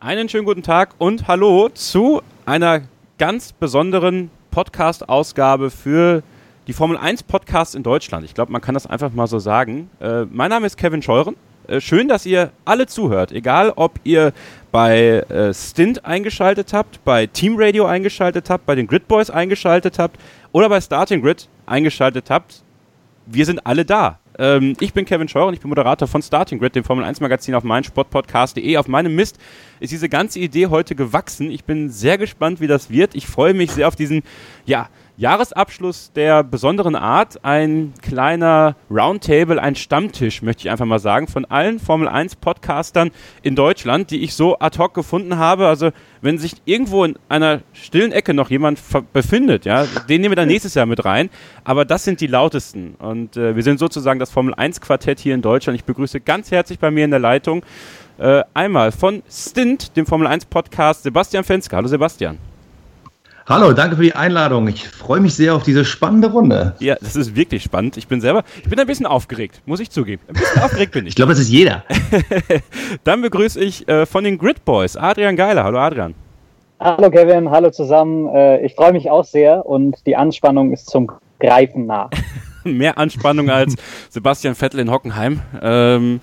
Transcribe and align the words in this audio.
Einen 0.00 0.28
schönen 0.28 0.44
guten 0.44 0.62
Tag 0.62 0.94
und 0.98 1.26
hallo 1.26 1.70
zu 1.70 2.22
einer 2.46 2.82
ganz 3.18 3.52
besonderen 3.52 4.30
Podcast-Ausgabe 4.52 5.72
für 5.72 6.22
die 6.68 6.72
Formel 6.72 6.96
1 6.96 7.24
Podcasts 7.24 7.74
in 7.74 7.82
Deutschland. 7.82 8.24
Ich 8.24 8.32
glaube, 8.32 8.52
man 8.52 8.60
kann 8.60 8.74
das 8.74 8.86
einfach 8.86 9.12
mal 9.12 9.26
so 9.26 9.40
sagen. 9.40 9.90
Äh, 9.98 10.26
mein 10.30 10.50
Name 10.50 10.66
ist 10.66 10.76
Kevin 10.76 11.02
Scheuren. 11.02 11.34
Äh, 11.66 11.80
schön, 11.80 12.06
dass 12.06 12.26
ihr 12.26 12.52
alle 12.64 12.86
zuhört, 12.86 13.32
egal 13.32 13.72
ob 13.74 13.98
ihr 14.04 14.32
bei 14.70 15.24
äh, 15.30 15.52
Stint 15.52 16.04
eingeschaltet 16.04 16.72
habt, 16.72 17.04
bei 17.04 17.26
Team 17.26 17.56
Radio 17.58 17.84
eingeschaltet 17.84 18.50
habt, 18.50 18.66
bei 18.66 18.76
den 18.76 18.86
Grid 18.86 19.08
Boys 19.08 19.30
eingeschaltet 19.30 19.98
habt 19.98 20.20
oder 20.52 20.68
bei 20.68 20.80
Starting 20.80 21.22
Grid 21.22 21.48
eingeschaltet 21.66 22.30
habt. 22.30 22.62
Wir 23.26 23.44
sind 23.44 23.66
alle 23.66 23.84
da. 23.84 24.20
Ähm, 24.38 24.76
ich 24.80 24.92
bin 24.94 25.04
Kevin 25.04 25.28
Scheuer 25.28 25.46
und 25.46 25.54
ich 25.54 25.60
bin 25.60 25.68
Moderator 25.68 26.06
von 26.06 26.22
Starting 26.22 26.58
Grid, 26.58 26.76
dem 26.76 26.84
Formel 26.84 27.04
1 27.04 27.20
Magazin 27.20 27.54
auf 27.54 27.64
meinsportpodcast.de. 27.64 28.76
Auf 28.76 28.86
meinem 28.86 29.14
Mist 29.14 29.38
ist 29.80 29.92
diese 29.92 30.08
ganze 30.08 30.38
Idee 30.38 30.68
heute 30.68 30.94
gewachsen. 30.94 31.50
Ich 31.50 31.64
bin 31.64 31.90
sehr 31.90 32.18
gespannt, 32.18 32.60
wie 32.60 32.68
das 32.68 32.90
wird. 32.90 33.14
Ich 33.14 33.26
freue 33.26 33.52
mich 33.52 33.72
sehr 33.72 33.88
auf 33.88 33.96
diesen, 33.96 34.22
ja, 34.64 34.88
Jahresabschluss 35.18 36.12
der 36.12 36.44
besonderen 36.44 36.94
Art, 36.94 37.44
ein 37.44 37.92
kleiner 38.00 38.76
Roundtable, 38.88 39.60
ein 39.60 39.74
Stammtisch, 39.74 40.42
möchte 40.42 40.60
ich 40.60 40.70
einfach 40.70 40.86
mal 40.86 41.00
sagen, 41.00 41.26
von 41.26 41.44
allen 41.44 41.80
Formel 41.80 42.06
1 42.06 42.36
Podcastern 42.36 43.10
in 43.42 43.56
Deutschland, 43.56 44.12
die 44.12 44.22
ich 44.22 44.34
so 44.34 44.60
ad 44.60 44.78
hoc 44.78 44.94
gefunden 44.94 45.36
habe. 45.36 45.66
Also, 45.66 45.90
wenn 46.22 46.38
sich 46.38 46.52
irgendwo 46.66 47.02
in 47.02 47.18
einer 47.28 47.62
stillen 47.72 48.12
Ecke 48.12 48.32
noch 48.32 48.48
jemand 48.48 48.78
befindet, 49.12 49.64
ja, 49.64 49.86
den 50.08 50.20
nehmen 50.20 50.30
wir 50.30 50.36
dann 50.36 50.46
nächstes 50.46 50.74
Jahr 50.74 50.86
mit 50.86 51.04
rein. 51.04 51.30
Aber 51.64 51.84
das 51.84 52.04
sind 52.04 52.20
die 52.20 52.28
lautesten. 52.28 52.94
Und 53.00 53.36
äh, 53.36 53.56
wir 53.56 53.64
sind 53.64 53.80
sozusagen 53.80 54.20
das 54.20 54.30
Formel 54.30 54.54
1 54.54 54.80
Quartett 54.80 55.18
hier 55.18 55.34
in 55.34 55.42
Deutschland. 55.42 55.76
Ich 55.76 55.84
begrüße 55.84 56.20
ganz 56.20 56.52
herzlich 56.52 56.78
bei 56.78 56.92
mir 56.92 57.04
in 57.04 57.10
der 57.10 57.18
Leitung 57.18 57.64
äh, 58.18 58.44
einmal 58.54 58.92
von 58.92 59.24
Stint, 59.28 59.96
dem 59.96 60.06
Formel 60.06 60.28
1 60.28 60.44
Podcast, 60.44 61.02
Sebastian 61.02 61.42
Fenske. 61.42 61.74
Hallo 61.74 61.88
Sebastian. 61.88 62.38
Hallo, 63.48 63.72
danke 63.72 63.96
für 63.96 64.02
die 64.02 64.14
Einladung. 64.14 64.68
Ich 64.68 64.86
freue 64.86 65.20
mich 65.20 65.32
sehr 65.32 65.54
auf 65.54 65.62
diese 65.62 65.82
spannende 65.82 66.30
Runde. 66.30 66.74
Ja, 66.80 66.96
das 67.00 67.16
ist 67.16 67.34
wirklich 67.34 67.62
spannend. 67.62 67.96
Ich 67.96 68.06
bin 68.06 68.20
selber, 68.20 68.44
ich 68.62 68.68
bin 68.68 68.78
ein 68.78 68.86
bisschen 68.86 69.06
aufgeregt, 69.06 69.62
muss 69.64 69.80
ich 69.80 69.88
zugeben. 69.90 70.20
Ein 70.28 70.34
bisschen 70.34 70.62
aufgeregt 70.62 70.92
bin 70.92 71.06
ich. 71.06 71.12
Ich 71.12 71.14
glaube, 71.14 71.32
das 71.32 71.38
ist 71.38 71.48
jeder. 71.48 71.82
Dann 73.04 73.22
begrüße 73.22 73.58
ich 73.58 73.88
äh, 73.88 74.04
von 74.04 74.24
den 74.24 74.36
Grid 74.36 74.66
Boys 74.66 74.98
Adrian 74.98 75.34
Geiler. 75.34 75.64
Hallo 75.64 75.78
Adrian. 75.78 76.14
Hallo 76.78 77.10
Kevin, 77.10 77.50
hallo 77.50 77.70
zusammen. 77.70 78.28
Äh, 78.34 78.66
ich 78.66 78.74
freue 78.74 78.92
mich 78.92 79.10
auch 79.10 79.24
sehr 79.24 79.64
und 79.64 80.06
die 80.06 80.14
Anspannung 80.14 80.70
ist 80.70 80.90
zum 80.90 81.10
Greifen 81.40 81.86
nah. 81.86 82.10
Mehr 82.64 82.98
Anspannung 82.98 83.48
als 83.48 83.76
Sebastian 84.10 84.56
Vettel 84.56 84.80
in 84.80 84.90
Hockenheim. 84.90 85.40
Ähm, 85.62 86.20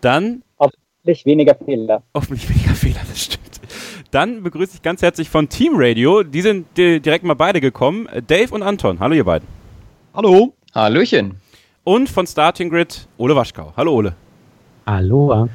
dann. 0.00 0.42
Hoffentlich 0.58 1.26
weniger 1.26 1.54
Fehler. 1.54 2.02
Hoffentlich 2.14 2.48
weniger 2.48 2.72
Fehler, 2.72 3.00
das 3.06 3.24
stimmt. 3.24 3.61
Dann 4.12 4.42
begrüße 4.42 4.72
ich 4.74 4.82
ganz 4.82 5.00
herzlich 5.00 5.30
von 5.30 5.48
Team 5.48 5.72
Radio. 5.74 6.22
Die 6.22 6.42
sind 6.42 6.66
direkt 6.76 7.24
mal 7.24 7.32
beide 7.32 7.62
gekommen. 7.62 8.06
Dave 8.26 8.52
und 8.52 8.62
Anton. 8.62 9.00
Hallo, 9.00 9.14
ihr 9.14 9.24
beiden. 9.24 9.48
Hallo. 10.12 10.52
Hallöchen. 10.74 11.36
Und 11.82 12.10
von 12.10 12.26
Starting 12.26 12.68
Grid 12.68 13.08
Ole 13.16 13.34
Waschkau. 13.34 13.72
Hallo, 13.74 13.94
Ole. 13.94 14.14
Hallo. 14.86 15.48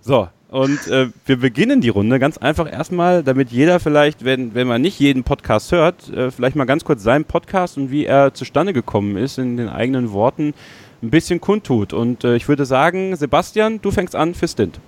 So, 0.00 0.26
und 0.48 0.86
äh, 0.86 1.08
wir 1.26 1.36
beginnen 1.36 1.82
die 1.82 1.90
Runde 1.90 2.18
ganz 2.18 2.38
einfach 2.38 2.72
erstmal, 2.72 3.22
damit 3.22 3.50
jeder 3.50 3.78
vielleicht, 3.78 4.24
wenn, 4.24 4.54
wenn 4.54 4.66
man 4.66 4.80
nicht 4.80 4.98
jeden 4.98 5.22
Podcast 5.22 5.70
hört, 5.72 6.08
äh, 6.08 6.30
vielleicht 6.30 6.56
mal 6.56 6.64
ganz 6.64 6.84
kurz 6.84 7.02
seinen 7.02 7.26
Podcast 7.26 7.76
und 7.76 7.90
wie 7.90 8.06
er 8.06 8.32
zustande 8.32 8.72
gekommen 8.72 9.18
ist, 9.18 9.36
in 9.36 9.58
den 9.58 9.68
eigenen 9.68 10.12
Worten 10.12 10.54
ein 11.02 11.10
bisschen 11.10 11.42
kundtut. 11.42 11.92
Und 11.92 12.24
äh, 12.24 12.36
ich 12.36 12.48
würde 12.48 12.64
sagen, 12.64 13.14
Sebastian, 13.16 13.82
du 13.82 13.90
fängst 13.90 14.16
an 14.16 14.34
für 14.34 14.48
Stint. 14.48 14.80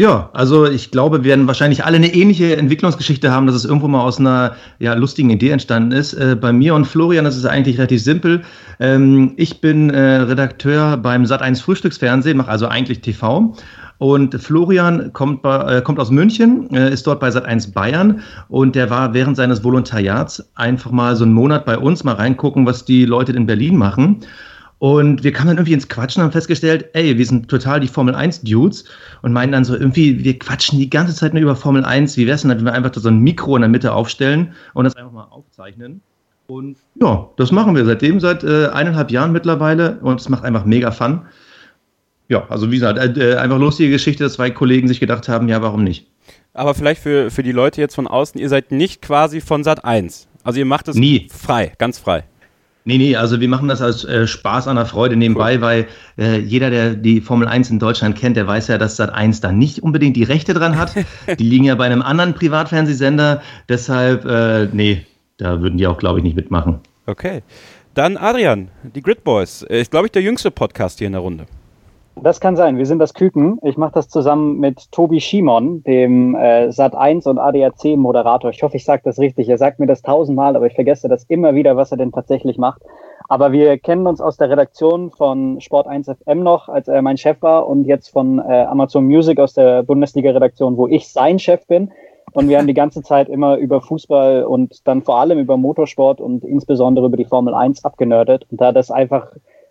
Ja, 0.00 0.30
also 0.32 0.64
ich 0.64 0.90
glaube, 0.90 1.24
wir 1.24 1.28
werden 1.28 1.46
wahrscheinlich 1.46 1.84
alle 1.84 1.96
eine 1.98 2.14
ähnliche 2.14 2.56
Entwicklungsgeschichte 2.56 3.30
haben, 3.30 3.46
dass 3.46 3.54
es 3.54 3.66
irgendwo 3.66 3.86
mal 3.86 4.00
aus 4.00 4.18
einer 4.18 4.56
ja, 4.78 4.94
lustigen 4.94 5.28
Idee 5.28 5.50
entstanden 5.50 5.92
ist. 5.92 6.14
Äh, 6.14 6.38
bei 6.40 6.54
mir 6.54 6.74
und 6.74 6.86
Florian 6.86 7.26
das 7.26 7.36
ist 7.36 7.44
eigentlich 7.44 7.76
relativ 7.76 8.02
simpel. 8.02 8.40
Ähm, 8.78 9.34
ich 9.36 9.60
bin 9.60 9.90
äh, 9.90 10.00
Redakteur 10.00 10.96
beim 10.96 11.24
Sat1 11.24 11.60
Frühstücksfernsehen, 11.60 12.38
mache 12.38 12.50
also 12.50 12.66
eigentlich 12.66 13.02
TV. 13.02 13.54
Und 13.98 14.42
Florian 14.42 15.12
kommt, 15.12 15.42
bei, 15.42 15.76
äh, 15.76 15.82
kommt 15.82 16.00
aus 16.00 16.10
München, 16.10 16.70
äh, 16.70 16.90
ist 16.90 17.06
dort 17.06 17.20
bei 17.20 17.28
Sat1 17.28 17.74
Bayern 17.74 18.22
und 18.48 18.76
der 18.76 18.88
war 18.88 19.12
während 19.12 19.36
seines 19.36 19.62
Volontariats 19.62 20.50
einfach 20.54 20.92
mal 20.92 21.14
so 21.14 21.24
einen 21.24 21.34
Monat 21.34 21.66
bei 21.66 21.76
uns, 21.76 22.04
mal 22.04 22.14
reingucken, 22.14 22.64
was 22.64 22.86
die 22.86 23.04
Leute 23.04 23.32
in 23.32 23.44
Berlin 23.44 23.76
machen. 23.76 24.20
Und 24.80 25.22
wir 25.22 25.32
kamen 25.32 25.48
dann 25.48 25.58
irgendwie 25.58 25.74
ins 25.74 25.88
Quatschen 25.90 26.22
und 26.22 26.24
haben 26.24 26.32
festgestellt, 26.32 26.88
ey, 26.94 27.18
wir 27.18 27.26
sind 27.26 27.48
total 27.48 27.80
die 27.80 27.86
Formel 27.86 28.14
1 28.14 28.40
Dudes 28.40 28.86
und 29.20 29.30
meinen 29.30 29.52
dann 29.52 29.62
so 29.62 29.76
irgendwie, 29.76 30.24
wir 30.24 30.38
quatschen 30.38 30.78
die 30.78 30.88
ganze 30.88 31.14
Zeit 31.14 31.34
nur 31.34 31.42
über 31.42 31.54
Formel 31.54 31.84
1. 31.84 32.16
Wie 32.16 32.26
wär's 32.26 32.40
denn, 32.40 32.50
wenn 32.50 32.64
wir 32.64 32.72
einfach 32.72 32.90
so 32.94 33.06
ein 33.06 33.18
Mikro 33.18 33.56
in 33.56 33.60
der 33.60 33.68
Mitte 33.68 33.92
aufstellen 33.92 34.54
und 34.72 34.84
das 34.84 34.96
einfach 34.96 35.12
mal 35.12 35.24
aufzeichnen? 35.24 36.00
Und 36.46 36.78
ja, 36.98 37.28
das 37.36 37.52
machen 37.52 37.76
wir 37.76 37.84
seitdem, 37.84 38.20
seit 38.20 38.42
äh, 38.42 38.68
eineinhalb 38.68 39.10
Jahren 39.10 39.32
mittlerweile 39.32 39.98
und 40.00 40.18
es 40.18 40.30
macht 40.30 40.44
einfach 40.44 40.64
mega 40.64 40.90
Fun. 40.92 41.26
Ja, 42.28 42.46
also 42.48 42.70
wie 42.70 42.76
gesagt, 42.76 42.98
äh, 42.98 43.32
äh, 43.32 43.36
einfach 43.36 43.58
lustige 43.58 43.90
Geschichte, 43.90 44.24
dass 44.24 44.32
zwei 44.32 44.50
Kollegen 44.50 44.88
sich 44.88 44.98
gedacht 44.98 45.28
haben, 45.28 45.46
ja, 45.50 45.60
warum 45.60 45.84
nicht? 45.84 46.06
Aber 46.54 46.72
vielleicht 46.72 47.02
für, 47.02 47.30
für 47.30 47.42
die 47.42 47.52
Leute 47.52 47.82
jetzt 47.82 47.94
von 47.94 48.06
außen, 48.06 48.40
ihr 48.40 48.48
seid 48.48 48.72
nicht 48.72 49.02
quasi 49.02 49.42
von 49.42 49.62
Sat 49.62 49.84
1. 49.84 50.26
Also 50.42 50.58
ihr 50.58 50.64
macht 50.64 50.88
es 50.88 50.96
Nie. 50.96 51.28
frei, 51.30 51.74
ganz 51.76 51.98
frei. 51.98 52.24
Nee, 52.90 52.98
nee, 52.98 53.14
also 53.14 53.40
wir 53.40 53.46
machen 53.46 53.68
das 53.68 53.80
als 53.80 54.04
äh, 54.04 54.26
Spaß 54.26 54.66
an 54.66 54.74
der 54.74 54.84
Freude 54.84 55.14
nebenbei, 55.14 55.54
cool. 55.54 55.60
weil 55.60 55.86
äh, 56.18 56.40
jeder, 56.40 56.70
der 56.70 56.94
die 56.94 57.20
Formel 57.20 57.46
1 57.46 57.70
in 57.70 57.78
Deutschland 57.78 58.18
kennt, 58.18 58.36
der 58.36 58.48
weiß 58.48 58.66
ja, 58.66 58.78
dass 58.78 58.96
Sat 58.96 59.14
1 59.14 59.40
da 59.40 59.52
nicht 59.52 59.80
unbedingt 59.80 60.16
die 60.16 60.24
Rechte 60.24 60.54
dran 60.54 60.76
hat. 60.76 60.96
die 61.38 61.44
liegen 61.44 61.62
ja 61.62 61.76
bei 61.76 61.84
einem 61.84 62.02
anderen 62.02 62.34
Privatfernsehsender. 62.34 63.42
Deshalb, 63.68 64.24
äh, 64.24 64.66
nee, 64.72 65.06
da 65.36 65.60
würden 65.60 65.78
die 65.78 65.86
auch, 65.86 65.98
glaube 65.98 66.18
ich, 66.18 66.24
nicht 66.24 66.34
mitmachen. 66.34 66.80
Okay. 67.06 67.42
Dann 67.94 68.16
Adrian, 68.16 68.70
die 68.82 69.02
Grid 69.02 69.22
Boys. 69.22 69.62
Äh, 69.62 69.82
ist, 69.82 69.92
glaube 69.92 70.06
ich, 70.06 70.10
der 70.12 70.22
jüngste 70.22 70.50
Podcast 70.50 70.98
hier 70.98 71.06
in 71.06 71.12
der 71.12 71.22
Runde. 71.22 71.46
Das 72.16 72.40
kann 72.40 72.56
sein. 72.56 72.76
Wir 72.76 72.86
sind 72.86 72.98
das 72.98 73.14
Küken. 73.14 73.58
Ich 73.62 73.78
mache 73.78 73.92
das 73.94 74.08
zusammen 74.08 74.58
mit 74.58 74.90
Tobi 74.92 75.20
Schimon, 75.20 75.82
dem 75.84 76.34
äh, 76.34 76.68
Sat1 76.68 77.26
und 77.28 77.38
ADAC-Moderator. 77.38 78.50
Ich 78.50 78.62
hoffe, 78.62 78.76
ich 78.76 78.84
sage 78.84 79.02
das 79.04 79.18
richtig. 79.18 79.48
Er 79.48 79.58
sagt 79.58 79.78
mir 79.78 79.86
das 79.86 80.02
tausendmal, 80.02 80.56
aber 80.56 80.66
ich 80.66 80.74
vergesse 80.74 81.08
das 81.08 81.24
immer 81.24 81.54
wieder, 81.54 81.76
was 81.76 81.92
er 81.92 81.96
denn 81.96 82.12
tatsächlich 82.12 82.58
macht. 82.58 82.82
Aber 83.28 83.52
wir 83.52 83.78
kennen 83.78 84.06
uns 84.06 84.20
aus 84.20 84.36
der 84.36 84.50
Redaktion 84.50 85.12
von 85.12 85.60
Sport 85.60 85.86
1 85.86 86.08
FM 86.08 86.42
noch, 86.42 86.68
als 86.68 86.88
er 86.88 87.00
mein 87.00 87.16
Chef 87.16 87.40
war, 87.42 87.68
und 87.68 87.84
jetzt 87.84 88.08
von 88.08 88.40
äh, 88.40 88.64
Amazon 88.64 89.04
Music 89.04 89.38
aus 89.38 89.54
der 89.54 89.84
Bundesliga-Redaktion, 89.84 90.76
wo 90.76 90.88
ich 90.88 91.08
sein 91.08 91.38
Chef 91.38 91.64
bin. 91.68 91.92
Und 92.32 92.48
wir 92.48 92.58
haben 92.58 92.66
die 92.66 92.74
ganze 92.74 93.02
Zeit 93.02 93.28
immer 93.28 93.56
über 93.56 93.80
Fußball 93.80 94.44
und 94.44 94.86
dann 94.86 95.02
vor 95.02 95.20
allem 95.20 95.38
über 95.38 95.56
Motorsport 95.56 96.20
und 96.20 96.44
insbesondere 96.44 97.06
über 97.06 97.16
die 97.16 97.24
Formel 97.24 97.54
1 97.54 97.84
abgenördet. 97.84 98.46
Und 98.50 98.60
da 98.60 98.72
das 98.72 98.90
einfach 98.90 99.28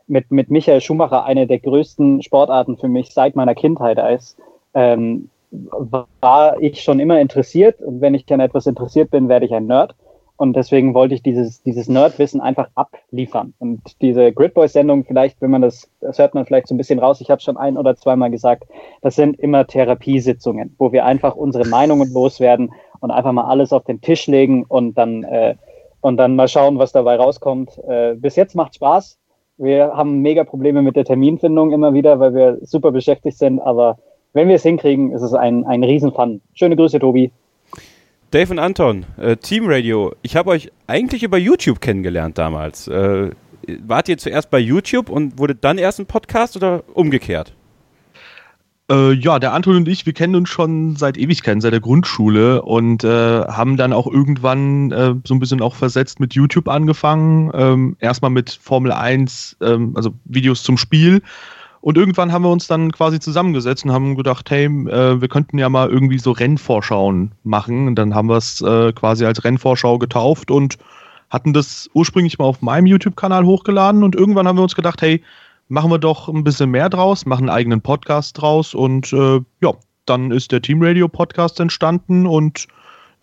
mit, 0.09 0.31
mit 0.31 0.49
Michael 0.49 0.81
Schumacher 0.81 1.23
eine 1.23 1.47
der 1.47 1.59
größten 1.59 2.21
Sportarten 2.21 2.77
für 2.77 2.87
mich 2.87 3.13
seit 3.13 3.35
meiner 3.35 3.55
Kindheit 3.55 3.99
ist, 4.13 4.37
ähm, 4.73 5.29
war 5.51 6.59
ich 6.59 6.81
schon 6.81 6.99
immer 6.99 7.19
interessiert 7.19 7.81
und 7.81 8.01
wenn 8.01 8.13
ich 8.13 8.31
an 8.31 8.39
etwas 8.39 8.67
interessiert 8.67 9.11
bin, 9.11 9.29
werde 9.29 9.45
ich 9.45 9.53
ein 9.53 9.65
Nerd. 9.65 9.95
Und 10.37 10.55
deswegen 10.55 10.93
wollte 10.93 11.15
ich 11.15 11.21
dieses, 11.21 11.63
dieses 11.63 11.89
Nerdwissen 11.89 12.39
einfach 12.39 12.69
abliefern. 12.73 13.53
Und 13.59 13.81
diese 14.01 14.31
Grid 14.31 14.53
Boys 14.53 14.71
Sendung, 14.71 15.03
vielleicht, 15.03 15.41
wenn 15.41 15.51
man 15.51 15.61
das, 15.61 15.89
das 15.99 16.17
hört 16.17 16.33
man 16.33 16.45
vielleicht 16.45 16.69
so 16.69 16.75
ein 16.75 16.77
bisschen 16.77 16.99
raus, 16.99 17.19
ich 17.19 17.29
habe 17.29 17.41
schon 17.41 17.57
ein 17.57 17.75
oder 17.77 17.97
zweimal 17.97 18.31
gesagt, 18.31 18.63
das 19.01 19.17
sind 19.17 19.37
immer 19.37 19.67
Therapiesitzungen, 19.67 20.75
wo 20.77 20.93
wir 20.93 21.03
einfach 21.03 21.35
unsere 21.35 21.67
Meinungen 21.67 22.13
loswerden 22.13 22.71
und 23.01 23.11
einfach 23.11 23.33
mal 23.33 23.49
alles 23.49 23.73
auf 23.73 23.83
den 23.83 23.99
Tisch 23.99 24.27
legen 24.27 24.63
und 24.63 24.97
dann, 24.97 25.23
äh, 25.23 25.55
und 25.99 26.15
dann 26.15 26.37
mal 26.37 26.47
schauen, 26.47 26.79
was 26.79 26.93
dabei 26.93 27.17
rauskommt. 27.17 27.77
Äh, 27.85 28.15
bis 28.15 28.37
jetzt 28.37 28.55
macht 28.55 28.75
Spaß. 28.75 29.18
Wir 29.59 29.91
haben 29.93 30.21
mega 30.21 30.45
Probleme 30.45 30.81
mit 30.81 30.95
der 30.95 31.03
Terminfindung 31.03 31.73
immer 31.73 31.93
wieder, 31.93 32.19
weil 32.21 32.33
wir 32.33 32.57
super 32.61 32.93
beschäftigt 32.93 33.37
sind. 33.37 33.59
Aber 33.59 33.99
wenn 34.31 34.47
wir 34.47 34.55
es 34.55 34.63
hinkriegen, 34.63 35.11
ist 35.11 35.21
es 35.21 35.33
ein, 35.33 35.65
ein 35.65 35.83
Riesenfun. 35.83 36.39
Schöne 36.53 36.77
Grüße, 36.77 36.97
Tobi. 36.97 37.31
Dave 38.31 38.51
und 38.51 38.59
Anton, 38.59 39.05
äh, 39.17 39.35
Team 39.35 39.65
Radio. 39.67 40.13
Ich 40.21 40.37
habe 40.37 40.51
euch 40.51 40.71
eigentlich 40.87 41.23
über 41.23 41.37
YouTube 41.37 41.81
kennengelernt 41.81 42.37
damals. 42.37 42.87
Äh, 42.87 43.31
wart 43.85 44.07
ihr 44.07 44.17
zuerst 44.17 44.49
bei 44.49 44.59
YouTube 44.59 45.09
und 45.09 45.37
wurde 45.37 45.55
dann 45.55 45.77
erst 45.77 45.99
ein 45.99 46.05
Podcast 46.05 46.55
oder 46.55 46.83
umgekehrt? 46.93 47.53
Äh, 48.89 49.13
ja, 49.13 49.37
der 49.37 49.53
Anton 49.53 49.75
und 49.75 49.87
ich, 49.87 50.05
wir 50.05 50.13
kennen 50.13 50.35
uns 50.35 50.49
schon 50.49 50.95
seit 50.95 51.17
Ewigkeiten, 51.17 51.61
seit 51.61 51.73
der 51.73 51.79
Grundschule 51.79 52.63
und 52.63 53.03
äh, 53.03 53.43
haben 53.43 53.77
dann 53.77 53.93
auch 53.93 54.07
irgendwann 54.07 54.91
äh, 54.91 55.13
so 55.23 55.35
ein 55.35 55.39
bisschen 55.39 55.61
auch 55.61 55.75
versetzt 55.75 56.19
mit 56.19 56.33
YouTube 56.33 56.67
angefangen. 56.67 57.51
Ähm, 57.53 57.95
erstmal 57.99 58.31
mit 58.31 58.57
Formel 58.61 58.91
1, 58.91 59.57
ähm, 59.61 59.91
also 59.95 60.13
Videos 60.25 60.63
zum 60.63 60.77
Spiel. 60.77 61.21
Und 61.81 61.97
irgendwann 61.97 62.31
haben 62.33 62.43
wir 62.43 62.51
uns 62.51 62.67
dann 62.67 62.91
quasi 62.91 63.19
zusammengesetzt 63.19 63.85
und 63.85 63.91
haben 63.91 64.15
gedacht, 64.15 64.49
hey, 64.49 64.65
äh, 64.65 65.21
wir 65.21 65.27
könnten 65.27 65.59
ja 65.59 65.69
mal 65.69 65.89
irgendwie 65.89 66.19
so 66.19 66.31
Rennvorschauen 66.31 67.33
machen. 67.43 67.87
Und 67.87 67.95
dann 67.95 68.15
haben 68.15 68.27
wir 68.27 68.37
es 68.37 68.59
äh, 68.61 68.91
quasi 68.93 69.23
als 69.23 69.43
Rennvorschau 69.43 69.99
getauft 69.99 70.49
und 70.49 70.77
hatten 71.29 71.53
das 71.53 71.89
ursprünglich 71.93 72.39
mal 72.39 72.45
auf 72.45 72.63
meinem 72.63 72.87
YouTube-Kanal 72.87 73.45
hochgeladen. 73.45 74.03
Und 74.03 74.15
irgendwann 74.15 74.47
haben 74.47 74.57
wir 74.57 74.63
uns 74.63 74.75
gedacht, 74.75 75.01
hey, 75.01 75.21
machen 75.69 75.91
wir 75.91 75.99
doch 75.99 76.27
ein 76.27 76.43
bisschen 76.43 76.71
mehr 76.71 76.89
draus, 76.89 77.25
machen 77.25 77.47
einen 77.47 77.57
eigenen 77.57 77.81
Podcast 77.81 78.41
draus 78.41 78.73
und 78.73 79.13
äh, 79.13 79.39
ja, 79.61 79.73
dann 80.05 80.31
ist 80.31 80.51
der 80.51 80.61
Team 80.61 80.81
Radio 80.81 81.07
Podcast 81.07 81.59
entstanden 81.59 82.25
und 82.25 82.67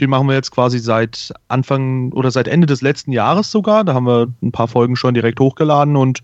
den 0.00 0.10
machen 0.10 0.28
wir 0.28 0.34
jetzt 0.34 0.52
quasi 0.52 0.78
seit 0.78 1.32
Anfang 1.48 2.12
oder 2.12 2.30
seit 2.30 2.48
Ende 2.48 2.66
des 2.66 2.82
letzten 2.82 3.12
Jahres 3.12 3.50
sogar. 3.50 3.82
Da 3.82 3.94
haben 3.94 4.06
wir 4.06 4.28
ein 4.42 4.52
paar 4.52 4.68
Folgen 4.68 4.94
schon 4.94 5.14
direkt 5.14 5.40
hochgeladen 5.40 5.96
und 5.96 6.22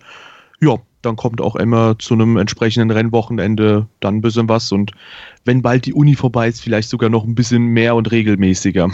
ja, 0.60 0.76
dann 1.00 1.16
kommt 1.16 1.40
auch 1.40 1.56
immer 1.56 1.98
zu 1.98 2.14
einem 2.14 2.36
entsprechenden 2.36 2.92
Rennwochenende 2.92 3.88
dann 3.98 4.16
ein 4.16 4.20
bisschen 4.20 4.48
was 4.48 4.70
und 4.70 4.92
wenn 5.44 5.60
bald 5.62 5.86
die 5.86 5.94
Uni 5.94 6.14
vorbei 6.14 6.48
ist, 6.48 6.60
vielleicht 6.60 6.88
sogar 6.88 7.10
noch 7.10 7.24
ein 7.24 7.34
bisschen 7.34 7.66
mehr 7.66 7.96
und 7.96 8.12
regelmäßiger. 8.12 8.90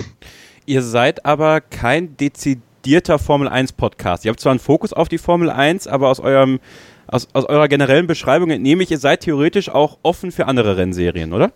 Ihr 0.64 0.82
seid 0.82 1.26
aber 1.26 1.60
kein 1.60 2.16
dezidierter 2.16 3.18
Formel 3.18 3.48
1 3.48 3.72
Podcast. 3.72 4.24
Ihr 4.24 4.30
habt 4.30 4.40
zwar 4.40 4.52
einen 4.52 4.60
Fokus 4.60 4.94
auf 4.94 5.10
die 5.10 5.18
Formel 5.18 5.50
1, 5.50 5.86
aber 5.86 6.08
aus 6.08 6.20
eurem 6.20 6.60
aus, 7.08 7.28
aus 7.32 7.44
eurer 7.46 7.68
generellen 7.68 8.06
Beschreibung 8.06 8.50
entnehme 8.50 8.82
ich, 8.82 8.90
ihr 8.90 8.98
seid 8.98 9.20
theoretisch 9.20 9.68
auch 9.68 9.98
offen 10.02 10.30
für 10.30 10.46
andere 10.46 10.76
Rennserien, 10.76 11.32
oder? 11.32 11.52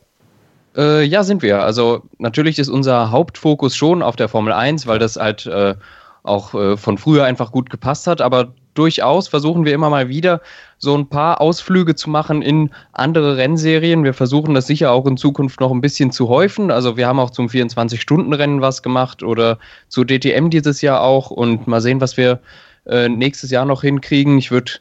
Äh, 0.76 1.04
ja, 1.04 1.22
sind 1.22 1.42
wir. 1.42 1.62
Also 1.62 2.02
natürlich 2.18 2.58
ist 2.58 2.68
unser 2.68 3.10
Hauptfokus 3.10 3.76
schon 3.76 4.02
auf 4.02 4.16
der 4.16 4.28
Formel 4.28 4.52
1, 4.52 4.86
weil 4.86 4.98
das 4.98 5.16
halt 5.16 5.46
äh, 5.46 5.74
auch 6.22 6.54
äh, 6.54 6.76
von 6.76 6.98
früher 6.98 7.24
einfach 7.24 7.52
gut 7.52 7.68
gepasst 7.68 8.06
hat, 8.06 8.20
aber 8.20 8.54
durchaus 8.74 9.28
versuchen 9.28 9.66
wir 9.66 9.74
immer 9.74 9.90
mal 9.90 10.08
wieder 10.08 10.40
so 10.78 10.96
ein 10.96 11.08
paar 11.08 11.40
Ausflüge 11.40 11.94
zu 11.94 12.08
machen 12.08 12.40
in 12.40 12.70
andere 12.92 13.36
Rennserien. 13.36 14.04
Wir 14.04 14.14
versuchen 14.14 14.54
das 14.54 14.66
sicher 14.66 14.92
auch 14.92 15.06
in 15.06 15.18
Zukunft 15.18 15.60
noch 15.60 15.70
ein 15.70 15.82
bisschen 15.82 16.10
zu 16.10 16.28
häufen. 16.28 16.70
Also 16.70 16.96
wir 16.96 17.06
haben 17.06 17.20
auch 17.20 17.30
zum 17.30 17.48
24-Stunden-Rennen 17.48 18.62
was 18.62 18.82
gemacht 18.82 19.22
oder 19.22 19.58
zu 19.88 20.04
DTM 20.04 20.48
dieses 20.48 20.80
Jahr 20.80 21.02
auch 21.02 21.30
und 21.30 21.66
mal 21.66 21.82
sehen, 21.82 22.00
was 22.00 22.16
wir 22.16 22.40
äh, 22.86 23.08
nächstes 23.08 23.50
Jahr 23.50 23.66
noch 23.66 23.82
hinkriegen. 23.82 24.38
Ich 24.38 24.50
würde 24.50 24.72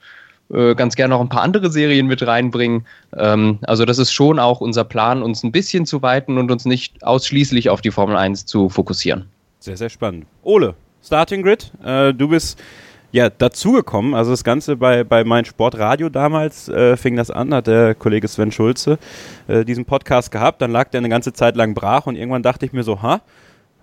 äh, 0.53 0.75
ganz 0.75 0.95
gerne 0.95 1.13
noch 1.13 1.21
ein 1.21 1.30
paar 1.30 1.42
andere 1.42 1.71
Serien 1.71 2.07
mit 2.07 2.25
reinbringen. 2.25 2.86
Ähm, 3.15 3.59
also 3.63 3.86
das 3.86 3.98
ist 3.98 4.12
schon 4.12 4.39
auch 4.39 4.62
unser 4.62 4.83
Plan, 4.83 5.24
uns 5.24 5.44
ein 5.44 5.51
bisschen 5.51 5.86
zu 5.86 6.01
weiten 6.01 6.38
und 6.38 6.51
uns 6.51 6.65
nicht 6.65 7.03
ausschließlich 7.03 7.69
auf 7.69 7.81
die 7.81 7.92
Formel 7.92 8.15
1 8.15 8.45
zu 8.45 8.69
fokussieren. 8.69 9.25
Sehr, 9.59 9.77
sehr 9.77 9.89
spannend. 9.89 10.25
Ole, 10.44 10.75
Starting 11.03 11.44
Grid, 11.44 11.71
äh, 11.83 12.13
du 12.13 12.27
bist 12.30 12.59
ja 13.12 13.30
dazugekommen. 13.30 14.13
Also 14.13 14.31
das 14.31 14.44
Ganze 14.44 14.77
bei, 14.77 15.03
bei 15.03 15.24
mein 15.24 15.45
Sportradio 15.45 16.09
damals 16.09 16.69
äh, 16.69 16.97
fing 16.97 17.15
das 17.15 17.30
an, 17.30 17.54
hat 17.54 17.68
der 17.68 17.95
Kollege 17.95 18.27
Sven 18.27 18.51
Schulze 18.51 18.97
äh, 19.47 19.65
diesen 19.65 19.86
Podcast 19.86 20.31
gehabt. 20.31 20.62
Dann 20.62 20.71
lag 20.71 20.89
der 20.89 21.00
eine 21.00 21.09
ganze 21.09 21.33
Zeit 21.33 21.56
lang 21.56 21.74
brach 21.74 22.07
und 22.07 22.15
irgendwann 22.15 22.44
dachte 22.44 22.65
ich 22.65 22.74
mir 22.74 22.83
so, 22.83 23.01
ha, 23.01 23.21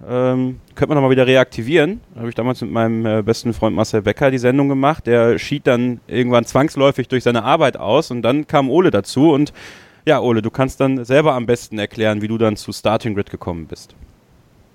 ähm, 0.06 0.60
könnte 0.74 0.88
man 0.88 0.96
nochmal 0.96 1.10
wieder 1.10 1.26
reaktivieren. 1.26 2.00
Da 2.14 2.20
habe 2.20 2.28
ich 2.28 2.34
damals 2.34 2.60
mit 2.60 2.70
meinem 2.70 3.04
äh, 3.04 3.22
besten 3.22 3.52
Freund 3.52 3.74
Marcel 3.74 4.02
Becker 4.02 4.30
die 4.30 4.38
Sendung 4.38 4.68
gemacht. 4.68 5.06
Der 5.06 5.38
schied 5.38 5.66
dann 5.66 6.00
irgendwann 6.06 6.44
zwangsläufig 6.44 7.08
durch 7.08 7.24
seine 7.24 7.42
Arbeit 7.42 7.76
aus 7.76 8.10
und 8.10 8.22
dann 8.22 8.46
kam 8.46 8.70
Ole 8.70 8.90
dazu. 8.90 9.32
Und 9.32 9.52
ja, 10.06 10.20
Ole, 10.20 10.42
du 10.42 10.50
kannst 10.50 10.80
dann 10.80 11.04
selber 11.04 11.34
am 11.34 11.46
besten 11.46 11.78
erklären, 11.78 12.22
wie 12.22 12.28
du 12.28 12.38
dann 12.38 12.56
zu 12.56 12.72
Starting 12.72 13.14
Grid 13.14 13.30
gekommen 13.30 13.66
bist. 13.66 13.94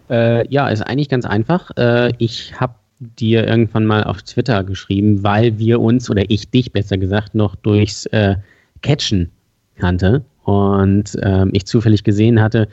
Äh, 0.09 0.47
ja, 0.49 0.67
ist 0.67 0.81
eigentlich 0.81 1.09
ganz 1.09 1.25
einfach. 1.25 1.71
Äh, 1.77 2.11
ich 2.17 2.59
habe 2.59 2.75
dir 2.99 3.47
irgendwann 3.47 3.85
mal 3.85 4.03
auf 4.03 4.21
Twitter 4.23 4.63
geschrieben, 4.63 5.23
weil 5.23 5.57
wir 5.57 5.79
uns, 5.79 6.09
oder 6.09 6.23
ich 6.27 6.49
dich 6.49 6.71
besser 6.71 6.97
gesagt, 6.97 7.35
noch 7.35 7.55
durchs 7.55 8.05
äh, 8.07 8.35
Catchen 8.81 9.31
kannte 9.77 10.23
und 10.43 11.17
ähm, 11.21 11.49
ich 11.53 11.65
zufällig 11.65 12.03
gesehen 12.03 12.41
hatte, 12.41 12.67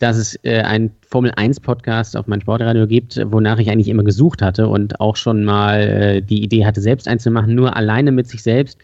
dass 0.00 0.16
es 0.16 0.38
äh, 0.42 0.62
einen 0.62 0.90
Formel 1.08 1.30
1 1.36 1.60
Podcast 1.60 2.16
auf 2.16 2.26
meinem 2.26 2.40
Sportradio 2.40 2.86
gibt, 2.86 3.20
wonach 3.26 3.58
ich 3.58 3.70
eigentlich 3.70 3.88
immer 3.88 4.02
gesucht 4.02 4.42
hatte 4.42 4.66
und 4.66 4.98
auch 4.98 5.14
schon 5.14 5.44
mal 5.44 5.80
äh, 5.80 6.22
die 6.22 6.42
Idee 6.42 6.66
hatte, 6.66 6.80
selbst 6.80 7.06
eins 7.06 7.22
zu 7.22 7.30
machen, 7.30 7.54
nur 7.54 7.76
alleine 7.76 8.10
mit 8.10 8.26
sich 8.26 8.42
selbst 8.42 8.78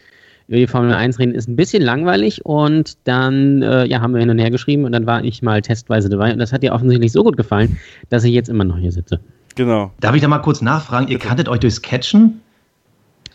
über 0.47 0.57
die 0.57 0.67
Formel 0.67 0.93
1 0.93 1.19
reden, 1.19 1.33
ist 1.33 1.49
ein 1.49 1.55
bisschen 1.55 1.81
langweilig 1.81 2.45
und 2.45 2.97
dann 3.03 3.63
äh, 3.63 3.85
ja, 3.85 3.99
haben 3.99 4.13
wir 4.13 4.21
hin 4.21 4.29
und 4.29 4.37
her 4.37 4.51
geschrieben 4.51 4.85
und 4.85 4.91
dann 4.91 5.07
war 5.07 5.23
ich 5.23 5.41
mal 5.41 5.61
testweise 5.61 6.07
dabei 6.07 6.31
und 6.31 6.39
das 6.39 6.53
hat 6.53 6.63
dir 6.63 6.71
offensichtlich 6.71 7.11
so 7.11 7.23
gut 7.23 7.35
gefallen, 7.35 7.77
dass 8.09 8.23
ich 8.23 8.33
jetzt 8.33 8.47
immer 8.47 8.63
noch 8.63 8.77
hier 8.77 8.91
sitze. 8.91 9.19
Genau. 9.55 9.91
Darf 9.99 10.15
ich 10.15 10.21
da 10.21 10.27
mal 10.27 10.37
kurz 10.37 10.61
nachfragen? 10.61 11.07
Ihr 11.07 11.17
kanntet 11.17 11.49
euch 11.49 11.59
durchs 11.59 11.81
Catchen? 11.81 12.41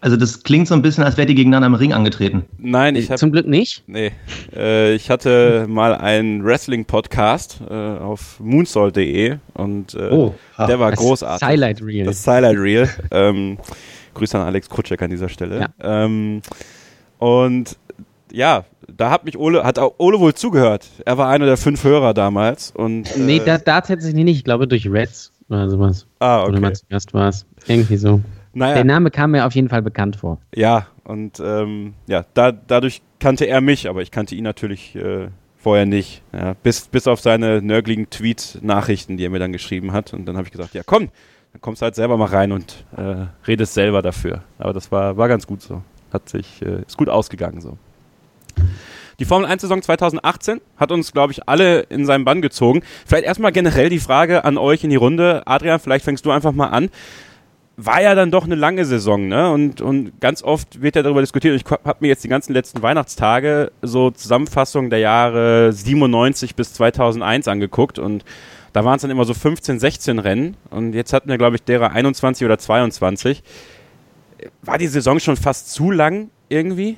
Also 0.02 0.16
das 0.16 0.42
klingt 0.42 0.66
so 0.66 0.74
ein 0.74 0.82
bisschen, 0.82 1.04
als 1.04 1.16
wärt 1.16 1.28
ihr 1.28 1.36
gegeneinander 1.36 1.68
im 1.68 1.74
Ring 1.74 1.92
angetreten. 1.92 2.44
Nein, 2.58 2.96
ich 2.96 3.08
habe 3.08 3.20
zum 3.20 3.30
Glück 3.30 3.46
nicht. 3.46 3.84
Nee, 3.86 4.10
äh, 4.52 4.94
ich 4.94 5.10
hatte 5.10 5.66
mal 5.68 5.94
einen 5.94 6.44
Wrestling-Podcast 6.44 7.60
äh, 7.70 7.72
auf 7.72 8.40
moonsault.de 8.40 9.36
und 9.54 9.94
äh, 9.94 10.10
oh, 10.10 10.34
der 10.58 10.80
war 10.80 10.90
das 10.90 10.98
großartig. 10.98 11.46
Highlight 11.46 11.82
Reel. 11.82 12.04
Das 12.04 12.26
Highlight 12.26 12.58
Reel. 12.58 12.88
ähm, 13.12 13.58
Grüße 14.14 14.36
an 14.36 14.44
Alex 14.44 14.68
Krutschek 14.68 15.00
an 15.02 15.10
dieser 15.10 15.28
Stelle. 15.28 15.60
Ja. 15.60 16.04
Ähm, 16.04 16.42
und 17.18 17.78
ja, 18.32 18.64
da 18.88 19.08
hat 19.08 19.24
mich 19.24 19.38
Ole, 19.38 19.62
hat 19.62 19.78
auch 19.78 19.94
Ole 19.98 20.18
wohl 20.18 20.34
zugehört. 20.34 20.84
Er 21.04 21.16
war 21.16 21.28
einer 21.28 21.46
der 21.46 21.56
fünf 21.56 21.84
Hörer 21.84 22.12
damals. 22.12 22.72
Und, 22.72 23.16
nee, 23.16 23.36
äh, 23.36 23.44
da, 23.44 23.58
da 23.58 23.80
tatsächlich 23.80 24.24
nicht. 24.24 24.38
Ich 24.38 24.44
glaube 24.44 24.66
durch 24.66 24.90
Reds 24.90 25.30
oder 25.48 25.70
sowas. 25.70 26.08
Ah, 26.18 26.40
okay. 26.40 26.48
Oder 26.48 26.60
mal 26.60 26.74
zuerst 26.74 27.14
war 27.14 27.28
es. 27.28 27.46
Irgendwie 27.68 27.96
so. 27.96 28.20
Naja. 28.54 28.74
Der 28.74 28.84
Name 28.84 29.10
kam 29.10 29.30
mir 29.30 29.46
auf 29.46 29.54
jeden 29.54 29.68
Fall 29.68 29.82
bekannt 29.82 30.16
vor. 30.16 30.38
Ja, 30.54 30.86
und 31.04 31.40
ähm, 31.40 31.94
ja, 32.06 32.24
da, 32.34 32.52
dadurch 32.52 33.02
kannte 33.18 33.46
er 33.46 33.60
mich, 33.60 33.88
aber 33.88 34.02
ich 34.02 34.10
kannte 34.10 34.34
ihn 34.34 34.44
natürlich 34.44 34.94
äh, 34.94 35.28
vorher 35.56 35.86
nicht. 35.86 36.22
Ja, 36.32 36.54
bis, 36.62 36.86
bis 36.88 37.06
auf 37.06 37.20
seine 37.20 37.62
nörgligen 37.62 38.10
Tweet-Nachrichten, 38.10 39.16
die 39.16 39.24
er 39.24 39.30
mir 39.30 39.38
dann 39.38 39.52
geschrieben 39.52 39.92
hat. 39.92 40.12
Und 40.12 40.26
dann 40.26 40.36
habe 40.36 40.46
ich 40.46 40.52
gesagt, 40.52 40.74
ja 40.74 40.82
komm, 40.84 41.08
dann 41.52 41.60
kommst 41.60 41.80
du 41.80 41.84
halt 41.84 41.94
selber 41.94 42.16
mal 42.16 42.26
rein 42.26 42.52
und 42.52 42.84
äh, 42.96 43.26
redest 43.46 43.74
selber 43.74 44.02
dafür. 44.02 44.42
Aber 44.58 44.72
das 44.72 44.92
war, 44.92 45.16
war 45.16 45.28
ganz 45.28 45.46
gut 45.46 45.62
so. 45.62 45.82
Hat 46.12 46.28
sich, 46.28 46.60
äh, 46.62 46.82
ist 46.86 46.98
gut 46.98 47.08
ausgegangen 47.08 47.60
so. 47.60 47.78
Die 49.18 49.24
Formel 49.24 49.48
1-Saison 49.48 49.82
2018 49.82 50.60
hat 50.76 50.90
uns, 50.90 51.12
glaube 51.12 51.32
ich, 51.32 51.48
alle 51.48 51.80
in 51.82 52.06
seinen 52.06 52.24
Bann 52.24 52.42
gezogen. 52.42 52.82
Vielleicht 53.06 53.24
erstmal 53.24 53.52
generell 53.52 53.88
die 53.88 53.98
Frage 54.00 54.44
an 54.44 54.58
euch 54.58 54.84
in 54.84 54.90
die 54.90 54.96
Runde. 54.96 55.42
Adrian, 55.46 55.78
vielleicht 55.78 56.04
fängst 56.04 56.26
du 56.26 56.30
einfach 56.30 56.52
mal 56.52 56.68
an 56.68 56.90
war 57.84 58.02
ja 58.02 58.14
dann 58.14 58.30
doch 58.30 58.44
eine 58.44 58.54
lange 58.54 58.84
Saison, 58.84 59.28
ne? 59.28 59.50
Und, 59.50 59.80
und 59.80 60.20
ganz 60.20 60.42
oft 60.42 60.82
wird 60.82 60.96
ja 60.96 61.02
darüber 61.02 61.20
diskutiert. 61.20 61.54
Ich 61.54 61.70
habe 61.70 61.96
mir 62.00 62.08
jetzt 62.08 62.24
die 62.24 62.28
ganzen 62.28 62.52
letzten 62.52 62.82
Weihnachtstage 62.82 63.72
so 63.82 64.10
Zusammenfassungen 64.10 64.90
der 64.90 65.00
Jahre 65.00 65.72
97 65.72 66.54
bis 66.54 66.74
2001 66.74 67.48
angeguckt 67.48 67.98
und 67.98 68.24
da 68.72 68.84
waren 68.84 68.96
es 68.96 69.02
dann 69.02 69.10
immer 69.10 69.24
so 69.24 69.34
15, 69.34 69.78
16 69.78 70.18
Rennen 70.18 70.56
und 70.70 70.94
jetzt 70.94 71.12
hatten 71.12 71.28
wir, 71.28 71.38
glaube 71.38 71.56
ich, 71.56 71.62
derer 71.62 71.90
21 71.92 72.44
oder 72.44 72.58
22. 72.58 73.42
War 74.62 74.78
die 74.78 74.86
Saison 74.86 75.20
schon 75.20 75.36
fast 75.36 75.72
zu 75.72 75.90
lang 75.90 76.30
irgendwie? 76.48 76.96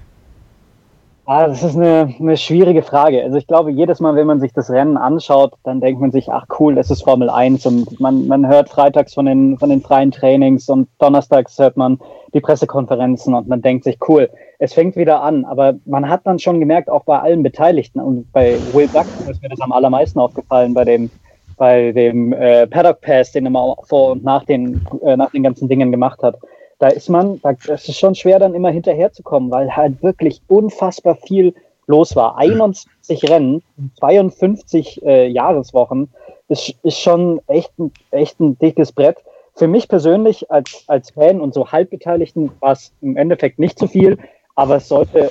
Ah, 1.27 1.47
das 1.47 1.63
ist 1.63 1.75
eine, 1.75 2.15
eine 2.21 2.37
schwierige 2.37 2.83
Frage. 2.83 3.23
Also 3.23 3.39
ich 3.39 3.47
glaube, 3.47 3.71
jedes 3.71 3.99
Mal, 3.99 4.15
wenn 4.15 4.27
man 4.27 4.41
sich 4.41 4.53
das 4.53 4.69
Rennen 4.69 4.99
anschaut, 4.99 5.55
dann 5.65 5.81
denkt 5.81 5.99
man 5.99 6.13
sich, 6.13 6.31
ach 6.31 6.45
cool, 6.59 6.77
es 6.77 6.91
ist 6.91 7.03
Formel 7.03 7.31
1 7.31 7.65
und 7.65 7.99
man, 7.99 8.27
man 8.27 8.47
hört 8.47 8.69
freitags 8.69 9.15
von 9.15 9.25
den, 9.25 9.57
von 9.59 9.71
den 9.71 9.81
freien 9.81 10.11
Trainings 10.11 10.69
und 10.69 10.87
donnerstags 10.99 11.59
hört 11.59 11.79
man 11.79 11.99
die 12.35 12.41
Pressekonferenzen 12.41 13.33
und 13.33 13.49
man 13.49 13.63
denkt 13.63 13.85
sich, 13.85 13.97
cool, 14.07 14.29
es 14.59 14.75
fängt 14.75 14.97
wieder 14.97 15.23
an. 15.23 15.47
Aber 15.47 15.77
man 15.87 16.11
hat 16.11 16.27
dann 16.27 16.39
schon 16.39 16.61
gemerkt, 16.61 16.91
auch 16.91 17.05
bei 17.05 17.19
allen 17.19 17.43
Beteiligten 17.43 18.01
und 18.01 18.31
bei 18.33 18.61
Will 18.75 18.89
Buxton 18.89 19.27
ist 19.27 19.41
mir 19.41 19.49
das 19.49 19.63
am 19.63 19.73
allermeisten 19.73 20.21
aufgefallen, 20.21 20.75
bei 20.75 20.85
dem, 20.85 21.11
bei 21.57 21.93
dem 21.93 22.35
äh, 22.35 22.67
Paddock 22.67 23.01
Pass, 23.01 23.33
den 23.33 23.47
er 23.47 23.51
mal 23.51 23.75
vor 23.85 24.13
und 24.13 24.25
nach 24.25 24.45
den, 24.45 24.87
äh, 25.03 25.17
nach 25.17 25.31
den 25.31 25.43
ganzen 25.43 25.71
Dingen 25.71 25.91
gemacht 25.91 26.23
hat 26.23 26.37
da 26.79 26.89
ist 26.89 27.09
man, 27.09 27.41
da 27.43 27.51
ist 27.51 27.89
es 27.89 27.99
schon 27.99 28.15
schwer, 28.15 28.39
dann 28.39 28.55
immer 28.55 28.71
hinterherzukommen, 28.71 29.51
weil 29.51 29.75
halt 29.75 30.03
wirklich 30.03 30.43
unfassbar 30.49 31.17
viel 31.17 31.55
los 31.87 32.17
war. 32.17 32.39
21 32.39 33.31
Rennen, 33.31 33.63
52 33.99 35.05
äh, 35.05 35.29
Jahreswochen, 35.29 36.09
ist, 36.49 36.75
ist 36.83 36.99
schon 36.99 37.41
echt 37.47 37.73
ein, 37.79 37.93
echt 38.11 38.41
ein 38.41 38.59
dickes 38.59 38.93
Brett. 38.93 39.17
Für 39.55 39.69
mich 39.69 39.89
persönlich 39.89 40.51
als, 40.51 40.85
als 40.89 41.11
Fan 41.11 41.41
und 41.41 41.55
so 41.55 41.71
Halbbeteiligten 41.71 42.51
war 42.61 42.73
es 42.73 42.93
im 43.01 43.17
Endeffekt 43.17 43.59
nicht 43.59 43.79
zu 43.79 43.87
viel, 43.87 44.19
aber 44.57 44.77
es 44.77 44.89
sollte, 44.89 45.31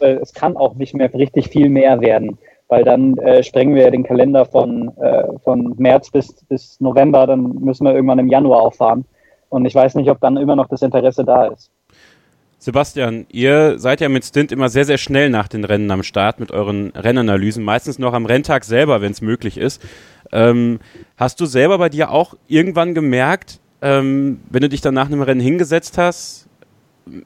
äh, 0.00 0.12
es 0.14 0.32
kann 0.32 0.56
auch 0.56 0.74
nicht 0.74 0.94
mehr 0.94 1.12
richtig 1.12 1.48
viel 1.48 1.68
mehr 1.68 2.00
werden, 2.00 2.38
weil 2.68 2.84
dann 2.84 3.18
äh, 3.18 3.42
sprengen 3.42 3.74
wir 3.74 3.90
den 3.90 4.04
Kalender 4.04 4.44
von, 4.44 4.96
äh, 4.98 5.24
von 5.42 5.74
März 5.76 6.10
bis, 6.10 6.32
bis 6.48 6.80
November, 6.80 7.26
dann 7.26 7.56
müssen 7.60 7.84
wir 7.84 7.94
irgendwann 7.94 8.20
im 8.20 8.28
Januar 8.28 8.62
auffahren. 8.62 9.04
Und 9.48 9.64
ich 9.64 9.74
weiß 9.74 9.94
nicht, 9.94 10.10
ob 10.10 10.20
dann 10.20 10.36
immer 10.36 10.56
noch 10.56 10.68
das 10.68 10.82
Interesse 10.82 11.24
da 11.24 11.46
ist. 11.46 11.70
Sebastian, 12.60 13.26
ihr 13.30 13.78
seid 13.78 14.00
ja 14.00 14.08
mit 14.08 14.24
Stint 14.24 14.50
immer 14.50 14.68
sehr, 14.68 14.84
sehr 14.84 14.98
schnell 14.98 15.30
nach 15.30 15.46
den 15.46 15.64
Rennen 15.64 15.90
am 15.92 16.02
Start 16.02 16.40
mit 16.40 16.50
euren 16.50 16.90
Rennanalysen, 16.90 17.62
meistens 17.62 18.00
noch 18.00 18.14
am 18.14 18.26
Renntag 18.26 18.64
selber, 18.64 19.00
wenn 19.00 19.12
es 19.12 19.20
möglich 19.20 19.58
ist. 19.58 19.80
Ähm, 20.32 20.80
hast 21.16 21.40
du 21.40 21.46
selber 21.46 21.78
bei 21.78 21.88
dir 21.88 22.10
auch 22.10 22.34
irgendwann 22.48 22.94
gemerkt, 22.94 23.60
ähm, 23.80 24.40
wenn 24.50 24.62
du 24.62 24.68
dich 24.68 24.80
dann 24.80 24.94
nach 24.94 25.06
einem 25.06 25.22
Rennen 25.22 25.40
hingesetzt 25.40 25.98
hast 25.98 26.48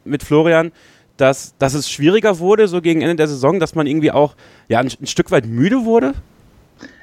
mit 0.05 0.23
Florian, 0.23 0.71
dass, 1.17 1.57
dass 1.57 1.73
es 1.73 1.91
schwieriger 1.91 2.39
wurde, 2.39 2.69
so 2.69 2.83
gegen 2.83 3.01
Ende 3.01 3.17
der 3.17 3.29
Saison, 3.29 3.59
dass 3.59 3.75
man 3.75 3.87
irgendwie 3.87 4.11
auch 4.11 4.35
ja, 4.69 4.81
ein, 4.81 4.91
ein 5.01 5.07
Stück 5.07 5.31
weit 5.31 5.47
müde 5.47 5.87
wurde? 5.87 6.13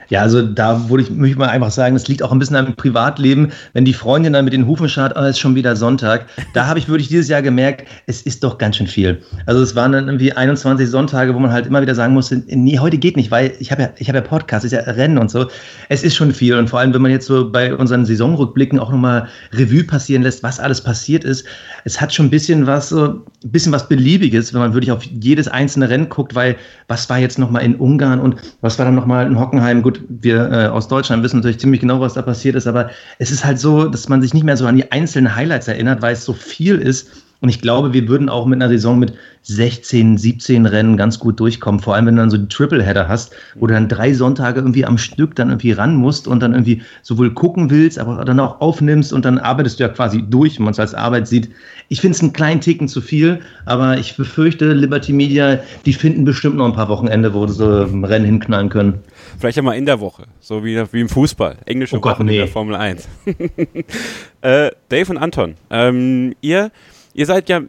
Ja, 0.10 0.22
also 0.22 0.42
da 0.42 0.90
würde 0.90 1.04
ich, 1.04 1.12
möchte 1.12 1.32
ich 1.32 1.38
mal 1.38 1.50
einfach 1.50 1.72
sagen, 1.72 1.96
es 1.96 2.08
liegt 2.08 2.24
auch 2.24 2.32
ein 2.32 2.40
bisschen 2.40 2.56
am 2.56 2.76
Privatleben. 2.76 3.52
Wenn 3.74 3.86
die 3.86 3.94
Freundin 3.94 4.34
dann 4.34 4.44
mit 4.46 4.54
den 4.54 4.66
Hufen 4.66 4.90
scharrt, 4.90 5.14
oh, 5.16 5.24
ist 5.24 5.40
schon 5.40 5.56
wieder 5.56 5.76
Sonntag. 5.76 6.26
Da 6.54 6.66
habe 6.66 6.80
ich 6.80 6.90
wirklich 6.90 7.10
dieses 7.10 7.28
Jahr 7.28 7.42
gemerkt, 7.42 7.88
es 8.08 8.24
ist 8.24 8.44
doch 8.44 8.58
ganz 8.58 8.78
schön 8.78 8.88
viel. 8.88 9.22
Also 9.46 9.62
es 9.62 9.76
waren 9.76 9.92
dann 9.92 10.08
irgendwie 10.08 10.34
21 10.34 10.90
Sonntage, 10.90 11.34
wo 11.36 11.40
man 11.40 11.52
halt 11.52 11.68
immer 11.68 11.82
wieder 11.82 11.94
sagen 11.94 12.14
musste, 12.14 12.44
nee, 12.48 12.80
heute 12.80 12.98
geht 12.98 13.18
nicht, 13.18 13.30
weil 13.30 13.54
ich 13.60 13.72
habe 13.72 13.84
ja, 13.84 13.90
ich 13.98 14.08
habe 14.08 14.18
ja 14.18 14.24
Podcast, 14.24 14.66
ist 14.66 14.72
ja 14.72 14.80
Rennen 14.80 15.20
und 15.20 15.30
so. 15.30 15.48
Es 15.90 16.04
ist 16.04 16.16
schon 16.16 16.34
viel. 16.34 16.56
Und 16.56 16.70
vor 16.70 16.80
allem, 16.80 16.94
wenn 16.94 17.02
man 17.02 17.12
jetzt 17.12 17.28
so 17.28 17.52
bei 17.52 17.74
unseren 17.76 18.06
Saisonrückblicken 18.06 18.80
auch 18.80 18.92
nochmal 18.92 19.28
Revue 19.54 19.84
passieren 19.84 20.24
lässt, 20.24 20.42
was 20.42 20.60
alles 20.60 20.82
passiert 20.82 21.24
ist, 21.24 21.46
es 21.86 22.02
hat 22.02 22.14
schon 22.14 22.28
ein 22.28 22.32
bisschen 22.32 22.66
was, 22.66 22.90
so 22.90 23.06
ein 23.06 23.22
bisschen 23.44 23.72
was 23.72 23.88
Beliebiges, 23.88 24.54
wenn 24.54 24.62
man 24.62 24.74
wirklich 24.74 24.92
auf 24.92 25.04
jedes 25.04 25.48
einzelne 25.48 25.90
Rennen 25.90 26.10
guckt, 26.10 26.34
weil 26.34 26.56
was 26.88 27.10
war 27.10 27.20
jetzt 27.20 27.38
nochmal 27.38 27.64
in 27.64 27.76
Ungarn 27.76 28.20
und 28.20 28.38
was 28.62 28.80
war 28.80 28.86
dann 28.86 28.96
nochmal 28.96 29.28
in 29.28 29.40
Hockenheim? 29.40 29.84
Gut, 29.84 29.99
wir 30.08 30.52
äh, 30.52 30.68
aus 30.68 30.88
Deutschland 30.88 31.24
wissen 31.24 31.38
natürlich 31.38 31.60
ziemlich 31.60 31.82
genau, 31.82 32.00
was 32.00 32.14
da 32.14 32.22
passiert 32.22 32.56
ist, 32.56 32.68
aber 32.68 32.90
es 33.18 33.32
ist 33.32 33.46
halt 33.46 33.60
so, 33.60 33.86
dass 33.86 34.10
man 34.10 34.22
sich 34.22 34.34
nicht 34.34 34.44
mehr 34.44 34.58
so 34.58 34.66
an 34.66 34.78
die 34.78 34.92
einzelnen 34.92 35.36
Highlights 35.36 35.68
erinnert, 35.68 36.02
weil 36.02 36.14
es 36.14 36.26
so 36.26 36.34
viel 36.34 36.78
ist. 36.78 37.10
Und 37.42 37.48
ich 37.48 37.62
glaube, 37.62 37.94
wir 37.94 38.08
würden 38.10 38.28
auch 38.28 38.46
mit 38.46 38.62
einer 38.62 38.70
Saison 38.70 39.00
mit 39.00 39.14
16, 39.44 40.18
17 40.18 40.66
Rennen 40.66 40.98
ganz 40.98 41.20
gut 41.20 41.40
durchkommen. 41.40 41.80
Vor 41.80 41.96
allem, 41.96 42.06
wenn 42.08 42.16
du 42.18 42.22
dann 42.22 42.30
so 42.30 42.38
die 42.38 42.50
Tripleheader 42.50 43.08
hast, 43.08 43.34
wo 43.56 43.66
du 43.66 43.74
dann 43.74 43.88
drei 43.88 44.14
Sonntage 44.14 44.60
irgendwie 44.60 44.84
am 44.86 44.98
Stück 44.98 45.36
dann 45.36 45.48
irgendwie 45.50 45.72
ran 45.72 45.96
musst 45.96 46.28
und 46.28 46.42
dann 46.42 46.52
irgendwie 46.52 46.82
sowohl 47.02 47.34
gucken 47.34 47.70
willst, 47.70 47.98
aber 47.98 48.26
dann 48.26 48.42
auch 48.42 48.60
aufnimmst 48.60 49.14
und 49.14 49.24
dann 49.24 49.38
arbeitest 49.38 49.80
du 49.80 49.86
ja 49.86 49.90
quasi 49.90 50.22
durch, 50.30 50.58
wenn 50.58 50.66
man 50.66 50.74
es 50.74 50.80
als 50.80 50.94
Arbeit 50.94 51.30
sieht. 51.30 51.50
Ich 51.88 52.02
finde 52.02 52.16
es 52.16 52.22
einen 52.22 52.34
kleinen 52.34 52.60
Ticken 52.60 52.90
zu 52.90 53.00
viel, 53.00 53.40
aber 53.66 53.98
ich 53.98 54.18
befürchte, 54.18 54.74
Liberty 54.74 55.14
Media, 55.14 55.60
die 55.86 55.94
finden 55.94 56.26
bestimmt 56.26 56.58
noch 56.58 56.66
ein 56.66 56.74
paar 56.74 56.90
Wochenende, 56.90 57.34
wo 57.34 57.48
sie 57.48 57.54
so 57.54 57.84
Rennen 57.84 58.26
hinknallen 58.26 58.70
können. 58.70 58.96
Vielleicht 59.40 59.58
einmal 59.58 59.78
in 59.78 59.86
der 59.86 60.02
Woche, 60.02 60.26
so 60.42 60.66
wie, 60.66 60.84
wie 60.92 61.00
im 61.00 61.10
Fußball. 61.10 61.58
Englische 61.66 61.96
Oh 61.96 62.02
Gott, 62.02 62.16
Wochen 62.16 62.26
nee. 62.26 62.34
in 62.34 62.40
der 62.40 62.48
Formel 62.50 62.76
1. 62.76 63.08
äh, 64.42 64.72
Dave 64.90 65.12
und 65.12 65.18
Anton, 65.18 65.56
ähm, 65.70 66.36
ihr, 66.42 66.72
ihr 67.14 67.26
seid 67.26 67.50
ja, 67.50 67.62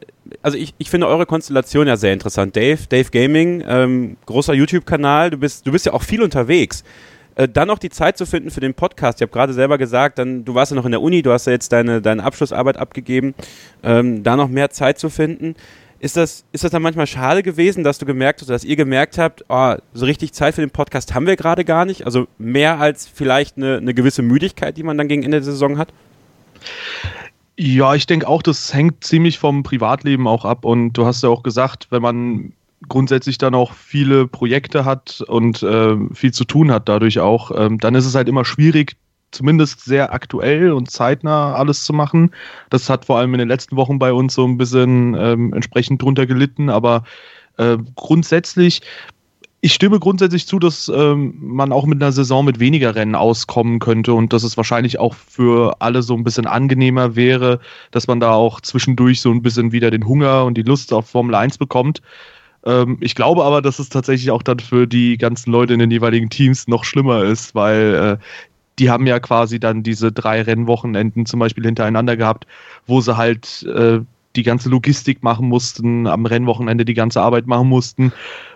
also 0.42 0.56
ich, 0.56 0.74
ich 0.78 0.90
finde 0.90 1.06
eure 1.08 1.26
Konstellation 1.26 1.86
ja 1.86 1.96
sehr 1.96 2.12
interessant. 2.12 2.56
Dave, 2.56 2.80
Dave 2.88 3.10
Gaming, 3.10 3.64
ähm, 3.66 4.16
großer 4.26 4.54
YouTube-Kanal, 4.54 5.30
du 5.30 5.38
bist, 5.38 5.66
du 5.66 5.72
bist 5.72 5.86
ja 5.86 5.92
auch 5.92 6.02
viel 6.02 6.22
unterwegs. 6.22 6.84
Äh, 7.36 7.48
dann 7.48 7.68
noch 7.68 7.78
die 7.78 7.90
Zeit 7.90 8.18
zu 8.18 8.26
finden 8.26 8.50
für 8.50 8.60
den 8.60 8.74
Podcast. 8.74 9.20
Ich 9.20 9.22
habe 9.22 9.32
gerade 9.32 9.52
selber 9.52 9.78
gesagt, 9.78 10.18
dann, 10.18 10.44
du 10.44 10.54
warst 10.54 10.72
ja 10.72 10.76
noch 10.76 10.84
in 10.84 10.90
der 10.90 11.02
Uni, 11.02 11.22
du 11.22 11.32
hast 11.32 11.46
ja 11.46 11.52
jetzt 11.52 11.72
deine, 11.72 12.02
deine 12.02 12.22
Abschlussarbeit 12.24 12.76
abgegeben, 12.76 13.34
ähm, 13.82 14.22
da 14.22 14.36
noch 14.36 14.48
mehr 14.48 14.70
Zeit 14.70 14.98
zu 14.98 15.10
finden. 15.10 15.54
Ist 16.00 16.16
das, 16.16 16.44
ist 16.52 16.64
das 16.64 16.70
dann 16.70 16.80
manchmal 16.80 17.06
schade 17.06 17.42
gewesen, 17.42 17.84
dass 17.84 17.98
du 17.98 18.06
gemerkt 18.06 18.40
hast, 18.40 18.48
dass 18.48 18.64
ihr 18.64 18.76
gemerkt 18.76 19.18
habt, 19.18 19.44
oh, 19.48 19.74
so 19.92 20.06
richtig 20.06 20.32
Zeit 20.32 20.54
für 20.54 20.62
den 20.62 20.70
Podcast 20.70 21.14
haben 21.14 21.26
wir 21.26 21.36
gerade 21.36 21.64
gar 21.64 21.84
nicht? 21.84 22.06
Also 22.06 22.26
mehr 22.38 22.80
als 22.80 23.06
vielleicht 23.06 23.58
eine, 23.58 23.76
eine 23.76 23.92
gewisse 23.92 24.22
Müdigkeit, 24.22 24.78
die 24.78 24.82
man 24.82 24.96
dann 24.96 25.08
gegen 25.08 25.22
Ende 25.22 25.38
der 25.38 25.44
Saison 25.44 25.76
hat? 25.76 25.92
Ja, 27.62 27.94
ich 27.94 28.06
denke 28.06 28.26
auch, 28.26 28.40
das 28.40 28.72
hängt 28.72 29.04
ziemlich 29.04 29.38
vom 29.38 29.62
Privatleben 29.62 30.26
auch 30.26 30.46
ab. 30.46 30.64
Und 30.64 30.94
du 30.94 31.04
hast 31.04 31.22
ja 31.22 31.28
auch 31.28 31.42
gesagt, 31.42 31.88
wenn 31.90 32.00
man 32.00 32.54
grundsätzlich 32.88 33.36
dann 33.36 33.54
auch 33.54 33.74
viele 33.74 34.26
Projekte 34.26 34.86
hat 34.86 35.22
und 35.28 35.62
äh, 35.62 35.94
viel 36.14 36.32
zu 36.32 36.46
tun 36.46 36.72
hat 36.72 36.88
dadurch 36.88 37.20
auch, 37.20 37.50
ähm, 37.54 37.76
dann 37.76 37.94
ist 37.94 38.06
es 38.06 38.14
halt 38.14 38.30
immer 38.30 38.46
schwierig, 38.46 38.96
zumindest 39.30 39.84
sehr 39.84 40.14
aktuell 40.14 40.72
und 40.72 40.90
zeitnah 40.90 41.52
alles 41.52 41.84
zu 41.84 41.92
machen. 41.92 42.30
Das 42.70 42.88
hat 42.88 43.04
vor 43.04 43.18
allem 43.18 43.34
in 43.34 43.40
den 43.40 43.48
letzten 43.48 43.76
Wochen 43.76 43.98
bei 43.98 44.14
uns 44.14 44.32
so 44.32 44.46
ein 44.46 44.56
bisschen 44.56 45.14
ähm, 45.18 45.52
entsprechend 45.52 46.00
drunter 46.00 46.24
gelitten, 46.24 46.70
aber 46.70 47.04
äh, 47.58 47.76
grundsätzlich 47.94 48.80
ich 49.62 49.74
stimme 49.74 50.00
grundsätzlich 50.00 50.46
zu, 50.46 50.58
dass 50.58 50.90
ähm, 50.94 51.34
man 51.38 51.72
auch 51.72 51.84
mit 51.84 52.02
einer 52.02 52.12
Saison 52.12 52.44
mit 52.44 52.60
weniger 52.60 52.94
Rennen 52.94 53.14
auskommen 53.14 53.78
könnte 53.78 54.14
und 54.14 54.32
dass 54.32 54.42
es 54.42 54.56
wahrscheinlich 54.56 54.98
auch 54.98 55.14
für 55.14 55.76
alle 55.80 56.02
so 56.02 56.14
ein 56.14 56.24
bisschen 56.24 56.46
angenehmer 56.46 57.14
wäre, 57.14 57.60
dass 57.90 58.06
man 58.06 58.20
da 58.20 58.32
auch 58.32 58.60
zwischendurch 58.62 59.20
so 59.20 59.30
ein 59.30 59.42
bisschen 59.42 59.72
wieder 59.72 59.90
den 59.90 60.06
Hunger 60.06 60.44
und 60.44 60.56
die 60.56 60.62
Lust 60.62 60.92
auf 60.92 61.10
Formel 61.10 61.34
1 61.34 61.58
bekommt. 61.58 62.00
Ähm, 62.64 62.96
ich 63.00 63.14
glaube 63.14 63.44
aber, 63.44 63.60
dass 63.60 63.78
es 63.78 63.90
tatsächlich 63.90 64.30
auch 64.30 64.42
dann 64.42 64.60
für 64.60 64.86
die 64.86 65.18
ganzen 65.18 65.52
Leute 65.52 65.74
in 65.74 65.78
den 65.78 65.90
jeweiligen 65.90 66.30
Teams 66.30 66.66
noch 66.66 66.84
schlimmer 66.84 67.24
ist, 67.24 67.54
weil 67.54 68.18
äh, 68.18 68.24
die 68.78 68.90
haben 68.90 69.06
ja 69.06 69.20
quasi 69.20 69.60
dann 69.60 69.82
diese 69.82 70.10
drei 70.10 70.40
Rennwochenenden 70.40 71.26
zum 71.26 71.38
Beispiel 71.38 71.64
hintereinander 71.64 72.16
gehabt, 72.16 72.46
wo 72.86 73.02
sie 73.02 73.14
halt 73.14 73.62
äh, 73.64 74.00
die 74.36 74.42
ganze 74.42 74.68
Logistik 74.68 75.22
machen 75.22 75.48
mussten, 75.48 76.06
am 76.06 76.24
Rennwochenende 76.24 76.84
die 76.84 76.94
ganze 76.94 77.20
Arbeit 77.20 77.46
machen 77.46 77.68
mussten. 77.68 78.12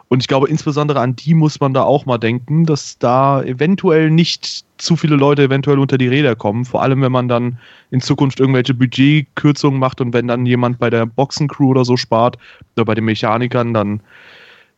Und 0.09 0.21
ich 0.21 0.29
glaube, 0.29 0.49
insbesondere 0.49 1.01
an 1.01 1.17
die 1.17 1.35
muss 1.35 1.61
man 1.61 1.75
da 1.75 1.83
auch 1.83 2.07
mal 2.07 2.19
denken, 2.19 2.67
dass 2.67 2.99
da 2.99 3.43
eventuell 3.43 4.11
nicht 4.11 4.65
zu 4.79 4.97
viele 4.97 5.17
Leute 5.17 5.43
eventuell 5.43 5.79
unter 5.79 5.99
die 5.99 6.09
Räder 6.09 6.37
kommen. 6.37 6.65
Vor 6.65 6.83
allem, 6.83 7.01
wenn 7.03 7.13
man 7.13 7.29
dann 7.29 7.59
in 7.91 8.01
Zukunft 8.01 8.39
irgendwelche 8.39 8.75
Budgetkürzungen 8.75 9.81
macht 9.81 10.01
und 10.01 10.13
wenn 10.13 10.29
dann 10.29 10.47
jemand 10.47 10.79
bei 10.79 10.91
der 10.91 11.07
Boxencrew 11.07 11.71
oder 11.71 11.85
so 11.85 11.97
spart 11.97 12.37
oder 12.77 12.85
bei 12.85 12.95
den 12.95 13.05
Mechanikern, 13.05 13.73
dann 13.73 14.01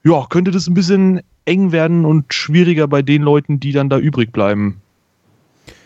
ja, 0.05 0.25
könnte 0.31 0.53
das 0.53 0.69
ein 0.69 0.75
bisschen 0.75 1.21
eng 1.47 1.73
werden 1.73 2.05
und 2.05 2.33
schwieriger 2.33 2.87
bei 2.87 3.03
den 3.03 3.23
Leuten, 3.23 3.59
die 3.59 3.73
dann 3.73 3.89
da 3.89 3.99
übrig 3.99 4.33
bleiben. 4.33 4.81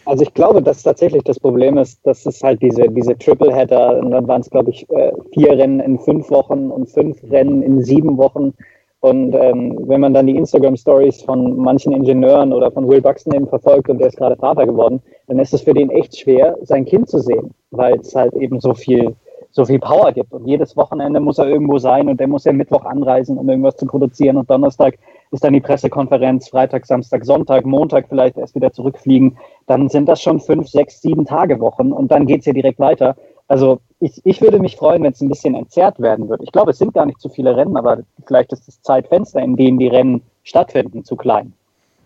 Also 0.05 0.25
ich 0.25 0.35
glaube, 0.35 0.63
dass 0.63 0.83
tatsächlich 0.83 1.23
das 1.25 1.39
Problem 1.39 1.79
ist, 1.79 2.01
dass 2.05 2.27
es 2.27 2.43
halt 2.43 2.61
diese, 2.63 2.89
diese 2.89 3.17
Tripleheader, 3.17 3.99
und 3.99 4.11
dann 4.11 4.27
waren 4.27 4.41
es, 4.41 4.51
glaube 4.51 4.71
ich, 4.71 4.89
äh, 4.91 5.13
vier 5.33 5.51
Rennen 5.51 5.81
in 5.81 5.99
fünf 5.99 6.31
Wochen 6.31 6.71
und 6.71 6.91
fünf 6.91 7.17
Rennen 7.31 7.63
in 7.63 7.83
sieben 7.85 8.17
Wochen. 8.17 8.53
Und 9.01 9.35
ähm, 9.35 9.79
wenn 9.87 10.01
man 10.01 10.13
dann 10.13 10.27
die 10.27 10.37
Instagram-Stories 10.37 11.23
von 11.23 11.57
manchen 11.57 11.93
Ingenieuren 11.93 12.53
oder 12.53 12.71
von 12.71 12.87
Will 12.87 13.01
Buxton 13.01 13.35
eben 13.35 13.49
verfolgt 13.49 13.89
und 13.89 13.99
der 13.99 14.09
ist 14.09 14.19
gerade 14.19 14.37
Vater 14.37 14.67
geworden, 14.67 15.03
dann 15.27 15.39
ist 15.39 15.55
es 15.55 15.63
für 15.63 15.73
den 15.73 15.91
echt 15.91 16.19
schwer, 16.19 16.57
sein 16.63 16.85
Kind 16.85 17.09
zu 17.09 17.19
sehen, 17.19 17.55
weil 17.71 17.99
es 17.99 18.15
halt 18.15 18.35
eben 18.35 18.61
so 18.61 18.75
viel, 18.75 19.17
so 19.53 19.65
viel 19.65 19.79
Power 19.79 20.13
gibt. 20.13 20.35
Und 20.35 20.47
jedes 20.47 20.77
Wochenende 20.77 21.19
muss 21.19 21.39
er 21.39 21.49
irgendwo 21.49 21.79
sein 21.79 22.11
und 22.11 22.21
der 22.21 22.29
muss 22.29 22.45
ja 22.45 22.53
Mittwoch 22.53 22.85
anreisen, 22.85 23.39
um 23.39 23.49
irgendwas 23.49 23.77
zu 23.77 23.87
produzieren. 23.87 24.37
Und 24.37 24.51
Donnerstag 24.51 24.99
ist 25.31 25.45
dann 25.45 25.55
die 25.55 25.61
Pressekonferenz, 25.61 26.51
Freitag, 26.51 26.85
Samstag, 26.85 27.25
Sonntag, 27.25 27.65
Montag 27.65 28.07
vielleicht 28.09 28.37
erst 28.37 28.55
wieder 28.55 28.71
zurückfliegen. 28.71 29.39
Dann 29.67 29.89
sind 29.89 30.11
das 30.11 30.21
schon 30.21 30.41
fünf, 30.41 30.69
sechs, 30.69 31.01
sieben 31.01 31.25
Tage 31.25 31.59
Wochen 31.61 31.93
und 31.93 32.11
dann 32.11 32.27
geht's 32.27 32.45
ja 32.45 32.53
direkt 32.53 32.81
weiter. 32.81 33.17
Also 33.51 33.81
ich, 33.99 34.21
ich 34.25 34.41
würde 34.41 34.61
mich 34.61 34.77
freuen, 34.77 35.03
wenn 35.03 35.11
es 35.11 35.21
ein 35.21 35.29
bisschen 35.29 35.57
entzerrt 35.57 35.99
werden 35.99 36.29
würde. 36.29 36.45
Ich 36.45 36.53
glaube, 36.53 36.71
es 36.71 36.79
sind 36.79 36.95
gar 36.95 37.05
nicht 37.05 37.21
zu 37.21 37.29
viele 37.29 37.57
Rennen, 37.57 37.77
aber 37.77 38.05
vielleicht 38.25 38.53
ist 38.53 38.69
das 38.69 38.81
Zeitfenster, 38.81 39.41
in 39.41 39.57
dem 39.57 39.77
die 39.77 39.89
Rennen 39.89 40.23
stattfinden, 40.45 41.05
zu 41.05 41.17
klein. 41.17 41.53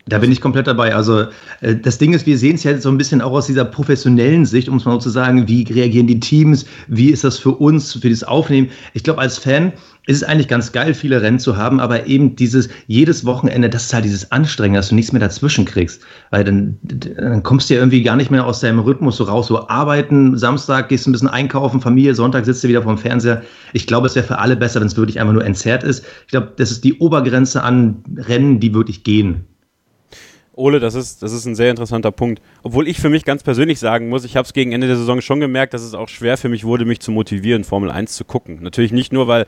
Da 0.07 0.19
bin 0.19 0.31
ich 0.31 0.43
komplett 0.43 0.67
dabei. 0.67 0.95
Also 0.95 1.27
äh, 1.63 1.77
das 1.77 1.97
Ding 1.97 2.13
ist, 2.13 2.27
wir 2.27 2.37
sehen 2.37 2.57
es 2.57 2.65
ja 2.65 2.77
so 2.79 2.91
ein 2.91 2.99
bisschen 2.99 3.23
auch 3.23 3.33
aus 3.33 3.47
dieser 3.47 3.65
professionellen 3.65 4.45
Sicht, 4.45 4.69
um 4.69 4.77
es 4.77 4.85
mal 4.85 4.93
so 4.93 4.99
zu 4.99 5.11
sagen, 5.11 5.49
wie 5.49 5.63
reagieren 5.63 6.07
die 6.07 6.21
Teams, 6.21 6.67
wie 6.89 7.11
ist 7.11 7.25
das 7.25 7.39
für 7.39 7.53
uns, 7.53 7.95
für 7.95 8.11
das 8.11 8.23
Aufnehmen. 8.23 8.69
Ich 8.93 9.03
glaube, 9.03 9.21
als 9.21 9.39
Fan 9.39 9.73
ist 10.07 10.19
es 10.19 10.23
eigentlich 10.23 10.49
ganz 10.49 10.73
geil, 10.73 10.93
viele 10.93 11.23
Rennen 11.23 11.39
zu 11.39 11.57
haben, 11.57 11.81
aber 11.81 12.07
eben 12.07 12.37
dieses 12.37 12.69
jedes 12.87 13.25
Wochenende, 13.25 13.71
das 13.71 13.85
ist 13.85 13.95
halt 13.95 14.05
dieses 14.05 14.31
Anstrengende, 14.31 14.79
dass 14.79 14.91
du 14.91 14.95
nichts 14.95 15.13
mehr 15.13 15.21
dazwischen 15.21 15.65
kriegst. 15.65 16.03
Weil 16.31 16.45
dann, 16.45 16.79
dann 16.83 17.43
kommst 17.43 17.71
du 17.71 17.75
ja 17.75 17.81
irgendwie 17.81 18.03
gar 18.03 18.17
nicht 18.17 18.31
mehr 18.31 18.45
aus 18.45 18.61
deinem 18.61 18.81
Rhythmus 18.81 19.17
so 19.17 19.25
raus. 19.25 19.47
So 19.47 19.67
arbeiten, 19.69 20.37
Samstag 20.37 20.91
gehst 20.91 21.07
du 21.07 21.11
ein 21.11 21.13
bisschen 21.13 21.29
einkaufen, 21.29 21.81
Familie, 21.81 22.15
Sonntag 22.15 22.45
sitzt 22.45 22.63
du 22.63 22.69
wieder 22.69 22.83
vorm 22.83 22.99
Fernseher. 22.99 23.43
Ich 23.73 23.87
glaube, 23.87 24.07
es 24.07 24.15
wäre 24.15 24.27
für 24.27 24.39
alle 24.39 24.57
besser, 24.57 24.81
wenn 24.81 24.89
es 24.89 24.97
wirklich 24.99 25.19
einfach 25.19 25.33
nur 25.33 25.45
entzerrt 25.47 25.83
ist. 25.83 26.05
Ich 26.27 26.31
glaube, 26.33 26.53
das 26.57 26.71
ist 26.71 26.85
die 26.85 26.99
Obergrenze 26.99 27.63
an 27.63 28.05
Rennen, 28.19 28.61
die 28.61 28.75
wirklich 28.75 29.05
gehen. 29.05 29.47
Ole, 30.57 30.79
das 30.79 30.95
ist, 30.95 31.23
das 31.23 31.33
ist 31.33 31.47
ein 31.47 31.57
sehr 31.57 31.71
interessanter 31.71 32.13
Punkt. 32.13 32.41
Obwohl 32.63 32.87
ich 32.87 33.01
für 33.01 33.09
mich 33.09 33.25
ganz 33.25 33.43
persönlich 33.43 33.81
sagen 33.81 34.09
muss, 34.09 34.25
ich 34.25 34.37
habe 34.37 34.47
es 34.47 34.53
gegen 34.53 34.73
Ende 34.73 34.87
der 34.87 34.97
Saison 34.97 35.21
schon 35.21 35.41
gemerkt, 35.41 35.75
dass 35.75 35.83
es 35.83 35.95
auch 35.95 36.09
schwer 36.09 36.37
für 36.37 36.49
mich 36.49 36.65
wurde, 36.65 36.85
mich 36.85 37.01
zu 37.01 37.11
motivieren, 37.11 37.65
Formel 37.65 37.91
1 37.91 38.15
zu 38.15 38.25
gucken. 38.25 38.61
Natürlich 38.63 38.93
nicht 38.93 39.13
nur, 39.13 39.27
weil 39.27 39.47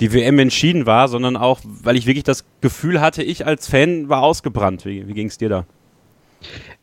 die 0.00 0.12
WM 0.12 0.38
entschieden 0.38 0.84
war, 0.84 1.08
sondern 1.08 1.36
auch, 1.36 1.60
weil 1.64 1.96
ich 1.96 2.06
wirklich 2.06 2.24
das 2.24 2.44
Gefühl 2.60 3.00
hatte, 3.00 3.22
ich 3.22 3.46
als 3.46 3.68
Fan 3.68 4.08
war 4.08 4.22
ausgebrannt. 4.22 4.84
Wie, 4.84 5.06
wie 5.06 5.14
ging 5.14 5.28
es 5.28 5.38
dir 5.38 5.48
da? 5.48 5.66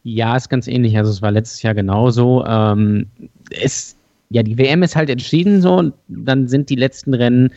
Ja, 0.04 0.36
ist 0.38 0.50
ganz 0.50 0.68
ähnlich. 0.68 0.98
Also 0.98 1.12
es 1.12 1.22
war 1.22 1.32
letztes 1.32 1.62
Jahr 1.62 1.74
genauso. 1.74 2.46
Ähm, 2.46 3.08
es, 3.50 3.98
ja, 4.30 4.42
die 4.42 4.58
WM 4.58 4.84
ist 4.84 4.96
halt 4.96 5.10
entschieden 5.10 5.62
so 5.62 5.76
und 5.76 5.94
dann 6.08 6.48
sind 6.48 6.70
die 6.70 6.76
letzten 6.76 7.14
Rennen 7.14 7.52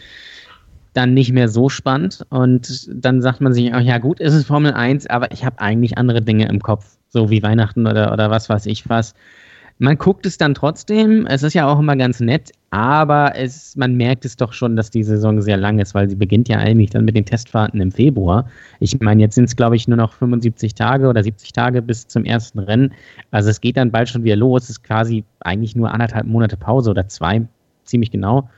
dann 0.98 1.14
nicht 1.14 1.32
mehr 1.32 1.48
so 1.48 1.68
spannend 1.68 2.26
und 2.28 2.88
dann 2.92 3.22
sagt 3.22 3.40
man 3.40 3.54
sich, 3.54 3.72
oh 3.72 3.78
ja 3.78 3.98
gut, 3.98 4.20
es 4.20 4.34
ist 4.34 4.48
Formel 4.48 4.72
1, 4.72 5.06
aber 5.06 5.30
ich 5.30 5.44
habe 5.44 5.60
eigentlich 5.60 5.96
andere 5.96 6.20
Dinge 6.20 6.48
im 6.48 6.60
Kopf, 6.60 6.98
so 7.08 7.30
wie 7.30 7.40
Weihnachten 7.40 7.86
oder, 7.86 8.12
oder 8.12 8.30
was 8.30 8.48
weiß 8.48 8.66
ich 8.66 8.88
was. 8.88 9.14
Man 9.80 9.96
guckt 9.96 10.26
es 10.26 10.38
dann 10.38 10.54
trotzdem, 10.54 11.24
es 11.26 11.44
ist 11.44 11.54
ja 11.54 11.68
auch 11.68 11.78
immer 11.78 11.94
ganz 11.94 12.18
nett, 12.18 12.50
aber 12.70 13.36
es, 13.36 13.76
man 13.76 13.94
merkt 13.94 14.24
es 14.24 14.36
doch 14.36 14.52
schon, 14.52 14.74
dass 14.74 14.90
die 14.90 15.04
Saison 15.04 15.40
sehr 15.40 15.56
lang 15.56 15.78
ist, 15.78 15.94
weil 15.94 16.10
sie 16.10 16.16
beginnt 16.16 16.48
ja 16.48 16.58
eigentlich 16.58 16.90
dann 16.90 17.04
mit 17.04 17.14
den 17.14 17.24
Testfahrten 17.24 17.80
im 17.80 17.92
Februar. 17.92 18.48
Ich 18.80 18.98
meine, 18.98 19.22
jetzt 19.22 19.36
sind 19.36 19.44
es, 19.44 19.54
glaube 19.54 19.76
ich, 19.76 19.86
nur 19.86 19.96
noch 19.96 20.14
75 20.14 20.74
Tage 20.74 21.06
oder 21.06 21.22
70 21.22 21.52
Tage 21.52 21.80
bis 21.80 22.08
zum 22.08 22.24
ersten 22.24 22.58
Rennen. 22.58 22.92
Also 23.30 23.50
es 23.50 23.60
geht 23.60 23.76
dann 23.76 23.92
bald 23.92 24.08
schon 24.08 24.24
wieder 24.24 24.34
los. 24.34 24.64
Es 24.64 24.70
ist 24.70 24.82
quasi 24.82 25.22
eigentlich 25.38 25.76
nur 25.76 25.92
anderthalb 25.92 26.26
Monate 26.26 26.56
Pause 26.56 26.90
oder 26.90 27.06
zwei, 27.06 27.46
ziemlich 27.84 28.10
genau. 28.10 28.50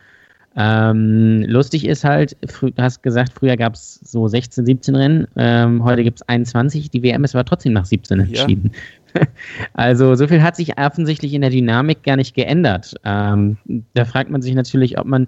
Ähm, 0.57 1.45
lustig 1.47 1.87
ist 1.87 2.02
halt, 2.02 2.37
du 2.61 2.73
hast 2.76 3.02
gesagt, 3.02 3.33
früher 3.35 3.57
gab 3.57 3.75
es 3.75 4.00
so 4.02 4.26
16, 4.26 4.66
17 4.66 4.97
Rennen, 4.97 5.28
ähm, 5.37 5.85
heute 5.85 6.02
gibt 6.02 6.21
es 6.21 6.28
21, 6.28 6.90
die 6.90 7.02
WM 7.04 7.23
ist 7.23 7.37
aber 7.37 7.45
trotzdem 7.45 7.73
nach 7.73 7.85
17 7.85 8.21
entschieden. 8.21 8.71
Ja. 8.73 8.80
Also 9.75 10.14
so 10.14 10.28
viel 10.28 10.40
hat 10.40 10.54
sich 10.54 10.78
offensichtlich 10.78 11.35
in 11.35 11.40
der 11.40 11.50
Dynamik 11.50 12.04
gar 12.04 12.14
nicht 12.14 12.33
geändert. 12.33 12.95
Ähm, 13.02 13.57
da 13.92 14.04
fragt 14.04 14.30
man 14.30 14.40
sich 14.40 14.54
natürlich, 14.54 15.00
ob 15.00 15.07
man 15.07 15.26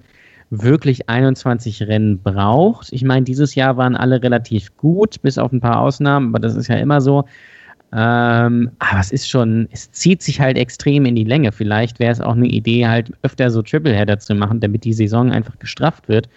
wirklich 0.51 1.09
21 1.09 1.83
Rennen 1.83 2.21
braucht. 2.23 2.93
Ich 2.93 3.03
meine, 3.03 3.25
dieses 3.25 3.57
Jahr 3.57 3.77
waren 3.79 3.97
alle 3.97 4.23
relativ 4.23 4.77
gut, 4.77 5.21
bis 5.23 5.37
auf 5.37 5.51
ein 5.51 5.61
paar 5.61 5.81
Ausnahmen, 5.81 6.29
aber 6.29 6.39
das 6.39 6.55
ist 6.55 6.69
ja 6.69 6.77
immer 6.77 7.01
so. 7.01 7.25
Ähm, 7.95 8.71
aber 8.79 9.01
es 9.01 9.11
ist 9.13 9.29
schon, 9.29 9.69
es 9.71 9.91
zieht 9.91 10.23
sich 10.23 10.41
halt 10.41 10.57
extrem 10.57 11.05
in 11.05 11.15
die 11.15 11.25
Länge. 11.25 11.53
Vielleicht 11.53 11.99
wäre 11.99 12.13
es 12.13 12.21
auch 12.21 12.35
eine 12.35 12.47
Idee, 12.47 12.87
halt 12.87 13.13
öfter 13.23 13.51
so 13.51 13.61
Tripleheader 13.61 14.19
zu 14.19 14.35
machen, 14.35 14.61
damit 14.61 14.85
die 14.85 14.95
Saison 14.95 15.31
einfach 15.31 15.59
gestrafft 15.59 16.09
wird. 16.09 16.29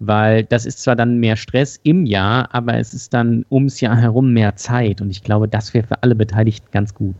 Weil 0.00 0.44
das 0.44 0.64
ist 0.64 0.80
zwar 0.80 0.96
dann 0.96 1.18
mehr 1.18 1.36
Stress 1.36 1.78
im 1.82 2.06
Jahr, 2.06 2.48
aber 2.54 2.78
es 2.78 2.94
ist 2.94 3.12
dann 3.12 3.44
ums 3.50 3.80
Jahr 3.80 3.96
herum 3.96 4.32
mehr 4.32 4.56
Zeit. 4.56 5.00
Und 5.00 5.10
ich 5.10 5.22
glaube, 5.22 5.48
das 5.48 5.74
wäre 5.74 5.86
für 5.86 6.02
alle 6.02 6.14
Beteiligten 6.14 6.68
ganz 6.70 6.94
gut. 6.94 7.16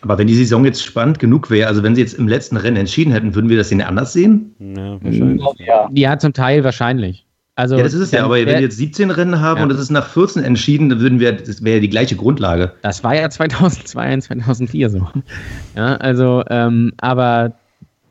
Aber 0.00 0.18
wenn 0.18 0.26
die 0.26 0.34
Saison 0.34 0.64
jetzt 0.64 0.84
spannend 0.84 1.18
genug 1.18 1.50
wäre, 1.50 1.68
also 1.68 1.82
wenn 1.82 1.94
sie 1.94 2.00
jetzt 2.00 2.14
im 2.14 2.28
letzten 2.28 2.56
Rennen 2.56 2.76
entschieden 2.76 3.12
hätten, 3.12 3.34
würden 3.34 3.50
wir 3.50 3.56
das 3.56 3.68
denn 3.68 3.82
anders 3.82 4.12
sehen? 4.12 4.54
Ja, 4.58 5.02
wahrscheinlich. 5.02 5.44
Ja, 5.58 5.88
ja 5.92 6.18
zum 6.18 6.32
Teil 6.32 6.64
wahrscheinlich. 6.64 7.23
Also, 7.56 7.76
ja, 7.76 7.84
das 7.84 7.94
ist 7.94 8.00
es 8.00 8.10
ja, 8.10 8.24
aber 8.24 8.34
wenn 8.34 8.46
wir 8.46 8.60
jetzt 8.60 8.78
17 8.78 9.12
Rennen 9.12 9.40
haben 9.40 9.58
ja. 9.58 9.64
und 9.64 9.70
es 9.70 9.78
ist 9.78 9.90
nach 9.90 10.08
14 10.08 10.42
entschieden, 10.42 10.88
dann 10.88 10.98
würden 10.98 11.20
wir, 11.20 11.32
das 11.32 11.62
wäre 11.62 11.76
ja 11.76 11.80
die 11.80 11.88
gleiche 11.88 12.16
Grundlage. 12.16 12.72
Das 12.82 13.04
war 13.04 13.14
ja 13.14 13.30
2002 13.30 14.14
und 14.14 14.20
2004 14.22 14.90
so. 14.90 15.06
Ja, 15.76 15.94
also, 15.96 16.42
ähm, 16.50 16.92
aber 16.98 17.52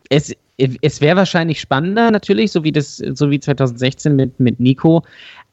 es, 0.10 0.34
es 0.58 1.02
wäre 1.02 1.18
wahrscheinlich 1.18 1.60
spannender 1.60 2.10
natürlich, 2.10 2.54
so 2.54 2.64
wie 2.64 2.72
das, 2.72 2.98
so 2.98 3.32
wie 3.32 3.40
2016 3.40 4.16
mit, 4.16 4.40
mit 4.40 4.62
Nico. 4.62 5.04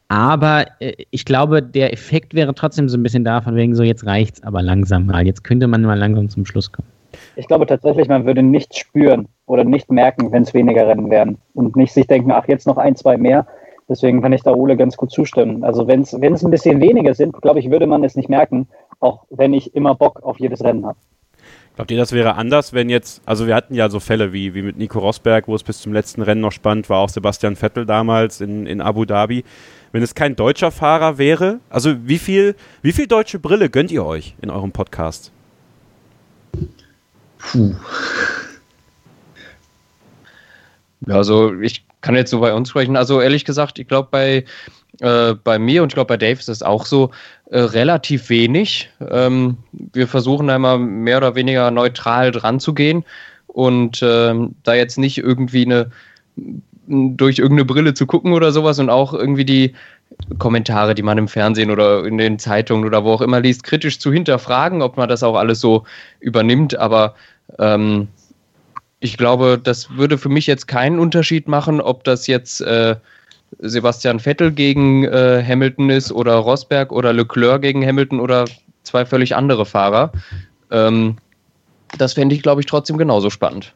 Aber 0.06 0.66
äh, 0.80 0.92
ich 1.10 1.24
glaube, 1.24 1.60
der 1.60 1.92
Effekt 1.92 2.34
wäre 2.34 2.54
trotzdem 2.54 2.88
so 2.88 2.96
ein 2.96 3.02
bisschen 3.02 3.24
da, 3.24 3.40
von 3.40 3.56
wegen 3.56 3.74
so, 3.74 3.82
jetzt 3.82 4.06
reicht's 4.06 4.42
aber 4.44 4.62
langsam 4.62 5.06
mal. 5.06 5.26
Jetzt 5.26 5.42
könnte 5.42 5.66
man 5.66 5.82
mal 5.82 5.98
langsam 5.98 6.28
zum 6.28 6.46
Schluss 6.46 6.70
kommen. 6.70 6.88
Ich 7.34 7.48
glaube 7.48 7.66
tatsächlich, 7.66 8.06
man 8.06 8.24
würde 8.24 8.42
nichts 8.42 8.78
spüren 8.78 9.26
oder 9.46 9.64
nicht 9.64 9.90
merken, 9.90 10.30
wenn 10.30 10.44
es 10.44 10.54
weniger 10.54 10.86
Rennen 10.86 11.10
werden. 11.10 11.38
Und 11.54 11.74
nicht 11.74 11.92
sich 11.92 12.06
denken, 12.06 12.30
ach, 12.30 12.46
jetzt 12.46 12.68
noch 12.68 12.76
ein, 12.76 12.94
zwei 12.94 13.16
mehr 13.16 13.46
Deswegen 13.90 14.22
kann 14.22 14.32
ich 14.32 14.42
da 14.42 14.52
Ole 14.52 14.76
ganz 14.76 14.96
gut 14.96 15.10
zustimmen. 15.10 15.64
Also 15.64 15.88
wenn 15.88 16.02
es 16.02 16.14
ein 16.14 16.50
bisschen 16.50 16.80
weniger 16.80 17.12
sind, 17.12 17.34
glaube 17.42 17.58
ich, 17.58 17.72
würde 17.72 17.88
man 17.88 18.04
es 18.04 18.14
nicht 18.14 18.28
merken, 18.28 18.68
auch 19.00 19.24
wenn 19.30 19.52
ich 19.52 19.74
immer 19.74 19.96
Bock 19.96 20.22
auf 20.22 20.38
jedes 20.38 20.62
Rennen 20.62 20.86
habe. 20.86 20.96
Glaubt 21.74 21.90
ihr, 21.90 21.98
das 21.98 22.12
wäre 22.12 22.36
anders, 22.36 22.72
wenn 22.72 22.88
jetzt, 22.88 23.20
also 23.26 23.48
wir 23.48 23.54
hatten 23.56 23.74
ja 23.74 23.90
so 23.90 23.98
Fälle 23.98 24.32
wie, 24.32 24.54
wie 24.54 24.62
mit 24.62 24.76
Nico 24.76 25.00
Rosberg, 25.00 25.48
wo 25.48 25.56
es 25.56 25.64
bis 25.64 25.80
zum 25.80 25.92
letzten 25.92 26.22
Rennen 26.22 26.40
noch 26.40 26.52
spannend 26.52 26.88
war, 26.88 26.98
auch 26.98 27.08
Sebastian 27.08 27.56
Vettel 27.56 27.84
damals 27.84 28.40
in, 28.40 28.64
in 28.66 28.80
Abu 28.80 29.04
Dhabi. 29.06 29.42
Wenn 29.90 30.04
es 30.04 30.14
kein 30.14 30.36
deutscher 30.36 30.70
Fahrer 30.70 31.18
wäre, 31.18 31.58
also 31.68 32.06
wie 32.06 32.18
viel, 32.18 32.54
wie 32.82 32.92
viel 32.92 33.08
deutsche 33.08 33.40
Brille 33.40 33.70
gönnt 33.70 33.90
ihr 33.90 34.06
euch 34.06 34.36
in 34.40 34.50
eurem 34.50 34.70
Podcast? 34.70 35.32
Puh. 37.38 37.74
Ja, 41.06 41.16
also 41.16 41.54
ich 41.60 41.84
kann 42.00 42.16
jetzt 42.16 42.30
so 42.30 42.40
bei 42.40 42.54
uns 42.54 42.70
sprechen. 42.70 42.96
Also 42.96 43.20
ehrlich 43.20 43.44
gesagt, 43.44 43.78
ich 43.78 43.88
glaube 43.88 44.08
bei, 44.10 44.44
äh, 45.00 45.34
bei 45.34 45.58
mir 45.58 45.82
und 45.82 45.88
ich 45.88 45.94
glaube 45.94 46.08
bei 46.08 46.16
Dave 46.16 46.38
ist 46.38 46.48
es 46.48 46.62
auch 46.62 46.86
so 46.86 47.10
äh, 47.50 47.60
relativ 47.60 48.30
wenig. 48.30 48.90
Ähm, 49.10 49.58
wir 49.72 50.08
versuchen 50.08 50.48
da 50.48 50.56
immer 50.56 50.78
mehr 50.78 51.18
oder 51.18 51.34
weniger 51.34 51.70
neutral 51.70 52.30
dran 52.30 52.60
zu 52.60 52.74
gehen 52.74 53.04
und 53.46 54.00
ähm, 54.02 54.54
da 54.62 54.74
jetzt 54.74 54.98
nicht 54.98 55.18
irgendwie 55.18 55.64
eine 55.64 55.90
durch 56.86 57.38
irgendeine 57.38 57.66
Brille 57.66 57.94
zu 57.94 58.06
gucken 58.06 58.32
oder 58.32 58.50
sowas 58.50 58.78
und 58.78 58.90
auch 58.90 59.14
irgendwie 59.14 59.44
die 59.44 59.74
Kommentare, 60.38 60.94
die 60.94 61.02
man 61.02 61.18
im 61.18 61.28
Fernsehen 61.28 61.70
oder 61.70 62.04
in 62.04 62.18
den 62.18 62.38
Zeitungen 62.38 62.84
oder 62.84 63.04
wo 63.04 63.12
auch 63.12 63.20
immer 63.20 63.40
liest, 63.40 63.62
kritisch 63.62 64.00
zu 64.00 64.12
hinterfragen, 64.12 64.82
ob 64.82 64.96
man 64.96 65.08
das 65.08 65.22
auch 65.22 65.36
alles 65.36 65.60
so 65.60 65.84
übernimmt. 66.18 66.76
Aber 66.76 67.14
ähm, 67.58 68.08
ich 69.00 69.16
glaube, 69.16 69.58
das 69.62 69.90
würde 69.96 70.18
für 70.18 70.28
mich 70.28 70.46
jetzt 70.46 70.68
keinen 70.68 70.98
Unterschied 70.98 71.48
machen, 71.48 71.80
ob 71.80 72.04
das 72.04 72.26
jetzt 72.26 72.60
äh, 72.60 72.96
Sebastian 73.58 74.20
Vettel 74.20 74.52
gegen 74.52 75.04
äh, 75.04 75.42
Hamilton 75.46 75.90
ist 75.90 76.12
oder 76.12 76.34
Rosberg 76.36 76.92
oder 76.92 77.12
Leclerc 77.12 77.62
gegen 77.62 77.84
Hamilton 77.84 78.20
oder 78.20 78.44
zwei 78.84 79.04
völlig 79.04 79.34
andere 79.34 79.66
Fahrer. 79.66 80.12
Ähm, 80.70 81.16
das 81.98 82.12
fände 82.12 82.34
ich, 82.34 82.42
glaube 82.42 82.60
ich, 82.60 82.66
trotzdem 82.66 82.98
genauso 82.98 83.30
spannend. 83.30 83.74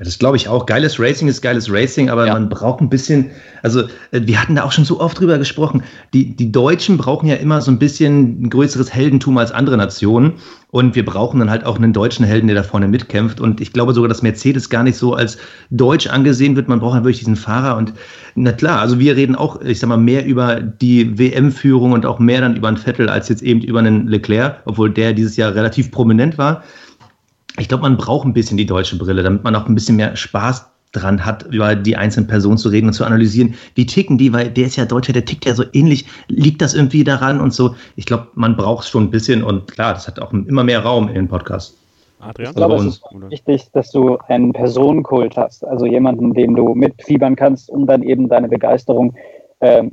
Ja, 0.00 0.04
das 0.04 0.18
glaube 0.18 0.38
ich 0.38 0.48
auch. 0.48 0.64
Geiles 0.64 0.98
Racing 0.98 1.28
ist 1.28 1.42
geiles 1.42 1.70
Racing, 1.70 2.08
aber 2.08 2.26
ja. 2.26 2.32
man 2.32 2.48
braucht 2.48 2.80
ein 2.80 2.88
bisschen, 2.88 3.32
also 3.62 3.82
äh, 4.12 4.22
wir 4.22 4.40
hatten 4.40 4.54
da 4.54 4.64
auch 4.64 4.72
schon 4.72 4.86
so 4.86 4.98
oft 4.98 5.20
drüber 5.20 5.36
gesprochen. 5.36 5.82
Die, 6.14 6.34
die 6.34 6.50
Deutschen 6.50 6.96
brauchen 6.96 7.28
ja 7.28 7.36
immer 7.36 7.60
so 7.60 7.70
ein 7.70 7.78
bisschen 7.78 8.42
ein 8.42 8.48
größeres 8.50 8.94
Heldentum 8.94 9.36
als 9.36 9.52
andere 9.52 9.76
Nationen. 9.76 10.32
Und 10.70 10.94
wir 10.94 11.04
brauchen 11.04 11.38
dann 11.40 11.50
halt 11.50 11.66
auch 11.66 11.76
einen 11.76 11.92
deutschen 11.92 12.24
Helden, 12.24 12.46
der 12.46 12.56
da 12.56 12.62
vorne 12.62 12.88
mitkämpft. 12.88 13.40
Und 13.40 13.60
ich 13.60 13.74
glaube 13.74 13.92
sogar, 13.92 14.08
dass 14.08 14.22
Mercedes 14.22 14.70
gar 14.70 14.84
nicht 14.84 14.96
so 14.96 15.12
als 15.12 15.36
deutsch 15.68 16.06
angesehen 16.06 16.56
wird. 16.56 16.68
Man 16.68 16.80
braucht 16.80 16.94
ja 16.94 17.04
wirklich 17.04 17.18
diesen 17.18 17.36
Fahrer. 17.36 17.76
Und 17.76 17.92
na 18.36 18.52
klar, 18.52 18.80
also 18.80 18.98
wir 18.98 19.16
reden 19.16 19.36
auch, 19.36 19.60
ich 19.60 19.80
sag 19.80 19.88
mal, 19.88 19.98
mehr 19.98 20.24
über 20.24 20.62
die 20.62 21.18
WM-Führung 21.18 21.92
und 21.92 22.06
auch 22.06 22.18
mehr 22.20 22.40
dann 22.40 22.56
über 22.56 22.68
einen 22.68 22.78
Vettel 22.78 23.10
als 23.10 23.28
jetzt 23.28 23.42
eben 23.42 23.60
über 23.60 23.80
einen 23.80 24.06
Leclerc, 24.06 24.62
obwohl 24.64 24.88
der 24.88 25.12
dieses 25.12 25.36
Jahr 25.36 25.54
relativ 25.54 25.90
prominent 25.90 26.38
war 26.38 26.62
ich 27.58 27.68
glaube, 27.68 27.82
man 27.82 27.96
braucht 27.96 28.26
ein 28.26 28.32
bisschen 28.32 28.56
die 28.56 28.66
deutsche 28.66 28.96
Brille, 28.96 29.22
damit 29.22 29.44
man 29.44 29.54
auch 29.56 29.66
ein 29.66 29.74
bisschen 29.74 29.96
mehr 29.96 30.16
Spaß 30.16 30.66
dran 30.92 31.24
hat, 31.24 31.44
über 31.44 31.76
die 31.76 31.96
einzelnen 31.96 32.26
Personen 32.26 32.58
zu 32.58 32.68
reden 32.68 32.88
und 32.88 32.92
zu 32.92 33.04
analysieren, 33.04 33.54
wie 33.74 33.86
ticken 33.86 34.18
die, 34.18 34.32
weil 34.32 34.50
der 34.50 34.66
ist 34.66 34.76
ja 34.76 34.84
Deutscher, 34.84 35.12
der 35.12 35.24
tickt 35.24 35.44
ja 35.44 35.54
so 35.54 35.64
ähnlich, 35.72 36.06
liegt 36.28 36.60
das 36.60 36.74
irgendwie 36.74 37.04
daran 37.04 37.40
und 37.40 37.54
so. 37.54 37.76
Ich 37.96 38.06
glaube, 38.06 38.28
man 38.34 38.56
braucht 38.56 38.84
es 38.84 38.90
schon 38.90 39.04
ein 39.04 39.10
bisschen 39.10 39.44
und 39.44 39.70
klar, 39.70 39.94
das 39.94 40.08
hat 40.08 40.20
auch 40.20 40.32
immer 40.32 40.64
mehr 40.64 40.80
Raum 40.80 41.08
in 41.08 41.14
den 41.14 41.28
Podcast. 41.28 41.76
Adrian? 42.18 42.50
Ich 42.50 42.56
glaube, 42.56 42.74
es 42.74 42.84
ist 42.84 43.02
wichtig, 43.28 43.70
dass 43.72 43.90
du 43.92 44.18
einen 44.28 44.52
Personenkult 44.52 45.36
hast, 45.36 45.64
also 45.64 45.86
jemanden, 45.86 46.34
dem 46.34 46.54
du 46.54 46.74
mitfiebern 46.74 47.36
kannst, 47.36 47.70
um 47.70 47.86
dann 47.86 48.02
eben 48.02 48.28
deine 48.28 48.48
Begeisterung 48.48 49.14
äh, 49.14 49.39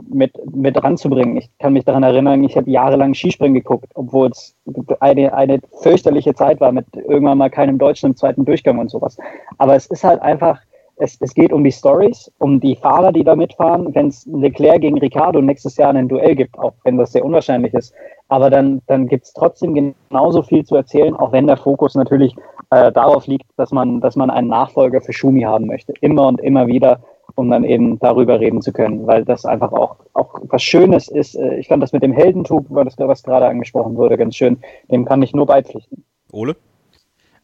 mit, 0.10 0.34
mit 0.56 0.82
ranzubringen. 0.82 1.36
Ich 1.38 1.49
kann 1.60 1.73
mich 1.73 1.84
daran 1.84 2.03
erinnern, 2.03 2.43
ich 2.43 2.56
habe 2.56 2.69
jahrelang 2.69 3.13
Skispringen 3.13 3.56
geguckt, 3.56 3.91
obwohl 3.95 4.30
es 4.30 4.56
eine, 5.01 5.34
eine 5.34 5.60
fürchterliche 5.82 6.34
Zeit 6.34 6.62
war 6.62 6.71
mit 6.71 6.86
irgendwann 6.95 7.38
mal 7.38 7.49
keinem 7.49 7.77
Deutschen 7.77 8.12
im 8.12 8.15
zweiten 8.15 8.45
Durchgang 8.45 8.80
und 8.80 8.89
sowas. 8.89 9.17
Aber 9.58 9.75
es 9.75 9.88
ist 9.88 10.06
halt 10.06 10.21
einfach, 10.21 10.60
es, 10.95 11.17
es 11.19 11.34
geht 11.34 11.51
um 11.51 11.63
die 11.63 11.71
Stories, 11.71 12.32
um 12.39 12.60
die 12.60 12.75
Fahrer, 12.75 13.12
die 13.12 13.23
da 13.23 13.36
mitfahren. 13.36 13.93
Wenn 13.93 14.08
es 14.08 14.25
Leclerc 14.25 14.82
gegen 14.82 14.97
Ricardo 14.99 15.41
nächstes 15.41 15.75
Jahr 15.77 15.93
ein 15.93 16.08
Duell 16.08 16.36
gibt, 16.36 16.58
auch 16.58 16.73
wenn 16.84 16.97
das 16.97 17.12
sehr 17.12 17.25
unwahrscheinlich 17.25 17.73
ist, 17.73 17.93
aber 18.30 18.49
dann, 18.49 18.82
dann 18.88 19.08
gibt 19.08 19.25
es 19.25 19.34
trotzdem 19.34 19.73
genauso 19.73 20.43
viel 20.43 20.65
zu 20.65 20.75
erzählen, 20.75 21.15
auch 21.15 21.32
wenn 21.32 21.47
der 21.47 21.58
Fokus 21.58 21.95
natürlich 21.95 22.36
äh, 22.69 22.91
darauf 22.91 23.27
liegt, 23.27 23.45
dass 23.58 23.71
man, 23.71 24.01
dass 24.01 24.15
man 24.15 24.30
einen 24.30 24.47
Nachfolger 24.47 25.01
für 25.01 25.13
Schumi 25.13 25.41
haben 25.41 25.67
möchte. 25.67 25.93
Immer 26.01 26.27
und 26.27 26.41
immer 26.41 26.67
wieder 26.67 26.99
um 27.38 27.52
dann 27.52 27.63
eben 27.63 28.00
darüber 28.00 28.39
reden 28.39 28.63
zu 28.63 28.73
können, 28.73 29.06
weil 29.06 29.23
das 29.23 29.45
einfach 29.45 29.71
auch, 29.71 29.97
auch 30.13 30.39
was 30.43 30.63
Schönes 30.63 31.08
ist. 31.08 31.36
Äh, 31.36 31.60
ich 31.60 31.67
fand 31.67 31.84
das 31.84 31.93
mit 31.93 32.02
dem 32.02 32.12
Heldentum, 32.12 32.65
das, 32.84 32.97
was 32.97 33.21
gerade 33.21 33.47
angesprochen 33.47 33.95
wurde, 33.95 34.17
ganz 34.17 34.36
schön. 34.36 34.58
Dem 34.91 35.06
kann 35.06 35.21
ich 35.21 35.34
nur 35.34 35.45
beipflichten. 35.45 36.04
Ole? 36.32 36.56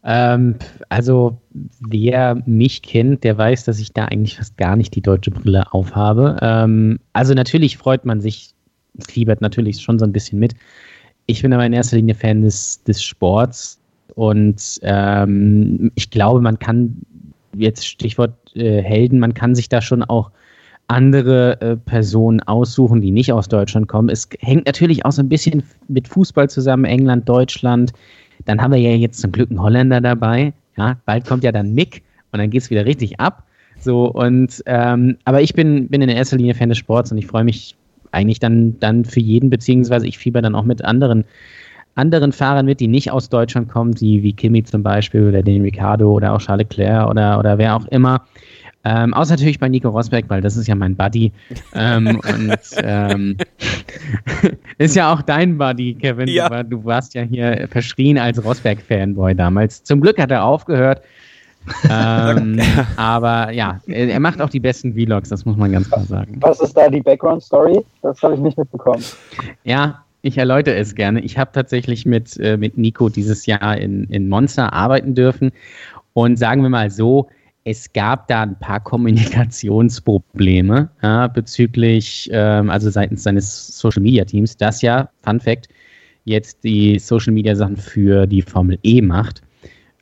Ähm, 0.03 0.55
also, 0.89 1.37
wer 1.79 2.41
mich 2.47 2.81
kennt, 2.81 3.23
der 3.23 3.37
weiß, 3.37 3.65
dass 3.65 3.79
ich 3.79 3.93
da 3.93 4.05
eigentlich 4.05 4.37
fast 4.37 4.57
gar 4.57 4.75
nicht 4.75 4.95
die 4.95 5.01
deutsche 5.01 5.29
Brille 5.29 5.71
aufhabe. 5.71 6.37
Ähm, 6.41 6.99
also, 7.13 7.35
natürlich 7.35 7.77
freut 7.77 8.03
man 8.03 8.19
sich, 8.19 8.55
fiebert 8.99 9.41
natürlich 9.41 9.79
schon 9.79 9.99
so 9.99 10.05
ein 10.05 10.11
bisschen 10.11 10.39
mit. 10.39 10.55
Ich 11.27 11.43
bin 11.43 11.53
aber 11.53 11.65
in 11.67 11.73
erster 11.73 11.97
Linie 11.97 12.15
Fan 12.15 12.41
des, 12.41 12.83
des 12.83 13.01
Sports 13.03 13.79
und 14.15 14.79
ähm, 14.81 15.91
ich 15.93 16.09
glaube, 16.09 16.41
man 16.41 16.57
kann 16.57 16.97
jetzt 17.55 17.87
Stichwort 17.87 18.33
äh, 18.55 18.81
Helden, 18.81 19.19
man 19.19 19.33
kann 19.33 19.55
sich 19.55 19.69
da 19.69 19.81
schon 19.81 20.03
auch 20.03 20.31
andere 20.87 21.59
äh, 21.61 21.77
Personen 21.77 22.41
aussuchen, 22.41 23.01
die 23.01 23.11
nicht 23.11 23.31
aus 23.31 23.47
Deutschland 23.47 23.87
kommen. 23.87 24.09
Es 24.09 24.27
hängt 24.39 24.65
natürlich 24.65 25.05
auch 25.05 25.11
so 25.11 25.21
ein 25.21 25.29
bisschen 25.29 25.63
mit 25.87 26.07
Fußball 26.07 26.49
zusammen, 26.49 26.85
England, 26.85 27.27
Deutschland. 27.27 27.93
Dann 28.45 28.61
haben 28.61 28.73
wir 28.73 28.79
ja 28.79 28.91
jetzt 28.91 29.19
zum 29.19 29.31
Glück 29.31 29.49
einen 29.49 29.61
Holländer 29.61 30.01
dabei. 30.01 30.53
Ja, 30.77 30.97
bald 31.05 31.25
kommt 31.25 31.43
ja 31.43 31.51
dann 31.51 31.73
Mick 31.73 32.03
und 32.31 32.39
dann 32.39 32.49
geht 32.49 32.63
es 32.63 32.69
wieder 32.69 32.85
richtig 32.85 33.19
ab. 33.19 33.43
So, 33.79 34.11
und 34.11 34.61
ähm, 34.65 35.17
aber 35.25 35.41
ich 35.41 35.53
bin, 35.53 35.87
bin 35.87 36.01
in 36.01 36.09
erster 36.09 36.37
Linie 36.37 36.53
Fan 36.53 36.69
des 36.69 36.77
Sports 36.77 37.11
und 37.11 37.17
ich 37.17 37.27
freue 37.27 37.43
mich 37.43 37.75
eigentlich 38.11 38.39
dann, 38.39 38.79
dann 38.79 39.05
für 39.05 39.19
jeden, 39.19 39.49
beziehungsweise 39.49 40.07
ich 40.07 40.17
fieber 40.17 40.41
dann 40.41 40.55
auch 40.55 40.63
mit 40.63 40.83
anderen 40.83 41.25
anderen 41.95 42.31
Fahrern 42.31 42.65
mit, 42.65 42.79
die 42.79 42.87
nicht 42.87 43.11
aus 43.11 43.29
Deutschland 43.29 43.69
kommen, 43.69 43.93
die 43.93 44.23
wie 44.23 44.33
Kimi 44.33 44.63
zum 44.63 44.83
Beispiel 44.83 45.27
oder 45.27 45.43
den 45.43 45.61
Ricardo 45.61 46.11
oder 46.11 46.33
auch 46.33 46.39
Charles 46.39 46.67
Leclerc 46.69 47.09
oder, 47.09 47.39
oder 47.39 47.57
wer 47.57 47.75
auch 47.75 47.85
immer. 47.87 48.23
Ähm, 48.85 49.13
außer 49.13 49.33
natürlich 49.35 49.59
bei 49.59 49.69
Nico 49.69 49.89
Rosberg, 49.89 50.25
weil 50.27 50.41
das 50.41 50.57
ist 50.57 50.67
ja 50.67 50.75
mein 50.75 50.95
Buddy. 50.95 51.31
ähm, 51.73 52.19
und 52.27 52.57
ähm, 52.77 53.37
ist 54.77 54.95
ja 54.95 55.13
auch 55.13 55.21
dein 55.21 55.57
Buddy, 55.57 55.93
Kevin. 55.93 56.27
Ja. 56.27 56.49
Du, 56.63 56.77
du, 56.77 56.85
warst 56.85 57.13
ja 57.13 57.21
hier 57.21 57.67
verschrien 57.69 58.17
als 58.17 58.43
Rosberg-Fanboy 58.43 59.35
damals. 59.35 59.83
Zum 59.83 60.01
Glück 60.01 60.19
hat 60.19 60.31
er 60.31 60.43
aufgehört. 60.43 61.01
ähm, 61.89 62.59
aber 62.97 63.51
ja, 63.51 63.79
er, 63.87 64.09
er, 64.09 64.19
macht 64.19 64.41
auch 64.41 64.49
die 64.49 64.59
besten 64.59 64.93
Vlogs, 64.93 65.29
das 65.29 65.45
muss 65.45 65.55
man 65.55 65.71
ganz 65.71 65.89
klar 65.89 66.03
sagen. 66.03 66.37
Was 66.41 66.59
ist 66.59 66.75
da 66.75 66.89
die 66.89 66.99
Background-Story? 66.99 67.85
Das 68.01 68.21
habe 68.21 68.33
ich 68.33 68.41
nicht 68.41 68.57
mitbekommen. 68.57 69.01
Ja, 69.63 70.02
ich 70.23 70.37
erläutere 70.37 70.75
es 70.75 70.95
gerne. 70.95 71.21
Ich 71.21 71.37
habe 71.37 71.51
tatsächlich 71.53 72.05
mit, 72.05 72.37
äh, 72.39 72.57
mit 72.57 72.77
Nico 72.77 73.09
dieses 73.09 73.45
Jahr 73.45 73.77
in, 73.77 74.05
in 74.05 74.29
Monster 74.29 74.73
arbeiten 74.73 75.13
dürfen. 75.13 75.51
Und 76.13 76.37
sagen 76.37 76.63
wir 76.63 76.69
mal 76.69 76.89
so, 76.89 77.27
es 77.65 77.91
gab 77.91 78.27
da 78.27 78.43
ein 78.43 78.57
paar 78.57 78.79
Kommunikationsprobleme 78.83 80.89
ja, 81.01 81.27
bezüglich, 81.27 82.29
ähm, 82.31 82.69
also 82.69 82.89
seitens 82.89 83.23
seines 83.23 83.77
Social 83.77 84.01
Media 84.01 84.23
Teams, 84.23 84.55
das 84.55 84.81
ja, 84.81 85.09
Fun 85.21 85.41
Fact, 85.41 85.67
jetzt 86.23 86.63
die 86.63 86.97
Social 86.99 87.33
Media 87.33 87.53
Sachen 87.53 87.75
für 87.75 88.25
die 88.25 88.41
Formel 88.41 88.79
E 88.83 89.01
macht. 89.01 89.41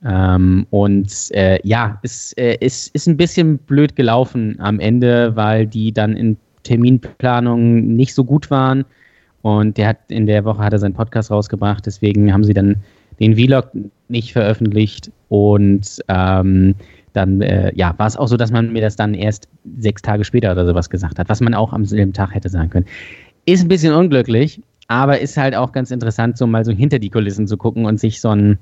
Ähm, 0.05 0.67
und 0.69 1.11
äh, 1.31 1.59
ja, 1.63 1.99
es, 2.03 2.33
äh, 2.33 2.57
es 2.61 2.89
ist 2.89 3.07
ein 3.07 3.17
bisschen 3.17 3.57
blöd 3.57 3.95
gelaufen 3.95 4.55
am 4.59 4.79
Ende, 4.79 5.35
weil 5.35 5.65
die 5.65 5.91
dann 5.91 6.15
in 6.15 6.37
Terminplanung 6.63 7.95
nicht 7.95 8.13
so 8.13 8.23
gut 8.23 8.51
waren. 8.51 8.85
Und 9.41 9.77
der 9.77 9.87
hat 9.89 9.97
in 10.09 10.25
der 10.25 10.45
Woche 10.45 10.63
hat 10.63 10.73
er 10.73 10.79
seinen 10.79 10.93
Podcast 10.93 11.31
rausgebracht, 11.31 11.85
deswegen 11.85 12.31
haben 12.31 12.43
sie 12.43 12.53
dann 12.53 12.77
den 13.19 13.35
Vlog 13.35 13.69
nicht 14.07 14.33
veröffentlicht 14.33 15.11
und 15.29 16.01
ähm, 16.07 16.75
dann 17.13 17.41
äh, 17.41 17.71
ja, 17.75 17.93
war 17.97 18.07
es 18.07 18.17
auch 18.17 18.27
so, 18.27 18.37
dass 18.37 18.51
man 18.51 18.71
mir 18.71 18.81
das 18.81 18.95
dann 18.95 19.13
erst 19.13 19.47
sechs 19.77 20.01
Tage 20.01 20.23
später 20.23 20.51
oder 20.51 20.65
sowas 20.65 20.89
gesagt 20.89 21.19
hat, 21.19 21.29
was 21.29 21.41
man 21.41 21.53
auch 21.53 21.73
am 21.73 21.85
selben 21.85 22.13
Tag 22.13 22.33
hätte 22.33 22.49
sagen 22.49 22.69
können. 22.69 22.85
Ist 23.45 23.63
ein 23.63 23.67
bisschen 23.67 23.93
unglücklich, 23.93 24.61
aber 24.87 25.19
ist 25.19 25.37
halt 25.37 25.55
auch 25.55 25.71
ganz 25.71 25.91
interessant, 25.91 26.37
so 26.37 26.47
mal 26.47 26.65
so 26.65 26.71
hinter 26.71 26.99
die 26.99 27.09
Kulissen 27.09 27.47
zu 27.47 27.57
gucken 27.57 27.85
und 27.85 27.99
sich 27.99 28.21
so 28.21 28.29
einen, 28.29 28.57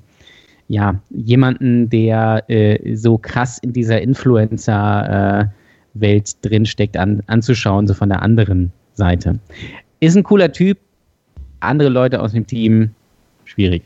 ja, 0.68 1.00
jemanden, 1.10 1.88
der 1.90 2.44
äh, 2.48 2.96
so 2.96 3.18
krass 3.18 3.58
in 3.58 3.72
dieser 3.72 4.00
Influencer-Welt 4.00 5.50
äh, 5.94 6.48
drinsteckt, 6.48 6.96
an, 6.96 7.22
anzuschauen, 7.26 7.86
so 7.86 7.94
von 7.94 8.08
der 8.08 8.22
anderen 8.22 8.72
Seite. 8.94 9.38
Ist 10.00 10.16
ein 10.16 10.22
cooler 10.22 10.50
Typ, 10.50 10.78
andere 11.60 11.90
Leute 11.90 12.20
aus 12.20 12.32
dem 12.32 12.46
Team, 12.46 12.90
schwierig. 13.44 13.82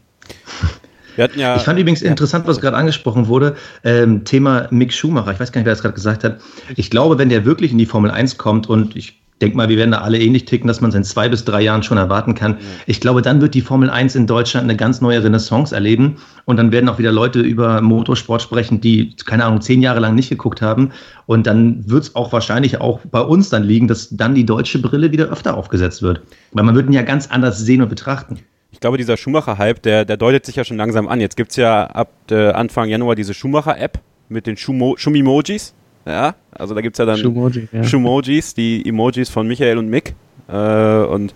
Ja 1.16 1.56
ich 1.56 1.62
fand 1.62 1.78
übrigens 1.78 2.02
interessant, 2.02 2.46
was 2.46 2.60
gerade 2.60 2.76
angesprochen 2.76 3.28
wurde, 3.28 3.56
ähm, 3.84 4.24
Thema 4.24 4.66
Mick 4.70 4.92
Schumacher. 4.92 5.32
Ich 5.32 5.38
weiß 5.38 5.52
gar 5.52 5.60
nicht, 5.60 5.66
wer 5.66 5.72
das 5.72 5.82
gerade 5.82 5.94
gesagt 5.94 6.24
hat. 6.24 6.40
Ich 6.76 6.90
glaube, 6.90 7.18
wenn 7.18 7.28
der 7.28 7.44
wirklich 7.44 7.70
in 7.70 7.78
die 7.78 7.86
Formel 7.86 8.10
1 8.10 8.36
kommt 8.36 8.68
und 8.68 8.96
ich 8.96 9.20
denke 9.44 9.58
mal, 9.58 9.68
wir 9.68 9.76
werden 9.76 9.90
da 9.90 9.98
alle 9.98 10.18
ähnlich 10.18 10.46
ticken, 10.46 10.66
dass 10.66 10.80
man 10.80 10.88
es 10.88 10.96
in 10.96 11.04
zwei 11.04 11.28
bis 11.28 11.44
drei 11.44 11.60
Jahren 11.60 11.82
schon 11.82 11.98
erwarten 11.98 12.34
kann. 12.34 12.56
Ich 12.86 13.00
glaube, 13.00 13.20
dann 13.20 13.42
wird 13.42 13.54
die 13.54 13.60
Formel 13.60 13.90
1 13.90 14.14
in 14.14 14.26
Deutschland 14.26 14.64
eine 14.64 14.76
ganz 14.76 15.02
neue 15.02 15.22
Renaissance 15.22 15.74
erleben 15.74 16.16
und 16.46 16.56
dann 16.56 16.72
werden 16.72 16.88
auch 16.88 16.98
wieder 16.98 17.12
Leute 17.12 17.40
über 17.40 17.82
Motorsport 17.82 18.40
sprechen, 18.40 18.80
die, 18.80 19.14
keine 19.26 19.44
Ahnung, 19.44 19.60
zehn 19.60 19.82
Jahre 19.82 20.00
lang 20.00 20.14
nicht 20.14 20.30
geguckt 20.30 20.62
haben. 20.62 20.92
Und 21.26 21.46
dann 21.46 21.88
wird 21.88 22.04
es 22.04 22.16
auch 22.16 22.32
wahrscheinlich 22.32 22.80
auch 22.80 23.00
bei 23.10 23.20
uns 23.20 23.50
dann 23.50 23.64
liegen, 23.64 23.86
dass 23.86 24.08
dann 24.10 24.34
die 24.34 24.46
deutsche 24.46 24.80
Brille 24.80 25.12
wieder 25.12 25.26
öfter 25.26 25.56
aufgesetzt 25.56 26.02
wird. 26.02 26.22
Weil 26.52 26.64
man 26.64 26.74
wird 26.74 26.86
ihn 26.86 26.94
ja 26.94 27.02
ganz 27.02 27.30
anders 27.30 27.58
sehen 27.58 27.82
und 27.82 27.90
betrachten. 27.90 28.38
Ich 28.72 28.80
glaube, 28.80 28.96
dieser 28.96 29.16
Schumacher-Hype, 29.16 29.82
der, 29.82 30.04
der 30.04 30.16
deutet 30.16 30.46
sich 30.46 30.56
ja 30.56 30.64
schon 30.64 30.76
langsam 30.78 31.06
an. 31.06 31.20
Jetzt 31.20 31.36
gibt 31.36 31.50
es 31.50 31.56
ja 31.56 31.84
ab 31.84 32.10
äh, 32.30 32.50
Anfang 32.50 32.88
Januar 32.88 33.14
diese 33.14 33.34
Schumacher-App 33.34 34.00
mit 34.28 34.46
den 34.46 34.56
Schumimojis. 34.56 35.74
Ja, 36.06 36.34
also 36.52 36.74
da 36.74 36.80
gibt 36.80 36.94
es 36.94 36.98
ja 36.98 37.06
dann 37.06 37.16
Shumoji, 37.16 37.68
ja. 37.72 37.84
Shumojis, 37.84 38.54
die 38.54 38.86
Emojis 38.86 39.30
von 39.30 39.46
Michael 39.46 39.78
und 39.78 39.88
Mick. 39.88 40.14
Äh, 40.48 41.04
und 41.04 41.34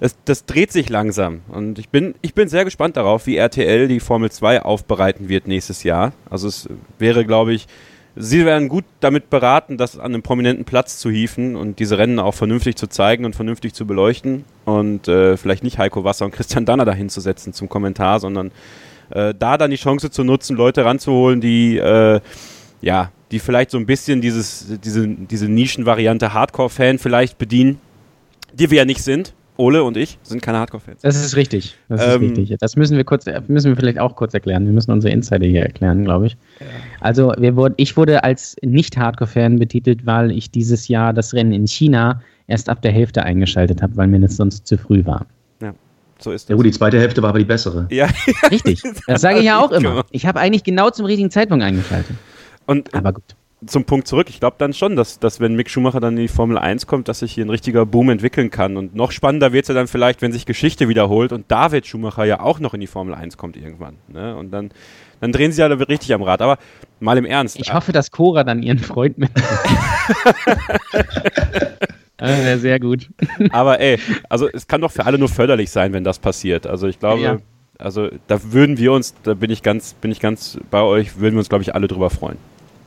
das, 0.00 0.16
das, 0.24 0.44
dreht 0.44 0.70
sich 0.72 0.88
langsam. 0.88 1.40
Und 1.48 1.78
ich 1.78 1.88
bin, 1.88 2.14
ich 2.22 2.34
bin 2.34 2.48
sehr 2.48 2.64
gespannt 2.64 2.96
darauf, 2.96 3.26
wie 3.26 3.36
RTL 3.36 3.88
die 3.88 4.00
Formel 4.00 4.30
2 4.30 4.62
aufbereiten 4.62 5.28
wird 5.28 5.48
nächstes 5.48 5.82
Jahr. 5.82 6.12
Also 6.30 6.48
es 6.48 6.68
wäre, 6.98 7.24
glaube 7.24 7.54
ich, 7.54 7.66
Sie 8.18 8.46
werden 8.46 8.70
gut 8.70 8.86
damit 9.00 9.28
beraten, 9.28 9.76
das 9.76 9.98
an 9.98 10.06
einem 10.06 10.22
prominenten 10.22 10.64
Platz 10.64 10.98
zu 10.98 11.10
hieven 11.10 11.54
und 11.54 11.78
diese 11.78 11.98
Rennen 11.98 12.18
auch 12.18 12.32
vernünftig 12.32 12.76
zu 12.76 12.86
zeigen 12.86 13.26
und 13.26 13.36
vernünftig 13.36 13.74
zu 13.74 13.86
beleuchten 13.86 14.46
und 14.64 15.06
äh, 15.06 15.36
vielleicht 15.36 15.62
nicht 15.62 15.76
Heiko 15.76 16.02
Wasser 16.02 16.24
und 16.24 16.30
Christian 16.30 16.64
Danner 16.64 16.86
dahin 16.86 17.10
zu 17.10 17.20
setzen 17.20 17.52
zum 17.52 17.68
Kommentar, 17.68 18.18
sondern 18.18 18.52
äh, 19.10 19.34
da 19.38 19.58
dann 19.58 19.70
die 19.70 19.76
Chance 19.76 20.10
zu 20.10 20.24
nutzen, 20.24 20.56
Leute 20.56 20.86
ranzuholen, 20.86 21.42
die 21.42 21.76
äh, 21.76 22.20
ja, 22.80 23.10
die 23.30 23.38
vielleicht 23.38 23.70
so 23.70 23.78
ein 23.78 23.86
bisschen 23.86 24.20
dieses, 24.20 24.78
diese, 24.84 25.08
diese 25.08 25.48
Nischenvariante 25.48 26.32
Hardcore-Fan 26.32 26.98
vielleicht 26.98 27.38
bedienen, 27.38 27.78
die 28.52 28.70
wir 28.70 28.78
ja 28.78 28.84
nicht 28.84 29.02
sind. 29.02 29.34
Ole 29.58 29.82
und 29.82 29.96
ich 29.96 30.18
sind 30.22 30.42
keine 30.42 30.58
Hardcore-Fans. 30.58 31.00
Das 31.00 31.16
ist 31.16 31.34
richtig. 31.34 31.76
Das 31.88 32.00
ist 32.00 32.14
ähm, 32.14 32.20
richtig. 32.20 32.58
Das 32.60 32.76
müssen 32.76 32.96
wir 32.96 33.04
kurz, 33.04 33.24
müssen 33.48 33.70
wir 33.70 33.76
vielleicht 33.76 33.98
auch 33.98 34.14
kurz 34.14 34.34
erklären. 34.34 34.66
Wir 34.66 34.72
müssen 34.72 34.92
unsere 34.92 35.12
Insider 35.12 35.46
hier 35.46 35.62
erklären, 35.62 36.04
glaube 36.04 36.26
ich. 36.26 36.32
Ja. 36.60 36.66
Also 37.00 37.32
wir 37.38 37.56
wurden, 37.56 37.74
ich 37.78 37.96
wurde 37.96 38.22
als 38.22 38.56
Nicht-Hardcore-Fan 38.62 39.58
betitelt, 39.58 40.04
weil 40.04 40.30
ich 40.30 40.50
dieses 40.50 40.88
Jahr 40.88 41.14
das 41.14 41.32
Rennen 41.32 41.52
in 41.52 41.66
China 41.66 42.20
erst 42.48 42.68
ab 42.68 42.82
der 42.82 42.92
Hälfte 42.92 43.22
eingeschaltet 43.22 43.82
habe, 43.82 43.96
weil 43.96 44.08
mir 44.08 44.20
das 44.20 44.36
sonst 44.36 44.66
zu 44.66 44.76
früh 44.76 45.04
war. 45.06 45.26
Ja. 45.62 45.72
So 46.18 46.32
ist 46.32 46.44
das. 46.44 46.50
Ja 46.50 46.56
gut, 46.56 46.66
die 46.66 46.72
zweite 46.72 47.00
Hälfte 47.00 47.22
war 47.22 47.30
aber 47.30 47.38
die 47.38 47.46
bessere. 47.46 47.86
Ja. 47.90 48.08
Richtig. 48.50 48.82
Das 49.06 49.22
sage 49.22 49.38
ich 49.38 49.44
ja 49.44 49.58
auch 49.58 49.72
immer. 49.72 50.04
Ich 50.10 50.26
habe 50.26 50.38
eigentlich 50.38 50.64
genau 50.64 50.90
zum 50.90 51.06
richtigen 51.06 51.30
Zeitpunkt 51.30 51.64
eingeschaltet. 51.64 52.16
Und, 52.66 52.94
aber 52.94 53.12
gut 53.12 53.36
zum 53.64 53.84
Punkt 53.84 54.06
zurück. 54.06 54.28
Ich 54.28 54.38
glaube 54.38 54.56
dann 54.58 54.74
schon, 54.74 54.96
dass, 54.96 55.18
dass 55.18 55.40
wenn 55.40 55.54
Mick 55.54 55.70
Schumacher 55.70 56.00
dann 56.00 56.16
in 56.16 56.22
die 56.22 56.28
Formel 56.28 56.58
1 56.58 56.86
kommt, 56.86 57.08
dass 57.08 57.20
sich 57.20 57.32
hier 57.32 57.44
ein 57.44 57.50
richtiger 57.50 57.86
Boom 57.86 58.10
entwickeln 58.10 58.50
kann. 58.50 58.76
Und 58.76 58.94
noch 58.94 59.12
spannender 59.12 59.52
wird 59.52 59.64
es 59.64 59.68
ja 59.68 59.74
dann 59.74 59.88
vielleicht, 59.88 60.20
wenn 60.22 60.32
sich 60.32 60.46
Geschichte 60.46 60.88
wiederholt 60.88 61.32
und 61.32 61.50
David 61.50 61.86
Schumacher 61.86 62.24
ja 62.24 62.40
auch 62.40 62.60
noch 62.60 62.74
in 62.74 62.80
die 62.80 62.86
Formel 62.86 63.14
1 63.14 63.36
kommt 63.36 63.56
irgendwann. 63.56 63.96
Ne? 64.08 64.36
Und 64.36 64.50
dann, 64.50 64.70
dann 65.20 65.32
drehen 65.32 65.52
sie 65.52 65.62
alle 65.62 65.88
richtig 65.88 66.12
am 66.12 66.22
Rad. 66.22 66.42
Aber 66.42 66.58
mal 67.00 67.16
im 67.16 67.24
Ernst. 67.24 67.58
Ich 67.58 67.72
hoffe, 67.72 67.92
dass 67.92 68.10
Cora 68.10 68.44
dann 68.44 68.62
ihren 68.62 68.78
Freund 68.78 69.18
mit. 69.18 69.30
Das 72.18 72.30
wäre 72.30 72.58
sehr 72.58 72.80
gut. 72.80 73.10
Aber 73.50 73.78
ey, 73.78 73.98
also 74.30 74.48
es 74.50 74.66
kann 74.66 74.80
doch 74.80 74.90
für 74.90 75.04
alle 75.04 75.18
nur 75.18 75.28
förderlich 75.28 75.70
sein, 75.70 75.92
wenn 75.92 76.02
das 76.02 76.18
passiert. 76.18 76.66
Also 76.66 76.86
ich 76.86 76.98
glaube, 76.98 77.20
ja. 77.20 77.36
also 77.78 78.08
da 78.26 78.42
würden 78.42 78.78
wir 78.78 78.92
uns, 78.92 79.14
da 79.22 79.34
bin 79.34 79.50
ich 79.50 79.62
ganz, 79.62 79.92
bin 79.92 80.10
ich 80.10 80.18
ganz 80.18 80.58
bei 80.70 80.80
euch, 80.80 81.20
würden 81.20 81.34
wir 81.34 81.40
uns, 81.40 81.50
glaube 81.50 81.60
ich, 81.60 81.74
alle 81.74 81.88
drüber 81.88 82.08
freuen. 82.08 82.38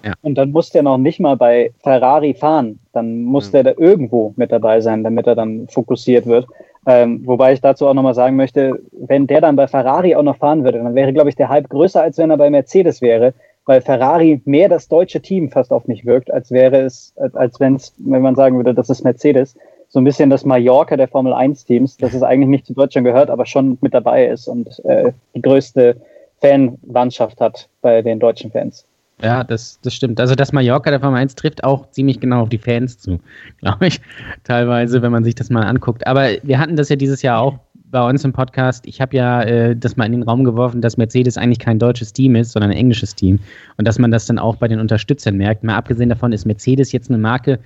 Ja. 0.04 0.14
Und 0.22 0.36
dann 0.36 0.52
muss 0.52 0.70
der 0.70 0.84
noch 0.84 0.98
nicht 0.98 1.20
mal 1.20 1.36
bei 1.36 1.72
Ferrari 1.84 2.34
fahren. 2.34 2.80
Dann 2.94 3.24
muss 3.24 3.48
mhm. 3.48 3.52
der 3.52 3.64
da 3.64 3.74
irgendwo 3.78 4.34
mit 4.38 4.52
dabei 4.52 4.82
sein, 4.82 5.04
damit 5.04 5.28
er 5.28 5.36
dann 5.36 5.68
fokussiert 5.68 6.26
wird. 6.26 6.48
Ähm, 6.86 7.22
wobei 7.26 7.54
ich 7.54 7.62
dazu 7.62 7.88
auch 7.88 7.94
nochmal 7.94 8.16
sagen 8.16 8.36
möchte, 8.36 8.80
wenn 8.92 9.28
der 9.28 9.42
dann 9.42 9.56
bei 9.56 9.68
Ferrari 9.68 10.16
auch 10.16 10.24
noch 10.24 10.38
fahren 10.38 10.64
würde, 10.64 10.80
dann 10.80 10.96
wäre, 10.96 11.14
glaube 11.14 11.30
ich, 11.30 11.36
der 11.36 11.50
Hype 11.50 11.70
größer, 11.70 12.02
als 12.02 12.18
wenn 12.18 12.32
er 12.32 12.38
bei 12.38 12.50
Mercedes 12.50 13.02
wäre, 13.02 13.34
weil 13.66 13.82
Ferrari 13.82 14.42
mehr 14.46 14.70
das 14.70 14.88
deutsche 14.88 15.22
Team 15.22 15.52
fast 15.52 15.72
auf 15.72 15.88
mich 15.88 16.06
wirkt, 16.06 16.32
als 16.32 16.52
wäre 16.52 16.78
es, 16.82 17.14
als 17.34 17.60
wenn 17.60 17.76
es, 17.76 17.94
wenn 17.98 18.22
man 18.22 18.36
sagen 18.36 18.56
würde, 18.58 18.74
das 18.74 18.90
ist 18.90 19.04
Mercedes, 19.04 19.56
so 19.90 20.00
ein 20.00 20.04
bisschen 20.04 20.30
das 20.30 20.46
Mallorca 20.46 20.96
der 20.96 21.08
Formel 21.08 21.34
1 21.34 21.66
Teams, 21.66 21.98
das 21.98 22.14
es 22.14 22.24
eigentlich 22.24 22.50
nicht 22.50 22.66
zu 22.66 22.74
Deutschland 22.74 23.06
gehört, 23.06 23.30
aber 23.30 23.46
schon 23.46 23.78
mit 23.82 23.94
dabei 23.94 24.28
ist 24.28 24.48
und 24.48 24.84
äh, 24.86 25.12
die 25.36 25.42
größte 25.42 25.98
Fanlandschaft 26.42 27.42
hat 27.42 27.68
bei 27.82 28.02
den 28.02 28.20
deutschen 28.20 28.52
Fans. 28.52 28.86
Ja, 29.22 29.44
das, 29.44 29.80
das 29.82 29.94
stimmt. 29.94 30.20
Also 30.20 30.36
das 30.36 30.54
Mallorca 30.54 30.90
der 30.90 31.02
Formel 31.02 31.20
1 31.20 31.36
trifft 31.36 31.64
auch 31.64 31.92
ziemlich 31.92 32.20
genau 32.20 32.42
auf 32.42 32.50
die 32.50 32.58
Fans 32.58 32.98
zu, 32.98 33.20
glaube 33.60 33.88
ich, 33.88 34.00
teilweise, 34.44 35.02
wenn 35.02 35.12
man 35.12 35.24
sich 35.24 35.36
das 35.36 35.50
mal 35.50 35.64
anguckt. 35.64 36.08
Aber 36.08 36.30
wir 36.44 36.60
hatten 36.60 36.76
das 36.76 36.90
ja 36.90 36.96
dieses 36.96 37.22
Jahr 37.22 37.40
auch 37.40 37.60
bei 37.92 38.08
uns 38.08 38.24
im 38.24 38.34
Podcast. 38.34 38.86
Ich 38.88 39.02
habe 39.02 39.18
ja 39.18 39.42
äh, 39.42 39.76
das 39.76 39.98
mal 39.98 40.06
in 40.06 40.12
den 40.12 40.24
Raum 40.24 40.44
geworfen, 40.44 40.82
dass 40.82 40.98
Mercedes 40.98 41.38
eigentlich 41.38 41.60
kein 41.60 41.80
deutsches 41.80 42.14
Team 42.14 42.36
ist, 42.36 42.52
sondern 42.52 42.72
ein 42.72 42.78
englisches 42.78 43.16
Team. 43.16 43.40
Und 43.78 43.88
dass 43.88 44.00
man 44.00 44.12
das 44.12 44.26
dann 44.26 44.40
auch 44.40 44.56
bei 44.58 44.68
den 44.68 44.80
Unterstützern 44.80 45.36
merkt. 45.36 45.64
Mal 45.64 45.76
abgesehen 45.76 46.10
davon 46.10 46.32
ist 46.32 46.46
Mercedes 46.46 46.92
jetzt 46.92 47.10
eine 47.10 47.18
Marke, 47.18 47.60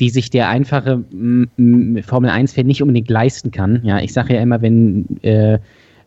die 0.00 0.10
sich 0.10 0.30
der 0.30 0.48
einfache 0.48 1.04
Formel 1.10 2.30
1-Fan 2.30 2.66
nicht 2.66 2.82
unbedingt 2.82 3.10
leisten 3.10 3.50
kann. 3.50 3.80
Ja, 3.84 4.00
ich 4.00 4.12
sage 4.12 4.34
ja 4.34 4.40
immer, 4.40 4.62
wenn, 4.62 5.06
äh, 5.22 5.58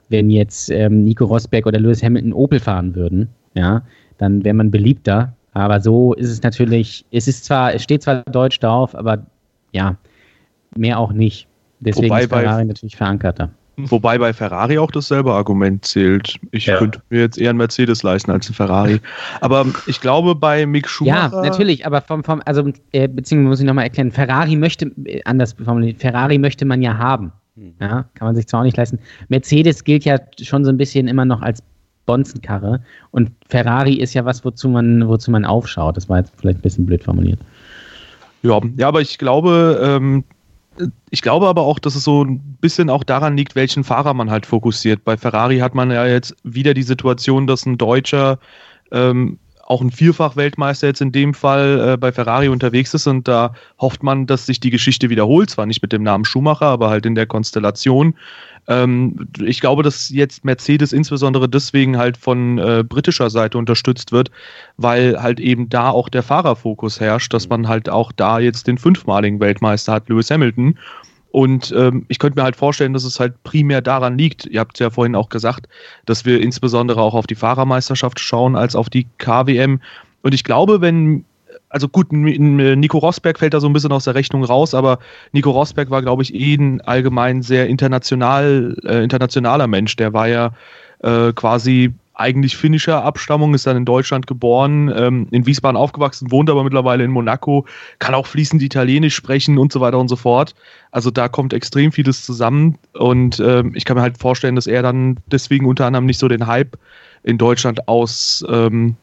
wenn 0.10 0.30
jetzt 0.30 0.70
ähm, 0.72 1.04
Nico 1.04 1.26
Rosberg 1.26 1.66
oder 1.66 1.80
Lewis 1.80 2.04
Hamilton 2.04 2.34
Opel 2.34 2.60
fahren 2.60 2.96
würden, 2.96 3.30
ja, 3.54 3.84
dann 4.18 4.44
wäre 4.44 4.54
man 4.56 4.72
beliebter. 4.72 5.34
Aber 5.54 5.80
so 5.80 6.14
ist 6.14 6.30
es 6.30 6.44
natürlich, 6.44 7.06
es 7.12 7.28
ist 7.28 7.46
zwar, 7.46 7.74
es 7.74 7.84
steht 7.84 8.04
zwar 8.04 8.24
Deutsch 8.24 8.60
drauf, 8.60 8.94
aber 8.94 9.26
ja, 9.72 9.96
mehr 10.76 11.00
auch 11.00 11.14
nicht. 11.14 11.48
Deswegen 11.80 12.10
Wobei 12.10 12.24
ist 12.24 12.30
Ferrari 12.30 12.64
bei, 12.64 12.66
natürlich 12.66 12.96
verankerter. 12.96 13.52
Wobei 13.78 14.18
bei 14.18 14.34
Ferrari 14.34 14.78
auch 14.78 14.92
dasselbe 14.92 15.34
Argument 15.34 15.84
zählt. 15.86 16.40
Ich 16.52 16.66
ja. 16.66 16.78
könnte 16.78 17.02
mir 17.10 17.22
jetzt 17.22 17.38
eher 17.38 17.50
einen 17.50 17.58
Mercedes 17.58 18.04
leisten 18.04 18.32
als 18.32 18.48
einen 18.48 18.56
Ferrari. 18.56 19.00
Aber 19.42 19.66
ich 19.88 20.00
glaube, 20.02 20.36
bei 20.36 20.66
Mick 20.66 20.88
Schumacher. 20.88 21.44
Ja, 21.44 21.50
natürlich, 21.50 21.86
aber 21.86 22.02
vom, 22.02 22.24
vom 22.24 22.42
also, 22.46 22.72
äh, 22.92 23.08
beziehungsweise 23.08 23.50
muss 23.50 23.60
ich 23.60 23.66
nochmal 23.66 23.86
erklären, 23.86 24.12
Ferrari 24.12 24.56
möchte, 24.56 24.92
äh, 25.06 25.22
anders 25.26 25.54
formuliert, 25.54 26.00
Ferrari 26.00 26.38
möchte 26.38 26.66
man 26.66 26.82
ja 26.82 26.98
haben. 26.98 27.32
Hm. 27.58 27.74
Ja, 27.80 28.06
kann 28.14 28.28
man 28.28 28.36
sich 28.36 28.48
zwar 28.48 28.62
auch 28.62 28.66
nicht 28.66 28.78
leisten. 28.78 29.00
Mercedes 29.28 29.84
gilt 29.84 30.06
ja 30.06 30.20
schon 30.42 30.64
so 30.64 30.70
ein 30.70 30.78
bisschen 30.78 31.08
immer 31.08 31.26
noch 31.26 31.42
als 31.42 31.62
Bonzenkarre. 32.06 32.82
Und 33.12 33.32
Ferrari 33.48 33.96
ist 33.96 34.14
ja 34.14 34.26
was, 34.26 34.46
wozu 34.46 34.70
man, 34.70 35.08
wozu 35.08 35.32
man 35.32 35.46
aufschaut. 35.46 35.98
Das 35.98 36.10
war 36.10 36.20
jetzt 36.20 36.34
vielleicht 36.38 36.60
ein 36.60 36.62
bisschen 36.62 36.86
blöd 36.86 37.04
formuliert. 37.04 37.40
Ja, 38.44 38.60
ja 38.78 38.88
aber 38.88 39.02
ich 39.02 39.18
glaube, 39.18 39.80
ähm, 39.82 40.24
ich 41.10 41.22
glaube 41.22 41.48
aber 41.48 41.62
auch, 41.64 41.80
dass 41.80 41.96
es 41.96 42.04
so 42.04 42.24
ein 42.24 42.40
bisschen 42.60 42.90
auch 42.90 43.04
daran 43.04 43.38
liegt, 43.38 43.56
welchen 43.56 43.84
Fahrer 43.84 44.14
man 44.14 44.30
halt 44.30 44.46
fokussiert. 44.46 45.04
Bei 45.04 45.18
Ferrari 45.18 45.60
hat 45.60 45.74
man 45.76 45.92
ja 45.92 46.06
jetzt 46.06 46.36
wieder 46.44 46.74
die 46.74 46.84
Situation, 46.84 47.48
dass 47.48 47.66
ein 47.66 47.78
Deutscher 47.78 48.40
ähm, 48.92 49.40
auch 49.66 49.82
ein 49.82 49.90
Vierfach-Weltmeister 49.90 50.88
jetzt 50.88 51.02
in 51.02 51.12
dem 51.12 51.34
Fall 51.34 51.94
äh, 51.94 51.98
bei 51.98 52.12
Ferrari 52.12 52.50
unterwegs 52.50 52.94
ist 52.94 53.08
und 53.08 53.28
da 53.28 53.54
hofft 53.80 54.04
man, 54.04 54.28
dass 54.28 54.46
sich 54.46 54.60
die 54.60 54.70
Geschichte 54.70 55.10
wiederholt. 55.10 55.50
Zwar 55.50 55.66
nicht 55.66 55.82
mit 55.82 55.92
dem 55.92 56.04
Namen 56.04 56.26
Schumacher, 56.26 56.68
aber 56.68 56.90
halt 56.90 57.06
in 57.06 57.16
der 57.16 57.26
Konstellation. 57.26 58.16
Ähm, 58.68 59.28
ich 59.40 59.62
glaube, 59.62 59.84
dass 59.84 60.10
jetzt 60.10 60.44
Mercedes 60.44 60.94
insbesondere 60.94 61.48
deswegen 61.48 61.98
halt 61.98 62.18
von 62.18 62.58
äh, 62.58 62.84
britischer 62.88 63.30
Seite 63.30 63.58
unterstützt 63.58 64.12
wird, 64.12 64.32
weil 64.78 65.22
halt 65.22 65.40
eben 65.40 65.70
da 65.70 65.90
auch 65.90 66.10
der 66.10 66.24
Fahrerfokus 66.24 67.00
herrscht, 67.00 67.34
dass 67.34 67.50
man 67.50 67.68
halt 67.68 67.90
auch 67.90 68.12
da 68.12 68.40
jetzt 68.40 68.68
den 68.68 68.78
fünfmaligen 68.78 69.40
Weltmeister 69.40 69.94
hat, 69.94 70.10
Lewis 70.10 70.32
Hamilton. 70.32 70.78
Und 71.32 71.74
ähm, 71.78 72.06
ich 72.08 72.18
könnte 72.20 72.40
mir 72.40 72.44
halt 72.44 72.56
vorstellen, 72.56 72.94
dass 72.94 73.04
es 73.04 73.20
halt 73.20 73.44
primär 73.44 73.82
daran 73.82 74.18
liegt, 74.18 74.46
ihr 74.46 74.62
habt 74.62 74.78
es 74.78 74.80
ja 74.80 74.90
vorhin 74.90 75.16
auch 75.16 75.28
gesagt, 75.28 75.68
dass 76.06 76.24
wir 76.24 76.40
insbesondere 76.40 77.02
auch 77.02 77.14
auf 77.14 77.28
die 77.28 77.36
Fahrermeisterschaft 77.36 78.22
schauen 78.22 78.56
als 78.56 78.74
auf 78.74 78.90
die 78.90 79.06
KWM. 79.18 79.82
Und 80.22 80.34
ich 80.34 80.46
glaube, 80.46 80.80
wenn, 80.80 81.26
also 81.70 81.88
gut, 81.88 82.12
Nico 82.12 82.98
Rosberg 83.00 83.40
fällt 83.40 83.54
da 83.54 83.60
so 83.60 83.68
ein 83.68 83.74
bisschen 83.74 83.92
aus 83.92 84.06
der 84.06 84.16
Rechnung 84.16 84.44
raus, 84.44 84.74
aber 84.74 85.00
Nico 85.32 85.52
Rosberg 85.52 85.90
war, 85.90 86.02
glaube 86.02 86.24
ich, 86.24 86.34
eh 86.34 86.56
ein 86.56 86.82
allgemein 86.82 87.42
sehr 87.42 87.68
international, 87.68 88.78
äh, 88.86 89.04
internationaler 89.04 89.68
Mensch. 89.68 89.96
Der 89.96 90.14
war 90.14 90.28
ja 90.28 90.52
äh, 91.00 91.34
quasi 91.34 91.94
eigentlich 92.16 92.56
finnischer 92.56 93.04
Abstammung, 93.04 93.54
ist 93.54 93.68
dann 93.68 93.78
in 93.78 93.86
Deutschland 93.86 94.26
geboren, 94.26 94.92
ähm, 94.96 95.28
in 95.32 95.46
Wiesbaden 95.46 95.76
aufgewachsen, 95.76 96.32
wohnt 96.32 96.50
aber 96.50 96.64
mittlerweile 96.64 97.04
in 97.04 97.12
Monaco, 97.12 97.66
kann 98.00 98.16
auch 98.16 98.26
fließend 98.26 98.62
Italienisch 98.64 99.16
sprechen 99.16 99.58
und 99.58 99.72
so 99.72 99.82
weiter 99.82 100.00
und 100.00 100.08
so 100.08 100.16
fort. 100.16 100.56
Also 100.92 101.12
da 101.12 101.28
kommt 101.28 101.54
extrem 101.54 101.92
vieles 101.92 102.26
zusammen 102.26 102.78
und 102.94 103.40
ähm, 103.40 103.74
ich 103.76 103.84
kann 103.84 103.98
mir 103.98 104.02
halt 104.02 104.18
vorstellen, 104.18 104.56
dass 104.56 104.68
er 104.68 104.82
dann 104.82 105.18
deswegen 105.28 105.66
unter 105.66 105.86
anderem 105.86 106.06
nicht 106.06 106.20
so 106.20 106.28
den 106.28 106.48
Hype 106.48 106.78
in 107.24 107.38
Deutschland 107.38 107.88
aus, 107.88 108.46
ähm, 108.50 108.96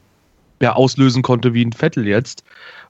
ja, 0.63 0.73
auslösen 0.73 1.23
konnte 1.23 1.53
wie 1.53 1.65
ein 1.65 1.73
Vettel 1.73 2.07
jetzt. 2.07 2.45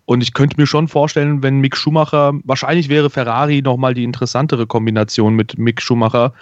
Und 0.04 0.22
ich 0.22 0.34
könnte 0.34 0.60
mir 0.60 0.66
schon 0.66 0.88
vorstellen, 0.88 1.42
wenn 1.42 1.60
Mick 1.60 1.76
Schumacher, 1.76 2.34
wahrscheinlich 2.44 2.88
wäre 2.88 3.10
Ferrari 3.10 3.62
nochmal 3.62 3.94
die 3.94 4.04
interessantere 4.04 4.66
Kombination 4.66 5.34
mit 5.34 5.58
Mick 5.58 5.80
Schumacher, 5.80 6.32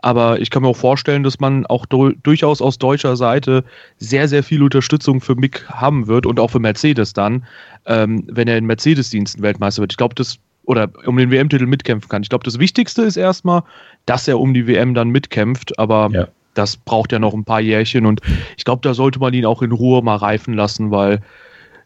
aber 0.00 0.40
ich 0.40 0.50
kann 0.50 0.62
mir 0.62 0.68
auch 0.68 0.76
vorstellen, 0.76 1.24
dass 1.24 1.40
man 1.40 1.66
auch 1.66 1.84
durchaus 1.86 2.62
aus 2.62 2.78
deutscher 2.78 3.16
Seite 3.16 3.64
sehr, 3.98 4.28
sehr 4.28 4.44
viel 4.44 4.62
Unterstützung 4.62 5.20
für 5.20 5.34
Mick 5.34 5.68
haben 5.68 6.06
wird 6.06 6.24
und 6.24 6.38
auch 6.38 6.50
für 6.50 6.60
Mercedes 6.60 7.12
dann, 7.12 7.44
ähm, 7.86 8.24
wenn 8.28 8.46
er 8.46 8.56
in 8.58 8.66
Mercedes-Diensten 8.66 9.42
Weltmeister 9.42 9.80
wird. 9.80 9.92
Ich 9.92 9.96
glaube, 9.96 10.14
das 10.14 10.38
oder 10.64 10.88
um 11.06 11.16
den 11.16 11.30
WM-Titel 11.30 11.66
mitkämpfen 11.66 12.10
kann. 12.10 12.22
Ich 12.22 12.28
glaube, 12.28 12.44
das 12.44 12.58
Wichtigste 12.58 13.02
ist 13.02 13.16
erstmal, 13.16 13.62
dass 14.04 14.28
er 14.28 14.38
um 14.38 14.52
die 14.52 14.66
WM 14.66 14.92
dann 14.92 15.08
mitkämpft, 15.08 15.78
aber 15.78 16.10
ja. 16.12 16.28
Das 16.58 16.76
braucht 16.76 17.12
ja 17.12 17.18
noch 17.18 17.34
ein 17.34 17.44
paar 17.44 17.60
Jährchen 17.60 18.04
und 18.06 18.20
ich 18.56 18.64
glaube, 18.64 18.80
da 18.82 18.94
sollte 18.94 19.18
man 19.18 19.32
ihn 19.32 19.46
auch 19.46 19.62
in 19.62 19.72
Ruhe 19.72 20.02
mal 20.02 20.16
reifen 20.16 20.54
lassen, 20.54 20.90
weil 20.90 21.20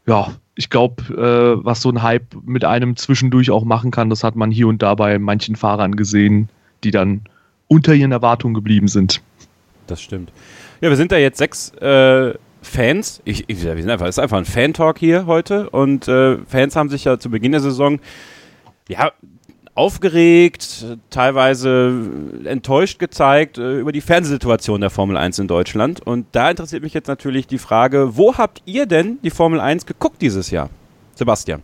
ja, 0.06 0.32
ich 0.54 0.70
glaube, 0.70 1.02
äh, 1.14 1.64
was 1.64 1.82
so 1.82 1.90
ein 1.90 2.02
Hype 2.02 2.34
mit 2.44 2.64
einem 2.64 2.96
zwischendurch 2.96 3.50
auch 3.50 3.64
machen 3.64 3.90
kann, 3.90 4.10
das 4.10 4.24
hat 4.24 4.36
man 4.36 4.50
hier 4.50 4.68
und 4.68 4.82
da 4.82 4.94
bei 4.94 5.18
manchen 5.18 5.56
Fahrern 5.56 5.96
gesehen, 5.96 6.48
die 6.84 6.90
dann 6.90 7.22
unter 7.68 7.94
ihren 7.94 8.12
Erwartungen 8.12 8.54
geblieben 8.54 8.88
sind. 8.88 9.20
Das 9.86 10.02
stimmt. 10.02 10.32
Ja, 10.80 10.88
wir 10.90 10.96
sind 10.96 11.12
da 11.12 11.16
jetzt 11.16 11.38
sechs 11.38 11.70
äh, 11.76 12.34
Fans. 12.60 13.22
Ich, 13.24 13.44
ich, 13.48 13.62
wir 13.62 13.76
sind 13.76 13.90
einfach, 13.90 14.06
es 14.06 14.16
ist 14.16 14.22
einfach 14.22 14.38
ein 14.38 14.44
Fan-Talk 14.44 14.98
hier 14.98 15.26
heute. 15.26 15.70
Und 15.70 16.08
äh, 16.08 16.38
Fans 16.46 16.76
haben 16.76 16.88
sich 16.88 17.04
ja 17.04 17.18
zu 17.18 17.30
Beginn 17.30 17.52
der 17.52 17.60
Saison 17.60 18.00
ja, 18.88 19.12
aufgeregt, 19.74 20.84
teilweise 21.10 21.92
enttäuscht 22.44 22.98
gezeigt 22.98 23.56
äh, 23.56 23.80
über 23.80 23.92
die 23.92 24.02
Fernsehsituation 24.02 24.80
der 24.80 24.90
Formel 24.90 25.16
1 25.16 25.38
in 25.38 25.48
Deutschland. 25.48 26.00
Und 26.06 26.26
da 26.32 26.50
interessiert 26.50 26.82
mich 26.82 26.92
jetzt 26.92 27.08
natürlich 27.08 27.46
die 27.46 27.58
Frage, 27.58 28.16
wo 28.16 28.36
habt 28.36 28.62
ihr 28.66 28.86
denn 28.86 29.18
die 29.22 29.30
Formel 29.30 29.60
1 29.60 29.86
geguckt 29.86 30.20
dieses 30.20 30.50
Jahr? 30.50 30.68
Sebastian. 31.14 31.62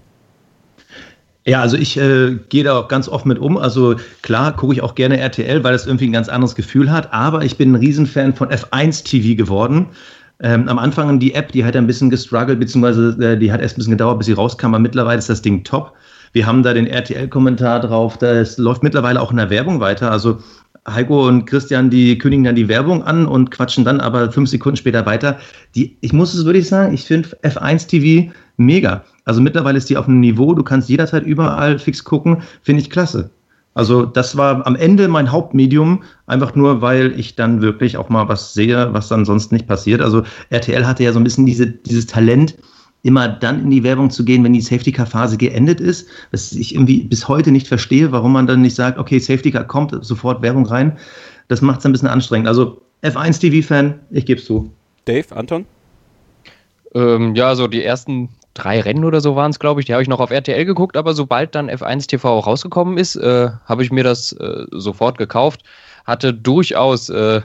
Ja, 1.44 1.62
also 1.62 1.76
ich 1.76 1.96
äh, 1.98 2.36
gehe 2.48 2.64
da 2.64 2.78
auch 2.78 2.88
ganz 2.88 3.08
oft 3.08 3.24
mit 3.24 3.38
um. 3.38 3.56
Also 3.56 3.96
klar 4.22 4.54
gucke 4.54 4.74
ich 4.74 4.82
auch 4.82 4.94
gerne 4.94 5.18
RTL, 5.18 5.64
weil 5.64 5.72
das 5.72 5.86
irgendwie 5.86 6.06
ein 6.06 6.12
ganz 6.12 6.28
anderes 6.28 6.54
Gefühl 6.54 6.90
hat. 6.90 7.12
Aber 7.12 7.42
ich 7.44 7.56
bin 7.56 7.72
ein 7.72 7.76
Riesenfan 7.76 8.34
von 8.34 8.48
F1 8.48 9.04
TV 9.04 9.36
geworden. 9.36 9.86
Ähm, 10.40 10.68
am 10.68 10.78
Anfang 10.78 11.18
die 11.18 11.34
App, 11.34 11.52
die 11.52 11.64
hat 11.64 11.74
ein 11.74 11.86
bisschen 11.86 12.10
gestruggelt, 12.10 12.60
beziehungsweise 12.60 13.16
äh, 13.24 13.38
die 13.38 13.50
hat 13.50 13.60
erst 13.60 13.76
ein 13.76 13.78
bisschen 13.78 13.92
gedauert, 13.92 14.18
bis 14.18 14.26
sie 14.26 14.34
rauskam. 14.34 14.66
Aber 14.66 14.78
mittlerweile 14.78 15.18
ist 15.18 15.30
das 15.30 15.42
Ding 15.42 15.64
top. 15.64 15.94
Wir 16.32 16.46
haben 16.46 16.62
da 16.62 16.74
den 16.74 16.86
RTL-Kommentar 16.86 17.80
drauf. 17.80 18.18
Das 18.18 18.58
läuft 18.58 18.82
mittlerweile 18.82 19.20
auch 19.20 19.30
in 19.30 19.36
der 19.36 19.50
Werbung 19.50 19.80
weiter. 19.80 20.10
Also 20.10 20.38
Heiko 20.86 21.26
und 21.26 21.44
Christian, 21.46 21.90
die 21.90 22.16
kündigen 22.18 22.44
dann 22.44 22.56
die 22.56 22.68
Werbung 22.68 23.02
an 23.02 23.26
und 23.26 23.50
quatschen 23.50 23.84
dann 23.84 24.00
aber 24.00 24.30
fünf 24.32 24.48
Sekunden 24.48 24.76
später 24.76 25.06
weiter. 25.06 25.38
Die, 25.74 25.96
ich 26.00 26.12
muss 26.12 26.34
es 26.34 26.44
wirklich 26.44 26.68
sagen, 26.68 26.94
ich 26.94 27.04
finde 27.04 27.28
F1 27.42 27.88
TV 27.88 28.32
mega. 28.56 29.04
Also 29.24 29.40
mittlerweile 29.40 29.78
ist 29.78 29.90
die 29.90 29.96
auf 29.96 30.08
einem 30.08 30.20
Niveau, 30.20 30.54
du 30.54 30.62
kannst 30.62 30.88
jederzeit 30.88 31.24
überall 31.24 31.78
fix 31.78 32.04
gucken, 32.04 32.42
finde 32.62 32.82
ich 32.82 32.90
klasse. 32.90 33.30
Also 33.74 34.04
das 34.06 34.36
war 34.36 34.66
am 34.66 34.74
Ende 34.74 35.06
mein 35.06 35.30
Hauptmedium, 35.30 36.02
einfach 36.26 36.54
nur, 36.56 36.82
weil 36.82 37.12
ich 37.18 37.36
dann 37.36 37.62
wirklich 37.62 37.96
auch 37.96 38.08
mal 38.08 38.28
was 38.28 38.52
sehe, 38.52 38.92
was 38.92 39.08
dann 39.08 39.24
sonst 39.24 39.52
nicht 39.52 39.68
passiert. 39.68 40.00
Also 40.00 40.24
RTL 40.50 40.84
hatte 40.84 41.04
ja 41.04 41.12
so 41.12 41.20
ein 41.20 41.24
bisschen 41.24 41.46
diese, 41.46 41.66
dieses 41.66 42.06
Talent, 42.06 42.56
immer 43.02 43.28
dann 43.28 43.62
in 43.62 43.70
die 43.70 43.84
Werbung 43.84 44.10
zu 44.10 44.24
gehen, 44.24 44.42
wenn 44.44 44.52
die 44.52 44.60
Safety-Car-Phase 44.60 45.36
geendet 45.36 45.80
ist, 45.80 46.08
was 46.30 46.52
ich 46.52 46.74
irgendwie 46.74 47.02
bis 47.02 47.28
heute 47.28 47.50
nicht 47.50 47.68
verstehe, 47.68 48.10
warum 48.12 48.32
man 48.32 48.46
dann 48.46 48.62
nicht 48.62 48.74
sagt, 48.74 48.98
okay, 48.98 49.18
Safety-Car 49.18 49.64
kommt, 49.64 49.96
sofort 50.04 50.42
Werbung 50.42 50.66
rein. 50.66 50.98
Das 51.48 51.62
macht 51.62 51.80
es 51.80 51.86
ein 51.86 51.92
bisschen 51.92 52.08
anstrengend. 52.08 52.48
Also 52.48 52.82
F1 53.02 53.40
TV-Fan, 53.40 53.98
ich 54.10 54.26
gebe 54.26 54.40
es 54.40 54.46
zu. 54.46 54.70
Dave, 55.04 55.34
Anton? 55.34 55.64
Ähm, 56.94 57.34
ja, 57.34 57.54
so 57.54 57.68
die 57.68 57.84
ersten 57.84 58.30
drei 58.54 58.80
Rennen 58.80 59.04
oder 59.04 59.20
so 59.20 59.36
waren 59.36 59.50
es, 59.50 59.58
glaube 59.58 59.80
ich. 59.80 59.86
Die 59.86 59.92
habe 59.92 60.02
ich 60.02 60.08
noch 60.08 60.20
auf 60.20 60.30
RTL 60.30 60.64
geguckt, 60.64 60.96
aber 60.96 61.14
sobald 61.14 61.54
dann 61.54 61.70
F1 61.70 62.08
TV 62.08 62.38
rausgekommen 62.40 62.98
ist, 62.98 63.16
äh, 63.16 63.50
habe 63.64 63.84
ich 63.84 63.92
mir 63.92 64.04
das 64.04 64.32
äh, 64.32 64.64
sofort 64.72 65.16
gekauft. 65.18 65.62
Hatte 66.04 66.34
durchaus 66.34 67.08
äh, 67.08 67.42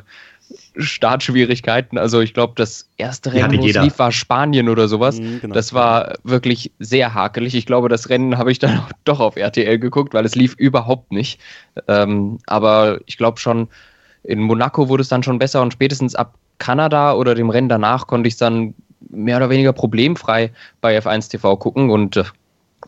Startschwierigkeiten. 0.76 1.98
Also 1.98 2.22
ich 2.22 2.34
glaube, 2.34 2.54
das 2.56 2.90
erste 2.98 3.34
Rennen, 3.34 3.60
wo 3.60 3.66
es 3.66 3.76
lief, 3.76 4.00
war 4.00 4.12
Spanien 4.12 4.70
oder 4.70 4.88
sowas. 4.88 5.20
Mhm, 5.20 5.42
genau. 5.42 5.54
Das 5.54 5.74
war 5.74 6.16
wirklich 6.24 6.72
sehr 6.80 7.14
hakelig. 7.14 7.56
Ich 7.56 7.66
glaube, 7.66 7.90
das 7.90 8.10
Rennen 8.10 8.38
habe 8.38 8.52
ich 8.52 8.60
dann 8.60 8.82
doch 9.04 9.20
auf 9.20 9.36
RTL 9.36 9.80
geguckt, 9.80 10.14
weil 10.14 10.26
es 10.26 10.36
lief 10.36 10.56
überhaupt 10.56 11.12
nicht. 11.12 11.40
Ähm, 11.88 12.40
aber 12.48 13.00
ich 13.06 13.18
glaube 13.18 13.40
schon, 13.40 13.68
in 14.24 14.40
Monaco 14.40 14.90
wurde 14.90 15.02
es 15.02 15.10
dann 15.10 15.24
schon 15.24 15.40
besser 15.40 15.62
und 15.62 15.74
spätestens 15.74 16.16
ab 16.16 16.36
Kanada 16.58 17.14
oder 17.14 17.36
dem 17.36 17.50
Rennen 17.50 17.70
danach 17.70 18.08
konnte 18.08 18.28
ich 18.28 18.36
es 18.36 18.40
dann 18.40 18.74
mehr 19.10 19.38
oder 19.38 19.50
weniger 19.50 19.74
problemfrei 19.74 20.52
bei 20.82 20.98
F1 20.98 21.30
TV 21.30 21.58
gucken 21.58 21.90
und 21.90 22.18
äh, 22.18 22.24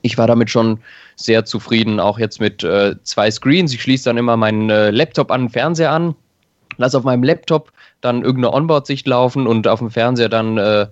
ich 0.02 0.17
war 0.17 0.28
damit 0.28 0.50
schon 0.50 0.80
sehr 1.15 1.45
zufrieden, 1.45 2.00
auch 2.00 2.19
jetzt 2.19 2.39
mit 2.39 2.63
äh, 2.63 2.95
zwei 3.04 3.32
Screens. 3.32 3.74
Ich 3.74 3.82
schließe 3.82 4.06
dann 4.06 4.17
immer 4.17 4.38
meinen 4.38 4.69
äh, 4.69 4.91
Laptop 4.91 5.32
an 5.32 5.43
den 5.43 5.50
Fernseher 5.50 5.91
an, 5.91 6.15
lasse 6.77 6.97
auf 6.97 7.03
meinem 7.03 7.23
Laptop 7.23 7.71
dann 8.01 8.23
irgendeine 8.23 8.53
Onboard-Sicht 8.53 9.07
laufen 9.07 9.47
und 9.47 9.67
auf 9.67 9.79
dem 9.79 9.89
Fernseher 9.89 10.29
dann 10.29 10.57
äh, 10.57 10.88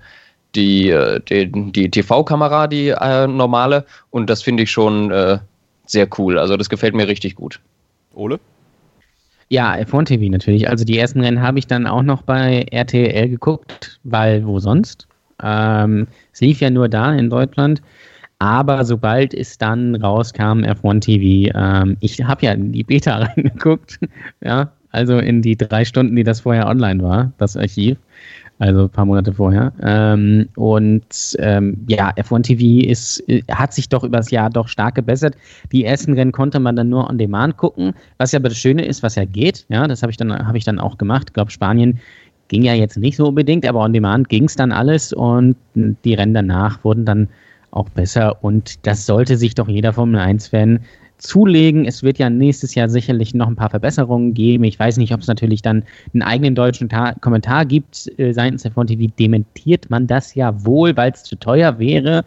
die, 0.56 0.90
äh, 0.90 1.20
die, 1.22 1.72
die 1.72 1.90
TV-Kamera, 1.90 2.68
die 2.68 2.90
äh, 2.90 3.28
normale. 3.28 3.86
Und 4.12 4.30
das 4.30 4.42
finde 4.42 4.64
ich 4.64 4.72
schon 4.72 5.12
äh, 5.12 5.40
sehr 5.86 6.08
cool. 6.18 6.38
Also 6.38 6.58
das 6.58 6.70
gefällt 6.70 6.96
mir 6.96 7.08
richtig 7.08 7.36
gut. 7.36 7.60
Ole? 8.14 8.40
Ja, 9.50 9.74
F1 9.74 10.06
TV 10.06 10.32
natürlich. 10.32 10.70
Also 10.70 10.86
die 10.86 10.98
ersten 10.98 11.22
Rennen 11.22 11.42
habe 11.42 11.60
ich 11.60 11.68
dann 11.68 11.86
auch 11.86 12.02
noch 12.02 12.24
bei 12.24 12.66
RTL 12.72 13.30
geguckt, 13.30 14.00
weil 14.04 14.46
wo 14.46 14.60
sonst? 14.60 15.08
Ähm, 15.42 16.08
es 16.32 16.42
lief 16.42 16.62
ja 16.62 16.70
nur 16.70 16.90
da 16.90 17.14
in 17.14 17.30
Deutschland. 17.30 17.82
Aber 18.40 18.84
sobald 18.84 19.34
es 19.34 19.58
dann 19.58 19.96
rauskam, 19.96 20.64
F1 20.64 21.02
TV, 21.02 21.52
ähm, 21.56 21.98
ich 22.02 22.22
habe 22.24 22.46
ja 22.46 22.52
in 22.54 22.72
die 22.72 22.84
Beta 22.84 23.18
reingeguckt, 23.36 24.00
ja, 24.42 24.72
also 24.94 25.18
in 25.18 25.42
die 25.42 25.58
drei 25.58 25.84
Stunden, 25.84 26.16
die 26.16 26.24
das 26.24 26.42
vorher 26.42 26.68
online 26.68 27.02
war, 27.04 27.32
das 27.40 27.58
Archiv, 27.58 27.98
also 28.60 28.84
ein 28.84 28.90
paar 28.90 29.06
Monate 29.06 29.34
vorher. 29.34 29.74
Ähm, 29.82 30.48
und 30.56 31.36
ähm, 31.40 31.84
ja, 31.88 32.12
F1 32.12 32.44
TV 32.44 32.88
ist, 32.88 33.24
hat 33.52 33.74
sich 33.74 33.90
doch 33.90 34.04
übers 34.04 34.30
Jahr 34.30 34.50
doch 34.50 34.68
stark 34.68 34.96
gebessert. 34.96 35.36
Die 35.72 35.84
ersten 35.84 36.14
Rennen 36.14 36.32
konnte 36.32 36.60
man 36.60 36.76
dann 36.76 36.90
nur 36.90 37.10
on 37.10 37.18
demand 37.18 37.58
gucken, 37.58 37.94
was 38.20 38.32
ja 38.32 38.40
aber 38.40 38.50
das 38.50 38.58
Schöne 38.58 38.86
ist, 38.86 39.04
was 39.04 39.16
ja 39.16 39.26
geht. 39.26 39.66
Ja, 39.70 39.88
das 39.88 40.04
habe 40.04 40.12
ich 40.12 40.18
dann 40.18 40.32
habe 40.32 40.58
ich 40.58 40.64
dann 40.64 40.80
auch 40.80 40.98
gemacht. 40.98 41.30
Ich 41.30 41.34
glaube, 41.34 41.52
Spanien 41.52 42.00
ging 42.48 42.62
ja 42.62 42.76
jetzt 42.76 42.98
nicht 42.98 43.18
so 43.18 43.28
unbedingt, 43.30 43.68
aber 43.68 43.80
on 43.80 43.94
demand 43.94 44.30
ging 44.30 44.44
es 44.44 44.56
dann 44.56 44.72
alles 44.72 45.12
und 45.12 45.56
die 45.74 46.14
Rennen 46.14 46.36
danach 46.36 46.84
wurden 46.84 47.04
dann 47.04 47.30
auch 47.72 47.90
besser 47.90 48.44
und 48.44 48.86
das 48.86 49.08
sollte 49.08 49.38
sich 49.38 49.56
doch 49.56 49.68
jeder 49.68 49.94
Formel 49.94 50.22
1-Fan 50.22 50.82
zulegen. 51.24 51.86
Es 51.86 52.04
wird 52.04 52.20
ja 52.20 52.30
nächstes 52.30 52.76
Jahr 52.76 52.90
sicherlich 52.90 53.34
noch 53.34 53.48
ein 53.48 53.56
paar 53.56 53.70
Verbesserungen 53.70 54.34
geben. 54.34 54.64
Ich 54.66 54.78
weiß 54.78 54.98
nicht, 54.98 55.14
ob 55.14 55.22
es 55.22 55.28
natürlich 55.28 55.62
dann 55.62 55.84
einen 56.14 56.22
eigenen 56.22 56.54
deutschen 56.54 56.90
Ta 56.90 57.14
Kommentar 57.22 57.66
gibt 57.66 58.12
äh, 58.20 58.34
seitens 58.34 58.64
der 58.64 58.72
Front 58.72 58.90
TV. 58.90 59.12
Dementiert 59.18 59.90
man 59.90 60.06
das 60.06 60.36
ja 60.36 60.66
wohl, 60.66 60.96
weil 60.98 61.12
es 61.12 61.24
zu 61.24 61.36
teuer 61.36 61.80
wäre. 61.80 62.26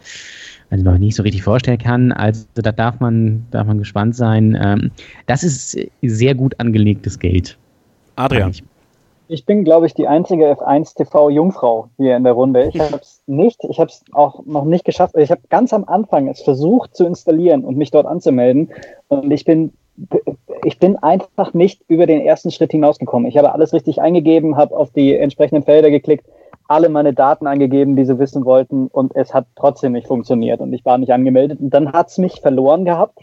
Also 0.69 0.83
noch 0.83 0.97
nicht 0.97 1.15
so 1.15 1.23
richtig 1.23 1.43
vorstellen 1.43 1.77
kann. 1.77 2.11
Also 2.11 2.45
da 2.55 2.71
darf 2.71 2.99
man, 2.99 3.45
darf 3.51 3.67
man 3.67 3.77
gespannt 3.77 4.15
sein. 4.15 4.57
Ähm, 4.61 4.91
das 5.27 5.43
ist 5.43 5.77
sehr 6.01 6.35
gut 6.35 6.59
angelegtes 6.59 7.19
Geld. 7.19 7.57
Adrian. 8.15 8.53
Ich 9.29 9.45
bin, 9.45 9.63
glaube 9.63 9.85
ich, 9.85 9.93
die 9.93 10.07
einzige 10.07 10.49
F1 10.51 10.95
TV 10.95 11.29
Jungfrau 11.29 11.89
hier 11.97 12.15
in 12.15 12.23
der 12.23 12.33
Runde. 12.33 12.69
Ich 12.73 12.79
habe 12.79 13.01
es 13.01 13.21
nicht, 13.27 13.63
ich 13.63 13.79
habe 13.79 13.89
es 13.89 14.03
auch 14.13 14.45
noch 14.45 14.63
nicht 14.63 14.85
geschafft. 14.85 15.15
Ich 15.17 15.31
habe 15.31 15.41
ganz 15.49 15.73
am 15.73 15.83
Anfang 15.85 16.27
es 16.27 16.41
versucht 16.41 16.95
zu 16.95 17.05
installieren 17.05 17.65
und 17.65 17.77
mich 17.77 17.91
dort 17.91 18.05
anzumelden. 18.05 18.71
Und 19.09 19.31
ich 19.31 19.43
bin, 19.43 19.73
ich 20.63 20.79
bin 20.79 20.95
einfach 20.97 21.53
nicht 21.53 21.81
über 21.87 22.05
den 22.05 22.21
ersten 22.21 22.51
Schritt 22.51 22.71
hinausgekommen. 22.71 23.27
Ich 23.27 23.37
habe 23.37 23.51
alles 23.51 23.73
richtig 23.73 24.01
eingegeben, 24.01 24.55
habe 24.55 24.75
auf 24.75 24.91
die 24.91 25.15
entsprechenden 25.15 25.63
Felder 25.63 25.91
geklickt, 25.91 26.25
alle 26.69 26.89
meine 26.89 27.13
Daten 27.13 27.47
eingegeben, 27.47 27.95
die 27.95 28.05
sie 28.05 28.19
wissen 28.19 28.45
wollten, 28.45 28.87
und 28.87 29.15
es 29.15 29.33
hat 29.33 29.47
trotzdem 29.55 29.93
nicht 29.93 30.07
funktioniert. 30.07 30.61
Und 30.61 30.73
ich 30.73 30.85
war 30.85 30.97
nicht 30.97 31.11
angemeldet. 31.11 31.59
Und 31.59 31.73
dann 31.73 31.91
hat 31.91 32.09
es 32.09 32.17
mich 32.17 32.41
verloren 32.41 32.85
gehabt. 32.85 33.19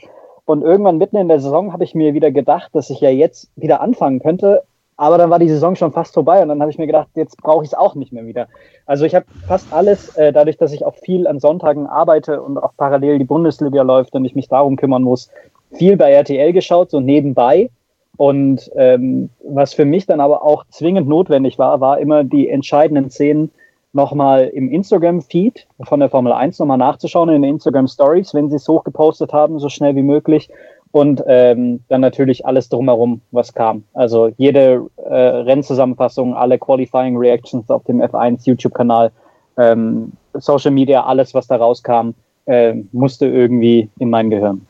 Und 0.47 0.63
irgendwann 0.63 0.99
mitten 0.99 1.17
in 1.17 1.29
der 1.29 1.41
Saison 1.41 1.73
habe 1.73 1.85
ich 1.85 1.95
mir 1.95 2.13
wieder 2.13 2.31
gedacht, 2.31 2.75
dass 2.75 2.91
ich 2.91 3.01
ja 3.01 3.09
jetzt 3.09 3.51
wieder 3.57 3.81
anfangen 3.81 4.21
könnte 4.21 4.63
aber 4.97 5.19
dann 5.19 5.31
war 5.31 5.39
die 5.39 5.49
Saison 5.49 5.77
schon 5.77 5.93
fast 5.93 6.15
vorbei 6.15 6.43
und 6.43 6.49
dann 6.49 6.61
habe 6.61 6.71
ich 6.71 6.79
mir 6.79 6.87
gedacht, 6.87 7.09
jetzt 7.15 7.37
brauche 7.39 7.65
ich 7.65 7.71
es 7.71 7.75
auch 7.75 7.95
nicht 7.95 8.13
mehr 8.13 8.27
wieder. 8.27 8.49
Also 8.87 9.05
ich 9.05 9.15
habe 9.15 9.27
fast 9.47 9.73
alles, 9.73 10.17
äh, 10.17 10.33
dadurch, 10.33 10.57
dass 10.57 10.73
ich 10.73 10.85
auch 10.85 10.95
viel 10.95 11.27
an 11.27 11.41
Sonntagen 11.41 11.87
arbeite 11.87 12.43
und 12.43 12.59
auch 12.59 12.73
parallel 12.77 13.19
die 13.19 13.25
Bundesliga 13.25 13.83
läuft 13.83 14.15
und 14.15 14.25
ich 14.25 14.35
mich 14.35 14.49
darum 14.49 14.77
kümmern 14.77 15.03
muss, 15.03 15.31
viel 15.73 15.97
bei 15.97 16.13
RTL 16.13 16.53
geschaut, 16.53 16.91
so 16.91 17.01
nebenbei. 17.01 17.71
Und 18.17 18.71
ähm, 18.77 19.31
was 19.43 19.75
für 19.75 19.85
mich 19.85 20.07
dann 20.07 20.21
aber 20.21 20.45
auch 20.45 20.65
zwingend 20.69 21.09
notwendig 21.09 21.59
war, 21.59 21.81
war 21.81 21.99
immer 21.99 22.23
die 22.23 22.49
entscheidenden 22.49 23.11
Szenen 23.11 23.51
nochmal 23.93 24.49
im 24.49 24.71
Instagram-Feed 24.71 25.67
von 25.83 26.01
der 26.01 26.11
Formel 26.11 26.33
1 26.33 26.59
nochmal 26.59 26.79
nachzuschauen, 26.79 27.29
in 27.29 27.43
den 27.43 27.55
Instagram 27.55 27.87
Stories, 27.87 28.35
wenn 28.35 28.51
sie 28.51 28.57
es 28.57 28.69
hochgepostet 28.69 29.33
haben, 29.33 29.59
so 29.59 29.69
schnell 29.69 29.97
wie 29.97 30.03
möglich 30.03 30.51
und 30.95 31.25
ähm, 31.27 31.81
dann 31.89 32.03
natürlich 32.03 32.47
alles 32.47 32.69
drumherum, 32.69 33.21
was 33.33 33.53
kam. 33.53 33.83
Also 33.95 34.33
jede 34.37 34.87
äh, 35.05 35.13
Rennzusammenfassung, 35.13 36.37
alle 36.37 36.57
Qualifying 36.57 37.17
Reactions 37.17 37.69
auf 37.69 37.83
dem 37.83 38.01
F1 38.01 38.47
YouTube-Kanal, 38.47 39.11
ähm, 39.59 40.13
Social 40.35 40.71
Media, 40.71 41.05
alles, 41.05 41.35
was 41.35 41.49
da 41.49 41.57
rauskam, 41.57 42.11
äh, 42.47 42.75
musste 42.93 43.27
irgendwie 43.27 43.89
in 43.99 44.09
mein 44.09 44.31
Gehirn. 44.31 44.65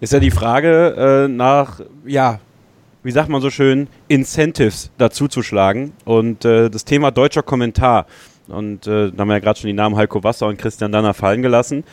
Ist 0.00 0.14
ja 0.14 0.18
die 0.18 0.30
Frage 0.30 1.26
äh, 1.26 1.28
nach, 1.28 1.80
ja, 2.06 2.40
wie 3.02 3.10
sagt 3.10 3.28
man 3.28 3.42
so 3.42 3.50
schön, 3.50 3.88
Incentives 4.08 4.92
dazuzuschlagen 4.96 5.92
und 6.06 6.46
äh, 6.46 6.70
das 6.70 6.86
Thema 6.86 7.10
deutscher 7.10 7.42
Kommentar. 7.42 8.06
Und 8.48 8.86
äh, 8.86 9.10
da 9.10 9.18
haben 9.18 9.28
wir 9.28 9.34
ja 9.34 9.40
gerade 9.40 9.58
schon 9.58 9.68
die 9.68 9.74
Namen 9.74 9.96
Heiko 9.96 10.22
Wasser 10.22 10.46
und 10.46 10.58
Christian 10.58 10.92
Danner 10.92 11.14
fallen 11.14 11.42
gelassen. 11.42 11.84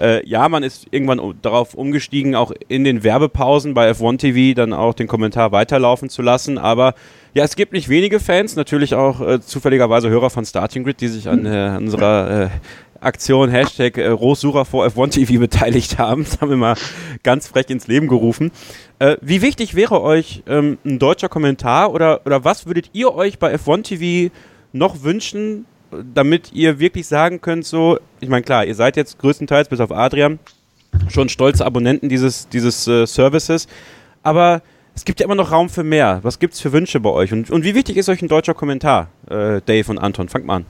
Äh, 0.00 0.26
ja, 0.28 0.48
man 0.48 0.62
ist 0.62 0.88
irgendwann 0.90 1.34
darauf 1.42 1.74
umgestiegen, 1.74 2.34
auch 2.34 2.52
in 2.68 2.84
den 2.84 3.04
Werbepausen 3.04 3.74
bei 3.74 3.90
F1 3.90 4.18
TV 4.18 4.56
dann 4.56 4.72
auch 4.72 4.94
den 4.94 5.06
Kommentar 5.06 5.52
weiterlaufen 5.52 6.08
zu 6.08 6.22
lassen. 6.22 6.58
Aber 6.58 6.94
ja, 7.34 7.44
es 7.44 7.54
gibt 7.54 7.72
nicht 7.72 7.88
wenige 7.88 8.18
Fans, 8.18 8.56
natürlich 8.56 8.94
auch 8.94 9.20
äh, 9.20 9.40
zufälligerweise 9.40 10.10
Hörer 10.10 10.30
von 10.30 10.44
Starting 10.44 10.84
Grid, 10.84 11.00
die 11.00 11.08
sich 11.08 11.28
an 11.28 11.46
äh, 11.46 11.76
unserer 11.78 12.44
äh, 12.44 12.48
Aktion 13.00 13.48
Hashtag 13.48 13.96
äh, 13.96 14.08
Rohsucher 14.08 14.64
vor 14.64 14.86
F1 14.86 15.12
TV 15.12 15.38
beteiligt 15.40 15.98
haben. 15.98 16.24
Das 16.24 16.40
haben 16.40 16.50
wir 16.50 16.56
mal 16.56 16.76
ganz 17.22 17.48
frech 17.48 17.70
ins 17.70 17.86
Leben 17.86 18.08
gerufen. 18.08 18.50
Äh, 18.98 19.16
wie 19.20 19.42
wichtig 19.42 19.74
wäre 19.74 20.02
euch 20.02 20.42
ähm, 20.46 20.78
ein 20.84 20.98
deutscher 20.98 21.28
Kommentar 21.28 21.92
oder, 21.92 22.26
oder 22.26 22.44
was 22.44 22.66
würdet 22.66 22.90
ihr 22.92 23.14
euch 23.14 23.38
bei 23.38 23.54
F1 23.54 23.84
TV 23.84 24.34
noch 24.72 25.02
wünschen, 25.02 25.66
damit 26.14 26.52
ihr 26.52 26.78
wirklich 26.78 27.06
sagen 27.06 27.40
könnt, 27.40 27.66
so, 27.66 27.98
ich 28.20 28.28
meine, 28.28 28.42
klar, 28.42 28.64
ihr 28.64 28.74
seid 28.74 28.96
jetzt 28.96 29.18
größtenteils, 29.18 29.68
bis 29.68 29.80
auf 29.80 29.92
Adrian, 29.92 30.38
schon 31.08 31.28
stolze 31.28 31.64
Abonnenten 31.64 32.08
dieses, 32.08 32.48
dieses 32.48 32.86
äh, 32.86 33.06
Services, 33.06 33.68
aber 34.22 34.62
es 34.94 35.04
gibt 35.04 35.20
ja 35.20 35.24
immer 35.24 35.34
noch 35.34 35.52
Raum 35.52 35.68
für 35.68 35.84
mehr. 35.84 36.20
Was 36.22 36.38
gibt 36.38 36.54
es 36.54 36.60
für 36.60 36.72
Wünsche 36.72 37.00
bei 37.00 37.10
euch? 37.10 37.32
Und, 37.32 37.50
und 37.50 37.64
wie 37.64 37.74
wichtig 37.74 37.96
ist 37.96 38.08
euch 38.08 38.22
ein 38.22 38.28
deutscher 38.28 38.54
Kommentar, 38.54 39.08
äh, 39.28 39.60
Dave 39.64 39.90
und 39.90 39.98
Anton? 39.98 40.28
Fangt 40.28 40.46
mal 40.46 40.56
an. 40.56 40.66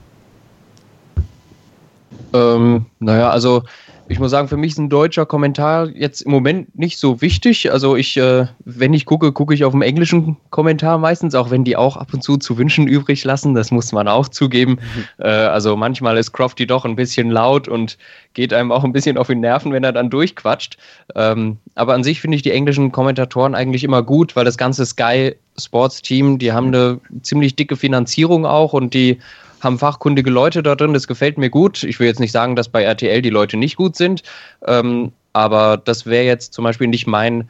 Ähm, 2.33 2.87
naja, 2.99 3.31
also 3.31 3.65
ich 4.11 4.19
muss 4.19 4.33
sagen, 4.33 4.49
für 4.49 4.57
mich 4.57 4.73
ist 4.73 4.79
ein 4.79 4.89
deutscher 4.89 5.25
Kommentar 5.25 5.89
jetzt 5.91 6.23
im 6.23 6.33
Moment 6.33 6.77
nicht 6.77 6.99
so 6.99 7.21
wichtig. 7.21 7.71
Also 7.71 7.95
ich, 7.95 8.17
äh, 8.17 8.49
wenn 8.65 8.93
ich 8.93 9.07
gucke, 9.07 9.31
gucke 9.31 9.55
ich 9.55 9.65
auf 9.65 9.71
dem 9.71 9.83
englischen 9.83 10.37
Kommentar 10.51 10.99
meistens, 10.99 11.37
auch 11.37 11.51
wenn 11.51 11.63
die 11.63 11.77
auch 11.77 11.97
ab 11.97 12.13
und 12.13 12.21
zu 12.21 12.37
zu 12.37 12.59
wünschen 12.59 12.89
übrig 12.89 13.23
lassen. 13.23 13.55
Das 13.55 13.71
muss 13.71 13.93
man 13.93 14.09
auch 14.09 14.27
zugeben. 14.27 14.73
Mhm. 14.73 15.25
Äh, 15.25 15.29
also 15.29 15.77
manchmal 15.77 16.19
ist 16.19 16.33
Crofty 16.33 16.67
doch 16.67 16.85
ein 16.85 16.97
bisschen 16.97 17.31
laut 17.31 17.69
und 17.69 17.99
geht 18.35 18.53
einem 18.53 18.73
auch 18.73 18.83
ein 18.83 18.93
bisschen 18.93 19.17
auf 19.17 19.29
die 19.29 19.37
Nerven, 19.37 19.73
wenn 19.73 19.85
er 19.85 19.93
dann 19.93 20.11
durchquatscht. 20.11 20.77
Ähm, 21.15 21.59
aber 21.77 21.95
an 21.95 22.03
sich 22.03 22.21
finde 22.21 22.35
ich 22.35 22.43
die 22.43 22.51
englischen 22.51 22.91
Kommentatoren 22.91 23.55
eigentlich 23.55 23.85
immer 23.85 24.03
gut, 24.03 24.35
weil 24.35 24.45
das 24.45 24.59
ganze 24.59 24.87
Sky 24.87 25.37
Sports 25.57 26.03
Team, 26.03 26.41
die 26.41 26.53
haben 26.53 26.69
eine 26.69 26.99
ziemlich 27.23 27.55
dicke 27.55 27.77
Finanzierung 27.77 28.45
auch 28.45 28.73
und 28.73 28.93
die 28.93 29.19
haben 29.61 29.79
fachkundige 29.79 30.31
Leute 30.31 30.63
da 30.63 30.75
drin, 30.75 30.95
das 30.95 31.07
gefällt 31.07 31.39
mir 31.39 31.51
gut. 31.51 31.83
Ich 31.83 32.01
will 32.01 32.07
jetzt 32.07 32.21
nicht 32.21 32.33
sagen, 32.33 32.57
dass 32.57 32.69
bei 32.69 32.83
RTL 32.83 33.23
die 33.23 33.31
Leute 33.31 33.57
nicht 33.57 33.77
gut 33.77 33.97
sind, 33.97 34.23
ähm, 34.67 35.13
aber 35.33 35.77
das 35.77 36.07
wäre 36.07 36.25
jetzt 36.25 36.53
zum 36.53 36.65
Beispiel 36.65 36.89
nicht 36.89 37.07
mein, 37.07 37.49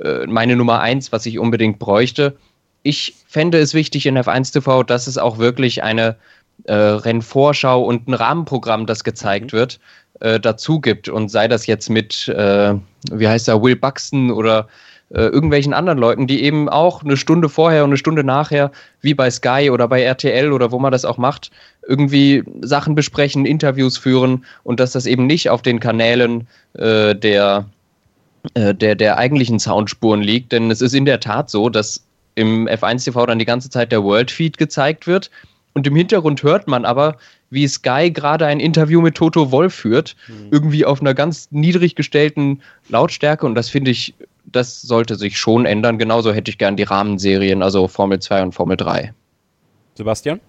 äh, 0.00 0.26
meine 0.26 0.56
Nummer 0.56 0.80
eins, 0.80 1.12
was 1.12 1.26
ich 1.26 1.38
unbedingt 1.38 1.78
bräuchte. 1.78 2.36
Ich 2.82 3.14
fände 3.28 3.58
es 3.58 3.74
wichtig 3.74 4.06
in 4.06 4.18
F1 4.18 4.52
TV, 4.52 4.82
dass 4.82 5.06
es 5.06 5.18
auch 5.18 5.38
wirklich 5.38 5.82
eine 5.82 6.16
äh, 6.64 6.74
Rennvorschau 6.74 7.82
und 7.84 8.08
ein 8.08 8.14
Rahmenprogramm, 8.14 8.86
das 8.86 9.04
gezeigt 9.04 9.52
mhm. 9.52 9.56
wird, 9.56 9.80
äh, 10.20 10.40
dazu 10.40 10.80
gibt. 10.80 11.08
Und 11.08 11.28
sei 11.28 11.48
das 11.48 11.66
jetzt 11.66 11.90
mit, 11.90 12.28
äh, 12.28 12.74
wie 13.10 13.28
heißt 13.28 13.48
er, 13.48 13.62
Will 13.62 13.76
Buxton 13.76 14.30
oder 14.30 14.68
äh, 15.12 15.26
irgendwelchen 15.26 15.74
anderen 15.74 15.98
Leuten, 15.98 16.26
die 16.26 16.42
eben 16.42 16.68
auch 16.68 17.02
eine 17.02 17.16
Stunde 17.16 17.48
vorher 17.48 17.84
und 17.84 17.90
eine 17.90 17.96
Stunde 17.98 18.24
nachher, 18.24 18.70
wie 19.02 19.14
bei 19.14 19.30
Sky 19.30 19.70
oder 19.70 19.86
bei 19.88 20.02
RTL 20.02 20.52
oder 20.52 20.72
wo 20.72 20.78
man 20.78 20.92
das 20.92 21.04
auch 21.04 21.18
macht, 21.18 21.50
irgendwie 21.86 22.42
Sachen 22.62 22.94
besprechen, 22.94 23.44
Interviews 23.44 23.98
führen 23.98 24.44
und 24.64 24.80
dass 24.80 24.92
das 24.92 25.06
eben 25.06 25.26
nicht 25.26 25.50
auf 25.50 25.62
den 25.62 25.80
Kanälen 25.80 26.46
äh, 26.74 27.14
der, 27.14 27.66
äh, 28.54 28.74
der, 28.74 28.94
der 28.94 29.18
eigentlichen 29.18 29.58
Soundspuren 29.58 30.22
liegt. 30.22 30.52
Denn 30.52 30.70
es 30.70 30.80
ist 30.80 30.94
in 30.94 31.04
der 31.04 31.20
Tat 31.20 31.50
so, 31.50 31.68
dass 31.68 32.02
im 32.34 32.66
F1 32.66 33.04
TV 33.04 33.26
dann 33.26 33.38
die 33.38 33.44
ganze 33.44 33.68
Zeit 33.68 33.92
der 33.92 34.02
World 34.02 34.30
Feed 34.30 34.56
gezeigt 34.56 35.06
wird. 35.06 35.30
Und 35.74 35.86
im 35.86 35.96
Hintergrund 35.96 36.42
hört 36.42 36.68
man 36.68 36.84
aber, 36.84 37.16
wie 37.50 37.66
Sky 37.68 38.10
gerade 38.10 38.46
ein 38.46 38.60
Interview 38.60 39.02
mit 39.02 39.14
Toto 39.14 39.50
Wolf 39.50 39.74
führt, 39.74 40.16
mhm. 40.26 40.48
irgendwie 40.50 40.86
auf 40.86 41.00
einer 41.00 41.12
ganz 41.12 41.48
niedrig 41.50 41.96
gestellten 41.96 42.62
Lautstärke. 42.88 43.44
Und 43.44 43.54
das 43.54 43.68
finde 43.68 43.90
ich 43.90 44.14
das 44.44 44.82
sollte 44.82 45.16
sich 45.16 45.38
schon 45.38 45.66
ändern. 45.66 45.98
Genauso 45.98 46.32
hätte 46.32 46.50
ich 46.50 46.58
gern 46.58 46.76
die 46.76 46.82
Rahmenserien, 46.82 47.62
also 47.62 47.88
Formel 47.88 48.20
2 48.20 48.42
und 48.42 48.52
Formel 48.52 48.76
3. 48.76 49.12
Sebastian? 49.94 50.40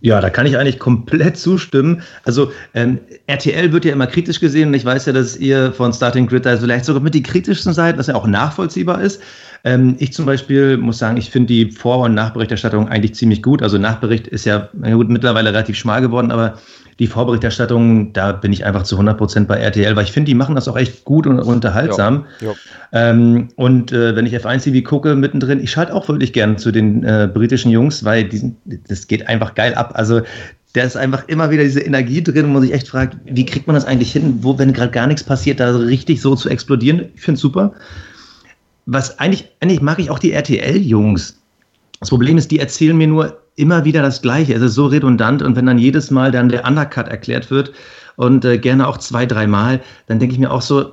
Ja, 0.00 0.20
da 0.20 0.28
kann 0.28 0.44
ich 0.46 0.58
eigentlich 0.58 0.78
komplett 0.78 1.38
zustimmen. 1.38 2.02
Also 2.24 2.52
ähm, 2.74 2.98
RTL 3.26 3.72
wird 3.72 3.86
ja 3.86 3.92
immer 3.92 4.06
kritisch 4.06 4.38
gesehen 4.38 4.68
und 4.68 4.74
ich 4.74 4.84
weiß 4.84 5.06
ja, 5.06 5.14
dass 5.14 5.36
ihr 5.36 5.72
von 5.72 5.92
Starting 5.94 6.26
Grid 6.26 6.44
da 6.44 6.56
vielleicht 6.58 6.84
sogar 6.84 7.02
mit 7.02 7.14
die 7.14 7.22
kritischsten 7.22 7.72
seid, 7.72 7.96
was 7.96 8.08
ja 8.08 8.14
auch 8.14 8.26
nachvollziehbar 8.26 9.00
ist. 9.00 9.22
Ähm, 9.64 9.96
ich 9.98 10.12
zum 10.12 10.26
Beispiel 10.26 10.76
muss 10.76 10.98
sagen, 10.98 11.16
ich 11.16 11.30
finde 11.30 11.54
die 11.54 11.70
Vor- 11.70 12.00
und 12.00 12.12
Nachberichterstattung 12.12 12.88
eigentlich 12.88 13.14
ziemlich 13.14 13.42
gut. 13.42 13.62
Also 13.62 13.78
Nachbericht 13.78 14.26
ist 14.26 14.44
ja 14.44 14.68
gut, 14.74 15.08
mittlerweile 15.08 15.50
relativ 15.50 15.76
schmal 15.76 16.02
geworden, 16.02 16.30
aber 16.30 16.58
die 16.98 17.06
Vorberichterstattung, 17.06 18.12
da 18.12 18.32
bin 18.32 18.52
ich 18.52 18.64
einfach 18.64 18.84
zu 18.84 18.94
100 18.94 19.18
Prozent 19.18 19.48
bei 19.48 19.56
RTL, 19.56 19.96
weil 19.96 20.04
ich 20.04 20.12
finde, 20.12 20.28
die 20.28 20.34
machen 20.34 20.54
das 20.54 20.68
auch 20.68 20.76
echt 20.76 21.04
gut 21.04 21.26
und 21.26 21.40
unterhaltsam. 21.40 22.26
Ja, 22.40 22.48
ja. 22.48 22.54
Ähm, 22.92 23.48
und 23.56 23.92
äh, 23.92 24.14
wenn 24.14 24.26
ich 24.26 24.34
F1 24.34 24.62
TV 24.62 24.88
gucke 24.88 25.14
mittendrin, 25.16 25.60
ich 25.60 25.70
schalte 25.70 25.94
auch 25.94 26.08
wirklich 26.08 26.32
gern 26.32 26.56
zu 26.56 26.70
den 26.70 27.02
äh, 27.02 27.28
britischen 27.32 27.70
Jungs, 27.70 28.04
weil 28.04 28.24
die, 28.24 28.54
das 28.88 29.08
geht 29.08 29.26
einfach 29.28 29.54
geil 29.54 29.74
ab. 29.74 29.92
Also 29.94 30.20
da 30.74 30.82
ist 30.82 30.96
einfach 30.96 31.26
immer 31.28 31.50
wieder 31.50 31.64
diese 31.64 31.80
Energie 31.80 32.22
drin, 32.22 32.46
wo 32.48 32.52
man 32.52 32.62
sich 32.62 32.72
echt 32.72 32.88
fragt, 32.88 33.16
wie 33.24 33.46
kriegt 33.46 33.66
man 33.66 33.74
das 33.74 33.84
eigentlich 33.84 34.12
hin, 34.12 34.38
wo, 34.42 34.58
wenn 34.58 34.72
gerade 34.72 34.90
gar 34.90 35.06
nichts 35.06 35.24
passiert, 35.24 35.60
da 35.60 35.76
richtig 35.76 36.20
so 36.20 36.34
zu 36.36 36.48
explodieren. 36.48 37.06
Ich 37.14 37.20
finde 37.20 37.36
es 37.36 37.40
super. 37.40 37.72
Was 38.86 39.18
eigentlich, 39.18 39.48
eigentlich 39.60 39.80
mag 39.80 39.98
ich 39.98 40.10
auch 40.10 40.18
die 40.18 40.32
RTL-Jungs. 40.32 41.38
Das 42.00 42.10
Problem 42.10 42.36
ist, 42.38 42.50
die 42.50 42.58
erzählen 42.58 42.96
mir 42.96 43.06
nur 43.06 43.43
immer 43.56 43.84
wieder 43.84 44.02
das 44.02 44.22
Gleiche. 44.22 44.54
Es 44.54 44.62
ist 44.62 44.74
so 44.74 44.86
redundant 44.86 45.42
und 45.42 45.56
wenn 45.56 45.66
dann 45.66 45.78
jedes 45.78 46.10
Mal 46.10 46.30
dann 46.30 46.48
der 46.48 46.66
Undercut 46.66 47.08
erklärt 47.08 47.50
wird 47.50 47.72
und 48.16 48.44
äh, 48.44 48.58
gerne 48.58 48.88
auch 48.88 48.98
zwei, 48.98 49.26
dreimal, 49.26 49.80
dann 50.06 50.18
denke 50.18 50.34
ich 50.34 50.40
mir 50.40 50.50
auch 50.50 50.62
so, 50.62 50.92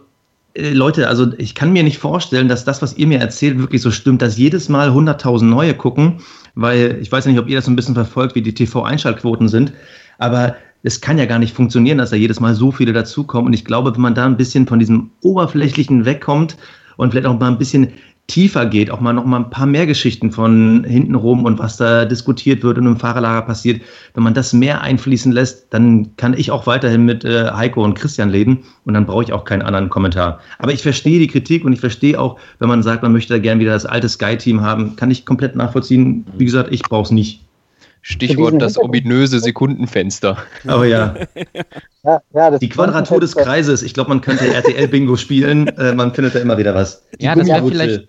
äh, 0.54 0.71
Leute, 0.71 1.08
also 1.08 1.32
ich 1.38 1.56
kann 1.56 1.74
mir 1.74 1.84
nicht 1.84 1.97
vorstellen, 1.97 2.47
dass 2.47 2.65
das, 2.65 2.82
was 2.82 2.97
ihr 2.97 3.08
mir 3.08 3.19
erzählt, 3.19 3.58
wirklich 3.58 3.82
so 3.82 3.91
stimmt, 3.91 4.21
dass 4.21 4.38
jedes 4.38 4.69
Mal 4.69 4.89
100.000 4.89 5.43
neue 5.43 5.74
gucken, 5.74 6.21
weil 6.56 6.97
ich 7.02 7.12
weiß 7.12 7.26
nicht, 7.26 7.39
ob 7.39 7.47
ihr 7.47 7.56
das 7.56 7.65
so 7.65 7.71
ein 7.71 7.76
bisschen 7.76 7.95
verfolgt, 7.95 8.36
wie 8.36 8.41
die 8.41 8.54
TV-Einschaltquoten 8.54 9.47
sind, 9.47 9.74
aber 10.17 10.56
es 10.84 11.00
kann 11.00 11.17
ja 11.17 11.26
gar 11.26 11.39
nicht 11.39 11.56
funktionieren, 11.56 12.00
dass 12.00 12.10
da 12.10 12.15
jedes 12.15 12.39
Mal 12.39 12.56
so 12.56 12.71
viele 12.71 12.93
dazukommen. 12.93 13.47
Und 13.47 13.54
ich 13.54 13.65
glaube, 13.65 13.93
wenn 13.93 14.02
man 14.02 14.15
da 14.15 14.26
ein 14.26 14.38
bisschen 14.38 14.67
von 14.67 14.80
diesem 14.80 15.12
Oberflächlichen 15.21 16.06
wegkommt 16.06 16.57
und 16.97 17.12
vielleicht 17.12 17.28
auch 17.28 17.39
mal 17.39 17.49
ein 17.49 17.59
bisschen 17.59 17.93
tiefer 18.28 18.65
geht, 18.65 18.91
auch 18.91 19.01
mal 19.01 19.13
noch 19.13 19.26
mal 19.26 19.38
ein 19.38 19.49
paar 19.49 19.65
mehr 19.65 19.86
Geschichten 19.86 20.32
von 20.32 20.84
hinten 20.86 21.15
rum 21.15 21.43
und 21.43 21.59
was 21.59 21.78
da 21.78 22.05
diskutiert 22.05 22.63
wird 22.63 22.78
und 22.78 22.86
im 22.86 22.97
Fahrerlager 22.97 23.41
passiert, 23.41 23.82
wenn 24.13 24.24
man 24.24 24.34
das 24.34 24.53
mehr 24.53 24.82
einfließen 24.82 25.32
lässt, 25.32 25.74
dann 25.74 26.15
kann 26.15 26.34
ich 26.34 26.49
auch 26.49 26.65
weiterhin 26.65 27.03
mit 27.03 27.26
äh, 27.26 27.51
Heiko 27.51 27.84
und 27.84 27.95
Christian 27.95 28.30
leben 28.30 28.63
und 28.86 28.93
dann 28.93 29.05
brauche 29.05 29.24
ich 29.24 29.34
auch 29.34 29.43
keinen 29.43 29.61
anderen 29.63 29.89
Kommentar. 29.89 30.39
Aber 30.59 30.72
ich 30.72 30.82
verstehe 30.82 31.19
die 31.19 31.28
Kritik 31.28 31.65
und 31.65 31.74
ich 31.74 31.82
verstehe 31.82 32.19
auch, 32.19 32.39
wenn 32.59 32.69
man 32.69 32.84
sagt, 32.84 33.03
man 33.03 33.11
möchte 33.11 33.34
da 33.34 33.39
gern 33.39 33.59
wieder 33.59 33.74
das 33.74 33.86
alte 33.86 34.07
Sky-Team 34.07 34.61
haben, 34.61 34.95
kann 34.95 35.11
ich 35.11 35.26
komplett 35.26 35.55
nachvollziehen. 35.55 36.26
Wie 36.38 36.45
gesagt, 36.45 36.72
ich 36.72 36.84
brauche 36.84 37.03
es 37.03 37.11
nicht. 37.11 37.41
Stichwort 38.02 38.62
das 38.62 38.78
ominöse 38.78 39.39
Sekundenfenster. 39.39 40.38
Oh 40.68 40.84
ja. 40.84 41.16
ja, 42.04 42.22
ja 42.34 42.58
die 42.58 42.70
Quadratur 42.70 43.20
des 43.20 43.36
Kreises. 43.36 43.84
Ich 43.84 43.93
glaube, 43.93 44.10
man 44.10 44.22
könnte 44.22 44.54
RTL-Bingo 44.54 45.18
spielen. 45.18 45.70
Äh, 45.82 45.93
man 45.93 46.14
findet 46.14 46.36
da 46.36 46.39
immer 46.39 46.58
wieder 46.58 46.76
was. 46.76 47.04
Die 47.20 47.26
ja, 47.26 47.34
das 47.34 47.47
wäre 47.47 47.66
vielleicht, 47.66 48.08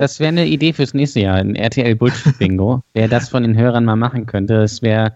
das 0.00 0.18
wäre 0.18 0.28
eine 0.28 0.46
Idee 0.46 0.72
fürs 0.72 0.94
nächste 0.94 1.20
Jahr, 1.20 1.36
ein 1.36 1.54
RTL-Bullshit-Bingo. 1.54 2.82
Wer 2.94 3.08
das 3.08 3.28
von 3.28 3.42
den 3.42 3.56
Hörern 3.56 3.84
mal 3.84 3.96
machen 3.96 4.26
könnte, 4.26 4.54
das 4.54 4.82
wäre 4.82 5.12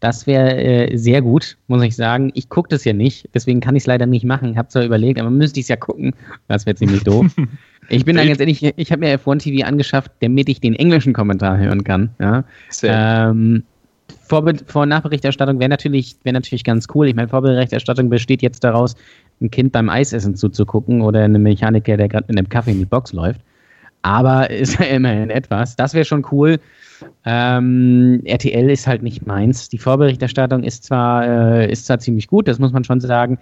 das 0.00 0.26
wäre 0.26 0.56
äh, 0.56 0.96
sehr 0.96 1.22
gut, 1.22 1.56
muss 1.66 1.82
ich 1.82 1.96
sagen. 1.96 2.30
Ich 2.34 2.48
gucke 2.48 2.68
das 2.68 2.84
ja 2.84 2.92
nicht, 2.92 3.28
deswegen 3.34 3.60
kann 3.60 3.74
ich 3.74 3.82
es 3.82 3.86
leider 3.86 4.06
nicht 4.06 4.24
machen. 4.24 4.50
Ich 4.50 4.56
habe 4.56 4.68
zwar 4.68 4.84
überlegt, 4.84 5.18
aber 5.18 5.30
müsste 5.30 5.60
ich 5.60 5.64
es 5.64 5.68
ja 5.68 5.76
gucken. 5.76 6.14
Das 6.46 6.66
wäre 6.66 6.76
ziemlich 6.76 7.02
doof. 7.04 7.26
Ich 7.88 8.04
bin 8.04 8.16
dann 8.16 8.26
ganz 8.26 8.40
ehrlich, 8.40 8.62
ich 8.76 8.92
habe 8.92 9.00
mir 9.00 9.18
F1 9.18 9.38
TV 9.38 9.66
angeschafft, 9.66 10.10
damit 10.20 10.48
ich 10.48 10.60
den 10.60 10.74
englischen 10.74 11.12
Kommentar 11.12 11.56
hören 11.58 11.84
kann. 11.84 12.10
Ja. 12.18 12.44
Ähm, 12.82 13.62
Vor-, 14.26 14.44
Vor 14.66 14.82
und 14.82 14.90
Nachberichterstattung 14.90 15.58
wäre 15.58 15.70
natürlich, 15.70 16.16
wär 16.22 16.32
natürlich 16.32 16.64
ganz 16.64 16.86
cool. 16.94 17.08
Ich 17.08 17.14
meine, 17.14 17.28
Vorberichterstattung 17.28 18.10
besteht 18.10 18.42
jetzt 18.42 18.62
daraus, 18.62 18.94
ein 19.40 19.50
Kind 19.50 19.72
beim 19.72 19.88
Eisessen 19.88 20.34
zuzugucken 20.34 21.00
oder 21.00 21.22
einem 21.22 21.42
Mechaniker, 21.42 21.96
der 21.96 22.08
gerade 22.08 22.26
mit 22.28 22.38
einem 22.38 22.48
Kaffee 22.48 22.72
in 22.72 22.78
die 22.78 22.84
Box 22.84 23.12
läuft. 23.12 23.40
Aber 24.02 24.50
ist 24.50 24.78
ja 24.78 24.86
immerhin 24.86 25.30
etwas. 25.30 25.76
Das 25.76 25.94
wäre 25.94 26.04
schon 26.04 26.26
cool. 26.30 26.58
Ähm, 27.24 28.20
RTL 28.24 28.70
ist 28.70 28.86
halt 28.86 29.02
nicht 29.02 29.26
meins. 29.26 29.68
Die 29.68 29.78
Vorberichterstattung 29.78 30.64
ist 30.64 30.84
zwar, 30.84 31.26
äh, 31.26 31.70
ist 31.70 31.86
zwar 31.86 32.00
ziemlich 32.00 32.26
gut, 32.26 32.48
das 32.48 32.58
muss 32.58 32.72
man 32.72 32.84
schon 32.84 33.00
sagen. 33.00 33.38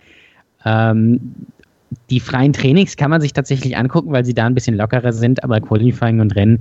Ähm, 0.64 1.34
die 2.10 2.20
freien 2.20 2.52
Trainings 2.52 2.96
kann 2.96 3.10
man 3.10 3.20
sich 3.20 3.32
tatsächlich 3.32 3.76
angucken, 3.76 4.12
weil 4.12 4.24
sie 4.24 4.34
da 4.34 4.46
ein 4.46 4.54
bisschen 4.54 4.76
lockerer 4.76 5.12
sind, 5.12 5.42
aber 5.44 5.60
Qualifying 5.60 6.20
und 6.20 6.34
Rennen, 6.34 6.60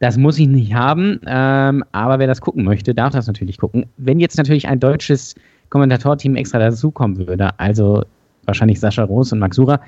das 0.00 0.16
muss 0.16 0.38
ich 0.38 0.48
nicht 0.48 0.74
haben. 0.74 1.20
Ähm, 1.26 1.84
aber 1.92 2.18
wer 2.18 2.26
das 2.26 2.40
gucken 2.40 2.64
möchte, 2.64 2.94
darf 2.94 3.12
das 3.12 3.26
natürlich 3.26 3.58
gucken. 3.58 3.86
Wenn 3.96 4.20
jetzt 4.20 4.36
natürlich 4.36 4.68
ein 4.68 4.80
deutsches 4.80 5.34
Kommentatorteam 5.70 6.36
extra 6.36 6.58
dazukommen 6.58 7.26
würde, 7.26 7.58
also 7.58 8.04
wahrscheinlich 8.44 8.80
Sascha 8.80 9.04
Roos 9.04 9.32
und 9.32 9.38
Max 9.38 9.56
Sura, 9.56 9.80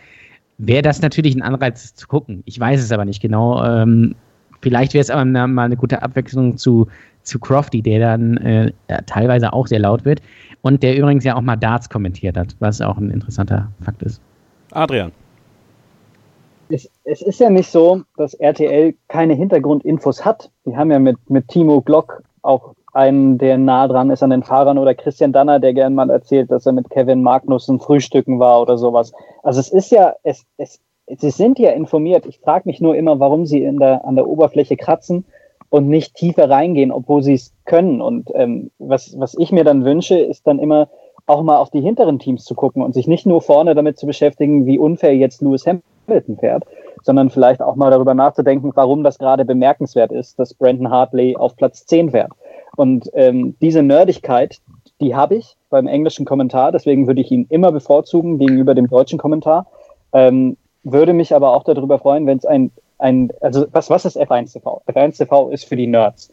wäre 0.58 0.82
das 0.82 1.02
natürlich 1.02 1.34
ein 1.34 1.42
Anreiz 1.42 1.94
zu 1.94 2.06
gucken. 2.08 2.42
Ich 2.46 2.58
weiß 2.58 2.80
es 2.82 2.92
aber 2.92 3.04
nicht 3.04 3.20
genau. 3.20 3.62
Ähm, 3.64 4.14
vielleicht 4.62 4.94
wäre 4.94 5.02
es 5.02 5.10
aber 5.10 5.24
mal 5.24 5.64
eine 5.64 5.76
gute 5.76 6.02
Abwechslung 6.02 6.56
zu, 6.56 6.86
zu 7.22 7.38
Crofty, 7.38 7.82
der 7.82 8.00
dann 8.00 8.36
äh, 8.38 8.72
teilweise 9.06 9.52
auch 9.52 9.66
sehr 9.66 9.80
laut 9.80 10.04
wird 10.04 10.22
und 10.62 10.82
der 10.82 10.96
übrigens 10.96 11.24
ja 11.24 11.36
auch 11.36 11.42
mal 11.42 11.56
Darts 11.56 11.90
kommentiert 11.90 12.36
hat, 12.36 12.56
was 12.60 12.80
auch 12.80 12.96
ein 12.96 13.10
interessanter 13.10 13.70
Fakt 13.82 14.02
ist. 14.02 14.22
Adrian. 14.76 15.12
Es, 16.68 16.90
es, 17.04 17.22
ist 17.22 17.40
ja 17.40 17.48
nicht 17.48 17.70
so, 17.70 18.02
dass 18.16 18.34
RTL 18.34 18.94
keine 19.08 19.34
Hintergrundinfos 19.34 20.24
hat. 20.24 20.50
Die 20.64 20.76
haben 20.76 20.90
ja 20.90 20.98
mit, 20.98 21.16
mit 21.30 21.48
Timo 21.48 21.80
Glock 21.80 22.22
auch 22.42 22.74
einen, 22.92 23.38
der 23.38 23.58
nah 23.58 23.86
dran 23.86 24.10
ist 24.10 24.22
an 24.22 24.30
den 24.30 24.42
Fahrern 24.42 24.78
oder 24.78 24.94
Christian 24.94 25.32
Danner, 25.32 25.60
der 25.60 25.74
gern 25.74 25.94
mal 25.94 26.10
erzählt, 26.10 26.50
dass 26.50 26.66
er 26.66 26.72
mit 26.72 26.90
Kevin 26.90 27.22
Magnussen 27.22 27.78
frühstücken 27.78 28.40
war 28.40 28.62
oder 28.62 28.78
sowas. 28.78 29.12
Also 29.42 29.60
es 29.60 29.68
ist 29.68 29.90
ja, 29.90 30.14
es, 30.22 30.44
es, 30.56 30.80
sie 31.06 31.30
sind 31.30 31.58
ja 31.58 31.70
informiert. 31.70 32.26
Ich 32.26 32.40
frage 32.40 32.62
mich 32.66 32.80
nur 32.80 32.96
immer, 32.96 33.20
warum 33.20 33.46
sie 33.46 33.62
in 33.62 33.78
der, 33.78 34.04
an 34.04 34.16
der 34.16 34.26
Oberfläche 34.26 34.76
kratzen 34.76 35.24
und 35.68 35.88
nicht 35.88 36.14
tiefer 36.14 36.48
reingehen, 36.50 36.90
obwohl 36.90 37.22
sie 37.22 37.34
es 37.34 37.52
können. 37.64 38.00
Und 38.00 38.30
ähm, 38.34 38.70
was, 38.78 39.14
was 39.18 39.36
ich 39.38 39.52
mir 39.52 39.64
dann 39.64 39.84
wünsche, 39.84 40.18
ist 40.18 40.46
dann 40.46 40.58
immer, 40.58 40.88
auch 41.26 41.42
mal 41.42 41.56
auf 41.56 41.70
die 41.70 41.80
hinteren 41.80 42.18
Teams 42.18 42.44
zu 42.44 42.54
gucken 42.54 42.82
und 42.82 42.94
sich 42.94 43.06
nicht 43.06 43.26
nur 43.26 43.42
vorne 43.42 43.74
damit 43.74 43.98
zu 43.98 44.06
beschäftigen, 44.06 44.66
wie 44.66 44.78
unfair 44.78 45.16
jetzt 45.16 45.42
Lewis 45.42 45.66
Hamilton 45.66 46.38
fährt, 46.38 46.64
sondern 47.02 47.30
vielleicht 47.30 47.60
auch 47.60 47.76
mal 47.76 47.90
darüber 47.90 48.14
nachzudenken, 48.14 48.72
warum 48.74 49.02
das 49.02 49.18
gerade 49.18 49.44
bemerkenswert 49.44 50.12
ist, 50.12 50.38
dass 50.38 50.54
Brandon 50.54 50.90
Hartley 50.90 51.36
auf 51.36 51.56
Platz 51.56 51.86
10 51.86 52.10
fährt. 52.10 52.32
Und 52.76 53.10
ähm, 53.14 53.56
diese 53.60 53.82
Nerdigkeit, 53.82 54.60
die 55.00 55.14
habe 55.14 55.36
ich 55.36 55.56
beim 55.70 55.86
englischen 55.86 56.24
Kommentar, 56.24 56.72
deswegen 56.72 57.06
würde 57.06 57.20
ich 57.20 57.30
ihn 57.30 57.46
immer 57.48 57.72
bevorzugen 57.72 58.38
gegenüber 58.38 58.74
dem 58.74 58.88
deutschen 58.88 59.18
Kommentar. 59.18 59.66
Ähm, 60.12 60.56
würde 60.84 61.12
mich 61.12 61.34
aber 61.34 61.54
auch 61.54 61.64
darüber 61.64 61.98
freuen, 61.98 62.26
wenn 62.26 62.38
es 62.38 62.46
ein, 62.46 62.70
ein, 62.98 63.32
also 63.40 63.66
was, 63.72 63.90
was 63.90 64.04
ist 64.04 64.16
F1 64.16 64.52
TV? 64.52 64.82
F1 64.86 65.18
TV 65.18 65.50
ist 65.50 65.64
für 65.64 65.76
die 65.76 65.88
Nerds. 65.88 66.30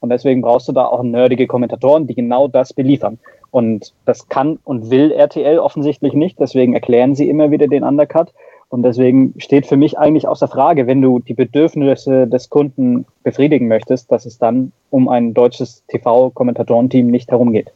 Und 0.00 0.10
deswegen 0.10 0.42
brauchst 0.42 0.68
du 0.68 0.72
da 0.72 0.86
auch 0.86 1.02
nerdige 1.02 1.46
Kommentatoren, 1.46 2.06
die 2.06 2.14
genau 2.14 2.48
das 2.48 2.72
beliefern. 2.72 3.18
Und 3.50 3.92
das 4.04 4.28
kann 4.28 4.58
und 4.64 4.90
will 4.90 5.12
RTL 5.12 5.58
offensichtlich 5.58 6.12
nicht. 6.14 6.38
Deswegen 6.38 6.74
erklären 6.74 7.14
sie 7.14 7.28
immer 7.28 7.50
wieder 7.50 7.68
den 7.68 7.84
Undercut. 7.84 8.32
Und 8.68 8.82
deswegen 8.82 9.34
steht 9.38 9.66
für 9.66 9.76
mich 9.76 9.98
eigentlich 9.98 10.26
außer 10.26 10.48
Frage, 10.48 10.86
wenn 10.86 11.00
du 11.00 11.20
die 11.20 11.34
Bedürfnisse 11.34 12.26
des 12.26 12.50
Kunden 12.50 13.06
befriedigen 13.22 13.68
möchtest, 13.68 14.10
dass 14.10 14.26
es 14.26 14.38
dann 14.38 14.72
um 14.90 15.08
ein 15.08 15.34
deutsches 15.34 15.84
TV-Kommentatorenteam 15.86 17.06
nicht 17.06 17.30
herumgeht. 17.30 17.72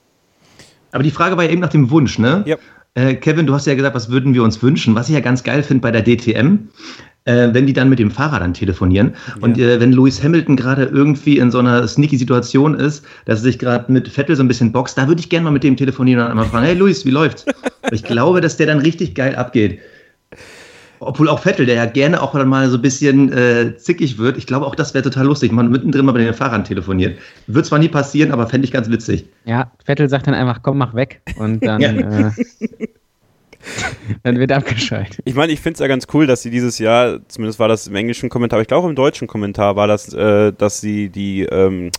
Aber 0.92 1.04
die 1.04 1.12
Frage 1.12 1.36
war 1.36 1.44
ja 1.44 1.50
eben 1.50 1.60
nach 1.60 1.68
dem 1.68 1.90
Wunsch, 1.90 2.18
ne? 2.18 2.42
Ja. 2.46 2.56
Äh, 2.94 3.14
Kevin, 3.14 3.46
du 3.46 3.54
hast 3.54 3.66
ja 3.66 3.74
gesagt, 3.76 3.94
was 3.94 4.10
würden 4.10 4.34
wir 4.34 4.42
uns 4.42 4.60
wünschen? 4.62 4.96
Was 4.96 5.08
ich 5.08 5.14
ja 5.14 5.20
ganz 5.20 5.44
geil 5.44 5.62
finde 5.62 5.82
bei 5.82 5.92
der 5.92 6.02
DTM, 6.02 6.70
äh, 7.24 7.48
wenn 7.52 7.66
die 7.66 7.72
dann 7.72 7.88
mit 7.88 7.98
dem 7.98 8.10
Fahrer 8.10 8.40
dann 8.40 8.54
telefonieren. 8.54 9.14
Ja. 9.28 9.34
Und 9.42 9.58
äh, 9.58 9.80
wenn 9.80 9.92
Lewis 9.92 10.22
Hamilton 10.22 10.56
gerade 10.56 10.84
irgendwie 10.84 11.38
in 11.38 11.50
so 11.50 11.58
einer 11.58 11.86
sneaky 11.86 12.16
Situation 12.16 12.74
ist, 12.74 13.04
dass 13.26 13.40
er 13.40 13.44
sich 13.44 13.58
gerade 13.58 13.90
mit 13.92 14.08
Vettel 14.08 14.36
so 14.36 14.42
ein 14.42 14.48
bisschen 14.48 14.72
boxt, 14.72 14.96
da 14.96 15.08
würde 15.08 15.20
ich 15.20 15.28
gerne 15.28 15.44
mal 15.44 15.50
mit 15.50 15.64
dem 15.64 15.76
telefonieren 15.76 16.22
und 16.22 16.30
einmal 16.30 16.46
fragen, 16.46 16.66
hey 16.66 16.74
Lewis, 16.74 17.04
wie 17.04 17.10
läuft's? 17.10 17.44
ich 17.90 18.02
glaube, 18.02 18.40
dass 18.40 18.56
der 18.56 18.66
dann 18.66 18.78
richtig 18.78 19.14
geil 19.14 19.34
abgeht. 19.36 19.80
Obwohl 21.02 21.30
auch 21.30 21.40
Vettel, 21.40 21.64
der 21.64 21.76
ja 21.76 21.86
gerne 21.86 22.20
auch 22.20 22.32
dann 22.32 22.46
mal 22.46 22.68
so 22.68 22.76
ein 22.76 22.82
bisschen 22.82 23.32
äh, 23.32 23.74
zickig 23.76 24.18
wird, 24.18 24.36
ich 24.36 24.46
glaube 24.46 24.66
auch 24.66 24.74
das 24.74 24.92
wäre 24.92 25.02
total 25.02 25.24
lustig, 25.24 25.50
man 25.50 25.70
mittendrin 25.70 26.04
mal 26.04 26.12
bei 26.12 26.22
den 26.22 26.34
Fahrern 26.34 26.62
telefoniert. 26.62 27.18
Wird 27.46 27.64
zwar 27.64 27.78
nie 27.78 27.88
passieren, 27.88 28.32
aber 28.32 28.46
fände 28.46 28.66
ich 28.66 28.72
ganz 28.72 28.90
witzig. 28.90 29.24
Ja, 29.46 29.72
Vettel 29.82 30.10
sagt 30.10 30.26
dann 30.26 30.34
einfach, 30.34 30.60
komm, 30.62 30.76
mach 30.76 30.92
weg. 30.92 31.22
Und 31.36 31.64
dann 31.64 31.80
äh, 31.82 32.30
dann 34.22 34.38
wird 34.38 34.52
abgeschaltet. 34.52 35.20
Ich 35.24 35.34
meine, 35.34 35.52
ich 35.52 35.60
finde 35.60 35.74
es 35.74 35.80
ja 35.80 35.86
ganz 35.86 36.06
cool, 36.12 36.26
dass 36.26 36.42
sie 36.42 36.50
dieses 36.50 36.78
Jahr, 36.78 37.20
zumindest 37.28 37.58
war 37.58 37.68
das 37.68 37.86
im 37.86 37.94
englischen 37.94 38.28
Kommentar, 38.28 38.56
aber 38.56 38.62
ich 38.62 38.68
glaube 38.68 38.88
im 38.88 38.94
deutschen 38.94 39.28
Kommentar 39.28 39.76
war 39.76 39.86
das, 39.86 40.12
äh, 40.12 40.52
dass 40.52 40.80
sie 40.80 41.08
die, 41.08 41.42
ähm, 41.42 41.90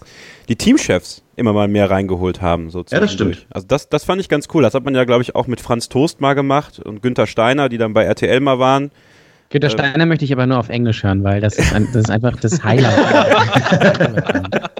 die 0.50 0.56
Teamchefs 0.56 1.24
immer 1.36 1.54
mal 1.54 1.68
mehr 1.68 1.90
reingeholt 1.90 2.42
haben. 2.42 2.70
So 2.70 2.84
ja, 2.90 3.00
das 3.00 3.14
stimmt. 3.14 3.48
Also 3.50 3.68
das, 3.68 3.90
das 3.90 4.04
fand 4.04 4.22
ich 4.22 4.30
ganz 4.30 4.48
cool. 4.54 4.64
Das 4.64 4.74
hat 4.74 4.84
man 4.84 4.96
ja, 4.96 5.04
glaube 5.06 5.22
ich, 5.22 5.36
auch 5.36 5.48
mit 5.48 5.62
Franz 5.62 5.90
Toast 5.90 6.22
mal 6.22 6.34
gemacht 6.34 6.80
und 6.80 7.02
Günther 7.02 7.28
Steiner, 7.28 7.70
die 7.70 7.78
dann 7.78 7.94
bei 7.94 8.04
RTL 8.04 8.40
mal 8.40 8.60
waren. 8.60 8.92
Günter 9.52 9.68
ähm, 9.68 9.72
Steiner 9.72 10.06
möchte 10.06 10.26
ich 10.26 10.32
aber 10.34 10.48
nur 10.48 10.58
auf 10.58 10.70
Englisch 10.70 11.04
hören, 11.04 11.24
weil 11.24 11.42
das 11.42 11.58
ist, 11.58 11.74
ein, 11.74 11.88
das 11.94 12.04
ist 12.04 12.10
einfach 12.10 12.36
das 12.38 12.64
Highlight. 12.64 12.98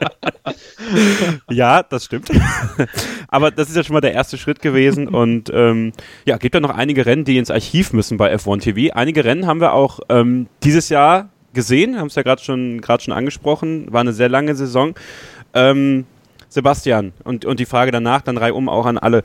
ja, 1.50 1.84
das 1.84 2.06
stimmt. 2.06 2.32
aber 3.28 3.52
das 3.52 3.70
ist 3.70 3.76
ja 3.76 3.84
schon 3.84 3.94
mal 3.94 4.02
der 4.02 4.14
erste 4.14 4.38
Schritt 4.38 4.62
gewesen. 4.62 5.10
Und 5.10 5.52
ähm, 5.54 5.92
ja, 6.26 6.38
gibt 6.38 6.56
ja 6.56 6.62
noch 6.62 6.70
einige 6.70 7.06
Rennen, 7.06 7.26
die 7.26 7.38
ins 7.38 7.52
Archiv 7.52 7.92
müssen 7.92 8.18
bei 8.18 8.34
F1 8.34 8.62
TV. 8.62 8.96
Einige 8.96 9.26
Rennen 9.26 9.46
haben 9.46 9.60
wir 9.60 9.74
auch 9.74 10.00
ähm, 10.10 10.48
dieses 10.64 10.90
Jahr 10.90 11.30
gesehen, 11.54 12.00
haben 12.00 12.08
es 12.08 12.16
ja 12.16 12.24
gerade 12.24 12.42
schon, 12.42 12.82
schon 13.00 13.14
angesprochen. 13.14 13.92
War 13.92 14.02
eine 14.02 14.14
sehr 14.14 14.30
lange 14.30 14.56
Saison. 14.56 14.96
Ähm, 15.54 16.06
Sebastian, 16.48 17.14
und, 17.24 17.46
und 17.46 17.60
die 17.60 17.66
Frage 17.66 17.92
danach, 17.92 18.22
dann 18.22 18.38
reihum 18.38 18.70
auch 18.70 18.86
an 18.86 18.98
alle. 18.98 19.24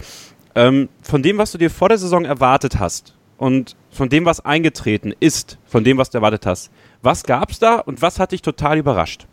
Ähm, 0.55 0.89
von 1.03 1.23
dem, 1.23 1.39
was 1.39 1.53
du 1.53 1.59
dir 1.59 1.71
vor 1.71 1.89
der 1.89 1.99
Saison 1.99 2.25
erwartet 2.25 2.79
hast, 2.79 3.16
und 3.39 3.77
von 3.91 4.09
dem, 4.09 4.25
was 4.25 4.45
eingetreten 4.45 5.13
ist, 5.21 5.59
von 5.65 5.85
dem, 5.85 5.99
was 5.99 6.11
du 6.11 6.19
erwartet 6.19 6.47
hast. 6.47 6.71
Was 7.03 7.25
gab 7.25 7.51
es 7.51 7.59
da 7.59 7.77
und 7.77 8.03
was 8.03 8.19
hat 8.19 8.33
dich 8.33 8.43
total 8.43 8.79
überrascht? 8.79 9.27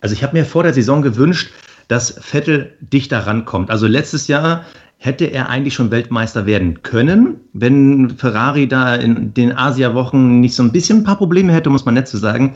Also 0.00 0.14
ich 0.14 0.22
habe 0.22 0.36
mir 0.36 0.44
vor 0.44 0.62
der 0.62 0.74
Saison 0.74 1.02
gewünscht, 1.02 1.52
dass 1.88 2.18
Vettel 2.20 2.76
dichter 2.80 3.26
rankommt. 3.26 3.70
Also 3.70 3.86
letztes 3.86 4.28
Jahr 4.28 4.64
hätte 4.98 5.26
er 5.26 5.48
eigentlich 5.48 5.74
schon 5.74 5.90
Weltmeister 5.90 6.46
werden 6.46 6.82
können, 6.82 7.40
wenn 7.52 8.10
Ferrari 8.10 8.68
da 8.68 8.94
in 8.94 9.34
den 9.34 9.56
Asia-Wochen 9.56 10.40
nicht 10.40 10.54
so 10.54 10.62
ein 10.62 10.72
bisschen 10.72 10.98
ein 10.98 11.04
paar 11.04 11.18
Probleme 11.18 11.52
hätte, 11.52 11.70
muss 11.70 11.84
man 11.84 11.94
nett 11.94 12.08
zu 12.08 12.16
sagen. 12.18 12.54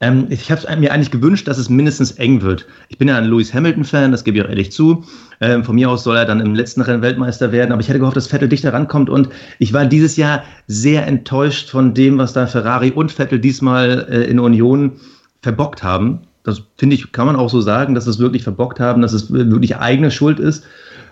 Ähm, 0.00 0.26
ich 0.28 0.50
habe 0.50 0.76
mir 0.76 0.92
eigentlich 0.92 1.10
gewünscht, 1.10 1.48
dass 1.48 1.58
es 1.58 1.70
mindestens 1.70 2.12
eng 2.12 2.42
wird. 2.42 2.66
Ich 2.88 2.98
bin 2.98 3.08
ja 3.08 3.16
ein 3.16 3.24
Lewis 3.24 3.54
Hamilton-Fan, 3.54 4.12
das 4.12 4.24
gebe 4.24 4.38
ich 4.38 4.44
auch 4.44 4.48
ehrlich 4.48 4.72
zu. 4.72 5.04
Ähm, 5.40 5.64
von 5.64 5.74
mir 5.74 5.90
aus 5.90 6.04
soll 6.04 6.16
er 6.16 6.26
dann 6.26 6.40
im 6.40 6.54
letzten 6.54 6.82
Rennen 6.82 7.02
Weltmeister 7.02 7.50
werden, 7.50 7.72
aber 7.72 7.80
ich 7.80 7.88
hätte 7.88 7.98
gehofft, 7.98 8.16
dass 8.16 8.26
Vettel 8.26 8.48
dichter 8.48 8.72
rankommt 8.72 9.08
und 9.08 9.30
ich 9.58 9.72
war 9.72 9.86
dieses 9.86 10.16
Jahr 10.16 10.44
sehr 10.66 11.06
enttäuscht 11.06 11.70
von 11.70 11.94
dem, 11.94 12.18
was 12.18 12.34
da 12.34 12.46
Ferrari 12.46 12.90
und 12.90 13.10
Vettel 13.10 13.38
diesmal 13.38 14.06
äh, 14.10 14.24
in 14.24 14.38
Union 14.38 14.92
verbockt 15.42 15.82
haben. 15.82 16.22
Das 16.42 16.62
finde 16.76 16.94
ich, 16.94 17.12
kann 17.12 17.26
man 17.26 17.36
auch 17.36 17.50
so 17.50 17.60
sagen, 17.60 17.94
dass 17.94 18.06
es 18.06 18.18
wirklich 18.18 18.42
verbockt 18.42 18.80
haben, 18.80 19.02
dass 19.02 19.12
es 19.12 19.32
wirklich 19.32 19.76
eigene 19.76 20.10
Schuld 20.10 20.38
ist. 20.38 20.64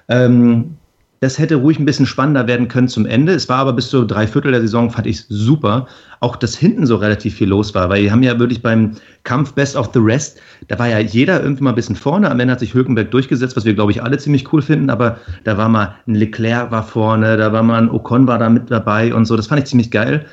Ähm, 0.08 0.76
Das 1.24 1.38
hätte 1.38 1.54
ruhig 1.54 1.78
ein 1.78 1.86
bisschen 1.86 2.04
spannender 2.04 2.46
werden 2.46 2.68
können 2.68 2.86
zum 2.86 3.06
Ende. 3.06 3.32
Es 3.32 3.48
war 3.48 3.56
aber 3.56 3.72
bis 3.72 3.88
zu 3.88 4.04
drei 4.04 4.26
Viertel 4.26 4.52
der 4.52 4.60
Saison, 4.60 4.90
fand 4.90 5.06
ich 5.06 5.24
super. 5.30 5.86
Auch 6.20 6.36
dass 6.36 6.54
hinten 6.54 6.84
so 6.84 6.96
relativ 6.96 7.36
viel 7.36 7.48
los 7.48 7.74
war, 7.74 7.88
weil 7.88 8.02
die 8.02 8.10
haben 8.10 8.22
ja 8.22 8.38
wirklich 8.38 8.60
beim 8.60 8.90
Kampf 9.22 9.54
Best 9.54 9.74
of 9.74 9.88
the 9.94 10.00
Rest, 10.00 10.38
da 10.68 10.78
war 10.78 10.86
ja 10.86 10.98
jeder 10.98 11.42
irgendwie 11.42 11.64
mal 11.64 11.70
ein 11.70 11.76
bisschen 11.76 11.96
vorne. 11.96 12.30
Am 12.30 12.38
Ende 12.40 12.52
hat 12.52 12.60
sich 12.60 12.74
Hülkenberg 12.74 13.10
durchgesetzt, 13.10 13.56
was 13.56 13.64
wir, 13.64 13.72
glaube 13.72 13.90
ich, 13.90 14.02
alle 14.02 14.18
ziemlich 14.18 14.52
cool 14.52 14.60
finden. 14.60 14.90
Aber 14.90 15.16
da 15.44 15.56
war 15.56 15.70
mal 15.70 15.94
ein 16.06 16.14
Leclerc 16.14 16.70
war 16.70 16.82
vorne, 16.82 17.38
da 17.38 17.54
war 17.54 17.62
mal 17.62 17.80
ein 17.80 17.90
Ocon 17.90 18.26
war 18.26 18.38
da 18.38 18.50
mit 18.50 18.70
dabei 18.70 19.14
und 19.14 19.24
so. 19.24 19.34
Das 19.34 19.46
fand 19.46 19.62
ich 19.62 19.66
ziemlich 19.66 19.90
geil. 19.90 20.26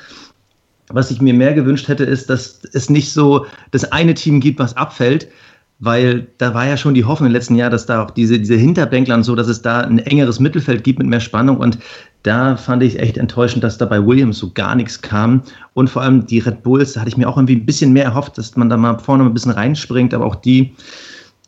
Was 0.88 1.10
ich 1.10 1.22
mir 1.22 1.32
mehr 1.32 1.54
gewünscht 1.54 1.88
hätte, 1.88 2.04
ist, 2.04 2.28
dass 2.28 2.60
es 2.74 2.90
nicht 2.90 3.14
so 3.14 3.46
das 3.70 3.90
eine 3.92 4.12
Team 4.12 4.40
gibt, 4.40 4.58
was 4.58 4.76
abfällt, 4.76 5.28
weil 5.82 6.28
da 6.38 6.54
war 6.54 6.64
ja 6.64 6.76
schon 6.76 6.94
die 6.94 7.04
Hoffnung 7.04 7.26
im 7.26 7.32
letzten 7.32 7.56
Jahr, 7.56 7.68
dass 7.68 7.86
da 7.86 8.04
auch 8.04 8.12
diese, 8.12 8.38
diese 8.38 8.54
Hinterbänkler 8.54 9.16
und 9.16 9.24
so, 9.24 9.34
dass 9.34 9.48
es 9.48 9.62
da 9.62 9.80
ein 9.80 9.98
engeres 9.98 10.38
Mittelfeld 10.38 10.84
gibt 10.84 11.00
mit 11.00 11.08
mehr 11.08 11.18
Spannung 11.18 11.56
und 11.56 11.76
da 12.22 12.56
fand 12.56 12.84
ich 12.84 13.00
echt 13.00 13.16
enttäuschend, 13.16 13.64
dass 13.64 13.78
da 13.78 13.86
bei 13.86 14.06
Williams 14.06 14.38
so 14.38 14.52
gar 14.52 14.76
nichts 14.76 15.02
kam. 15.02 15.42
Und 15.74 15.90
vor 15.90 16.02
allem 16.02 16.24
die 16.24 16.38
Red 16.38 16.62
Bulls, 16.62 16.92
da 16.92 17.00
hatte 17.00 17.08
ich 17.08 17.16
mir 17.16 17.28
auch 17.28 17.36
irgendwie 17.36 17.56
ein 17.56 17.66
bisschen 17.66 17.92
mehr 17.92 18.04
erhofft, 18.04 18.38
dass 18.38 18.54
man 18.56 18.70
da 18.70 18.76
mal 18.76 18.96
vorne 19.00 19.24
ein 19.24 19.34
bisschen 19.34 19.50
reinspringt, 19.50 20.14
aber 20.14 20.24
auch 20.24 20.36
die, 20.36 20.72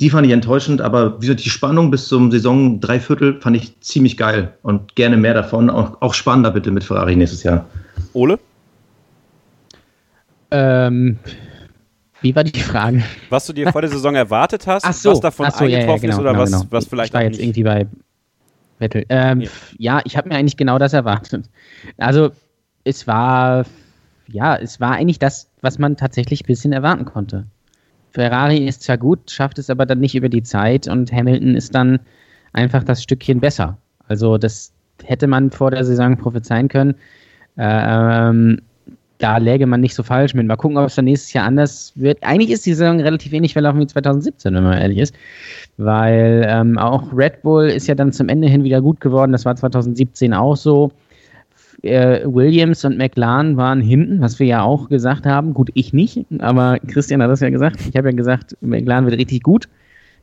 die 0.00 0.10
fand 0.10 0.26
ich 0.26 0.32
enttäuschend. 0.32 0.80
Aber 0.80 1.14
wie 1.18 1.26
gesagt, 1.26 1.44
die 1.44 1.50
Spannung 1.50 1.92
bis 1.92 2.08
zum 2.08 2.32
Saison 2.32 2.80
Dreiviertel 2.80 3.40
fand 3.40 3.56
ich 3.56 3.80
ziemlich 3.82 4.16
geil 4.16 4.52
und 4.62 4.96
gerne 4.96 5.16
mehr 5.16 5.34
davon. 5.34 5.70
Auch, 5.70 6.02
auch 6.02 6.12
spannender 6.12 6.50
bitte 6.50 6.72
mit 6.72 6.82
Ferrari 6.82 7.14
nächstes 7.14 7.44
Jahr. 7.44 7.66
Ole? 8.12 8.40
Ähm, 10.50 11.18
wie 12.24 12.34
war 12.34 12.42
die 12.42 12.58
Frage? 12.58 13.02
Was 13.28 13.46
du 13.46 13.52
dir 13.52 13.70
vor 13.70 13.82
der 13.82 13.90
Saison 13.90 14.14
erwartet 14.14 14.66
hast, 14.66 14.84
so, 15.02 15.12
was 15.12 15.20
davon 15.20 15.50
so, 15.50 15.64
ja, 15.64 15.70
ja, 15.70 15.76
eingetroffen 15.78 16.00
genau, 16.02 16.14
ist 16.14 16.20
oder 16.20 16.30
genau, 16.32 16.42
was, 16.42 16.50
genau. 16.52 16.64
was 16.70 16.86
vielleicht 16.86 17.10
Ich 17.10 17.14
war 17.14 17.22
jetzt 17.22 17.38
irgendwie 17.38 17.62
bei 17.62 17.86
Vettel. 18.78 19.04
Ähm, 19.10 19.42
Ja. 19.42 19.50
ja. 19.78 20.00
ich 20.04 20.16
habe 20.16 20.30
mir 20.30 20.36
eigentlich 20.36 20.56
genau 20.56 20.78
das 20.78 20.94
erwartet. 20.94 21.50
Also 21.98 22.30
es 22.84 23.06
war, 23.06 23.66
ja, 24.28 24.56
es 24.56 24.80
war 24.80 24.92
eigentlich 24.92 25.18
das, 25.18 25.50
was 25.60 25.78
man 25.78 25.96
tatsächlich 25.96 26.42
ein 26.42 26.46
bisschen 26.46 26.72
erwarten 26.72 27.04
konnte. 27.04 27.46
Ferrari 28.12 28.66
ist 28.66 28.82
zwar 28.82 28.96
gut, 28.96 29.30
schafft 29.30 29.58
es 29.58 29.68
aber 29.68 29.84
dann 29.84 30.00
nicht 30.00 30.14
über 30.14 30.30
die 30.30 30.42
Zeit 30.42 30.88
und 30.88 31.12
Hamilton 31.12 31.56
ist 31.56 31.74
dann 31.74 32.00
einfach 32.54 32.84
das 32.84 33.02
Stückchen 33.02 33.40
besser. 33.40 33.76
Also 34.08 34.38
das 34.38 34.72
hätte 35.02 35.26
man 35.26 35.50
vor 35.50 35.72
der 35.72 35.84
Saison 35.84 36.16
prophezeien 36.16 36.68
können. 36.68 36.94
Ähm, 37.58 38.60
da 39.18 39.38
läge 39.38 39.66
man 39.66 39.80
nicht 39.80 39.94
so 39.94 40.02
falsch 40.02 40.34
mit. 40.34 40.46
Mal 40.46 40.56
gucken, 40.56 40.76
ob 40.76 40.86
es 40.86 40.96
dann 40.96 41.04
nächstes 41.04 41.32
Jahr 41.32 41.46
anders 41.46 41.92
wird. 41.94 42.18
Eigentlich 42.22 42.50
ist 42.50 42.66
die 42.66 42.74
Saison 42.74 43.00
relativ 43.00 43.32
ähnlich 43.32 43.52
verlaufen 43.52 43.80
wie 43.80 43.86
2017, 43.86 44.54
wenn 44.54 44.62
man 44.64 44.78
ehrlich 44.78 44.98
ist. 44.98 45.14
Weil 45.76 46.46
ähm, 46.48 46.78
auch 46.78 47.12
Red 47.14 47.42
Bull 47.42 47.66
ist 47.66 47.86
ja 47.86 47.94
dann 47.94 48.12
zum 48.12 48.28
Ende 48.28 48.48
hin 48.48 48.64
wieder 48.64 48.80
gut 48.80 49.00
geworden. 49.00 49.32
Das 49.32 49.44
war 49.44 49.54
2017 49.54 50.34
auch 50.34 50.56
so. 50.56 50.90
Äh, 51.82 52.20
Williams 52.24 52.84
und 52.84 52.96
McLaren 52.96 53.56
waren 53.56 53.80
hinten, 53.80 54.20
was 54.20 54.38
wir 54.38 54.46
ja 54.46 54.62
auch 54.62 54.88
gesagt 54.88 55.26
haben. 55.26 55.52
Gut, 55.52 55.70
ich 55.74 55.92
nicht, 55.92 56.24
aber 56.38 56.78
Christian 56.86 57.22
hat 57.22 57.30
das 57.30 57.40
ja 57.40 57.50
gesagt. 57.50 57.80
Ich 57.88 57.96
habe 57.96 58.08
ja 58.08 58.16
gesagt, 58.16 58.56
McLaren 58.62 59.04
wird 59.04 59.18
richtig 59.18 59.42
gut. 59.42 59.68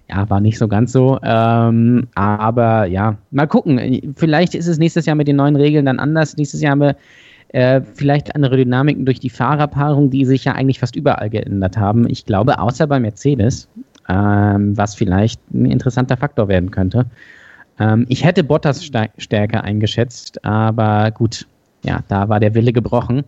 Ja, 0.09 0.29
war 0.29 0.41
nicht 0.41 0.57
so 0.57 0.67
ganz 0.67 0.91
so. 0.91 1.19
Ähm, 1.23 2.07
aber 2.15 2.85
ja, 2.85 3.17
mal 3.29 3.47
gucken. 3.47 4.13
Vielleicht 4.17 4.55
ist 4.55 4.67
es 4.67 4.77
nächstes 4.77 5.05
Jahr 5.05 5.15
mit 5.15 5.27
den 5.27 5.37
neuen 5.37 5.55
Regeln 5.55 5.85
dann 5.85 5.99
anders. 5.99 6.35
Nächstes 6.35 6.61
Jahr 6.61 6.71
haben 6.71 6.81
wir 6.81 6.95
äh, 7.53 7.81
vielleicht 7.95 8.35
andere 8.35 8.57
Dynamiken 8.57 9.05
durch 9.05 9.19
die 9.19 9.29
Fahrerpaarung, 9.29 10.09
die 10.09 10.25
sich 10.25 10.45
ja 10.45 10.53
eigentlich 10.53 10.79
fast 10.79 10.95
überall 10.95 11.29
geändert 11.29 11.77
haben. 11.77 12.09
Ich 12.09 12.25
glaube, 12.25 12.59
außer 12.59 12.87
bei 12.87 12.99
Mercedes, 12.99 13.67
ähm, 14.07 14.77
was 14.77 14.95
vielleicht 14.95 15.41
ein 15.53 15.65
interessanter 15.65 16.17
Faktor 16.17 16.47
werden 16.47 16.71
könnte. 16.71 17.05
Ähm, 17.79 18.05
ich 18.09 18.23
hätte 18.23 18.43
Bottas 18.43 18.89
stärker 19.17 19.63
eingeschätzt, 19.63 20.43
aber 20.45 21.11
gut, 21.11 21.45
ja, 21.83 22.03
da 22.07 22.29
war 22.29 22.39
der 22.39 22.55
Wille 22.55 22.73
gebrochen. 22.73 23.23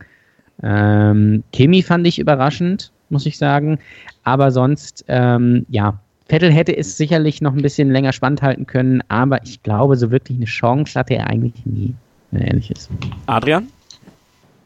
Ähm, 0.62 1.44
Kimi 1.52 1.82
fand 1.82 2.08
ich 2.08 2.20
überraschend, 2.20 2.92
muss 3.10 3.26
ich 3.26 3.38
sagen. 3.38 3.80
Aber 4.24 4.52
sonst, 4.52 5.04
ähm, 5.08 5.66
ja, 5.70 6.00
Vettel 6.28 6.52
hätte 6.52 6.78
es 6.78 6.96
sicherlich 6.96 7.42
noch 7.42 7.54
ein 7.54 7.62
bisschen 7.62 7.92
länger 7.92 8.14
spannend 8.14 8.42
halten 8.42 8.68
können, 8.68 9.02
aber 9.10 9.44
ich 9.44 9.62
glaube, 9.64 9.98
so 9.98 10.12
wirklich 10.12 10.38
eine 10.38 10.46
Chance 10.46 10.98
hatte 10.98 11.16
er 11.16 11.28
eigentlich 11.28 11.66
nie, 11.66 11.94
wenn 12.32 12.42
er 12.42 12.48
ehrlich 12.48 12.72
ist. 12.72 12.90
Adrian? 13.26 13.68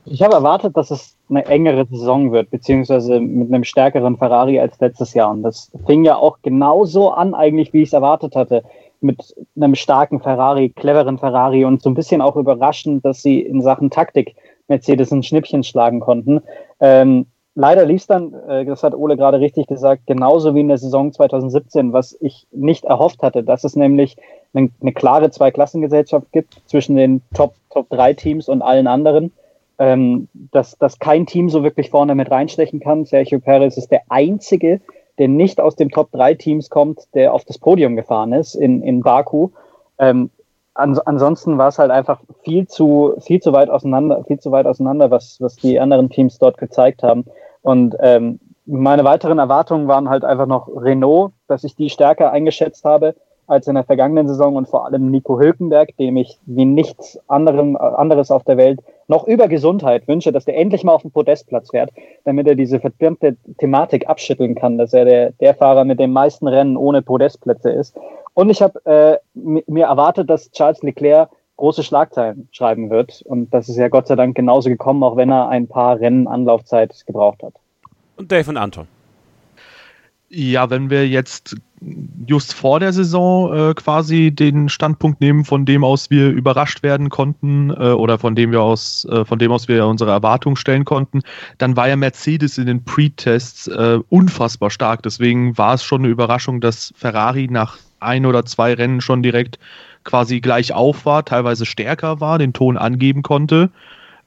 Ich 0.09 0.21
habe 0.21 0.35
erwartet, 0.35 0.77
dass 0.77 0.89
es 0.89 1.17
eine 1.29 1.45
engere 1.45 1.85
Saison 1.85 2.31
wird, 2.31 2.49
beziehungsweise 2.49 3.19
mit 3.19 3.49
einem 3.49 3.65
stärkeren 3.65 4.17
Ferrari 4.17 4.59
als 4.59 4.79
letztes 4.79 5.13
Jahr. 5.13 5.31
Und 5.31 5.43
das 5.43 5.71
fing 5.85 6.05
ja 6.05 6.15
auch 6.15 6.37
genauso 6.41 7.11
an, 7.11 7.33
eigentlich, 7.33 7.73
wie 7.73 7.81
ich 7.81 7.89
es 7.89 7.93
erwartet 7.93 8.35
hatte. 8.35 8.63
Mit 9.01 9.35
einem 9.55 9.75
starken 9.75 10.21
Ferrari, 10.21 10.69
cleveren 10.69 11.17
Ferrari 11.17 11.65
und 11.65 11.81
so 11.81 11.89
ein 11.89 11.93
bisschen 11.93 12.21
auch 12.21 12.35
überraschend, 12.35 13.03
dass 13.05 13.21
sie 13.21 13.41
in 13.41 13.61
Sachen 13.61 13.89
Taktik 13.89 14.35
Mercedes 14.67 15.11
ein 15.11 15.23
Schnippchen 15.23 15.63
schlagen 15.63 15.99
konnten. 15.99 16.41
Ähm, 16.79 17.27
leider 17.53 17.85
lief 17.85 18.01
es 18.01 18.07
dann, 18.07 18.33
äh, 18.47 18.65
das 18.65 18.83
hat 18.83 18.95
Ole 18.95 19.17
gerade 19.17 19.39
richtig 19.39 19.67
gesagt, 19.67 20.07
genauso 20.07 20.55
wie 20.55 20.61
in 20.61 20.67
der 20.69 20.77
Saison 20.77 21.11
2017, 21.11 21.93
was 21.93 22.17
ich 22.21 22.47
nicht 22.51 22.85
erhofft 22.85 23.21
hatte, 23.21 23.43
dass 23.43 23.63
es 23.63 23.75
nämlich 23.75 24.15
eine, 24.53 24.69
eine 24.81 24.93
klare 24.93 25.29
Zweiklassengesellschaft 25.29 26.31
gibt 26.31 26.61
zwischen 26.65 26.95
den 26.95 27.21
Top, 27.35 27.53
Top 27.69 27.89
3 27.89 28.13
Teams 28.13 28.49
und 28.49 28.61
allen 28.61 28.87
anderen 28.87 29.31
ähm, 29.79 30.27
dass, 30.33 30.77
dass 30.77 30.99
kein 30.99 31.25
Team 31.25 31.49
so 31.49 31.63
wirklich 31.63 31.89
vorne 31.89 32.15
mit 32.15 32.31
reinstechen 32.31 32.79
kann. 32.79 33.05
Sergio 33.05 33.39
Perez 33.39 33.77
ist 33.77 33.91
der 33.91 34.01
einzige, 34.09 34.81
der 35.17 35.27
nicht 35.27 35.59
aus 35.59 35.75
dem 35.75 35.89
Top 35.89 36.11
3 36.11 36.35
Teams 36.35 36.69
kommt, 36.69 37.13
der 37.13 37.33
auf 37.33 37.45
das 37.45 37.57
Podium 37.57 37.95
gefahren 37.95 38.33
ist 38.33 38.55
in, 38.55 38.81
in 38.81 39.01
Baku. 39.01 39.49
Ähm, 39.99 40.29
ans 40.73 40.99
ansonsten 40.99 41.57
war 41.57 41.69
es 41.69 41.79
halt 41.79 41.91
einfach 41.91 42.21
viel 42.43 42.67
zu, 42.67 43.15
viel 43.19 43.41
zu 43.41 43.51
weit 43.53 43.69
auseinander, 43.69 44.23
viel 44.25 44.39
zu 44.39 44.51
weit 44.51 44.67
auseinander, 44.67 45.09
was, 45.09 45.37
was 45.39 45.55
die 45.55 45.79
anderen 45.79 46.09
Teams 46.09 46.37
dort 46.37 46.57
gezeigt 46.57 47.03
haben. 47.03 47.25
Und 47.61 47.95
ähm, 47.99 48.39
meine 48.65 49.03
weiteren 49.03 49.39
Erwartungen 49.39 49.87
waren 49.87 50.09
halt 50.09 50.23
einfach 50.23 50.45
noch 50.45 50.67
Renault, 50.67 51.31
dass 51.47 51.63
ich 51.63 51.75
die 51.75 51.89
stärker 51.89 52.31
eingeschätzt 52.31 52.83
habe 52.83 53.15
als 53.47 53.67
in 53.67 53.75
der 53.75 53.85
vergangenen 53.85 54.27
Saison 54.27 54.55
und 54.55 54.67
vor 54.67 54.85
allem 54.85 55.09
Nico 55.09 55.39
Hülkenberg, 55.39 55.95
dem 55.97 56.17
ich 56.17 56.37
wie 56.45 56.65
nichts 56.65 57.19
anderem, 57.27 57.77
anderes 57.77 58.29
auf 58.29 58.43
der 58.43 58.57
Welt 58.57 58.81
noch 59.07 59.25
über 59.25 59.47
Gesundheit 59.47 60.07
wünsche, 60.07 60.31
dass 60.31 60.45
der 60.45 60.57
endlich 60.57 60.83
mal 60.83 60.93
auf 60.93 61.01
den 61.01 61.11
Podestplatz 61.11 61.71
fährt, 61.71 61.91
damit 62.25 62.47
er 62.47 62.55
diese 62.55 62.79
verdammte 62.79 63.37
Thematik 63.57 64.09
abschütteln 64.09 64.55
kann, 64.55 64.77
dass 64.77 64.93
er 64.93 65.05
der, 65.05 65.31
der 65.31 65.55
Fahrer 65.55 65.85
mit 65.85 65.99
den 65.99 66.11
meisten 66.11 66.47
Rennen 66.47 66.75
ohne 66.75 67.01
Podestplätze 67.01 67.71
ist. 67.71 67.97
Und 68.33 68.49
ich 68.49 68.61
habe 68.61 68.85
äh, 68.85 69.17
mir 69.33 69.85
erwartet, 69.85 70.29
dass 70.29 70.51
Charles 70.51 70.83
Leclerc 70.83 71.29
große 71.55 71.83
Schlagzeilen 71.83 72.49
schreiben 72.51 72.89
wird. 72.89 73.23
Und 73.23 73.53
das 73.53 73.67
ist 73.67 73.77
ja 73.77 73.87
Gott 73.87 74.07
sei 74.07 74.15
Dank 74.15 74.35
genauso 74.35 74.69
gekommen, 74.69 75.03
auch 75.03 75.15
wenn 75.15 75.31
er 75.31 75.49
ein 75.49 75.67
paar 75.67 75.99
Rennen 75.99 76.27
Anlaufzeit 76.27 77.03
gebraucht 77.07 77.41
hat. 77.43 77.53
Und 78.17 78.31
Dave 78.31 78.49
und 78.49 78.57
Anton. 78.57 78.87
Ja, 80.29 80.69
wenn 80.69 80.89
wir 80.89 81.07
jetzt 81.07 81.55
just 82.25 82.53
vor 82.53 82.79
der 82.79 82.91
Saison 82.91 83.53
äh, 83.53 83.73
quasi 83.75 84.31
den 84.31 84.67
Standpunkt 84.67 85.21
nehmen, 85.21 85.45
von 85.45 85.65
dem 85.65 85.83
aus 85.83 86.09
wir 86.09 86.29
überrascht 86.29 86.81
werden 86.81 87.09
konnten 87.09 87.69
äh, 87.69 87.91
oder 87.91 88.17
von 88.17 88.35
dem 88.35 88.51
wir 88.51 88.61
aus, 88.61 89.05
äh, 89.11 89.25
von 89.25 89.37
dem 89.37 89.51
aus 89.51 89.67
wir 89.67 89.85
unsere 89.85 90.11
Erwartungen 90.11 90.55
stellen 90.55 90.85
konnten, 90.85 91.21
dann 91.59 91.75
war 91.75 91.87
ja 91.87 91.95
Mercedes 91.95 92.57
in 92.57 92.65
den 92.65 92.83
Pre-Tests 92.83 93.67
äh, 93.67 93.99
unfassbar 94.09 94.71
stark. 94.71 95.03
Deswegen 95.03 95.57
war 95.57 95.75
es 95.75 95.83
schon 95.83 96.01
eine 96.01 96.09
Überraschung, 96.09 96.61
dass 96.61 96.93
Ferrari 96.95 97.47
nach 97.49 97.77
ein 97.99 98.25
oder 98.25 98.45
zwei 98.45 98.73
Rennen 98.73 99.01
schon 99.01 99.21
direkt 99.21 99.59
quasi 100.03 100.39
gleich 100.39 100.73
auf 100.73 101.05
war, 101.05 101.25
teilweise 101.25 101.65
stärker 101.65 102.19
war, 102.19 102.39
den 102.39 102.53
Ton 102.53 102.77
angeben 102.77 103.21
konnte 103.23 103.69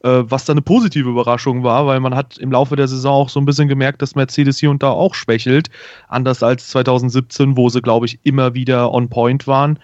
äh, 0.03 0.23
was 0.25 0.45
dann 0.45 0.55
eine 0.55 0.63
positive 0.63 1.09
Überraschung 1.09 1.63
war, 1.63 1.87
weil 1.87 2.01
man 2.01 2.15
hat 2.15 2.39
im 2.39 2.53
Laufe 2.53 2.77
der 2.77 2.89
Saison 2.89 3.13
auch 3.13 3.29
so 3.29 3.41
ein 3.41 3.45
bisschen 3.45 3.69
gemerkt, 3.69 4.03
dass 4.03 4.15
Mercedes 4.15 4.59
hier 4.59 4.71
und 4.71 4.83
da 4.83 4.91
auch 4.91 5.15
schwächelt, 5.15 5.69
anders 6.09 6.43
als 6.43 6.69
2017, 6.69 7.57
wo 7.57 7.69
sie, 7.69 7.83
glaube 7.83 8.07
ich, 8.07 8.19
immer 8.23 8.55
wieder 8.55 8.93
on 8.93 9.09
point 9.09 9.47
waren. 9.47 9.79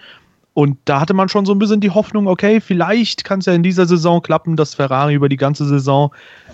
Und 0.53 0.79
da 0.85 0.99
hatte 0.99 1.13
man 1.13 1.29
schon 1.29 1.45
so 1.45 1.53
ein 1.53 1.59
bisschen 1.59 1.81
die 1.81 1.91
Hoffnung, 1.91 2.27
okay, 2.27 2.59
vielleicht 2.59 3.23
kann 3.23 3.39
es 3.39 3.45
ja 3.45 3.53
in 3.53 3.61
dieser 3.61 3.85
Saison 3.85 4.23
klappen, 4.23 4.55
dass 4.55 4.73
Ferrari 4.73 5.13
über 5.13 5.29
die 5.29 5.37
ganze 5.37 5.65
Saison 5.65 6.11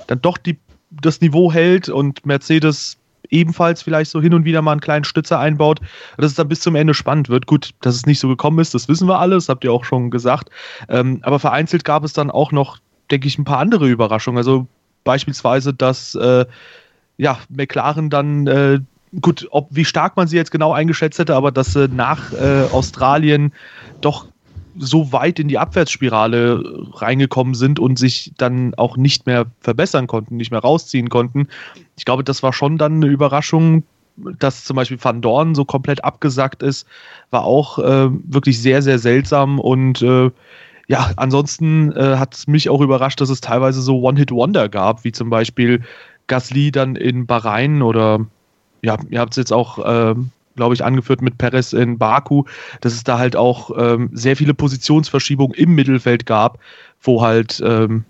dann 0.07 0.21
doch 0.21 0.37
die, 0.37 0.59
das 0.91 1.21
Niveau 1.21 1.53
hält 1.53 1.87
und 1.87 2.25
Mercedes 2.25 2.97
ebenfalls 3.29 3.81
vielleicht 3.81 4.11
so 4.11 4.21
hin 4.21 4.33
und 4.33 4.43
wieder 4.43 4.61
mal 4.61 4.73
einen 4.73 4.81
kleinen 4.81 5.05
Stützer 5.05 5.39
einbaut, 5.39 5.79
dass 6.17 6.31
es 6.31 6.35
dann 6.35 6.49
bis 6.49 6.59
zum 6.59 6.75
Ende 6.75 6.93
spannend 6.93 7.29
wird. 7.29 7.47
Gut, 7.47 7.71
dass 7.79 7.95
es 7.95 8.05
nicht 8.05 8.19
so 8.19 8.27
gekommen 8.27 8.59
ist, 8.59 8.73
das 8.73 8.89
wissen 8.89 9.07
wir 9.07 9.19
alle, 9.19 9.35
das 9.35 9.47
habt 9.47 9.63
ihr 9.63 9.71
auch 9.71 9.85
schon 9.85 10.11
gesagt. 10.11 10.49
Ähm, 10.89 11.19
aber 11.21 11.39
vereinzelt 11.39 11.85
gab 11.85 12.03
es 12.03 12.11
dann 12.11 12.29
auch 12.29 12.51
noch 12.51 12.79
denke 13.11 13.27
ich, 13.27 13.37
ein 13.37 13.45
paar 13.45 13.59
andere 13.59 13.87
Überraschungen. 13.87 14.37
Also 14.37 14.67
beispielsweise, 15.03 15.73
dass 15.73 16.15
äh, 16.15 16.45
ja, 17.17 17.37
McLaren 17.49 18.09
dann, 18.09 18.47
äh, 18.47 18.79
gut, 19.21 19.47
ob 19.51 19.67
wie 19.69 19.85
stark 19.85 20.17
man 20.17 20.27
sie 20.27 20.37
jetzt 20.37 20.51
genau 20.51 20.73
eingeschätzt 20.73 21.19
hätte, 21.19 21.35
aber 21.35 21.51
dass 21.51 21.73
sie 21.73 21.87
nach 21.87 22.33
äh, 22.33 22.65
Australien 22.71 23.53
doch 24.01 24.27
so 24.77 25.11
weit 25.11 25.39
in 25.39 25.47
die 25.47 25.59
Abwärtsspirale 25.59 26.63
reingekommen 26.93 27.53
sind 27.53 27.79
und 27.79 27.99
sich 27.99 28.31
dann 28.37 28.73
auch 28.75 28.97
nicht 28.97 29.27
mehr 29.27 29.45
verbessern 29.59 30.07
konnten, 30.07 30.37
nicht 30.37 30.49
mehr 30.49 30.61
rausziehen 30.61 31.09
konnten. 31.09 31.47
Ich 31.95 32.05
glaube, 32.05 32.23
das 32.23 32.41
war 32.41 32.53
schon 32.53 32.79
dann 32.79 32.95
eine 32.95 33.05
Überraschung, 33.05 33.83
dass 34.15 34.63
zum 34.63 34.75
Beispiel 34.75 34.97
Van 35.01 35.21
Dorn 35.21 35.55
so 35.55 35.65
komplett 35.65 36.03
abgesackt 36.03 36.63
ist, 36.63 36.87
war 37.29 37.43
auch 37.43 37.79
äh, 37.79 38.09
wirklich 38.11 38.61
sehr, 38.61 38.81
sehr 38.81 38.99
seltsam 38.99 39.59
und 39.59 40.01
äh, 40.01 40.31
ja, 40.93 41.09
ansonsten 41.15 41.91
äh, 41.93 42.17
hat 42.17 42.35
es 42.35 42.45
mich 42.45 42.69
auch 42.69 42.79
überrascht, 42.79 43.19
dass 43.19 43.31
es 43.31 43.41
teilweise 43.41 43.81
so 43.81 43.99
One-Hit-Wonder 44.01 44.69
gab, 44.69 45.03
wie 45.03 45.11
zum 45.11 45.31
Beispiel 45.31 45.81
Gasly 46.27 46.71
dann 46.71 46.95
in 46.95 47.25
Bahrain 47.25 47.81
oder 47.81 48.27
ja, 48.83 48.97
ihr 49.09 49.19
habt 49.19 49.33
es 49.33 49.37
jetzt 49.37 49.51
auch, 49.51 49.79
äh, 49.79 50.13
glaube 50.55 50.75
ich, 50.75 50.85
angeführt 50.85 51.23
mit 51.23 51.39
Perez 51.39 51.73
in 51.73 51.97
Baku, 51.97 52.43
dass 52.81 52.93
es 52.93 53.03
da 53.03 53.17
halt 53.17 53.35
auch 53.35 53.71
ähm, 53.75 54.11
sehr 54.13 54.37
viele 54.37 54.53
Positionsverschiebungen 54.53 55.57
im 55.57 55.73
Mittelfeld 55.73 56.27
gab, 56.27 56.59
wo 57.01 57.23
halt 57.23 57.59
ähm, 57.65 58.03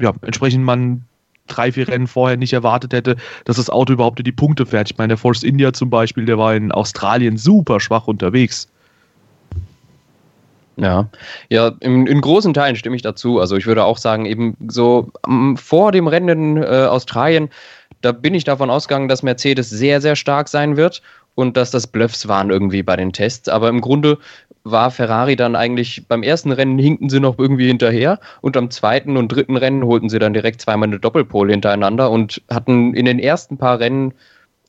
ja, 0.00 0.14
entsprechend 0.22 0.64
man 0.64 1.04
drei, 1.46 1.72
vier 1.72 1.88
Rennen 1.88 2.06
vorher 2.06 2.38
nicht 2.38 2.54
erwartet 2.54 2.94
hätte, 2.94 3.16
dass 3.44 3.56
das 3.56 3.68
Auto 3.68 3.92
überhaupt 3.92 4.18
in 4.18 4.24
die 4.24 4.32
Punkte 4.32 4.64
fährt. 4.64 4.90
Ich 4.90 4.96
meine, 4.96 5.08
der 5.08 5.18
Force 5.18 5.42
India 5.42 5.74
zum 5.74 5.90
Beispiel, 5.90 6.24
der 6.24 6.38
war 6.38 6.54
in 6.54 6.72
Australien 6.72 7.36
super 7.36 7.80
schwach 7.80 8.06
unterwegs. 8.06 8.66
Ja, 10.80 11.10
ja, 11.50 11.72
in, 11.80 12.06
in 12.06 12.20
großen 12.22 12.54
Teilen 12.54 12.74
stimme 12.74 12.96
ich 12.96 13.02
dazu. 13.02 13.38
Also 13.38 13.56
ich 13.56 13.66
würde 13.66 13.84
auch 13.84 13.98
sagen, 13.98 14.24
eben 14.24 14.56
so 14.68 15.10
um, 15.26 15.56
vor 15.58 15.92
dem 15.92 16.06
Rennen 16.06 16.56
in 16.56 16.62
äh, 16.62 16.86
Australien, 16.86 17.50
da 18.00 18.12
bin 18.12 18.34
ich 18.34 18.44
davon 18.44 18.70
ausgegangen, 18.70 19.08
dass 19.08 19.22
Mercedes 19.22 19.68
sehr, 19.68 20.00
sehr 20.00 20.16
stark 20.16 20.48
sein 20.48 20.78
wird 20.78 21.02
und 21.34 21.58
dass 21.58 21.70
das 21.70 21.86
Bluffs 21.86 22.28
waren 22.28 22.48
irgendwie 22.48 22.82
bei 22.82 22.96
den 22.96 23.12
Tests. 23.12 23.48
Aber 23.48 23.68
im 23.68 23.82
Grunde 23.82 24.16
war 24.64 24.90
Ferrari 24.90 25.36
dann 25.36 25.54
eigentlich 25.54 26.06
beim 26.08 26.22
ersten 26.22 26.52
Rennen 26.52 26.78
hinkten 26.78 27.10
sie 27.10 27.20
noch 27.20 27.38
irgendwie 27.38 27.66
hinterher 27.66 28.18
und 28.40 28.56
am 28.56 28.70
zweiten 28.70 29.18
und 29.18 29.28
dritten 29.28 29.56
Rennen 29.56 29.84
holten 29.84 30.08
sie 30.08 30.18
dann 30.18 30.32
direkt 30.32 30.62
zweimal 30.62 30.88
eine 30.88 30.98
Doppelpole 30.98 31.52
hintereinander 31.52 32.10
und 32.10 32.42
hatten 32.50 32.94
in 32.94 33.04
den 33.04 33.18
ersten 33.18 33.58
paar 33.58 33.80
Rennen 33.80 34.14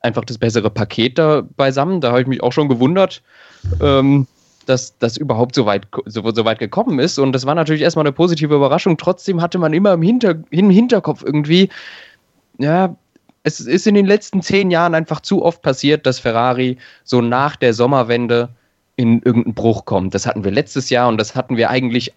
einfach 0.02 0.26
das 0.26 0.38
bessere 0.38 0.70
Paket 0.70 1.18
da 1.18 1.44
beisammen. 1.56 2.02
Da 2.02 2.10
habe 2.10 2.22
ich 2.22 2.28
mich 2.28 2.44
auch 2.44 2.52
schon 2.52 2.68
gewundert. 2.68 3.22
Ähm, 3.82 4.28
dass 4.66 4.98
das 4.98 5.18
überhaupt 5.18 5.56
so 5.56 5.66
weit, 5.66 5.88
so, 6.06 6.30
so, 6.32 6.46
weit 6.46 6.60
gekommen 6.60 7.00
ist. 7.00 7.20
Und 7.20 7.34
das 7.34 7.46
war 7.46 7.56
natürlich 7.56 7.82
erstmal 7.82 8.06
eine 8.06 8.14
positive 8.14 8.56
Überraschung. 8.56 8.98
Trotzdem 8.98 9.42
hatte 9.42 9.58
man 9.58 9.74
immer 9.74 9.94
im, 9.94 10.02
Hinter, 10.02 10.36
im 10.50 10.70
Hinterkopf 10.70 11.24
irgendwie, 11.24 11.70
ja, 12.58 12.96
es 13.44 13.60
ist 13.60 13.88
in 13.88 13.96
den 13.96 14.06
letzten 14.06 14.42
zehn 14.42 14.72
Jahren 14.72 14.94
einfach 14.94 15.22
zu 15.22 15.44
oft 15.44 15.62
passiert, 15.62 16.06
dass 16.06 16.20
Ferrari 16.20 16.78
so 17.04 17.22
nach 17.22 17.56
der 17.56 17.74
Sommerwende 17.74 18.50
in 18.96 19.22
irgendeinen 19.24 19.56
Bruch 19.56 19.86
kommt. 19.86 20.14
Das 20.14 20.28
hatten 20.28 20.44
wir 20.44 20.52
letztes 20.52 20.90
Jahr 20.90 21.08
und 21.08 21.18
das 21.18 21.36
hatten 21.36 21.58
wir 21.58 21.70
eigentlich 21.70 22.14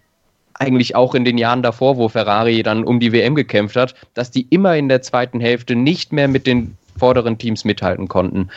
eigentlich 0.56 0.94
auch 0.94 1.14
in 1.14 1.24
den 1.24 1.36
Jahren 1.36 1.62
davor, 1.62 1.96
wo 1.96 2.08
Ferrari 2.08 2.62
dann 2.62 2.84
um 2.84 3.00
die 3.00 3.12
WM 3.12 3.34
gekämpft 3.34 3.74
hat, 3.74 3.94
dass 4.14 4.30
die 4.30 4.46
immer 4.50 4.76
in 4.76 4.88
der 4.88 5.02
zweiten 5.02 5.40
Hälfte 5.40 5.74
nicht 5.74 6.12
mehr 6.12 6.28
mit 6.28 6.46
den 6.46 6.76
vorderen 6.96 7.38
Teams 7.38 7.64
mithalten 7.64 8.06
konnten. 8.06 8.50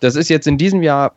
Das 0.00 0.16
ist 0.16 0.28
jetzt 0.28 0.46
in 0.46 0.58
diesem 0.58 0.82
Jahr 0.82 1.14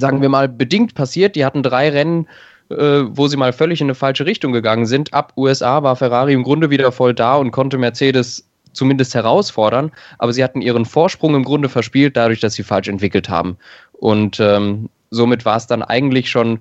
sagen 0.00 0.22
wir 0.22 0.28
mal, 0.28 0.48
bedingt 0.48 0.94
passiert. 0.94 1.36
Die 1.36 1.44
hatten 1.44 1.62
drei 1.62 1.90
Rennen, 1.90 2.28
äh, 2.70 3.02
wo 3.08 3.28
sie 3.28 3.36
mal 3.36 3.52
völlig 3.52 3.80
in 3.80 3.86
eine 3.86 3.94
falsche 3.94 4.26
Richtung 4.26 4.52
gegangen 4.52 4.86
sind. 4.86 5.12
Ab 5.12 5.32
USA 5.36 5.82
war 5.82 5.96
Ferrari 5.96 6.32
im 6.32 6.42
Grunde 6.42 6.70
wieder 6.70 6.92
voll 6.92 7.14
da 7.14 7.36
und 7.36 7.50
konnte 7.50 7.78
Mercedes 7.78 8.46
zumindest 8.72 9.14
herausfordern, 9.14 9.92
aber 10.18 10.32
sie 10.32 10.42
hatten 10.42 10.60
ihren 10.60 10.84
Vorsprung 10.84 11.34
im 11.34 11.44
Grunde 11.44 11.68
verspielt, 11.68 12.16
dadurch, 12.16 12.40
dass 12.40 12.54
sie 12.54 12.64
falsch 12.64 12.88
entwickelt 12.88 13.28
haben. 13.28 13.56
Und 13.92 14.40
ähm, 14.40 14.90
somit 15.10 15.44
war 15.44 15.56
es 15.56 15.66
dann 15.66 15.82
eigentlich 15.82 16.28
schon 16.28 16.58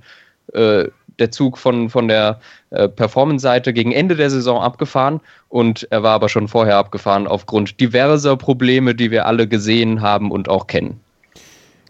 äh, 0.53 0.85
der 1.19 1.31
Zug 1.31 1.57
von, 1.57 1.89
von 1.89 2.07
der 2.07 2.39
äh, 2.71 2.87
Performance-Seite 2.87 3.73
gegen 3.73 3.91
Ende 3.91 4.15
der 4.15 4.29
Saison 4.29 4.61
abgefahren 4.61 5.21
und 5.49 5.87
er 5.91 6.03
war 6.03 6.13
aber 6.13 6.29
schon 6.29 6.47
vorher 6.47 6.77
abgefahren 6.77 7.27
aufgrund 7.27 7.79
diverser 7.79 8.35
Probleme, 8.37 8.95
die 8.95 9.11
wir 9.11 9.25
alle 9.25 9.47
gesehen 9.47 10.01
haben 10.01 10.31
und 10.31 10.49
auch 10.49 10.67
kennen. 10.67 10.99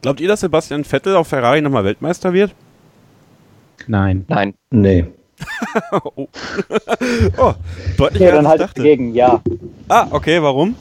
Glaubt 0.03 0.19
ihr, 0.19 0.27
dass 0.27 0.41
Sebastian 0.41 0.83
Vettel 0.83 1.15
auf 1.15 1.29
Ferrari 1.29 1.61
nochmal 1.61 1.85
Weltmeister 1.85 2.33
wird? 2.33 2.53
Nein. 3.87 4.25
Nein. 4.27 4.53
Nee. 4.69 5.05
oh. 5.93 6.27
oh, 7.37 7.53
deutlich 7.97 8.21
ja, 8.21 8.31
dann 8.33 8.45
halt 8.45 8.59
dachte. 8.59 8.81
dagegen, 8.81 9.13
ja. 9.13 9.41
Ah, 9.87 10.07
okay, 10.11 10.41
warum? 10.41 10.75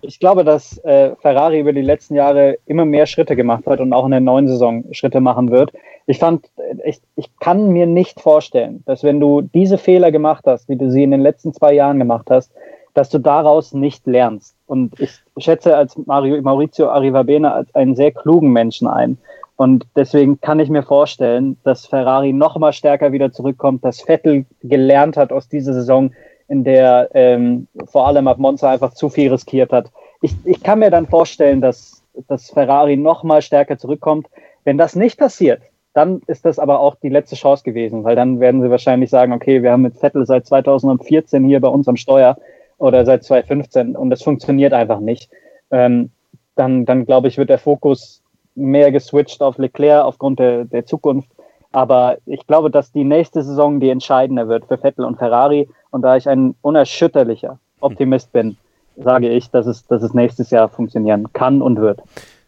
Ich 0.00 0.18
glaube, 0.18 0.44
dass 0.44 0.78
äh, 0.78 1.14
Ferrari 1.16 1.60
über 1.60 1.74
die 1.74 1.82
letzten 1.82 2.14
Jahre 2.14 2.56
immer 2.64 2.86
mehr 2.86 3.04
Schritte 3.04 3.36
gemacht 3.36 3.66
hat 3.66 3.80
und 3.80 3.92
auch 3.92 4.06
in 4.06 4.12
der 4.12 4.20
neuen 4.20 4.48
Saison 4.48 4.84
Schritte 4.92 5.20
machen 5.20 5.50
wird. 5.50 5.74
Ich 6.06 6.18
fand, 6.18 6.50
ich, 6.86 7.02
ich 7.16 7.28
kann 7.38 7.68
mir 7.68 7.86
nicht 7.86 8.18
vorstellen, 8.18 8.82
dass 8.86 9.04
wenn 9.04 9.20
du 9.20 9.42
diese 9.42 9.76
Fehler 9.76 10.10
gemacht 10.10 10.44
hast, 10.46 10.70
wie 10.70 10.76
du 10.76 10.90
sie 10.90 11.02
in 11.02 11.10
den 11.10 11.20
letzten 11.20 11.52
zwei 11.52 11.74
Jahren 11.74 11.98
gemacht 11.98 12.30
hast, 12.30 12.50
dass 12.94 13.10
du 13.10 13.18
daraus 13.18 13.74
nicht 13.74 14.06
lernst. 14.06 14.56
Und 14.72 14.98
ich 14.98 15.10
schätze 15.36 15.76
als 15.76 15.98
Mario, 16.06 16.40
Maurizio 16.40 16.88
Arrivabene 16.88 17.52
als 17.52 17.74
einen 17.74 17.94
sehr 17.94 18.10
klugen 18.10 18.54
Menschen 18.54 18.88
ein. 18.88 19.18
Und 19.56 19.84
deswegen 19.96 20.40
kann 20.40 20.60
ich 20.60 20.70
mir 20.70 20.82
vorstellen, 20.82 21.58
dass 21.62 21.84
Ferrari 21.84 22.32
noch 22.32 22.56
mal 22.56 22.72
stärker 22.72 23.12
wieder 23.12 23.32
zurückkommt, 23.32 23.84
dass 23.84 24.00
Vettel 24.00 24.46
gelernt 24.62 25.18
hat 25.18 25.30
aus 25.30 25.46
dieser 25.46 25.74
Saison, 25.74 26.14
in 26.48 26.64
der 26.64 27.10
ähm, 27.12 27.66
vor 27.84 28.06
allem 28.06 28.26
ab 28.26 28.38
Monza 28.38 28.70
einfach 28.70 28.94
zu 28.94 29.10
viel 29.10 29.30
riskiert 29.30 29.72
hat. 29.72 29.92
Ich, 30.22 30.34
ich 30.46 30.62
kann 30.62 30.78
mir 30.78 30.90
dann 30.90 31.06
vorstellen, 31.06 31.60
dass, 31.60 32.02
dass 32.26 32.48
Ferrari 32.48 32.96
noch 32.96 33.24
mal 33.24 33.42
stärker 33.42 33.76
zurückkommt. 33.76 34.26
Wenn 34.64 34.78
das 34.78 34.96
nicht 34.96 35.18
passiert, 35.18 35.60
dann 35.92 36.22
ist 36.28 36.46
das 36.46 36.58
aber 36.58 36.80
auch 36.80 36.94
die 36.94 37.10
letzte 37.10 37.36
Chance 37.36 37.62
gewesen, 37.62 38.04
weil 38.04 38.16
dann 38.16 38.40
werden 38.40 38.62
sie 38.62 38.70
wahrscheinlich 38.70 39.10
sagen, 39.10 39.34
okay, 39.34 39.62
wir 39.62 39.72
haben 39.72 39.82
mit 39.82 39.98
Vettel 39.98 40.24
seit 40.24 40.46
2014 40.46 41.44
hier 41.44 41.60
bei 41.60 41.68
uns 41.68 41.88
am 41.88 41.96
Steuer 41.96 42.38
oder 42.82 43.04
seit 43.04 43.22
2015 43.22 43.94
und 43.94 44.10
das 44.10 44.22
funktioniert 44.22 44.72
einfach 44.72 44.98
nicht, 44.98 45.30
ähm, 45.70 46.10
dann, 46.56 46.84
dann 46.84 47.06
glaube 47.06 47.28
ich, 47.28 47.38
wird 47.38 47.48
der 47.48 47.58
Fokus 47.58 48.22
mehr 48.56 48.90
geswitcht 48.90 49.40
auf 49.40 49.56
Leclerc 49.56 50.04
aufgrund 50.04 50.40
der, 50.40 50.64
der 50.64 50.84
Zukunft. 50.84 51.30
Aber 51.70 52.18
ich 52.26 52.44
glaube, 52.46 52.70
dass 52.70 52.90
die 52.90 53.04
nächste 53.04 53.42
Saison 53.42 53.78
die 53.78 53.88
entscheidende 53.88 54.48
wird 54.48 54.66
für 54.66 54.78
Vettel 54.78 55.04
und 55.04 55.16
Ferrari. 55.16 55.68
Und 55.90 56.02
da 56.02 56.16
ich 56.16 56.28
ein 56.28 56.56
unerschütterlicher 56.60 57.58
Optimist 57.80 58.32
bin, 58.32 58.56
sage 58.96 59.28
ich, 59.28 59.50
dass 59.50 59.66
es, 59.66 59.86
dass 59.86 60.02
es 60.02 60.12
nächstes 60.12 60.50
Jahr 60.50 60.68
funktionieren 60.68 61.32
kann 61.32 61.62
und 61.62 61.80
wird. 61.80 62.02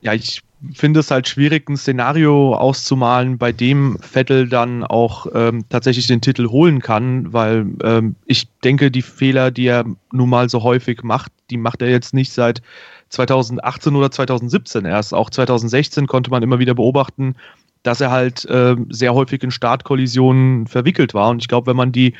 Ja, 0.04 0.12
ich 0.12 0.42
finde 0.72 1.00
es 1.00 1.10
halt 1.10 1.28
schwierig, 1.28 1.68
ein 1.68 1.76
Szenario 1.76 2.54
auszumalen, 2.54 3.38
bei 3.38 3.52
dem 3.52 3.98
Vettel 4.00 4.48
dann 4.48 4.84
auch 4.84 5.26
ähm, 5.34 5.64
tatsächlich 5.68 6.06
den 6.06 6.20
Titel 6.20 6.48
holen 6.48 6.80
kann, 6.80 7.32
weil 7.32 7.66
ähm, 7.82 8.14
ich 8.26 8.48
denke, 8.62 8.90
die 8.90 9.02
Fehler, 9.02 9.50
die 9.50 9.66
er 9.66 9.84
nun 10.12 10.28
mal 10.28 10.48
so 10.48 10.62
häufig 10.62 11.02
macht, 11.02 11.32
die 11.50 11.56
macht 11.56 11.82
er 11.82 11.88
jetzt 11.88 12.14
nicht 12.14 12.32
seit 12.32 12.62
2018 13.08 13.96
oder 13.96 14.10
2017 14.10 14.84
erst. 14.84 15.14
Auch 15.14 15.30
2016 15.30 16.06
konnte 16.06 16.30
man 16.30 16.42
immer 16.42 16.58
wieder 16.58 16.74
beobachten, 16.74 17.36
dass 17.82 18.00
er 18.00 18.10
halt 18.10 18.44
äh, 18.46 18.76
sehr 18.88 19.14
häufig 19.14 19.42
in 19.42 19.50
Startkollisionen 19.50 20.66
verwickelt 20.66 21.14
war. 21.14 21.30
Und 21.30 21.42
ich 21.42 21.48
glaube, 21.48 21.68
wenn 21.68 21.76
man 21.76 21.92
die 21.92 22.14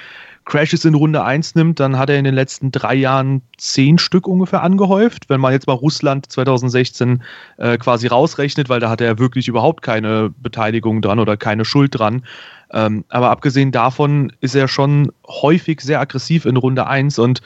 Crashes 0.44 0.84
in 0.84 0.94
Runde 0.94 1.24
1 1.24 1.54
nimmt, 1.54 1.80
dann 1.80 1.96
hat 1.96 2.10
er 2.10 2.18
in 2.18 2.24
den 2.24 2.34
letzten 2.34 2.70
drei 2.70 2.94
Jahren 2.94 3.40
zehn 3.56 3.98
Stück 3.98 4.26
ungefähr 4.26 4.62
angehäuft. 4.62 5.30
Wenn 5.30 5.40
man 5.40 5.52
jetzt 5.52 5.66
mal 5.66 5.72
Russland 5.72 6.30
2016 6.30 7.22
äh, 7.56 7.78
quasi 7.78 8.08
rausrechnet, 8.08 8.68
weil 8.68 8.80
da 8.80 8.90
hatte 8.90 9.04
er 9.04 9.18
wirklich 9.18 9.48
überhaupt 9.48 9.82
keine 9.82 10.30
Beteiligung 10.42 11.00
dran 11.00 11.18
oder 11.18 11.36
keine 11.36 11.64
Schuld 11.64 11.98
dran. 11.98 12.24
Ähm, 12.72 13.04
aber 13.08 13.30
abgesehen 13.30 13.72
davon 13.72 14.32
ist 14.40 14.54
er 14.54 14.68
schon 14.68 15.12
häufig 15.26 15.80
sehr 15.80 16.00
aggressiv 16.00 16.44
in 16.44 16.56
Runde 16.56 16.86
1 16.86 17.18
und 17.18 17.40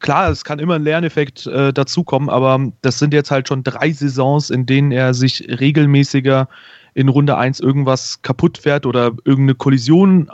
klar, 0.00 0.30
es 0.30 0.44
kann 0.44 0.58
immer 0.58 0.74
ein 0.74 0.84
Lerneffekt 0.84 1.46
äh, 1.46 1.72
dazukommen, 1.72 2.28
aber 2.28 2.72
das 2.82 2.98
sind 2.98 3.12
jetzt 3.12 3.30
halt 3.30 3.48
schon 3.48 3.62
drei 3.64 3.92
Saisons, 3.92 4.50
in 4.50 4.66
denen 4.66 4.92
er 4.92 5.14
sich 5.14 5.46
regelmäßiger 5.48 6.48
in 6.94 7.08
Runde 7.08 7.36
1 7.36 7.60
irgendwas 7.60 8.22
kaputt 8.22 8.58
fährt 8.58 8.86
oder 8.86 9.12
irgendeine 9.24 9.54
Kollision 9.54 10.30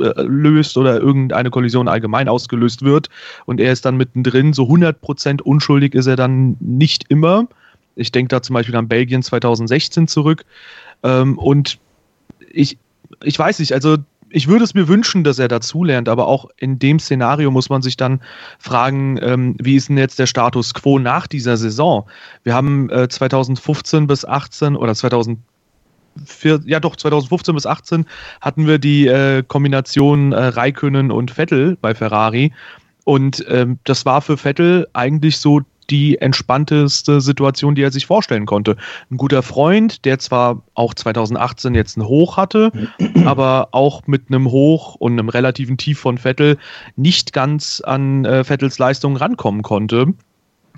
auslöst 0.00 0.76
oder 0.76 1.00
irgendeine 1.00 1.50
Kollision 1.50 1.88
allgemein 1.88 2.28
ausgelöst 2.28 2.82
wird 2.82 3.08
und 3.46 3.60
er 3.60 3.72
ist 3.72 3.84
dann 3.84 3.96
mittendrin. 3.96 4.52
So 4.52 4.64
100% 4.64 5.42
unschuldig 5.42 5.94
ist 5.94 6.06
er 6.06 6.16
dann 6.16 6.56
nicht 6.60 7.04
immer. 7.08 7.48
Ich 7.94 8.12
denke 8.12 8.28
da 8.28 8.42
zum 8.42 8.54
Beispiel 8.54 8.76
an 8.76 8.88
Belgien 8.88 9.22
2016 9.22 10.08
zurück. 10.08 10.44
Ähm, 11.02 11.38
und 11.38 11.78
ich, 12.50 12.78
ich 13.22 13.38
weiß 13.38 13.58
nicht, 13.58 13.72
also 13.72 13.98
ich 14.34 14.48
würde 14.48 14.64
es 14.64 14.72
mir 14.72 14.88
wünschen, 14.88 15.24
dass 15.24 15.38
er 15.38 15.48
dazulernt, 15.48 16.08
aber 16.08 16.26
auch 16.26 16.48
in 16.56 16.78
dem 16.78 16.98
Szenario 16.98 17.50
muss 17.50 17.68
man 17.68 17.82
sich 17.82 17.98
dann 17.98 18.22
fragen, 18.58 19.18
ähm, 19.20 19.56
wie 19.60 19.76
ist 19.76 19.90
denn 19.90 19.98
jetzt 19.98 20.18
der 20.18 20.26
Status 20.26 20.72
quo 20.72 20.98
nach 20.98 21.26
dieser 21.26 21.58
Saison? 21.58 22.06
Wir 22.42 22.54
haben 22.54 22.88
äh, 22.88 23.08
2015 23.08 24.06
bis 24.06 24.24
18 24.24 24.74
oder 24.74 24.94
2000 24.94 25.38
für, 26.24 26.60
ja 26.64 26.80
doch, 26.80 26.96
2015 26.96 27.54
bis 27.54 27.66
18 27.66 28.06
hatten 28.40 28.66
wir 28.66 28.78
die 28.78 29.06
äh, 29.06 29.42
Kombination 29.46 30.32
äh, 30.32 30.44
Raikönnen 30.44 31.10
und 31.10 31.30
Vettel 31.30 31.76
bei 31.80 31.94
Ferrari. 31.94 32.52
Und 33.04 33.44
ähm, 33.48 33.78
das 33.84 34.06
war 34.06 34.22
für 34.22 34.36
Vettel 34.36 34.86
eigentlich 34.92 35.38
so 35.38 35.62
die 35.90 36.18
entspannteste 36.18 37.20
Situation, 37.20 37.74
die 37.74 37.82
er 37.82 37.90
sich 37.90 38.06
vorstellen 38.06 38.46
konnte. 38.46 38.76
Ein 39.10 39.16
guter 39.16 39.42
Freund, 39.42 40.04
der 40.04 40.18
zwar 40.18 40.62
auch 40.74 40.94
2018 40.94 41.74
jetzt 41.74 41.96
ein 41.96 42.06
Hoch 42.06 42.36
hatte, 42.36 42.72
aber 43.24 43.68
auch 43.72 44.06
mit 44.06 44.24
einem 44.28 44.50
Hoch 44.50 44.94
und 44.94 45.12
einem 45.12 45.28
relativen 45.28 45.76
Tief 45.76 45.98
von 45.98 46.18
Vettel 46.18 46.56
nicht 46.96 47.32
ganz 47.32 47.80
an 47.80 48.24
äh, 48.24 48.44
Vettels 48.44 48.78
Leistung 48.78 49.16
rankommen 49.16 49.62
konnte. 49.62 50.14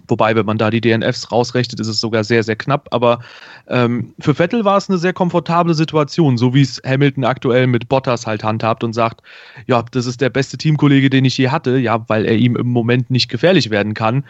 Wobei, 0.09 0.37
wenn 0.37 0.45
man 0.45 0.59
da 0.59 0.71
die 0.71 0.81
DNFs 0.81 1.33
rausrechnet, 1.33 1.81
ist 1.81 1.89
es 1.89 2.01
sogar 2.01 2.25
sehr, 2.25 2.43
sehr 2.43 2.57
knapp. 2.57 2.89
Aber 2.91 3.21
ähm, 3.69 4.13
für 4.21 4.35
Vettel 4.35 4.65
war 4.65 4.77
es 4.77 4.89
eine 4.89 4.99
sehr 4.99 5.13
komfortable 5.13 5.75
Situation, 5.75 6.37
so 6.37 6.55
wie 6.55 6.63
es 6.63 6.81
Hamilton 6.85 7.25
aktuell 7.25 7.67
mit 7.67 7.89
Bottas 7.89 8.27
halt 8.27 8.45
handhabt 8.45 8.85
und 8.85 8.93
sagt, 8.93 9.23
ja, 9.67 9.83
das 9.93 10.07
ist 10.07 10.21
der 10.21 10.31
beste 10.31 10.59
Teamkollege, 10.59 11.09
den 11.11 11.25
ich 11.25 11.39
je 11.39 11.49
hatte, 11.49 11.79
ja, 11.79 12.09
weil 12.09 12.27
er 12.27 12.37
ihm 12.37 12.57
im 12.57 12.69
Moment 12.69 13.11
nicht 13.11 13.29
gefährlich 13.29 13.71
werden 13.71 13.95
kann. 13.95 14.25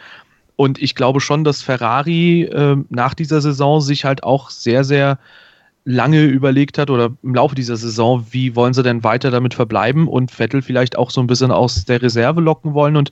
Und 0.55 0.81
ich 0.81 0.95
glaube 0.95 1.19
schon, 1.19 1.43
dass 1.43 1.61
Ferrari 1.61 2.43
äh, 2.43 2.77
nach 2.89 3.13
dieser 3.13 3.41
Saison 3.41 3.81
sich 3.81 4.05
halt 4.05 4.23
auch 4.23 4.49
sehr, 4.49 4.85
sehr 4.85 5.19
lange 5.85 6.23
überlegt 6.23 6.79
hat 6.79 6.89
oder 6.89 7.11
im 7.21 7.35
Laufe 7.35 7.53
dieser 7.53 7.77
Saison, 7.77 8.25
wie 8.31 8.55
wollen 8.55 8.73
sie 8.73 8.81
denn 8.81 9.03
weiter 9.03 9.29
damit 9.29 9.53
verbleiben 9.53 10.07
und 10.07 10.31
Vettel 10.31 10.63
vielleicht 10.63 10.97
auch 10.97 11.11
so 11.11 11.21
ein 11.21 11.27
bisschen 11.27 11.51
aus 11.51 11.85
der 11.85 12.01
Reserve 12.01 12.41
locken 12.41 12.73
wollen 12.73 12.97
und 12.97 13.11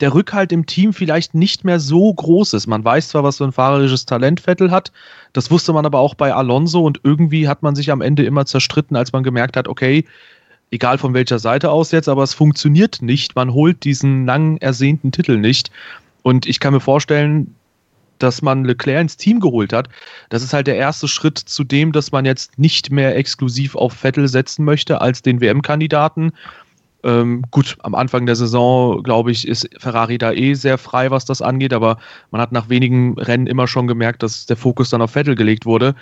der 0.00 0.14
Rückhalt 0.14 0.52
im 0.52 0.66
Team 0.66 0.92
vielleicht 0.92 1.34
nicht 1.34 1.64
mehr 1.64 1.80
so 1.80 2.12
groß 2.12 2.54
ist. 2.54 2.66
Man 2.66 2.84
weiß 2.84 3.08
zwar, 3.08 3.24
was 3.24 3.38
für 3.38 3.44
ein 3.44 3.52
fahrerisches 3.52 4.06
Talent 4.06 4.40
Vettel 4.40 4.70
hat, 4.70 4.92
das 5.32 5.50
wusste 5.50 5.72
man 5.72 5.86
aber 5.86 5.98
auch 5.98 6.14
bei 6.14 6.32
Alonso 6.32 6.84
und 6.84 7.00
irgendwie 7.02 7.48
hat 7.48 7.62
man 7.62 7.74
sich 7.74 7.90
am 7.90 8.00
Ende 8.00 8.24
immer 8.24 8.46
zerstritten, 8.46 8.96
als 8.96 9.12
man 9.12 9.22
gemerkt 9.22 9.56
hat, 9.56 9.68
okay, 9.68 10.04
egal 10.70 10.98
von 10.98 11.14
welcher 11.14 11.38
Seite 11.38 11.70
aus 11.70 11.92
jetzt, 11.92 12.08
aber 12.08 12.22
es 12.22 12.34
funktioniert 12.34 13.02
nicht. 13.02 13.34
Man 13.34 13.52
holt 13.52 13.84
diesen 13.84 14.26
lang 14.26 14.58
ersehnten 14.58 15.12
Titel 15.12 15.38
nicht. 15.38 15.70
Und 16.22 16.46
ich 16.46 16.60
kann 16.60 16.74
mir 16.74 16.80
vorstellen, 16.80 17.54
dass 18.18 18.42
man 18.42 18.64
Leclerc 18.64 19.00
ins 19.00 19.16
Team 19.16 19.40
geholt 19.40 19.72
hat. 19.72 19.88
Das 20.28 20.42
ist 20.42 20.52
halt 20.52 20.66
der 20.66 20.76
erste 20.76 21.08
Schritt 21.08 21.38
zu 21.38 21.64
dem, 21.64 21.92
dass 21.92 22.12
man 22.12 22.24
jetzt 22.24 22.58
nicht 22.58 22.90
mehr 22.90 23.16
exklusiv 23.16 23.76
auf 23.76 23.92
Vettel 23.92 24.28
setzen 24.28 24.64
möchte 24.64 25.00
als 25.00 25.22
den 25.22 25.40
WM-Kandidaten, 25.40 26.32
ähm, 27.04 27.44
gut, 27.50 27.76
am 27.82 27.94
Anfang 27.94 28.26
der 28.26 28.34
Saison, 28.34 29.02
glaube 29.02 29.30
ich, 29.30 29.46
ist 29.46 29.68
Ferrari 29.78 30.18
da 30.18 30.32
eh 30.32 30.54
sehr 30.54 30.78
frei, 30.78 31.10
was 31.10 31.24
das 31.24 31.40
angeht, 31.40 31.72
aber 31.72 31.98
man 32.30 32.40
hat 32.40 32.50
nach 32.50 32.68
wenigen 32.68 33.16
Rennen 33.18 33.46
immer 33.46 33.68
schon 33.68 33.86
gemerkt, 33.86 34.22
dass 34.22 34.46
der 34.46 34.56
Fokus 34.56 34.90
dann 34.90 35.02
auf 35.02 35.12
Vettel 35.12 35.36
gelegt 35.36 35.64
wurde, 35.64 35.94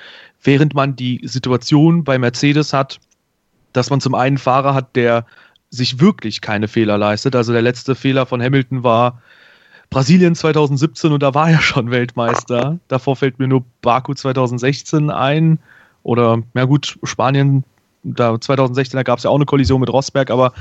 während 0.42 0.74
man 0.74 0.96
die 0.96 1.20
Situation 1.24 2.02
bei 2.02 2.18
Mercedes 2.18 2.72
hat, 2.72 2.98
dass 3.74 3.90
man 3.90 4.00
zum 4.00 4.14
einen 4.14 4.38
Fahrer 4.38 4.72
hat, 4.72 4.96
der 4.96 5.26
sich 5.70 6.00
wirklich 6.00 6.40
keine 6.40 6.68
Fehler 6.68 6.96
leistet. 6.96 7.36
Also 7.36 7.52
der 7.52 7.62
letzte 7.62 7.94
Fehler 7.94 8.24
von 8.24 8.42
Hamilton 8.42 8.82
war 8.82 9.20
Brasilien 9.90 10.34
2017 10.34 11.12
und 11.12 11.22
da 11.22 11.34
war 11.34 11.50
er 11.50 11.60
schon 11.60 11.90
Weltmeister. 11.90 12.78
Davor 12.88 13.16
fällt 13.16 13.38
mir 13.38 13.48
nur 13.48 13.64
Baku 13.82 14.14
2016 14.14 15.10
ein 15.10 15.58
oder, 16.02 16.42
ja 16.54 16.64
gut, 16.64 16.98
Spanien 17.02 17.64
da 18.14 18.40
2016, 18.40 18.96
da 18.96 19.02
gab 19.02 19.18
es 19.18 19.24
ja 19.24 19.30
auch 19.30 19.36
eine 19.36 19.46
Kollision 19.46 19.80
mit 19.80 19.90
Rosberg, 19.90 20.30
aber 20.30 20.52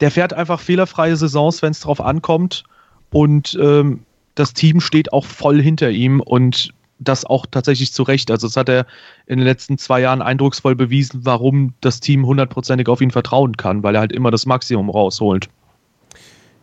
der 0.00 0.10
fährt 0.10 0.32
einfach 0.32 0.60
fehlerfreie 0.60 1.16
Saisons, 1.16 1.62
wenn 1.62 1.72
es 1.72 1.80
drauf 1.80 2.00
ankommt. 2.00 2.64
Und 3.10 3.56
ähm, 3.60 4.00
das 4.34 4.52
Team 4.52 4.80
steht 4.80 5.12
auch 5.12 5.24
voll 5.24 5.60
hinter 5.62 5.90
ihm 5.90 6.20
und 6.20 6.72
das 6.98 7.24
auch 7.24 7.46
tatsächlich 7.46 7.92
zu 7.92 8.02
Recht. 8.02 8.30
Also, 8.30 8.46
das 8.46 8.56
hat 8.56 8.68
er 8.68 8.86
in 9.26 9.38
den 9.38 9.46
letzten 9.46 9.78
zwei 9.78 10.00
Jahren 10.00 10.22
eindrucksvoll 10.22 10.74
bewiesen, 10.74 11.20
warum 11.24 11.74
das 11.80 12.00
Team 12.00 12.26
hundertprozentig 12.26 12.88
auf 12.88 13.00
ihn 13.00 13.10
vertrauen 13.10 13.56
kann, 13.56 13.82
weil 13.82 13.94
er 13.94 14.00
halt 14.00 14.12
immer 14.12 14.30
das 14.30 14.46
Maximum 14.46 14.90
rausholt. 14.90 15.48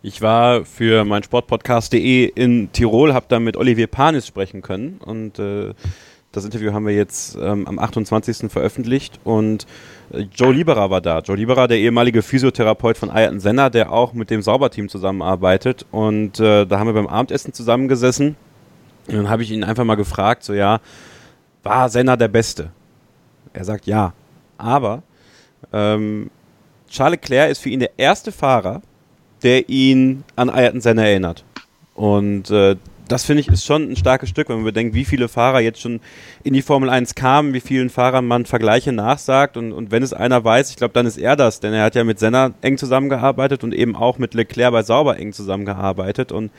Ich 0.02 0.20
war 0.20 0.64
für 0.64 1.04
mein 1.04 1.22
Sportpodcast.de 1.22 2.26
in 2.26 2.70
Tirol, 2.72 3.14
habe 3.14 3.26
da 3.28 3.40
mit 3.40 3.56
Olivier 3.56 3.86
Panis 3.86 4.26
sprechen 4.26 4.60
können 4.60 4.98
und 4.98 5.38
äh, 5.38 5.72
das 6.34 6.44
Interview 6.44 6.72
haben 6.72 6.86
wir 6.86 6.94
jetzt 6.94 7.36
ähm, 7.40 7.66
am 7.66 7.78
28. 7.78 8.50
veröffentlicht 8.50 9.20
und 9.24 9.66
äh, 10.12 10.26
Joe 10.34 10.52
Liberer 10.52 10.90
war 10.90 11.00
da. 11.00 11.20
Joe 11.20 11.36
Liberer, 11.36 11.68
der 11.68 11.78
ehemalige 11.78 12.22
Physiotherapeut 12.22 12.98
von 12.98 13.10
Ayrton 13.10 13.40
Senna, 13.40 13.70
der 13.70 13.92
auch 13.92 14.12
mit 14.12 14.30
dem 14.30 14.42
Sauberteam 14.42 14.88
zusammenarbeitet. 14.88 15.86
Und 15.90 16.40
äh, 16.40 16.66
da 16.66 16.78
haben 16.78 16.88
wir 16.88 16.94
beim 16.94 17.06
Abendessen 17.06 17.52
zusammengesessen. 17.52 18.36
Und 19.06 19.14
dann 19.14 19.28
habe 19.28 19.42
ich 19.42 19.50
ihn 19.50 19.64
einfach 19.64 19.84
mal 19.84 19.94
gefragt, 19.94 20.42
so 20.42 20.54
ja, 20.54 20.80
war 21.62 21.88
Senna 21.88 22.16
der 22.16 22.28
Beste? 22.28 22.70
Er 23.52 23.64
sagt 23.64 23.86
ja. 23.86 24.12
Aber 24.58 25.02
ähm, 25.72 26.30
Charles 26.90 27.20
Leclerc 27.20 27.50
ist 27.50 27.60
für 27.60 27.70
ihn 27.70 27.80
der 27.80 27.92
erste 27.96 28.32
Fahrer, 28.32 28.82
der 29.42 29.68
ihn 29.68 30.24
an 30.36 30.50
Ayrton 30.50 30.80
Senna 30.80 31.06
erinnert. 31.06 31.44
Und 31.94 32.50
äh, 32.50 32.76
das 33.08 33.24
finde 33.24 33.40
ich 33.40 33.48
ist 33.48 33.64
schon 33.64 33.90
ein 33.90 33.96
starkes 33.96 34.28
Stück, 34.28 34.48
wenn 34.48 34.56
man 34.56 34.64
bedenkt, 34.64 34.94
wie 34.94 35.04
viele 35.04 35.28
Fahrer 35.28 35.60
jetzt 35.60 35.80
schon 35.80 36.00
in 36.42 36.54
die 36.54 36.62
Formel 36.62 36.88
1 36.88 37.14
kamen, 37.14 37.52
wie 37.52 37.60
vielen 37.60 37.90
Fahrern 37.90 38.26
man 38.26 38.46
Vergleiche 38.46 38.92
nachsagt 38.92 39.56
und, 39.56 39.72
und 39.72 39.90
wenn 39.90 40.02
es 40.02 40.12
einer 40.12 40.44
weiß, 40.44 40.70
ich 40.70 40.76
glaube, 40.76 40.94
dann 40.94 41.06
ist 41.06 41.18
er 41.18 41.36
das, 41.36 41.60
denn 41.60 41.72
er 41.72 41.84
hat 41.84 41.94
ja 41.94 42.04
mit 42.04 42.18
Senna 42.18 42.52
eng 42.62 42.78
zusammengearbeitet 42.78 43.64
und 43.64 43.74
eben 43.74 43.96
auch 43.96 44.18
mit 44.18 44.34
Leclerc 44.34 44.72
bei 44.72 44.82
Sauber 44.82 45.18
eng 45.18 45.32
zusammengearbeitet 45.32 46.32
und 46.32 46.50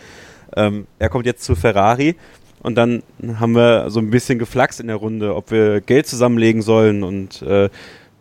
ähm, 0.55 0.87
er 0.99 1.09
kommt 1.09 1.25
jetzt 1.25 1.43
zu 1.43 1.55
Ferrari 1.55 2.15
und 2.61 2.75
dann 2.75 3.03
haben 3.39 3.53
wir 3.55 3.89
so 3.89 3.99
ein 3.99 4.09
bisschen 4.09 4.39
geflaxt 4.39 4.79
in 4.79 4.87
der 4.87 4.95
Runde, 4.95 5.35
ob 5.35 5.51
wir 5.51 5.81
Geld 5.81 6.07
zusammenlegen 6.07 6.61
sollen 6.61 7.03
und 7.03 7.41
äh, 7.41 7.69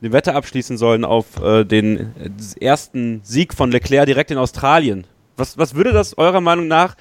eine 0.03 0.13
Wette 0.13 0.35
abschließen 0.35 0.77
sollen 0.77 1.05
auf 1.05 1.43
äh, 1.43 1.65
den 1.65 1.99
äh, 1.99 2.31
ersten 2.61 3.21
Sieg 3.23 3.55
von 3.55 3.71
Leclerc 3.71 4.07
direkt 4.07 4.31
in 4.31 4.39
Australien. 4.39 5.07
Was, 5.37 5.57
was 5.57 5.75
würde 5.75 5.93
das 5.93 6.19
eurer 6.19 6.43
Meinung 6.43 6.69
nach 6.69 6.95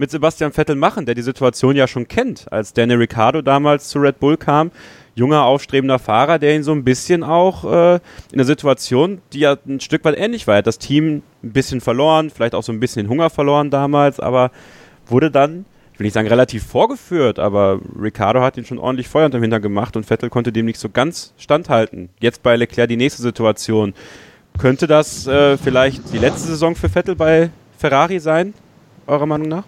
mit 0.00 0.10
Sebastian 0.10 0.50
Vettel 0.50 0.76
machen, 0.76 1.04
der 1.04 1.14
die 1.14 1.20
Situation 1.20 1.76
ja 1.76 1.86
schon 1.86 2.08
kennt, 2.08 2.50
als 2.50 2.72
Danny 2.72 2.94
Ricciardo 2.94 3.42
damals 3.42 3.90
zu 3.90 3.98
Red 3.98 4.18
Bull 4.18 4.38
kam. 4.38 4.70
Junger, 5.14 5.44
aufstrebender 5.44 5.98
Fahrer, 5.98 6.38
der 6.38 6.56
ihn 6.56 6.62
so 6.62 6.72
ein 6.72 6.84
bisschen 6.84 7.22
auch 7.22 7.70
äh, 7.70 7.94
in 8.32 8.38
der 8.38 8.46
Situation, 8.46 9.20
die 9.34 9.40
ja 9.40 9.58
ein 9.68 9.78
Stück 9.78 10.02
weit 10.06 10.16
ähnlich 10.16 10.46
war. 10.46 10.56
Hat 10.56 10.66
das 10.66 10.78
Team 10.78 11.22
ein 11.44 11.52
bisschen 11.52 11.82
verloren, 11.82 12.30
vielleicht 12.30 12.54
auch 12.54 12.62
so 12.62 12.72
ein 12.72 12.80
bisschen 12.80 13.04
den 13.04 13.10
Hunger 13.10 13.28
verloren 13.28 13.68
damals, 13.68 14.20
aber 14.20 14.52
wurde 15.06 15.30
dann, 15.30 15.66
ich 15.92 15.98
will 15.98 16.06
nicht 16.06 16.14
sagen 16.14 16.28
relativ 16.28 16.66
vorgeführt, 16.66 17.38
aber 17.38 17.78
Ricciardo 18.00 18.40
hat 18.40 18.56
ihn 18.56 18.64
schon 18.64 18.78
ordentlich 18.78 19.06
Feuer 19.06 19.26
unterm 19.26 19.42
Hintern 19.42 19.60
gemacht 19.60 19.98
und 19.98 20.06
Vettel 20.06 20.30
konnte 20.30 20.50
dem 20.50 20.64
nicht 20.64 20.80
so 20.80 20.88
ganz 20.88 21.34
standhalten. 21.36 22.08
Jetzt 22.20 22.42
bei 22.42 22.56
Leclerc 22.56 22.88
die 22.88 22.96
nächste 22.96 23.20
Situation. 23.20 23.92
Könnte 24.58 24.86
das 24.86 25.26
äh, 25.26 25.58
vielleicht 25.58 26.10
die 26.10 26.18
letzte 26.18 26.48
Saison 26.48 26.74
für 26.74 26.88
Vettel 26.88 27.16
bei 27.16 27.50
Ferrari 27.76 28.18
sein, 28.18 28.54
eurer 29.06 29.26
Meinung 29.26 29.48
nach? 29.48 29.64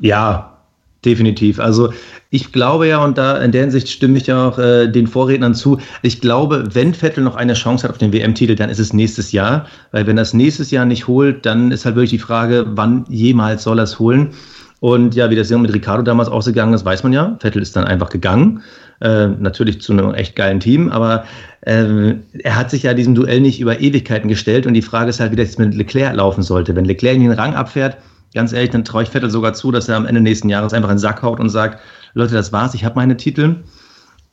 Ja, 0.00 0.58
definitiv. 1.04 1.60
Also 1.60 1.92
ich 2.30 2.52
glaube 2.52 2.88
ja, 2.88 3.02
und 3.02 3.16
da 3.16 3.38
in 3.38 3.52
der 3.52 3.62
Hinsicht 3.62 3.88
stimme 3.88 4.18
ich 4.18 4.26
ja 4.26 4.48
auch 4.48 4.58
äh, 4.58 4.88
den 4.88 5.06
Vorrednern 5.06 5.54
zu, 5.54 5.78
ich 6.02 6.20
glaube, 6.20 6.68
wenn 6.74 6.92
Vettel 6.92 7.24
noch 7.24 7.36
eine 7.36 7.54
Chance 7.54 7.84
hat 7.84 7.90
auf 7.90 7.98
den 7.98 8.12
WM-Titel, 8.12 8.54
dann 8.54 8.68
ist 8.68 8.78
es 8.78 8.92
nächstes 8.92 9.32
Jahr. 9.32 9.66
Weil 9.92 10.06
wenn 10.06 10.18
er 10.18 10.22
es 10.22 10.34
nächstes 10.34 10.70
Jahr 10.70 10.84
nicht 10.84 11.06
holt, 11.06 11.46
dann 11.46 11.70
ist 11.70 11.84
halt 11.84 11.94
wirklich 11.94 12.10
die 12.10 12.18
Frage, 12.18 12.66
wann 12.68 13.04
jemals 13.08 13.62
soll 13.62 13.78
er 13.78 13.84
es 13.84 13.98
holen. 13.98 14.34
Und 14.80 15.14
ja, 15.14 15.28
wie 15.30 15.36
das 15.36 15.50
mit 15.50 15.74
Ricardo 15.74 16.02
damals 16.02 16.28
ausgegangen 16.28 16.72
ist, 16.72 16.84
weiß 16.84 17.02
man 17.02 17.12
ja. 17.12 17.36
Vettel 17.40 17.62
ist 17.62 17.74
dann 17.74 17.84
einfach 17.84 18.10
gegangen. 18.10 18.62
Äh, 19.00 19.28
natürlich 19.28 19.80
zu 19.80 19.92
einem 19.92 20.12
echt 20.14 20.34
geilen 20.34 20.58
Team, 20.58 20.88
aber 20.90 21.24
äh, 21.60 22.14
er 22.42 22.56
hat 22.56 22.70
sich 22.70 22.82
ja 22.82 22.94
diesem 22.94 23.14
Duell 23.14 23.40
nicht 23.40 23.60
über 23.60 23.80
Ewigkeiten 23.80 24.28
gestellt 24.28 24.66
und 24.66 24.74
die 24.74 24.82
Frage 24.82 25.10
ist 25.10 25.20
halt, 25.20 25.30
wie 25.30 25.36
das 25.36 25.56
mit 25.56 25.72
Leclerc 25.72 26.16
laufen 26.16 26.42
sollte. 26.42 26.74
Wenn 26.74 26.84
Leclerc 26.84 27.14
in 27.14 27.22
den 27.22 27.32
Rang 27.32 27.54
abfährt, 27.54 27.96
ganz 28.34 28.52
ehrlich, 28.52 28.70
dann 28.70 28.84
traue 28.84 29.02
ich 29.02 29.10
Vettel 29.10 29.30
sogar 29.30 29.54
zu, 29.54 29.70
dass 29.70 29.88
er 29.88 29.96
am 29.96 30.06
Ende 30.06 30.20
nächsten 30.20 30.48
Jahres 30.48 30.72
einfach 30.72 30.90
in 30.90 30.96
den 30.96 31.00
Sack 31.00 31.22
haut 31.22 31.40
und 31.40 31.48
sagt, 31.48 31.80
Leute, 32.14 32.34
das 32.34 32.52
war's, 32.52 32.74
ich 32.74 32.84
habe 32.84 32.96
meine 32.96 33.16
Titel. 33.16 33.56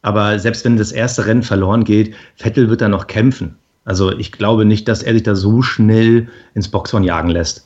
Aber 0.02 0.38
selbst 0.38 0.64
wenn 0.66 0.78
das 0.78 0.92
erste 0.92 1.26
Rennen 1.26 1.44
verloren 1.44 1.84
geht, 1.84 2.14
Vettel 2.36 2.70
wird 2.70 2.82
da 2.82 2.88
noch 2.88 3.08
kämpfen. 3.08 3.56
Also 3.86 4.12
ich 4.12 4.32
glaube 4.32 4.66
nicht, 4.66 4.88
dass 4.88 5.04
er 5.04 5.14
sich 5.14 5.24
da 5.24 5.36
so 5.36 5.62
schnell 5.62 6.28
ins 6.54 6.68
Boxhorn 6.68 7.04
jagen 7.04 7.30
lässt. 7.30 7.66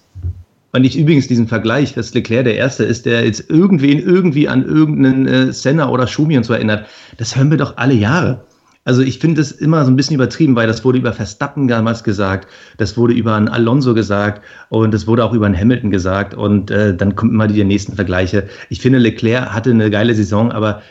Und 0.71 0.83
ich 0.83 0.97
übrigens 0.97 1.27
diesen 1.27 1.47
Vergleich, 1.47 1.93
dass 1.93 2.13
Leclerc 2.13 2.45
der 2.45 2.55
Erste 2.55 2.83
ist, 2.83 3.05
der 3.05 3.25
jetzt 3.25 3.49
irgendwen 3.49 3.99
irgendwie 3.99 4.47
an 4.47 4.63
irgendeinen 4.63 5.27
äh, 5.27 5.51
Senna 5.51 5.89
oder 5.89 6.05
Schumi 6.05 6.37
und 6.37 6.43
so 6.43 6.53
erinnert, 6.53 6.87
das 7.17 7.35
hören 7.35 7.49
wir 7.49 7.57
doch 7.57 7.77
alle 7.77 7.95
Jahre. 7.95 8.45
Also 8.89 9.03
ich 9.03 9.19
finde 9.19 9.39
es 9.39 9.51
immer 9.51 9.85
so 9.85 9.91
ein 9.91 9.95
bisschen 9.95 10.15
übertrieben, 10.15 10.55
weil 10.55 10.65
das 10.65 10.83
wurde 10.83 10.97
über 10.97 11.13
Verstappen 11.13 11.67
damals 11.67 12.03
gesagt, 12.03 12.47
das 12.79 12.97
wurde 12.97 13.13
über 13.13 13.35
einen 13.35 13.47
Alonso 13.47 13.93
gesagt 13.93 14.41
und 14.69 14.91
das 14.91 15.05
wurde 15.05 15.23
auch 15.23 15.31
über 15.31 15.45
einen 15.45 15.55
Hamilton 15.55 15.91
gesagt 15.91 16.33
und 16.33 16.71
äh, 16.71 16.95
dann 16.95 17.15
kommen 17.15 17.33
immer 17.33 17.45
die 17.45 17.63
nächsten 17.63 17.93
Vergleiche. 17.93 18.47
Ich 18.69 18.81
finde, 18.81 18.97
Leclerc 18.97 19.53
hatte 19.53 19.69
eine 19.69 19.91
geile 19.91 20.15
Saison, 20.15 20.51
aber 20.51 20.81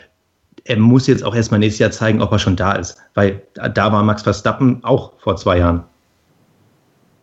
er 0.63 0.77
muss 0.77 1.07
jetzt 1.07 1.25
auch 1.25 1.35
erstmal 1.35 1.59
nächstes 1.59 1.79
Jahr 1.79 1.91
zeigen, 1.91 2.21
ob 2.21 2.31
er 2.31 2.39
schon 2.39 2.55
da 2.55 2.71
ist, 2.71 2.97
weil 3.15 3.41
da 3.55 3.91
war 3.91 4.01
Max 4.01 4.23
Verstappen 4.23 4.81
auch 4.85 5.11
vor 5.17 5.35
zwei 5.35 5.57
Jahren. 5.57 5.83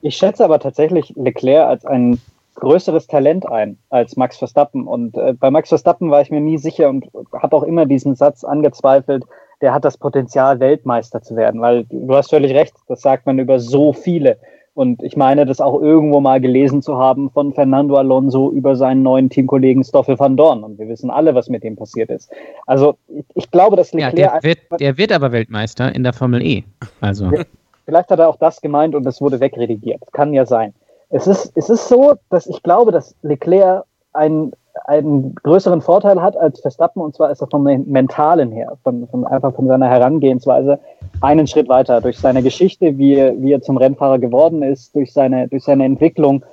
Ich 0.03 0.17
schätze 0.17 0.45
aber 0.45 0.59
tatsächlich 0.59 1.11
Leclerc 1.17 1.67
als 1.67 1.87
ein 1.87 2.21
größeres 2.57 3.07
Talent 3.07 3.49
ein 3.49 3.79
als 3.89 4.19
Max 4.19 4.37
Verstappen. 4.37 4.87
Und 4.87 5.17
äh, 5.17 5.33
bei 5.33 5.51
Max 5.51 5.71
Verstappen 5.71 6.11
war 6.11 6.21
ich 6.21 6.31
mir 6.31 6.43
nie 6.43 6.59
sicher 6.59 6.91
und 6.91 7.07
habe 7.33 7.57
auch 7.57 7.63
immer 7.63 7.87
diesen 7.87 8.15
Satz 8.15 8.45
angezweifelt, 8.45 9.25
der 9.61 9.73
hat 9.73 9.85
das 9.85 9.97
Potenzial, 9.97 10.61
Weltmeister 10.61 11.23
zu 11.23 11.37
werden. 11.37 11.61
Weil 11.61 11.85
du 11.85 12.15
hast 12.15 12.31
völlig 12.31 12.55
recht, 12.55 12.75
das 12.89 13.01
sagt 13.01 13.27
man 13.27 13.39
über 13.39 13.59
so 13.59 13.93
viele. 13.93 14.39
Und 14.75 15.03
ich 15.03 15.17
meine, 15.17 15.47
das 15.47 15.59
auch 15.59 15.81
irgendwo 15.81 16.21
mal 16.21 16.39
gelesen 16.39 16.83
zu 16.83 16.99
haben 16.99 17.31
von 17.31 17.55
Fernando 17.55 17.97
Alonso 17.97 18.51
über 18.51 18.77
seinen 18.77 19.03
neuen 19.03 19.31
Teamkollegen 19.31 19.83
Stoffel 19.83 20.19
van 20.19 20.37
Dorn. 20.37 20.63
Und 20.63 20.79
wir 20.79 20.87
wissen 20.87 21.11
alle, 21.11 21.35
was 21.35 21.49
mit 21.49 21.65
dem 21.65 21.77
passiert 21.77 22.11
ist. 22.11 22.31
Also 22.67 22.99
ich, 23.35 23.51
glaube, 23.51 23.77
dass 23.77 23.95
Leclerc... 23.95 24.19
Ja, 24.19 24.39
der, 24.39 24.43
wird, 24.43 24.59
der 24.79 24.99
wird 24.99 25.13
aber 25.13 25.33
Weltmeister 25.33 25.95
in 25.95 26.03
der 26.03 26.13
Formel 26.13 26.43
E. 26.43 26.65
Also. 27.01 27.31
Vielleicht 27.87 28.11
hat 28.11 28.19
er 28.19 28.29
auch 28.29 28.37
das 28.37 28.61
gemeint 28.61 28.95
und 28.95 29.07
es 29.07 29.21
wurde 29.23 29.41
wegredigiert. 29.41 30.03
Kann 30.13 30.35
ja 30.35 30.45
sein. 30.45 30.75
Es 31.09 31.27
ist, 31.27 31.53
es 31.55 31.71
ist 31.71 31.89
so, 31.89 32.15
dass 32.29 32.47
ich 32.47 32.63
glaube, 32.63 32.93
dass 32.93 33.17
Leclerc 33.23 33.85
einen, 34.13 34.53
einen 34.85 35.35
größeren 35.35 35.81
Vorteil 35.81 36.21
hat 36.21 36.37
als 36.37 36.61
Verstappen, 36.61 37.01
und 37.03 37.15
zwar 37.15 37.31
ist 37.31 37.41
er 37.41 37.49
vom 37.49 37.63
Mentalen 37.63 38.53
her, 38.53 38.77
von, 38.83 39.09
von 39.09 39.27
einfach 39.27 39.55
von 39.55 39.67
seiner 39.67 39.89
Herangehensweise 39.89 40.79
einen 41.21 41.47
Schritt 41.47 41.69
weiter. 41.69 42.01
Durch 42.01 42.19
seine 42.19 42.43
Geschichte, 42.43 42.99
wie, 42.99 43.17
wie 43.39 43.53
er 43.53 43.63
zum 43.63 43.77
Rennfahrer 43.77 44.19
geworden 44.19 44.63
ist, 44.63 44.95
durch 44.95 45.13
seine, 45.13 45.49
durch 45.49 45.65
seine 45.65 45.85
Entwicklung 45.85 46.45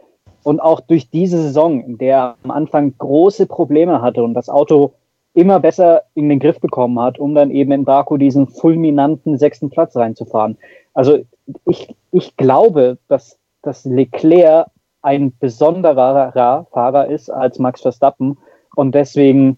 und 0.44 0.60
auch 0.60 0.80
durch 0.80 1.10
diese 1.10 1.42
Saison, 1.42 1.82
in 1.82 1.98
der 1.98 2.18
er 2.18 2.36
am 2.44 2.52
Anfang 2.52 2.94
große 2.98 3.46
Probleme 3.46 4.02
hatte 4.02 4.24
und 4.24 4.34
das 4.34 4.50
Auto 4.50 4.94
immer 5.34 5.60
besser 5.60 6.04
in 6.14 6.30
den 6.30 6.40
Griff 6.40 6.60
bekommen 6.60 7.00
hat, 7.00 7.18
um 7.18 7.34
dann 7.34 7.50
eben 7.50 7.72
in 7.72 7.86
Baku 7.86 8.18
diesen 8.18 8.48
fulminanten 8.48 9.38
sechsten 9.38 9.70
Platz 9.70 9.96
reinzufahren. 9.96 10.58
Also 10.94 11.20
ich, 11.66 11.96
ich 12.12 12.38
glaube, 12.38 12.98
dass, 13.08 13.38
dass 13.64 13.84
Leclerc 13.86 14.68
ein 15.04 15.34
besonderer 15.38 16.66
Fahrer 16.72 17.08
ist 17.08 17.30
als 17.30 17.60
Max 17.60 17.82
Verstappen 17.82 18.38
und 18.76 18.96
deswegen 18.96 19.58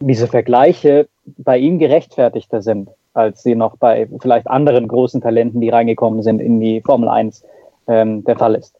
diese 0.00 0.26
Vergleiche 0.26 1.08
bei 1.38 1.58
ihm 1.58 1.78
gerechtfertigter 1.78 2.60
sind, 2.60 2.90
als 3.14 3.42
sie 3.42 3.54
noch 3.54 3.76
bei 3.76 4.08
vielleicht 4.20 4.48
anderen 4.48 4.88
großen 4.88 5.20
Talenten, 5.20 5.60
die 5.60 5.68
reingekommen 5.68 6.22
sind 6.22 6.40
in 6.40 6.60
die 6.60 6.80
Formel 6.80 7.08
1, 7.08 7.44
ähm, 7.86 8.24
der 8.24 8.36
Fall 8.36 8.54
ist. 8.54 8.74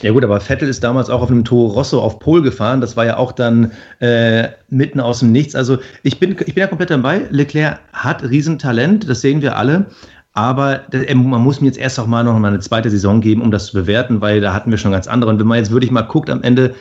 Ja 0.00 0.10
gut, 0.10 0.24
aber 0.24 0.40
Vettel 0.40 0.68
ist 0.68 0.82
damals 0.82 1.10
auch 1.10 1.22
auf 1.22 1.30
einem 1.30 1.44
Toro 1.44 1.66
Rosso 1.74 2.00
auf 2.00 2.18
Pol 2.18 2.42
gefahren. 2.42 2.80
Das 2.80 2.96
war 2.96 3.04
ja 3.04 3.18
auch 3.18 3.30
dann 3.30 3.72
äh, 4.00 4.48
mitten 4.68 4.98
aus 4.98 5.20
dem 5.20 5.30
Nichts. 5.30 5.54
Also 5.54 5.78
ich 6.02 6.18
bin, 6.18 6.32
ich 6.32 6.54
bin 6.54 6.60
ja 6.60 6.66
komplett 6.66 6.90
dabei. 6.90 7.26
Leclerc 7.30 7.78
hat 7.92 8.22
Riesentalent, 8.22 9.08
das 9.08 9.20
sehen 9.20 9.42
wir 9.42 9.56
alle. 9.56 9.86
Aber 10.34 10.82
das, 10.90 11.02
man 11.14 11.42
muss 11.42 11.60
mir 11.60 11.66
jetzt 11.66 11.78
erst 11.78 12.00
auch 12.00 12.06
mal 12.06 12.24
noch 12.24 12.38
mal 12.38 12.48
eine 12.48 12.60
zweite 12.60 12.90
Saison 12.90 13.20
geben, 13.20 13.42
um 13.42 13.50
das 13.50 13.66
zu 13.66 13.74
bewerten, 13.74 14.20
weil 14.20 14.40
da 14.40 14.54
hatten 14.54 14.70
wir 14.70 14.78
schon 14.78 14.92
ganz 14.92 15.06
andere. 15.06 15.30
Und 15.30 15.38
wenn 15.38 15.46
man 15.46 15.58
jetzt 15.58 15.70
wirklich 15.70 15.90
mal 15.90 16.02
guckt 16.02 16.30
am 16.30 16.42
Ende, 16.42 16.74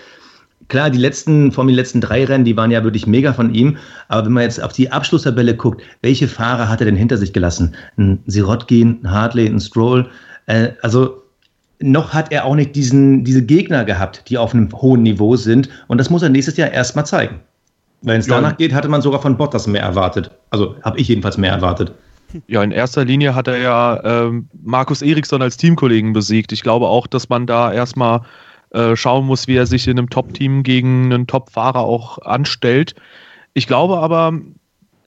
klar, 0.70 0.90
die 0.90 0.98
letzten, 0.98 1.52
vor 1.52 1.64
allem 1.64 1.70
die 1.70 1.76
letzten 1.76 2.00
drei 2.00 2.24
Rennen, 2.24 2.46
die 2.46 2.56
waren 2.56 2.72
ja 2.72 2.84
wirklich 2.84 3.08
mega 3.08 3.34
von 3.34 3.54
ihm. 3.54 3.78
Aber 4.08 4.26
wenn 4.26 4.34
man 4.34 4.44
jetzt 4.44 4.64
auf 4.64 4.72
die 4.72 4.92
Abschlusstabelle 4.92 5.56
guckt, 5.56 5.82
welche 6.02 6.28
Fahrer 6.28 6.70
hat 6.70 6.80
er 6.80 6.86
denn 6.86 6.96
hinter 6.96 7.18
sich 7.18 7.34
gelassen? 7.34 7.76
Ein 7.98 8.24
Sirotkin, 8.26 9.00
ein 9.04 9.12
Hartley, 9.12 9.48
ein 9.48 9.60
Stroll. 9.60 10.10
Äh, 10.46 10.70
also 10.82 11.22
noch 11.82 12.14
hat 12.14 12.32
er 12.32 12.46
auch 12.46 12.56
nicht 12.56 12.76
diesen, 12.76 13.26
diese 13.26 13.44
Gegner 13.44 13.84
gehabt, 13.84 14.30
die 14.30 14.38
auf 14.38 14.54
einem 14.54 14.70
hohen 14.74 15.04
Niveau 15.04 15.36
sind. 15.36 15.68
Und 15.88 15.98
das 15.98 16.10
muss 16.10 16.22
er 16.22 16.30
nächstes 16.30 16.56
Jahr 16.56 16.72
erstmal 16.72 17.06
zeigen. 17.06 17.42
Wenn 18.02 18.20
es 18.20 18.28
ja. 18.28 18.36
danach 18.36 18.56
geht, 18.56 18.74
hatte 18.74 18.88
man 18.88 19.02
sogar 19.02 19.22
von 19.22 19.36
Bottas 19.36 19.68
mehr 19.68 19.82
erwartet. 19.82 20.32
Also 20.52 20.76
habe 20.84 21.00
ich 21.00 21.08
jedenfalls 21.10 21.38
mehr 21.38 21.52
erwartet. 21.52 21.92
Ja, 22.48 22.64
in 22.64 22.72
erster 22.72 23.06
Linie 23.06 23.36
hat 23.36 23.48
er 23.48 23.58
ja 23.58 24.02
ähm, 24.04 24.48
Markus 24.64 25.02
Eriksson 25.02 25.42
als 25.42 25.58
Teamkollegen 25.58 26.14
besiegt. 26.14 26.52
Ich 26.52 26.64
glaube 26.64 26.88
auch, 26.88 27.08
dass 27.08 27.30
man 27.30 27.48
da 27.48 27.72
erstmal 27.72 28.22
äh, 28.72 28.96
schauen 28.96 29.26
muss, 29.26 29.48
wie 29.48 29.56
er 29.56 29.66
sich 29.66 29.88
in 29.88 29.98
einem 29.98 30.10
Top-Team 30.10 30.64
gegen 30.64 31.12
einen 31.12 31.28
Top-Fahrer 31.28 31.82
auch 31.82 32.20
anstellt. 32.20 32.96
Ich 33.54 33.68
glaube 33.68 33.98
aber, 34.00 34.34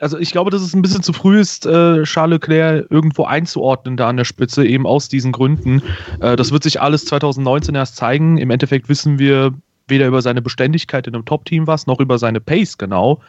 also 0.01 0.18
ich 0.18 0.33
glaube, 0.33 0.51
dass 0.51 0.62
es 0.62 0.75
ein 0.75 0.83
bisschen 0.83 1.03
zu 1.03 1.12
früh 1.12 1.41
ist, 1.41 1.66
äh, 1.66 2.03
Charles 2.03 2.41
Leclerc 2.41 2.87
irgendwo 2.91 3.25
einzuordnen 3.25 3.97
da 3.97 4.09
an 4.09 4.18
der 4.18 4.25
Spitze, 4.25 4.66
eben 4.66 4.87
aus 4.87 5.09
diesen 5.09 5.33
Gründen. 5.33 5.83
Äh, 6.20 6.37
das 6.37 6.53
wird 6.53 6.62
sich 6.62 6.81
alles 6.81 7.07
2019 7.07 7.75
erst 7.75 7.97
zeigen. 7.97 8.37
Im 8.37 8.51
Endeffekt 8.51 8.89
wissen 8.89 9.18
wir 9.18 9.55
weder 9.89 10.07
über 10.07 10.22
seine 10.22 10.43
Beständigkeit 10.43 11.07
in 11.07 11.14
einem 11.14 11.25
Top-Team 11.25 11.66
was, 11.66 11.87
noch 11.87 12.01
über 12.01 12.18
seine 12.18 12.41
Pace 12.41 12.79
genau. 12.79 13.20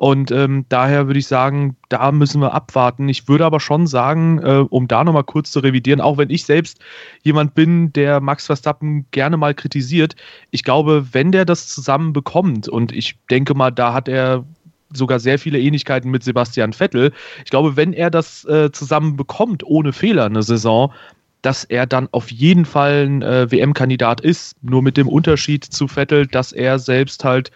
Und 0.00 0.30
ähm, 0.30 0.64
daher 0.70 1.08
würde 1.08 1.18
ich 1.18 1.26
sagen, 1.26 1.76
da 1.90 2.10
müssen 2.10 2.40
wir 2.40 2.54
abwarten. 2.54 3.06
Ich 3.10 3.28
würde 3.28 3.44
aber 3.44 3.60
schon 3.60 3.86
sagen, 3.86 4.38
äh, 4.38 4.64
um 4.70 4.88
da 4.88 5.04
nochmal 5.04 5.24
kurz 5.24 5.50
zu 5.50 5.60
revidieren, 5.60 6.00
auch 6.00 6.16
wenn 6.16 6.30
ich 6.30 6.46
selbst 6.46 6.78
jemand 7.22 7.54
bin, 7.54 7.92
der 7.92 8.22
Max 8.22 8.46
Verstappen 8.46 9.04
gerne 9.10 9.36
mal 9.36 9.52
kritisiert, 9.52 10.16
ich 10.52 10.64
glaube, 10.64 11.08
wenn 11.12 11.32
der 11.32 11.44
das 11.44 11.68
zusammen 11.68 12.14
bekommt, 12.14 12.66
und 12.66 12.92
ich 12.92 13.18
denke 13.28 13.52
mal, 13.52 13.70
da 13.70 13.92
hat 13.92 14.08
er 14.08 14.46
sogar 14.90 15.20
sehr 15.20 15.38
viele 15.38 15.60
Ähnlichkeiten 15.60 16.10
mit 16.10 16.24
Sebastian 16.24 16.72
Vettel. 16.72 17.12
Ich 17.44 17.50
glaube, 17.50 17.76
wenn 17.76 17.92
er 17.92 18.10
das 18.10 18.46
äh, 18.46 18.72
zusammen 18.72 19.16
bekommt, 19.16 19.64
ohne 19.64 19.92
Fehler 19.92 20.24
eine 20.24 20.42
Saison, 20.42 20.94
dass 21.42 21.64
er 21.64 21.84
dann 21.86 22.08
auf 22.12 22.30
jeden 22.30 22.64
Fall 22.64 23.04
ein 23.06 23.20
äh, 23.20 23.50
WM-Kandidat 23.52 24.22
ist. 24.22 24.56
Nur 24.62 24.80
mit 24.80 24.96
dem 24.96 25.08
Unterschied 25.08 25.62
zu 25.62 25.88
Vettel, 25.88 26.26
dass 26.26 26.52
er 26.52 26.78
selbst 26.78 27.22
halt 27.22 27.50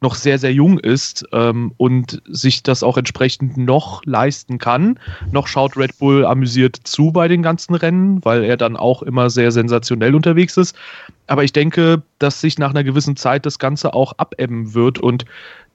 noch 0.00 0.14
sehr, 0.14 0.38
sehr 0.38 0.52
jung 0.52 0.78
ist 0.78 1.26
ähm, 1.32 1.72
und 1.76 2.22
sich 2.26 2.62
das 2.62 2.82
auch 2.82 2.96
entsprechend 2.96 3.56
noch 3.56 4.02
leisten 4.04 4.58
kann. 4.58 4.98
Noch 5.30 5.46
schaut 5.46 5.76
Red 5.76 5.98
Bull 5.98 6.24
amüsiert 6.24 6.76
zu 6.84 7.12
bei 7.12 7.28
den 7.28 7.42
ganzen 7.42 7.74
Rennen, 7.74 8.24
weil 8.24 8.44
er 8.44 8.56
dann 8.56 8.76
auch 8.76 9.02
immer 9.02 9.28
sehr 9.28 9.52
sensationell 9.52 10.14
unterwegs 10.14 10.56
ist. 10.56 10.74
Aber 11.26 11.44
ich 11.44 11.52
denke, 11.52 12.02
dass 12.18 12.40
sich 12.40 12.58
nach 12.58 12.70
einer 12.70 12.84
gewissen 12.84 13.16
Zeit 13.16 13.44
das 13.44 13.58
Ganze 13.58 13.92
auch 13.92 14.14
abebben 14.16 14.74
wird 14.74 14.98
und 14.98 15.26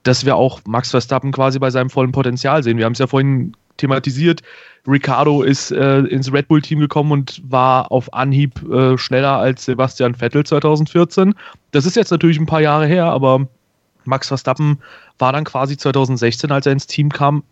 dass 0.03 0.25
wir 0.25 0.35
auch 0.35 0.61
Max 0.65 0.91
Verstappen 0.91 1.31
quasi 1.31 1.59
bei 1.59 1.69
seinem 1.69 1.89
vollen 1.89 2.11
Potenzial 2.11 2.63
sehen. 2.63 2.77
Wir 2.77 2.85
haben 2.85 2.93
es 2.93 2.99
ja 2.99 3.07
vorhin 3.07 3.53
thematisiert. 3.77 4.41
Ricardo 4.87 5.41
ist 5.41 5.71
äh, 5.71 5.99
ins 5.99 6.31
Red 6.31 6.47
Bull-Team 6.47 6.79
gekommen 6.79 7.11
und 7.11 7.41
war 7.47 7.91
auf 7.91 8.13
Anhieb 8.13 8.61
äh, 8.71 8.97
schneller 8.97 9.37
als 9.37 9.65
Sebastian 9.65 10.13
Vettel 10.13 10.45
2014. 10.45 11.33
Das 11.71 11.85
ist 11.85 11.95
jetzt 11.95 12.11
natürlich 12.11 12.39
ein 12.39 12.45
paar 12.45 12.61
Jahre 12.61 12.85
her, 12.85 13.05
aber 13.05 13.47
Max 14.07 14.27
Verstappen 14.27 14.79
war 15.19 15.33
dann 15.33 15.43
quasi 15.43 15.77
2016, 15.77 16.51
als 16.51 16.65
er 16.65 16.73
ins 16.73 16.87
Team 16.87 17.09
kam, 17.09 17.43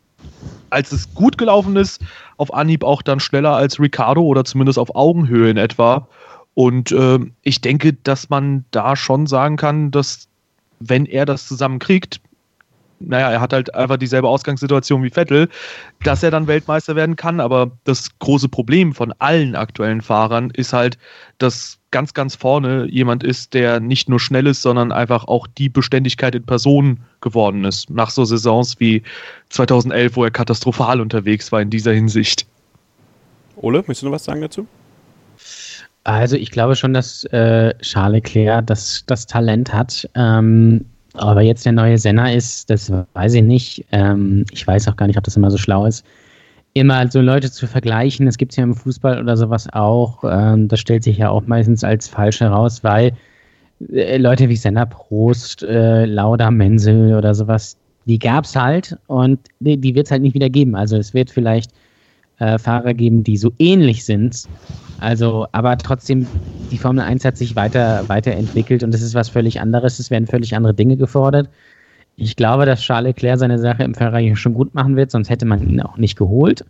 als 0.69 0.91
es 0.91 1.13
gut 1.13 1.37
gelaufen 1.37 1.75
ist, 1.75 2.01
auf 2.37 2.53
Anhieb 2.53 2.83
auch 2.83 3.01
dann 3.01 3.19
schneller 3.19 3.55
als 3.55 3.79
Ricardo 3.79 4.21
oder 4.21 4.45
zumindest 4.45 4.79
auf 4.79 4.95
Augenhöhe 4.95 5.49
in 5.49 5.57
etwa. 5.57 6.07
Und 6.53 6.91
äh, 6.91 7.19
ich 7.41 7.61
denke, 7.61 7.93
dass 7.93 8.29
man 8.29 8.65
da 8.71 8.95
schon 8.95 9.27
sagen 9.27 9.57
kann, 9.57 9.91
dass 9.91 10.27
wenn 10.79 11.05
er 11.05 11.25
das 11.25 11.47
zusammenkriegt, 11.47 12.21
naja, 13.07 13.31
er 13.31 13.41
hat 13.41 13.53
halt 13.53 13.73
einfach 13.73 13.97
dieselbe 13.97 14.27
Ausgangssituation 14.27 15.03
wie 15.03 15.09
Vettel, 15.09 15.49
dass 16.03 16.23
er 16.23 16.31
dann 16.31 16.47
Weltmeister 16.47 16.95
werden 16.95 17.15
kann. 17.15 17.39
Aber 17.39 17.71
das 17.83 18.17
große 18.19 18.49
Problem 18.49 18.93
von 18.93 19.13
allen 19.19 19.55
aktuellen 19.55 20.01
Fahrern 20.01 20.49
ist 20.51 20.73
halt, 20.73 20.97
dass 21.37 21.79
ganz, 21.91 22.13
ganz 22.13 22.35
vorne 22.35 22.87
jemand 22.89 23.23
ist, 23.23 23.53
der 23.53 23.79
nicht 23.79 24.09
nur 24.09 24.19
schnell 24.19 24.47
ist, 24.47 24.61
sondern 24.61 24.91
einfach 24.91 25.25
auch 25.25 25.47
die 25.47 25.69
Beständigkeit 25.69 26.35
in 26.35 26.43
Person 26.43 26.99
geworden 27.21 27.63
ist. 27.65 27.89
Nach 27.89 28.09
so 28.09 28.25
Saisons 28.25 28.79
wie 28.79 29.03
2011, 29.49 30.15
wo 30.15 30.23
er 30.23 30.31
katastrophal 30.31 30.99
unterwegs 30.99 31.51
war 31.51 31.61
in 31.61 31.69
dieser 31.69 31.93
Hinsicht. 31.93 32.45
Ole, 33.57 33.77
möchtest 33.79 34.01
du 34.01 34.07
noch 34.07 34.13
was 34.13 34.23
sagen 34.23 34.41
dazu? 34.41 34.67
Also 36.03 36.35
ich 36.35 36.51
glaube 36.51 36.75
schon, 36.75 36.93
dass 36.93 37.23
äh, 37.25 37.73
Charles 37.79 38.23
Leclerc 38.23 38.67
das, 38.67 39.03
das 39.05 39.25
Talent 39.25 39.73
hat. 39.73 40.09
Ähm, 40.15 40.85
aber 41.13 41.41
jetzt 41.41 41.65
der 41.65 41.73
neue 41.73 41.97
Senna 41.97 42.31
ist, 42.31 42.69
das 42.69 42.91
weiß 43.13 43.35
ich 43.35 43.43
nicht. 43.43 43.85
Ähm, 43.91 44.45
ich 44.51 44.65
weiß 44.65 44.87
auch 44.87 44.95
gar 44.95 45.07
nicht, 45.07 45.17
ob 45.17 45.23
das 45.23 45.37
immer 45.37 45.51
so 45.51 45.57
schlau 45.57 45.85
ist. 45.85 46.05
Immer 46.73 47.09
so 47.11 47.21
Leute 47.21 47.51
zu 47.51 47.67
vergleichen, 47.67 48.25
das 48.25 48.37
gibt 48.37 48.51
es 48.51 48.55
ja 48.55 48.63
im 48.63 48.73
Fußball 48.73 49.21
oder 49.21 49.37
sowas 49.37 49.67
auch. 49.73 50.23
Ähm, 50.23 50.67
das 50.67 50.79
stellt 50.79 51.03
sich 51.03 51.17
ja 51.17 51.29
auch 51.29 51.45
meistens 51.45 51.83
als 51.83 52.07
falsch 52.07 52.39
heraus, 52.39 52.83
weil 52.83 53.11
äh, 53.91 54.17
Leute 54.17 54.49
wie 54.49 54.55
Senna 54.55 54.85
Prost, 54.85 55.61
äh, 55.63 56.05
Lauda 56.05 56.49
Menzel 56.49 57.15
oder 57.15 57.35
sowas, 57.35 57.77
die 58.05 58.17
gab 58.17 58.45
es 58.45 58.55
halt 58.55 58.97
und 59.07 59.39
die, 59.59 59.77
die 59.77 59.93
wird 59.93 60.07
es 60.07 60.11
halt 60.11 60.23
nicht 60.23 60.33
wieder 60.33 60.49
geben. 60.49 60.75
Also 60.75 60.97
es 60.97 61.13
wird 61.13 61.29
vielleicht 61.29 61.71
äh, 62.39 62.57
Fahrer 62.57 62.93
geben, 62.93 63.23
die 63.23 63.37
so 63.37 63.53
ähnlich 63.59 64.03
sind. 64.03 64.47
Also, 65.03 65.47
aber 65.51 65.77
trotzdem, 65.77 66.25
die 66.71 66.77
Formel 66.77 67.03
1 67.03 67.25
hat 67.25 67.37
sich 67.37 67.55
weiter, 67.55 68.07
weiterentwickelt 68.07 68.83
und 68.83 68.95
es 68.95 69.01
ist 69.01 69.13
was 69.13 69.29
völlig 69.29 69.59
anderes. 69.59 69.99
Es 69.99 70.09
werden 70.09 70.27
völlig 70.27 70.55
andere 70.55 70.73
Dinge 70.73 70.95
gefordert. 70.95 71.49
Ich 72.15 72.35
glaube, 72.35 72.65
dass 72.65 72.81
Charles 72.81 73.09
Leclerc 73.09 73.39
seine 73.39 73.59
Sache 73.59 73.83
im 73.83 73.95
Ferrari 73.95 74.35
schon 74.35 74.53
gut 74.53 74.73
machen 74.73 74.95
wird, 74.95 75.11
sonst 75.11 75.29
hätte 75.29 75.45
man 75.45 75.67
ihn 75.67 75.81
auch 75.81 75.97
nicht 75.97 76.17
geholt. 76.17 76.63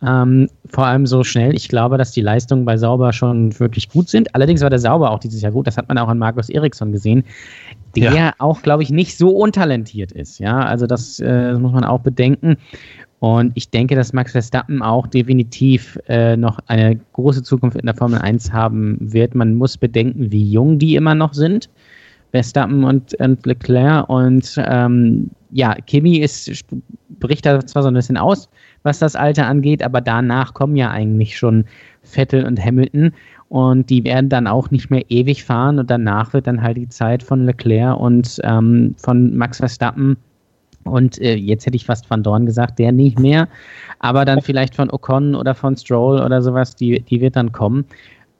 Ähm, 0.00 0.48
vor 0.70 0.86
allem 0.86 1.06
so 1.06 1.22
schnell. 1.24 1.54
Ich 1.54 1.68
glaube, 1.68 1.98
dass 1.98 2.12
die 2.12 2.20
Leistungen 2.20 2.64
bei 2.64 2.76
Sauber 2.76 3.12
schon 3.12 3.58
wirklich 3.58 3.88
gut 3.88 4.08
sind. 4.08 4.34
Allerdings 4.34 4.60
war 4.60 4.70
der 4.70 4.78
Sauber 4.78 5.10
auch 5.10 5.18
dieses 5.18 5.42
Jahr 5.42 5.52
gut. 5.52 5.66
Das 5.66 5.76
hat 5.76 5.88
man 5.88 5.98
auch 5.98 6.08
an 6.08 6.18
Markus 6.18 6.48
Eriksson 6.48 6.92
gesehen, 6.92 7.24
der 7.96 8.12
ja. 8.12 8.32
auch, 8.38 8.62
glaube 8.62 8.82
ich, 8.82 8.90
nicht 8.90 9.16
so 9.16 9.30
untalentiert 9.30 10.12
ist. 10.12 10.38
Ja, 10.38 10.60
also 10.60 10.86
das, 10.86 11.18
äh, 11.20 11.52
das 11.52 11.58
muss 11.60 11.72
man 11.72 11.84
auch 11.84 12.00
bedenken. 12.00 12.56
Und 13.20 13.52
ich 13.54 13.70
denke, 13.70 13.96
dass 13.96 14.12
Max 14.12 14.32
Verstappen 14.32 14.80
auch 14.82 15.06
definitiv 15.06 15.98
äh, 16.08 16.36
noch 16.36 16.60
eine 16.66 17.00
große 17.14 17.42
Zukunft 17.42 17.76
in 17.76 17.86
der 17.86 17.94
Formel 17.94 18.20
1 18.20 18.52
haben 18.52 18.96
wird. 19.00 19.34
Man 19.34 19.54
muss 19.54 19.76
bedenken, 19.76 20.30
wie 20.30 20.50
jung 20.50 20.78
die 20.78 20.94
immer 20.94 21.14
noch 21.14 21.34
sind. 21.34 21.68
Verstappen 22.30 22.84
und, 22.84 23.14
und 23.14 23.44
Leclerc. 23.44 24.08
Und 24.08 24.54
ähm, 24.58 25.30
ja, 25.50 25.74
Kimi 25.86 26.18
ist, 26.18 26.64
bricht 27.18 27.44
da 27.44 27.64
zwar 27.66 27.82
so 27.82 27.88
ein 27.88 27.94
bisschen 27.94 28.16
aus, 28.16 28.48
was 28.84 29.00
das 29.00 29.16
Alter 29.16 29.46
angeht, 29.46 29.82
aber 29.82 30.00
danach 30.00 30.54
kommen 30.54 30.76
ja 30.76 30.90
eigentlich 30.90 31.36
schon 31.36 31.64
Vettel 32.02 32.44
und 32.44 32.62
Hamilton. 32.64 33.12
Und 33.48 33.88
die 33.88 34.04
werden 34.04 34.28
dann 34.28 34.46
auch 34.46 34.70
nicht 34.70 34.90
mehr 34.90 35.04
ewig 35.08 35.42
fahren. 35.42 35.78
Und 35.78 35.90
danach 35.90 36.34
wird 36.34 36.46
dann 36.46 36.62
halt 36.62 36.76
die 36.76 36.88
Zeit 36.88 37.22
von 37.22 37.46
Leclerc 37.46 37.98
und 37.98 38.38
ähm, 38.44 38.94
von 38.98 39.34
Max 39.36 39.58
Verstappen 39.58 40.18
und 40.90 41.20
äh, 41.20 41.34
jetzt 41.34 41.66
hätte 41.66 41.76
ich 41.76 41.86
fast 41.86 42.08
Van 42.10 42.22
Dorn 42.22 42.46
gesagt, 42.46 42.78
der 42.78 42.92
nicht 42.92 43.18
mehr. 43.18 43.48
Aber 43.98 44.24
dann 44.24 44.42
vielleicht 44.42 44.74
von 44.74 44.90
Ocon 44.90 45.34
oder 45.34 45.54
von 45.54 45.76
Stroll 45.76 46.20
oder 46.20 46.42
sowas, 46.42 46.76
die, 46.76 47.00
die 47.00 47.20
wird 47.20 47.36
dann 47.36 47.52
kommen. 47.52 47.84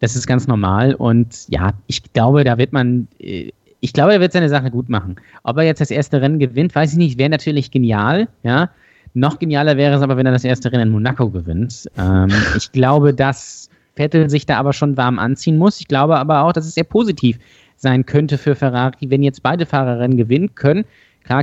Das 0.01 0.15
ist 0.15 0.27
ganz 0.27 0.47
normal. 0.47 0.95
Und 0.95 1.49
ja, 1.49 1.73
ich 1.89 2.13
glaube, 2.13 2.45
da 2.45 2.59
wird 2.59 2.73
man 2.73 3.09
äh, 3.19 3.51
ich 3.81 3.93
glaube, 3.93 4.13
er 4.13 4.21
wird 4.21 4.33
seine 4.33 4.49
Sache 4.49 4.71
gut 4.71 4.89
machen. 4.89 5.17
Ob 5.45 5.57
er 5.57 5.65
jetzt 5.65 5.81
das 5.81 5.91
erste 5.91 6.21
Rennen 6.21 6.39
gewinnt, 6.39 6.75
weiß 6.75 6.93
ich 6.93 6.99
nicht, 6.99 7.19
wäre 7.19 7.31
natürlich 7.31 7.71
genial, 7.71 8.29
ja. 8.43 8.71
Noch 9.15 9.39
genialer 9.39 9.77
wäre 9.77 9.97
es 9.97 10.03
aber, 10.03 10.17
wenn 10.17 10.27
er 10.27 10.33
das 10.33 10.45
erste 10.45 10.71
Rennen 10.71 10.89
in 10.89 10.91
Monaco 10.91 11.31
gewinnt. 11.31 11.89
Ähm, 11.97 12.31
ich 12.57 12.71
glaube, 12.73 13.15
dass 13.15 13.71
Vettel 13.95 14.29
sich 14.29 14.47
da 14.47 14.59
aber 14.59 14.73
schon 14.73 14.97
warm 14.97 15.19
anziehen 15.19 15.57
muss. 15.57 15.81
Ich 15.81 15.89
glaube 15.89 16.19
aber 16.19 16.43
auch, 16.43 16.53
dass 16.53 16.67
es 16.67 16.75
sehr 16.75 16.85
positiv 16.85 17.39
sein 17.77 18.05
könnte 18.05 18.37
für 18.39 18.55
Ferrari, 18.55 19.11
wenn 19.11 19.23
jetzt 19.23 19.43
beide 19.43 19.65
Fahrer 19.65 19.99
Rennen 19.99 20.17
gewinnen 20.17 20.55
können. 20.55 20.85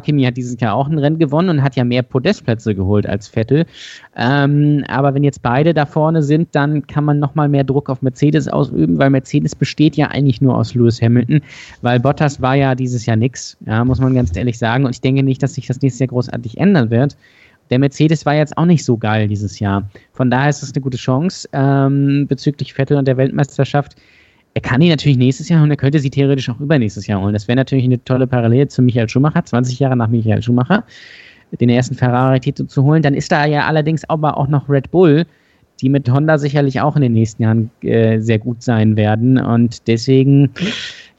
Kimi 0.01 0.23
hat 0.23 0.37
dieses 0.37 0.59
Jahr 0.59 0.73
auch 0.75 0.87
ein 0.87 0.97
Rennen 0.97 1.19
gewonnen 1.19 1.49
und 1.49 1.63
hat 1.63 1.75
ja 1.75 1.83
mehr 1.83 2.01
Podestplätze 2.03 2.75
geholt 2.75 3.07
als 3.07 3.27
Vettel. 3.27 3.65
Ähm, 4.15 4.83
aber 4.87 5.13
wenn 5.13 5.23
jetzt 5.23 5.41
beide 5.41 5.73
da 5.73 5.85
vorne 5.85 6.23
sind, 6.23 6.49
dann 6.53 6.87
kann 6.87 7.05
man 7.05 7.19
nochmal 7.19 7.49
mehr 7.49 7.63
Druck 7.63 7.89
auf 7.89 8.01
Mercedes 8.01 8.47
ausüben, 8.47 8.97
weil 8.97 9.09
Mercedes 9.09 9.55
besteht 9.55 9.95
ja 9.95 10.07
eigentlich 10.07 10.41
nur 10.41 10.55
aus 10.57 10.73
Lewis 10.73 11.01
Hamilton, 11.01 11.41
weil 11.81 11.99
Bottas 11.99 12.41
war 12.41 12.55
ja 12.55 12.75
dieses 12.75 13.05
Jahr 13.05 13.17
nix, 13.17 13.57
ja, 13.65 13.83
muss 13.85 13.99
man 13.99 14.15
ganz 14.15 14.35
ehrlich 14.35 14.57
sagen. 14.57 14.85
Und 14.85 14.91
ich 14.91 15.01
denke 15.01 15.23
nicht, 15.23 15.41
dass 15.43 15.53
sich 15.53 15.67
das 15.67 15.81
nächstes 15.81 15.99
Jahr 15.99 16.07
großartig 16.07 16.57
ändern 16.57 16.89
wird. 16.89 17.15
Der 17.69 17.79
Mercedes 17.79 18.25
war 18.25 18.35
jetzt 18.35 18.57
auch 18.57 18.65
nicht 18.65 18.85
so 18.85 18.97
geil 18.97 19.27
dieses 19.27 19.59
Jahr. 19.59 19.89
Von 20.13 20.29
daher 20.29 20.49
ist 20.49 20.61
es 20.61 20.73
eine 20.73 20.81
gute 20.81 20.97
Chance 20.97 21.49
ähm, 21.51 22.27
bezüglich 22.27 22.73
Vettel 22.73 22.97
und 22.97 23.07
der 23.07 23.17
Weltmeisterschaft. 23.17 23.95
Er 24.55 24.61
kann 24.61 24.79
die 24.79 24.89
natürlich 24.89 25.17
nächstes 25.17 25.49
Jahr 25.49 25.61
und 25.61 25.69
er 25.69 25.75
könnte 25.75 25.99
sie 25.99 26.09
theoretisch 26.09 26.49
auch 26.49 26.59
übernächstes 26.61 27.07
Jahr 27.07 27.21
holen. 27.21 27.33
Das 27.33 27.49
wäre 27.49 27.57
natürlich 27.57 27.83
eine 27.83 28.01
tolle 28.05 28.25
Parallele 28.25 28.69
zu 28.69 28.81
Michael 28.81 29.09
Schumacher, 29.09 29.43
20 29.43 29.79
Jahre 29.79 29.97
nach 29.97 30.07
Michael 30.07 30.41
Schumacher, 30.41 30.85
den 31.59 31.67
ersten 31.67 31.93
Ferrari-Titel 31.93 32.65
zu 32.65 32.83
holen. 32.83 33.01
Dann 33.01 33.13
ist 33.13 33.33
da 33.33 33.45
ja 33.45 33.65
allerdings 33.65 34.09
aber 34.09 34.37
auch 34.37 34.47
noch 34.47 34.69
Red 34.69 34.91
Bull, 34.91 35.25
die 35.81 35.89
mit 35.89 36.09
Honda 36.09 36.37
sicherlich 36.37 36.79
auch 36.79 36.95
in 36.95 37.01
den 37.01 37.11
nächsten 37.11 37.43
Jahren 37.43 37.69
äh, 37.81 38.21
sehr 38.21 38.39
gut 38.39 38.63
sein 38.63 38.95
werden. 38.95 39.37
Und 39.37 39.85
deswegen, 39.89 40.51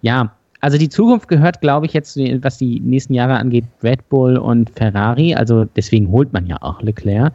ja, 0.00 0.32
also 0.62 0.78
die 0.78 0.88
Zukunft 0.88 1.28
gehört, 1.28 1.60
glaube 1.60 1.84
ich, 1.84 1.92
jetzt, 1.92 2.16
was 2.16 2.56
die 2.56 2.80
nächsten 2.80 3.12
Jahre 3.12 3.34
angeht, 3.34 3.66
Red 3.82 4.08
Bull 4.08 4.38
und 4.38 4.70
Ferrari. 4.70 5.34
Also 5.34 5.66
deswegen 5.76 6.10
holt 6.10 6.32
man 6.32 6.46
ja 6.46 6.56
auch 6.62 6.80
Leclerc. 6.80 7.34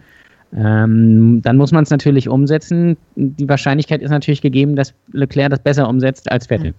Ähm, 0.56 1.42
dann 1.42 1.58
muss 1.58 1.72
man 1.72 1.84
es 1.84 1.90
natürlich 1.90 2.28
umsetzen. 2.28 2.98
Die 3.16 3.48
Wahrscheinlichkeit 3.48 4.02
ist 4.02 4.12
natürlich 4.12 4.42
gegeben, 4.42 4.76
dass 4.76 4.94
Leclerc 5.12 5.50
das 5.50 5.60
besser 5.60 5.88
umsetzt 5.88 6.32
als 6.32 6.48
Vettel. 6.48 6.74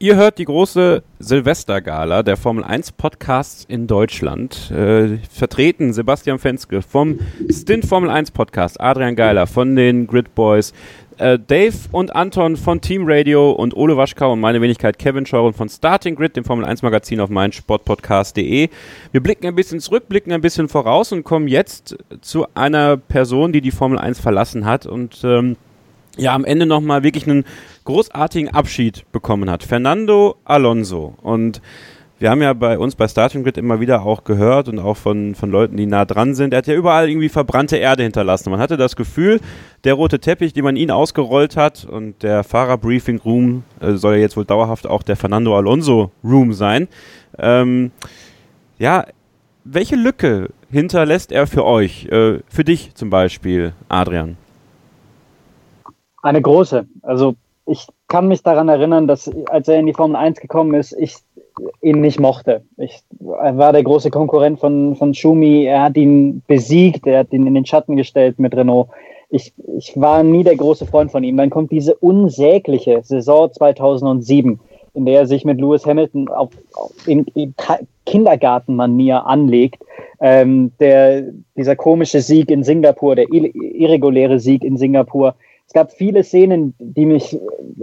Ihr 0.00 0.14
hört 0.14 0.38
die 0.38 0.44
große 0.44 1.02
Silvestergala 1.18 2.22
der 2.22 2.36
Formel 2.36 2.62
1 2.62 2.92
Podcasts 2.92 3.64
in 3.64 3.88
Deutschland. 3.88 4.70
Äh, 4.70 5.18
vertreten 5.28 5.92
Sebastian 5.92 6.38
Fenske 6.38 6.82
vom 6.82 7.18
Stint 7.50 7.84
Formel 7.84 8.08
1 8.08 8.30
Podcast, 8.30 8.80
Adrian 8.80 9.16
Geiler 9.16 9.48
von 9.48 9.74
den 9.74 10.06
Grid 10.06 10.36
Boys, 10.36 10.72
äh, 11.18 11.38
Dave 11.38 11.76
und 11.92 12.14
Anton 12.14 12.56
von 12.56 12.80
Team 12.80 13.02
Radio 13.06 13.50
und 13.50 13.76
Ole 13.76 13.96
Waschkau 13.96 14.32
und 14.32 14.40
meine 14.40 14.60
Wenigkeit 14.60 14.98
Kevin 14.98 15.26
Scheuren 15.26 15.52
von 15.52 15.68
Starting 15.68 16.14
Grid, 16.14 16.36
dem 16.36 16.44
Formel 16.44 16.64
1 16.64 16.82
Magazin 16.82 17.20
auf 17.20 17.30
meinsportpodcast.de. 17.30 18.68
Wir 19.12 19.22
blicken 19.22 19.46
ein 19.46 19.54
bisschen 19.54 19.80
zurück, 19.80 20.08
blicken 20.08 20.32
ein 20.32 20.40
bisschen 20.40 20.68
voraus 20.68 21.12
und 21.12 21.24
kommen 21.24 21.48
jetzt 21.48 21.96
zu 22.20 22.46
einer 22.54 22.96
Person, 22.96 23.52
die 23.52 23.60
die 23.60 23.70
Formel 23.70 23.98
1 23.98 24.20
verlassen 24.20 24.64
hat 24.64 24.86
und 24.86 25.20
ähm, 25.24 25.56
ja, 26.16 26.34
am 26.34 26.44
Ende 26.44 26.66
nochmal 26.66 27.02
wirklich 27.02 27.26
einen 27.28 27.44
großartigen 27.84 28.48
Abschied 28.48 29.04
bekommen 29.12 29.48
hat. 29.50 29.62
Fernando 29.62 30.36
Alonso. 30.44 31.14
Und 31.22 31.62
wir 32.18 32.30
haben 32.30 32.42
ja 32.42 32.52
bei 32.52 32.78
uns 32.78 32.96
bei 32.96 33.06
Starting 33.06 33.44
Grid 33.44 33.56
immer 33.58 33.80
wieder 33.80 34.02
auch 34.02 34.24
gehört 34.24 34.68
und 34.68 34.78
auch 34.78 34.96
von, 34.96 35.34
von 35.34 35.50
Leuten, 35.50 35.76
die 35.76 35.86
nah 35.86 36.04
dran 36.04 36.34
sind, 36.34 36.52
er 36.52 36.58
hat 36.58 36.66
ja 36.66 36.74
überall 36.74 37.08
irgendwie 37.08 37.28
verbrannte 37.28 37.76
Erde 37.76 38.02
hinterlassen. 38.02 38.50
Man 38.50 38.60
hatte 38.60 38.76
das 38.76 38.96
Gefühl, 38.96 39.40
der 39.84 39.94
rote 39.94 40.18
Teppich, 40.18 40.52
den 40.52 40.64
man 40.64 40.76
ihn 40.76 40.90
ausgerollt 40.90 41.56
hat 41.56 41.84
und 41.84 42.22
der 42.22 42.42
Fahrerbriefing 42.42 43.20
Room 43.20 43.62
äh, 43.80 43.92
soll 43.92 44.14
ja 44.14 44.20
jetzt 44.20 44.36
wohl 44.36 44.44
dauerhaft 44.44 44.86
auch 44.86 45.02
der 45.02 45.16
Fernando 45.16 45.56
Alonso 45.56 46.10
Room 46.24 46.52
sein. 46.52 46.88
Ähm, 47.38 47.92
ja, 48.78 49.06
welche 49.64 49.96
Lücke 49.96 50.50
hinterlässt 50.70 51.30
er 51.30 51.46
für 51.46 51.64
euch? 51.64 52.06
Äh, 52.06 52.40
für 52.48 52.64
dich 52.64 52.94
zum 52.94 53.10
Beispiel, 53.10 53.74
Adrian? 53.88 54.36
Eine 56.22 56.42
große. 56.42 56.86
Also 57.02 57.36
ich 57.64 57.86
kann 58.08 58.28
mich 58.28 58.42
daran 58.42 58.68
erinnern, 58.68 59.06
dass 59.06 59.30
als 59.46 59.68
er 59.68 59.78
in 59.78 59.86
die 59.86 59.92
Formel 59.92 60.16
1 60.16 60.40
gekommen 60.40 60.74
ist, 60.74 60.92
ich 60.98 61.16
ihn 61.80 62.00
nicht 62.00 62.20
mochte. 62.20 62.62
Ich, 62.76 63.02
er 63.20 63.56
war 63.56 63.72
der 63.72 63.82
große 63.82 64.10
Konkurrent 64.10 64.60
von, 64.60 64.96
von 64.96 65.14
Schumi. 65.14 65.64
Er 65.64 65.82
hat 65.82 65.96
ihn 65.96 66.42
besiegt, 66.46 67.06
er 67.06 67.20
hat 67.20 67.32
ihn 67.32 67.46
in 67.46 67.54
den 67.54 67.66
Schatten 67.66 67.96
gestellt 67.96 68.38
mit 68.38 68.54
Renault. 68.54 68.88
Ich, 69.30 69.52
ich 69.76 69.98
war 70.00 70.22
nie 70.22 70.44
der 70.44 70.56
große 70.56 70.86
Freund 70.86 71.10
von 71.10 71.22
ihm. 71.24 71.36
Dann 71.36 71.50
kommt 71.50 71.70
diese 71.70 71.94
unsägliche 71.94 73.00
Saison 73.02 73.52
2007, 73.52 74.58
in 74.94 75.06
der 75.06 75.20
er 75.20 75.26
sich 75.26 75.44
mit 75.44 75.60
Lewis 75.60 75.84
Hamilton 75.84 76.28
auf, 76.28 76.50
auf 76.74 76.92
in, 77.06 77.24
in 77.34 77.54
Kindergartenmanier 78.06 79.26
anlegt. 79.26 79.82
Ähm, 80.20 80.72
der, 80.80 81.24
dieser 81.56 81.76
komische 81.76 82.20
Sieg 82.20 82.50
in 82.50 82.64
Singapur, 82.64 83.14
der 83.14 83.26
irreguläre 83.30 84.40
Sieg 84.40 84.64
in 84.64 84.76
Singapur. 84.76 85.34
Es 85.66 85.74
gab 85.74 85.92
viele 85.92 86.24
Szenen, 86.24 86.74
die 86.78 87.04
mich 87.04 87.38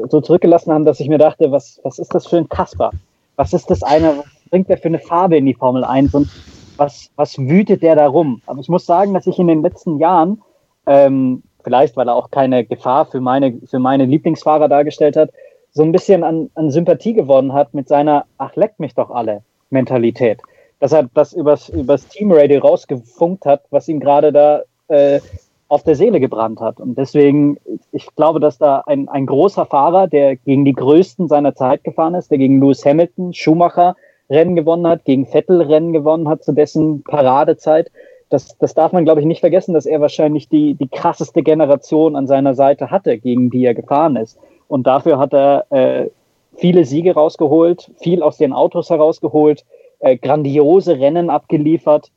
so 0.09 0.19
zurückgelassen 0.19 0.73
haben, 0.73 0.85
dass 0.85 0.99
ich 0.99 1.07
mir 1.07 1.19
dachte, 1.19 1.51
was, 1.51 1.79
was 1.83 1.99
ist 1.99 2.13
das 2.15 2.25
für 2.25 2.37
ein 2.37 2.49
Kasper? 2.49 2.91
Was 3.35 3.53
ist 3.53 3.69
das 3.69 3.83
eine, 3.83 4.17
was 4.17 4.49
bringt 4.49 4.69
der 4.69 4.77
für 4.77 4.87
eine 4.87 4.99
Farbe 4.99 5.37
in 5.37 5.45
die 5.45 5.53
Formel 5.53 5.83
1 5.83 6.13
und 6.13 6.29
was, 6.77 7.09
was 7.15 7.37
wütet 7.37 7.81
der 7.81 7.95
da 7.95 8.07
rum? 8.07 8.41
Aber 8.45 8.59
ich 8.59 8.69
muss 8.69 8.85
sagen, 8.85 9.13
dass 9.13 9.27
ich 9.27 9.39
in 9.39 9.47
den 9.47 9.61
letzten 9.61 9.97
Jahren, 9.99 10.41
ähm, 10.85 11.43
vielleicht 11.63 11.95
weil 11.97 12.07
er 12.07 12.15
auch 12.15 12.31
keine 12.31 12.65
Gefahr 12.65 13.05
für 13.05 13.21
meine, 13.21 13.59
für 13.65 13.79
meine 13.79 14.05
Lieblingsfahrer 14.05 14.67
dargestellt 14.67 15.15
hat, 15.15 15.31
so 15.71 15.83
ein 15.83 15.91
bisschen 15.91 16.23
an, 16.23 16.49
an 16.55 16.71
Sympathie 16.71 17.13
gewonnen 17.13 17.53
hat 17.53 17.73
mit 17.73 17.87
seiner 17.87 18.25
Ach, 18.37 18.55
leckt 18.55 18.79
mich 18.79 18.95
doch 18.95 19.09
alle 19.09 19.43
Mentalität. 19.69 20.39
Dass 20.79 20.91
er 20.91 21.09
das 21.13 21.33
übers, 21.33 21.69
übers 21.69 22.07
Teamradio 22.07 22.59
rausgefunkt 22.59 23.45
hat, 23.45 23.63
was 23.71 23.87
ihm 23.87 23.99
gerade 23.99 24.31
da 24.31 24.61
äh, 24.87 25.19
auf 25.67 25.83
der 25.83 25.95
Seele 25.95 26.19
gebrannt 26.19 26.61
hat. 26.61 26.79
Und 26.79 26.97
deswegen, 26.97 27.57
ich 27.91 28.07
glaube, 28.15 28.39
dass 28.39 28.57
da 28.57 28.83
ein, 28.85 29.09
ein 29.09 29.25
großer 29.25 29.65
Fahrer, 29.65 30.07
der 30.07 30.35
gegen 30.35 30.63
die 30.63 30.73
Größten 30.73 31.27
seiner 31.27 31.55
Zeit 31.55 31.83
gefahren 31.83 32.15
ist, 32.15 32.29
der 32.29 32.37
gegen 32.37 32.61
Lewis 32.61 32.85
Hamilton, 32.85 33.33
Schumacher 33.33 33.95
Rennen 34.29 34.55
gewonnen 34.55 34.87
hat, 34.87 35.05
gegen 35.05 35.25
Vettel 35.25 35.61
Rennen 35.61 35.93
gewonnen 35.93 36.27
hat 36.27 36.43
zu 36.43 36.51
dessen 36.51 37.03
Paradezeit, 37.03 37.91
das, 38.29 38.57
das 38.57 38.73
darf 38.73 38.91
man, 38.91 39.05
glaube 39.05 39.21
ich, 39.21 39.27
nicht 39.27 39.39
vergessen, 39.39 39.73
dass 39.73 39.85
er 39.85 40.01
wahrscheinlich 40.01 40.49
die, 40.49 40.73
die 40.73 40.87
krasseste 40.87 41.43
Generation 41.43 42.15
an 42.15 42.27
seiner 42.27 42.55
Seite 42.55 42.89
hatte, 42.89 43.17
gegen 43.19 43.49
die 43.49 43.65
er 43.65 43.75
gefahren 43.75 44.15
ist. 44.15 44.39
Und 44.67 44.87
dafür 44.87 45.19
hat 45.19 45.33
er 45.33 45.65
äh, 45.69 46.09
viele 46.55 46.85
Siege 46.85 47.13
rausgeholt, 47.13 47.91
viel 47.97 48.23
aus 48.23 48.37
den 48.37 48.51
Autos 48.51 48.89
herausgeholt, 48.89 49.63
äh, 49.99 50.17
grandiose 50.17 50.99
Rennen 50.99 51.29
abgeliefert 51.29 52.11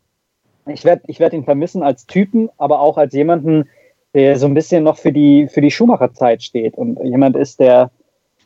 ich 0.69 0.85
werde 0.85 1.03
ich 1.07 1.21
werd 1.21 1.33
ihn 1.33 1.45
vermissen 1.45 1.83
als 1.83 2.07
Typen, 2.07 2.49
aber 2.59 2.81
auch 2.81 2.99
als 2.99 3.13
jemanden, 3.15 3.69
der 4.15 4.39
so 4.39 4.47
ein 4.47 4.55
bisschen 4.55 4.85
noch 4.85 4.97
für 4.97 5.13
die, 5.13 5.49
für 5.49 5.61
die 5.61 5.71
Schumacher-Zeit 5.71 6.43
steht 6.43 6.75
und 6.77 6.99
jemand 7.05 7.37
ist, 7.37 7.61
der, 7.61 7.91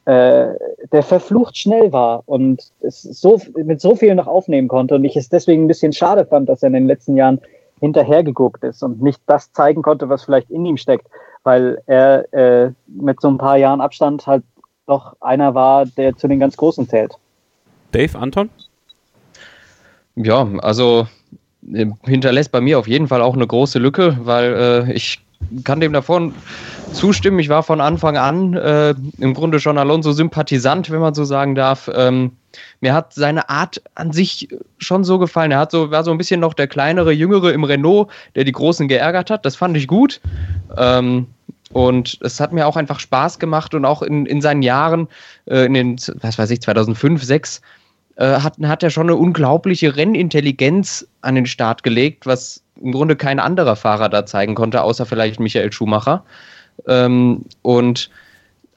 äh, 0.05 0.49
der 0.93 1.03
verflucht 1.03 1.57
schnell 1.57 1.93
war 1.93 2.23
und 2.27 2.73
es 2.81 3.03
so, 3.03 3.41
mit 3.57 3.81
so 3.81 3.95
viel 3.95 4.14
noch 4.14 4.27
aufnehmen 4.27 4.68
konnte 4.68 4.97
und 4.97 5.05
ich 5.05 5.16
es 5.16 5.29
deswegen 5.29 5.64
ein 5.64 5.68
bisschen 5.68 5.93
schade 5.93 6.27
fand, 6.27 6.49
dass 6.49 6.62
er 6.62 6.68
in 6.68 6.75
den 6.75 6.87
letzten 6.87 7.16
Jahren 7.16 7.41
hinterhergeguckt 7.81 8.62
ist 8.64 8.83
und 8.83 9.03
nicht 9.03 9.20
das 9.27 9.53
zeigen 9.53 9.83
konnte, 9.83 10.09
was 10.09 10.25
vielleicht 10.25 10.51
in 10.51 10.64
ihm 10.64 10.77
steckt, 10.77 11.07
weil 11.43 11.81
er 11.87 12.33
äh, 12.33 12.73
mit 12.87 13.20
so 13.20 13.29
ein 13.29 13.39
paar 13.39 13.57
Jahren 13.57 13.81
Abstand 13.81 14.27
halt 14.27 14.45
doch 14.87 15.16
einer 15.20 15.55
war, 15.55 15.87
der 15.87 16.16
zu 16.16 16.29
den 16.29 16.41
ganz 16.41 16.57
Großen 16.57 16.89
zählt. 16.89 17.16
Dave, 17.93 18.18
Anton? 18.18 18.51
Ja, 20.14 20.47
also 20.59 21.07
hinterlässt 22.04 22.52
bei 22.52 22.60
mir 22.60 22.78
auf 22.78 22.88
jeden 22.88 23.08
Fall 23.08 23.22
auch 23.22 23.34
eine 23.34 23.46
große 23.46 23.78
Lücke, 23.78 24.18
weil 24.22 24.54
äh, 24.88 24.92
ich 24.92 25.20
kann 25.64 25.80
dem 25.80 25.92
davon 25.92 26.34
zustimmen. 26.92 27.38
Ich 27.38 27.48
war 27.48 27.62
von 27.62 27.80
Anfang 27.80 28.16
an 28.16 28.54
äh, 28.54 28.94
im 29.18 29.34
Grunde 29.34 29.60
schon 29.60 29.78
Alonso 29.78 30.12
Sympathisant, 30.12 30.90
wenn 30.90 31.00
man 31.00 31.14
so 31.14 31.24
sagen 31.24 31.54
darf. 31.54 31.90
Ähm, 31.94 32.32
mir 32.80 32.94
hat 32.94 33.14
seine 33.14 33.48
Art 33.48 33.82
an 33.94 34.12
sich 34.12 34.48
schon 34.78 35.04
so 35.04 35.18
gefallen. 35.18 35.50
Er 35.50 35.58
hat 35.58 35.70
so, 35.70 35.90
war 35.90 36.04
so 36.04 36.10
ein 36.10 36.18
bisschen 36.18 36.40
noch 36.40 36.54
der 36.54 36.66
kleinere, 36.66 37.12
jüngere 37.12 37.52
im 37.52 37.64
Renault, 37.64 38.08
der 38.34 38.44
die 38.44 38.52
Großen 38.52 38.88
geärgert 38.88 39.30
hat. 39.30 39.44
Das 39.44 39.56
fand 39.56 39.76
ich 39.76 39.88
gut. 39.88 40.20
Ähm, 40.76 41.26
und 41.72 42.18
es 42.20 42.38
hat 42.38 42.52
mir 42.52 42.66
auch 42.66 42.76
einfach 42.76 43.00
Spaß 43.00 43.38
gemacht 43.38 43.74
und 43.74 43.84
auch 43.84 44.02
in, 44.02 44.26
in 44.26 44.42
seinen 44.42 44.62
Jahren, 44.62 45.08
äh, 45.46 45.64
in 45.64 45.74
den, 45.74 45.96
was 46.20 46.38
weiß 46.38 46.50
ich, 46.50 46.60
2005, 46.60 47.22
2006, 47.22 47.58
äh, 47.58 47.60
hat, 48.18 48.56
hat 48.62 48.82
er 48.82 48.90
schon 48.90 49.08
eine 49.08 49.16
unglaubliche 49.16 49.96
Rennintelligenz 49.96 51.06
an 51.20 51.34
den 51.34 51.46
Start 51.46 51.82
gelegt, 51.82 52.26
was 52.26 52.62
im 52.80 52.92
Grunde 52.92 53.16
kein 53.16 53.38
anderer 53.38 53.76
Fahrer 53.76 54.08
da 54.08 54.26
zeigen 54.26 54.54
konnte, 54.54 54.82
außer 54.82 55.06
vielleicht 55.06 55.40
Michael 55.40 55.72
Schumacher. 55.72 56.24
Ähm, 56.86 57.44
und 57.62 58.10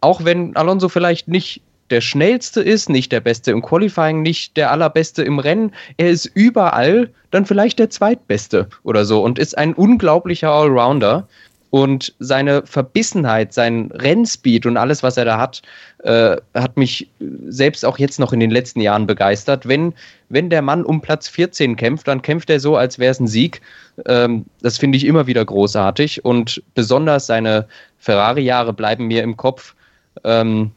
auch 0.01 0.23
wenn 0.23 0.55
Alonso 0.55 0.89
vielleicht 0.89 1.27
nicht 1.27 1.61
der 1.89 2.01
schnellste 2.01 2.61
ist, 2.61 2.89
nicht 2.89 3.11
der 3.11 3.19
beste 3.19 3.51
im 3.51 3.61
Qualifying, 3.61 4.21
nicht 4.21 4.57
der 4.57 4.71
allerbeste 4.71 5.23
im 5.23 5.39
Rennen, 5.39 5.71
er 5.97 6.09
ist 6.09 6.25
überall 6.25 7.11
dann 7.31 7.45
vielleicht 7.45 7.79
der 7.79 7.89
zweitbeste 7.89 8.69
oder 8.83 9.05
so 9.05 9.23
und 9.23 9.37
ist 9.37 9.57
ein 9.57 9.73
unglaublicher 9.73 10.51
Allrounder. 10.51 11.27
Und 11.75 12.15
seine 12.19 12.65
Verbissenheit, 12.65 13.51
sein 13.51 13.91
Rennspeed 13.91 14.65
und 14.65 14.77
alles, 14.77 15.03
was 15.03 15.17
er 15.17 15.25
da 15.25 15.37
hat, 15.37 15.61
äh, 16.03 16.37
hat 16.53 16.77
mich 16.77 17.09
selbst 17.49 17.83
auch 17.83 17.99
jetzt 17.99 18.17
noch 18.17 18.31
in 18.31 18.39
den 18.39 18.49
letzten 18.49 18.79
Jahren 18.79 19.05
begeistert. 19.05 19.67
Wenn, 19.67 19.93
wenn 20.29 20.49
der 20.49 20.61
Mann 20.61 20.85
um 20.85 21.01
Platz 21.01 21.27
14 21.27 21.75
kämpft, 21.75 22.07
dann 22.07 22.21
kämpft 22.21 22.49
er 22.49 22.61
so, 22.61 22.77
als 22.77 22.97
wäre 22.97 23.11
es 23.11 23.19
ein 23.19 23.27
Sieg. 23.27 23.59
Ähm, 24.05 24.45
das 24.61 24.77
finde 24.77 24.97
ich 24.97 25.05
immer 25.05 25.27
wieder 25.27 25.43
großartig. 25.43 26.23
Und 26.23 26.63
besonders 26.75 27.27
seine 27.27 27.67
Ferrari-Jahre 27.97 28.71
bleiben 28.71 29.07
mir 29.07 29.21
im 29.21 29.35
Kopf. 29.35 29.75
Ähm, 30.23 30.71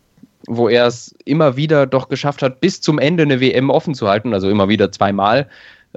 wo 0.48 0.68
er 0.68 0.88
es 0.88 1.14
immer 1.24 1.56
wieder 1.56 1.86
doch 1.86 2.08
geschafft 2.08 2.42
hat, 2.42 2.58
bis 2.60 2.80
zum 2.80 2.98
Ende 2.98 3.22
eine 3.22 3.40
WM 3.40 3.70
offen 3.70 3.94
zu 3.94 4.08
halten, 4.08 4.34
also 4.34 4.50
immer 4.50 4.68
wieder 4.68 4.90
zweimal. 4.90 5.46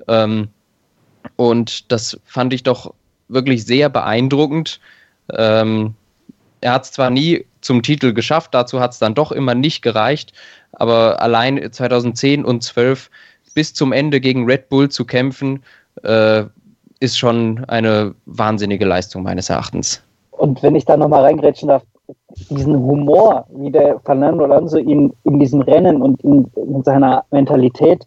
Ähm, 0.08 0.50
und 1.38 1.92
das 1.92 2.20
fand 2.26 2.54
ich 2.54 2.62
doch 2.62 2.94
wirklich 3.32 3.66
sehr 3.66 3.90
beeindruckend. 3.90 4.80
Ähm, 5.34 5.96
er 6.62 6.74
hat 6.74 6.84
es 6.84 6.92
zwar 6.92 7.10
nie 7.10 7.46
zum 7.62 7.84
Titel 7.84 8.14
geschafft, 8.14 8.54
dazu 8.54 8.80
hat 8.80 8.92
es 8.92 9.00
dann 9.00 9.14
doch 9.14 9.32
immer 9.32 9.56
nicht 9.56 9.82
gereicht, 9.82 10.34
aber 10.74 11.22
allein 11.22 11.72
2010 11.72 12.44
und 12.44 12.64
12 12.64 13.10
bis 13.54 13.74
zum 13.74 13.92
Ende 13.92 14.20
gegen 14.20 14.46
Red 14.46 14.70
Bull 14.70 14.90
zu 14.90 15.06
kämpfen, 15.06 15.64
äh, 16.04 16.44
ist 17.00 17.18
schon 17.18 17.66
eine 17.68 18.14
wahnsinnige 18.26 18.86
Leistung 18.86 19.24
meines 19.24 19.50
Erachtens. 19.50 20.02
Und 20.32 20.62
wenn 20.64 20.76
ich 20.76 20.86
da 20.86 20.98
nochmal 20.98 21.24
reingrätschen 21.24 21.68
darf, 21.68 21.84
diesen 22.50 22.76
Humor, 22.76 23.46
wie 23.50 23.72
der 23.72 24.00
Fernando 24.02 24.46
Alonso 24.46 24.78
ihn 24.78 25.14
in 25.24 25.40
diesem 25.40 25.62
Rennen 25.62 26.02
und 26.02 26.22
in, 26.24 26.50
in 26.56 26.84
seiner 26.84 27.26
Mentalität 27.32 28.06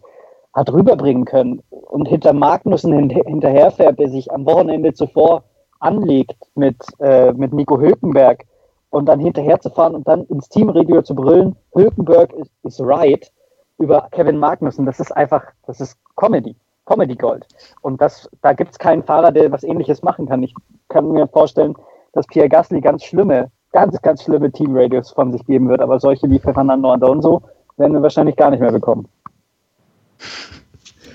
hat 0.53 0.71
rüberbringen 0.71 1.25
können 1.25 1.61
und 1.89 2.07
hinter 2.07 2.33
Magnussen 2.33 2.93
hin, 2.93 3.09
hinterherfährt, 3.09 3.99
der 3.99 4.09
sich 4.09 4.31
am 4.31 4.45
Wochenende 4.45 4.93
zuvor 4.93 5.43
anlegt 5.79 6.37
mit, 6.55 6.77
äh, 6.99 7.31
mit 7.33 7.53
Nico 7.53 7.79
Hülkenberg 7.79 8.45
und 8.89 9.07
dann 9.07 9.19
hinterher 9.19 9.59
zu 9.59 9.69
fahren 9.69 9.95
und 9.95 10.07
dann 10.07 10.25
ins 10.25 10.49
Teamradio 10.49 11.01
zu 11.01 11.15
brüllen, 11.15 11.55
Hülkenberg 11.73 12.33
is, 12.33 12.49
is 12.63 12.79
right 12.79 13.31
über 13.77 14.07
Kevin 14.11 14.37
Magnussen, 14.37 14.85
das 14.85 14.99
ist 14.99 15.11
einfach, 15.11 15.43
das 15.67 15.81
ist 15.81 15.97
Comedy, 16.15 16.55
Comedy 16.85 17.15
Gold. 17.15 17.45
Und 17.81 18.01
das, 18.01 18.29
da 18.41 18.53
gibt 18.53 18.71
es 18.71 18.79
keinen 18.79 19.03
Fahrer, 19.03 19.31
der 19.31 19.51
was 19.51 19.63
ähnliches 19.63 20.01
machen 20.01 20.27
kann. 20.27 20.43
Ich 20.43 20.53
kann 20.87 21.11
mir 21.11 21.27
vorstellen, 21.27 21.75
dass 22.13 22.25
Pierre 22.27 22.47
Gasly 22.47 22.79
ganz 22.79 23.03
schlimme 23.03 23.51
ganz, 23.75 24.01
ganz 24.01 24.23
schlimme 24.23 24.49
Team-Radios 24.49 25.11
von 25.11 25.33
sich 25.33 25.45
geben 25.45 25.67
wird, 25.67 25.81
aber 25.81 25.99
solche 25.99 26.29
wie 26.29 26.39
Fernando 26.39 26.93
Alonso 26.93 27.41
werden 27.75 27.91
wir 27.91 28.01
wahrscheinlich 28.01 28.37
gar 28.37 28.49
nicht 28.49 28.61
mehr 28.61 28.71
bekommen. 28.71 29.05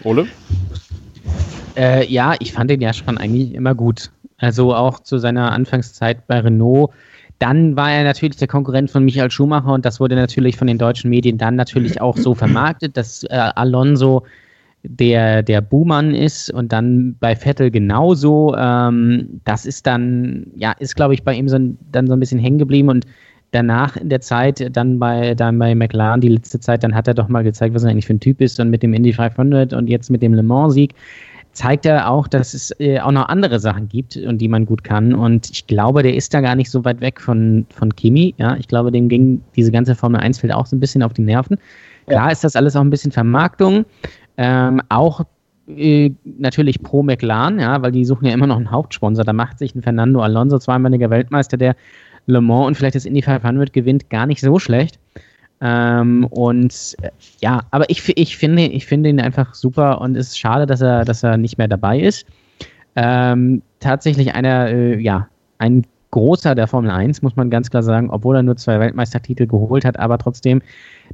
Ole? 0.04 0.26
Äh, 1.76 2.06
ja, 2.06 2.34
ich 2.40 2.52
fand 2.52 2.70
ihn 2.70 2.80
ja 2.80 2.92
schon 2.92 3.18
eigentlich 3.18 3.54
immer 3.54 3.74
gut. 3.74 4.10
Also 4.38 4.74
auch 4.74 5.00
zu 5.00 5.18
seiner 5.18 5.52
Anfangszeit 5.52 6.26
bei 6.26 6.40
Renault. 6.40 6.90
Dann 7.38 7.76
war 7.76 7.90
er 7.90 8.04
natürlich 8.04 8.36
der 8.36 8.48
Konkurrent 8.48 8.90
von 8.90 9.04
Michael 9.04 9.30
Schumacher 9.30 9.72
und 9.72 9.84
das 9.84 9.98
wurde 9.98 10.14
natürlich 10.14 10.56
von 10.56 10.66
den 10.66 10.78
deutschen 10.78 11.08
Medien 11.08 11.38
dann 11.38 11.56
natürlich 11.56 12.00
auch 12.00 12.16
so 12.16 12.34
vermarktet, 12.34 12.96
dass 12.96 13.24
äh, 13.24 13.50
Alonso 13.54 14.24
der, 14.82 15.42
der 15.42 15.60
Buhmann 15.60 16.14
ist 16.14 16.50
und 16.50 16.72
dann 16.72 17.16
bei 17.18 17.36
Vettel 17.36 17.70
genauso. 17.70 18.54
Ähm, 18.56 19.40
das 19.44 19.66
ist 19.66 19.86
dann, 19.86 20.48
ja, 20.56 20.72
ist 20.72 20.96
glaube 20.96 21.14
ich 21.14 21.22
bei 21.22 21.34
ihm 21.34 21.48
so, 21.48 21.58
dann 21.92 22.06
so 22.06 22.12
ein 22.12 22.20
bisschen 22.20 22.40
hängen 22.40 22.58
geblieben 22.58 22.88
und 22.88 23.06
danach 23.52 23.96
in 23.96 24.08
der 24.08 24.20
Zeit, 24.20 24.74
dann 24.76 24.98
bei, 24.98 25.34
dann 25.34 25.58
bei 25.58 25.74
McLaren, 25.74 26.20
die 26.20 26.28
letzte 26.28 26.60
Zeit, 26.60 26.84
dann 26.84 26.94
hat 26.94 27.08
er 27.08 27.14
doch 27.14 27.28
mal 27.28 27.42
gezeigt, 27.42 27.74
was 27.74 27.84
er 27.84 27.90
eigentlich 27.90 28.06
für 28.06 28.14
ein 28.14 28.20
Typ 28.20 28.40
ist 28.40 28.60
und 28.60 28.70
mit 28.70 28.82
dem 28.82 28.94
Indy 28.94 29.12
500 29.12 29.72
und 29.72 29.88
jetzt 29.88 30.10
mit 30.10 30.22
dem 30.22 30.34
Le 30.34 30.42
Mans-Sieg 30.42 30.94
zeigt 31.52 31.84
er 31.84 32.08
auch, 32.08 32.28
dass 32.28 32.54
es 32.54 32.72
äh, 32.78 33.00
auch 33.00 33.10
noch 33.10 33.28
andere 33.28 33.58
Sachen 33.58 33.88
gibt 33.88 34.16
und 34.16 34.38
die 34.38 34.48
man 34.48 34.66
gut 34.66 34.84
kann. 34.84 35.14
Und 35.14 35.50
ich 35.50 35.66
glaube, 35.66 36.02
der 36.02 36.14
ist 36.14 36.32
da 36.32 36.40
gar 36.40 36.54
nicht 36.54 36.70
so 36.70 36.84
weit 36.84 37.00
weg 37.00 37.20
von, 37.20 37.66
von 37.70 37.94
Kimi. 37.94 38.34
Ja, 38.38 38.56
ich 38.56 38.68
glaube, 38.68 38.92
dem 38.92 39.08
ging 39.08 39.42
diese 39.56 39.72
ganze 39.72 39.94
Formel 39.94 40.20
1 40.20 40.38
fällt 40.38 40.54
auch 40.54 40.66
so 40.66 40.76
ein 40.76 40.80
bisschen 40.80 41.02
auf 41.02 41.12
die 41.12 41.22
Nerven. 41.22 41.58
Klar 42.06 42.26
ja. 42.26 42.32
ist 42.32 42.44
das 42.44 42.56
alles 42.56 42.76
auch 42.76 42.82
ein 42.82 42.90
bisschen 42.90 43.12
Vermarktung. 43.12 43.84
Ähm, 44.36 44.80
auch 44.88 45.22
äh, 45.76 46.10
natürlich 46.24 46.82
pro 46.82 47.02
McLaren, 47.02 47.58
ja, 47.58 47.82
weil 47.82 47.92
die 47.92 48.04
suchen 48.04 48.26
ja 48.26 48.32
immer 48.32 48.46
noch 48.46 48.56
einen 48.56 48.70
Hauptsponsor. 48.70 49.24
Da 49.24 49.32
macht 49.32 49.58
sich 49.58 49.74
ein 49.74 49.82
Fernando 49.82 50.20
Alonso, 50.20 50.58
zweimaliger 50.58 51.10
Weltmeister, 51.10 51.56
der 51.56 51.74
Le 52.30 52.40
Mans 52.40 52.68
und 52.68 52.76
vielleicht 52.76 52.94
das 52.94 53.04
Indy 53.04 53.22
500 53.22 53.72
gewinnt, 53.72 54.10
gar 54.10 54.26
nicht 54.26 54.40
so 54.40 54.58
schlecht. 54.58 54.98
Ähm, 55.60 56.26
und 56.30 56.96
äh, 57.02 57.10
ja, 57.40 57.62
aber 57.70 57.88
ich, 57.90 58.16
ich, 58.16 58.36
finde, 58.36 58.62
ich 58.62 58.86
finde 58.86 59.10
ihn 59.10 59.20
einfach 59.20 59.54
super 59.54 60.00
und 60.00 60.16
es 60.16 60.28
ist 60.28 60.38
schade, 60.38 60.66
dass 60.66 60.80
er, 60.80 61.04
dass 61.04 61.22
er 61.22 61.36
nicht 61.36 61.58
mehr 61.58 61.68
dabei 61.68 62.00
ist. 62.00 62.26
Ähm, 62.96 63.62
tatsächlich 63.78 64.34
einer, 64.34 64.68
äh, 64.68 64.98
ja, 64.98 65.28
ein 65.58 65.84
großer 66.10 66.54
der 66.54 66.66
Formel 66.66 66.90
1, 66.90 67.22
muss 67.22 67.36
man 67.36 67.50
ganz 67.50 67.70
klar 67.70 67.82
sagen, 67.82 68.10
obwohl 68.10 68.36
er 68.36 68.42
nur 68.42 68.56
zwei 68.56 68.80
Weltmeistertitel 68.80 69.46
geholt 69.46 69.84
hat, 69.84 69.98
aber 69.98 70.18
trotzdem, 70.18 70.60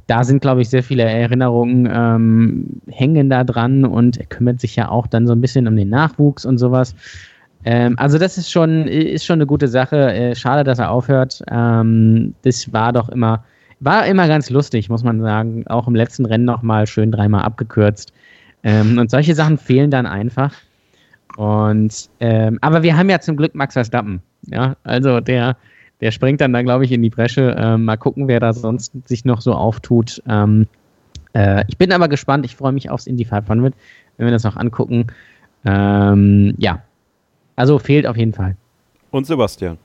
da 0.07 0.23
sind, 0.23 0.41
glaube 0.41 0.61
ich, 0.61 0.69
sehr 0.69 0.83
viele 0.83 1.03
Erinnerungen 1.03 1.87
ähm, 1.91 2.81
hängen 2.87 3.29
da 3.29 3.43
dran 3.43 3.85
und 3.85 4.17
er 4.17 4.25
kümmert 4.25 4.59
sich 4.59 4.75
ja 4.75 4.89
auch 4.89 5.07
dann 5.07 5.27
so 5.27 5.33
ein 5.33 5.41
bisschen 5.41 5.67
um 5.67 5.75
den 5.75 5.89
Nachwuchs 5.89 6.45
und 6.45 6.57
sowas. 6.57 6.95
Ähm, 7.65 7.95
also 7.97 8.17
das 8.17 8.37
ist 8.37 8.51
schon, 8.51 8.87
ist 8.87 9.25
schon 9.25 9.35
eine 9.35 9.45
gute 9.45 9.67
Sache. 9.67 10.13
Äh, 10.13 10.35
schade, 10.35 10.63
dass 10.63 10.79
er 10.79 10.91
aufhört. 10.91 11.41
Ähm, 11.49 12.33
das 12.43 12.71
war 12.71 12.93
doch 12.93 13.09
immer, 13.09 13.43
war 13.79 14.05
immer 14.05 14.27
ganz 14.27 14.49
lustig, 14.49 14.89
muss 14.89 15.03
man 15.03 15.21
sagen. 15.21 15.65
Auch 15.67 15.87
im 15.87 15.95
letzten 15.95 16.25
Rennen 16.25 16.45
nochmal 16.45 16.87
schön 16.87 17.11
dreimal 17.11 17.43
abgekürzt. 17.43 18.13
Ähm, 18.63 18.97
und 18.97 19.11
solche 19.11 19.35
Sachen 19.35 19.57
fehlen 19.57 19.91
dann 19.91 20.05
einfach. 20.05 20.53
Und 21.37 22.09
ähm, 22.19 22.57
aber 22.61 22.83
wir 22.83 22.97
haben 22.97 23.09
ja 23.09 23.19
zum 23.19 23.37
Glück 23.37 23.53
Max 23.53 23.73
Verstappen. 23.73 24.21
Ja, 24.47 24.75
also 24.83 25.19
der, 25.19 25.57
der 26.01 26.11
springt 26.11 26.41
dann 26.41 26.53
da, 26.53 26.61
glaube 26.63 26.85
ich, 26.85 26.91
in 26.91 27.01
die 27.03 27.09
Bresche. 27.09 27.55
Ähm, 27.57 27.85
mal 27.85 27.97
gucken, 27.97 28.27
wer 28.27 28.39
da 28.39 28.53
sonst 28.53 28.93
sich 29.05 29.25
noch 29.25 29.41
so 29.41 29.53
auftut. 29.53 30.21
Ähm, 30.27 30.67
äh, 31.33 31.63
ich 31.67 31.77
bin 31.77 31.91
aber 31.91 32.07
gespannt. 32.07 32.45
Ich 32.45 32.55
freue 32.55 32.71
mich 32.71 32.89
aufs 32.89 33.07
Indy 33.07 33.25
500, 33.25 33.73
wenn 34.17 34.25
wir 34.25 34.31
das 34.31 34.43
noch 34.43 34.57
angucken. 34.57 35.07
Ähm, 35.65 36.55
ja, 36.57 36.81
also 37.57 37.77
fehlt 37.77 38.07
auf 38.07 38.15
jeden 38.15 38.33
Fall. 38.33 38.55
Und 39.11 39.27
Sebastian. 39.27 39.77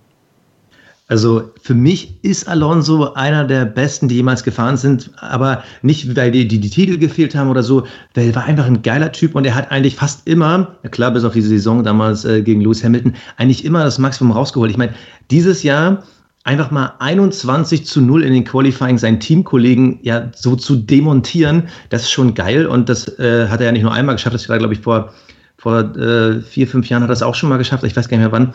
Also 1.09 1.51
für 1.61 1.75
mich 1.75 2.14
ist 2.23 2.49
Alonso 2.49 3.12
einer 3.12 3.45
der 3.45 3.66
besten, 3.66 4.09
die 4.09 4.14
jemals 4.14 4.45
gefahren 4.45 4.77
sind, 4.77 5.11
aber 5.16 5.62
nicht, 5.83 6.16
weil 6.16 6.31
die, 6.31 6.49
die, 6.49 6.59
die 6.59 6.70
Titel 6.70 6.97
gefehlt 6.97 7.35
haben 7.35 7.51
oder 7.51 7.62
so, 7.62 7.87
weil 8.14 8.29
er 8.29 8.35
war 8.35 8.45
einfach 8.45 8.64
ein 8.64 8.81
geiler 8.81 9.12
Typ 9.12 9.35
und 9.35 9.45
er 9.45 9.55
hat 9.55 9.70
eigentlich 9.70 9.97
fast 9.97 10.27
immer, 10.27 10.75
klar, 10.91 11.11
bis 11.11 11.25
auf 11.25 11.35
diese 11.35 11.49
Saison 11.49 11.85
damals 11.85 12.25
äh, 12.25 12.41
gegen 12.41 12.62
Lewis 12.62 12.83
Hamilton, 12.83 13.14
eigentlich 13.37 13.64
immer 13.64 13.85
das 13.85 13.99
Maximum 13.99 14.33
rausgeholt. 14.33 14.70
Ich 14.70 14.79
meine, 14.79 14.95
dieses 15.31 15.62
Jahr 15.62 16.03
einfach 16.45 16.70
mal 16.70 16.95
21 17.01 17.85
zu 17.85 18.01
0 18.01 18.23
in 18.23 18.33
den 18.33 18.45
Qualifying 18.45 18.97
seinen 18.97 19.20
Teamkollegen 19.20 19.99
ja 20.03 20.31
so 20.35 20.57
zu 20.57 20.77
demontieren, 20.77 21.68
das 21.91 22.03
ist 22.03 22.11
schon 22.11 22.33
geil 22.35 22.66
und 22.66 22.89
das 22.89 23.18
äh, 23.18 23.49
hat 23.49 23.61
er 23.61 23.66
ja 23.66 23.73
nicht 23.73 23.83
nur 23.83 23.93
einmal 23.93 24.14
geschafft, 24.14 24.35
das 24.35 24.49
war, 24.49 24.59
glaube 24.59 24.75
ich, 24.75 24.81
vor 24.81 25.12
vor 25.63 25.97
äh, 25.97 26.41
vier, 26.41 26.67
fünf 26.67 26.89
Jahren 26.89 27.05
hat 27.05 27.09
er 27.09 27.13
das 27.13 27.23
auch 27.23 27.37
schon 27.37 27.49
mal 27.49 27.57
geschafft, 27.57 27.85
ich 27.85 27.95
weiß 27.95 28.09
gar 28.09 28.17
nicht 28.17 28.25
mehr 28.25 28.33
wann. 28.33 28.53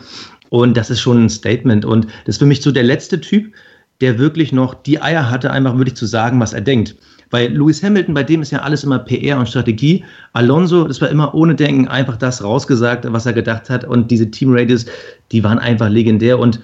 Und 0.50 0.76
das 0.76 0.90
ist 0.90 1.00
schon 1.00 1.24
ein 1.24 1.30
Statement. 1.30 1.86
Und 1.86 2.04
das 2.26 2.34
ist 2.34 2.38
für 2.38 2.44
mich 2.44 2.60
so 2.60 2.70
der 2.70 2.82
letzte 2.82 3.18
Typ, 3.18 3.54
der 4.02 4.18
wirklich 4.18 4.52
noch 4.52 4.74
die 4.74 5.00
Eier 5.00 5.30
hatte, 5.30 5.50
einfach 5.50 5.78
wirklich 5.78 5.96
zu 5.96 6.04
sagen, 6.04 6.38
was 6.38 6.52
er 6.52 6.60
denkt. 6.60 6.96
Weil 7.30 7.50
Lewis 7.50 7.82
Hamilton, 7.82 8.12
bei 8.12 8.24
dem 8.24 8.42
ist 8.42 8.50
ja 8.50 8.58
alles 8.58 8.84
immer 8.84 8.98
PR 8.98 9.38
und 9.38 9.48
Strategie. 9.48 10.04
Alonso, 10.34 10.86
das 10.86 11.00
war 11.00 11.08
immer 11.08 11.34
ohne 11.34 11.54
Denken 11.54 11.88
einfach 11.88 12.16
das 12.16 12.44
rausgesagt, 12.44 13.10
was 13.10 13.24
er 13.24 13.32
gedacht 13.32 13.70
hat. 13.70 13.86
Und 13.86 14.10
diese 14.10 14.30
Team 14.30 14.52
Radios, 14.52 14.84
die 15.32 15.42
waren 15.42 15.58
einfach 15.58 15.88
legendär. 15.88 16.38
Und 16.38 16.60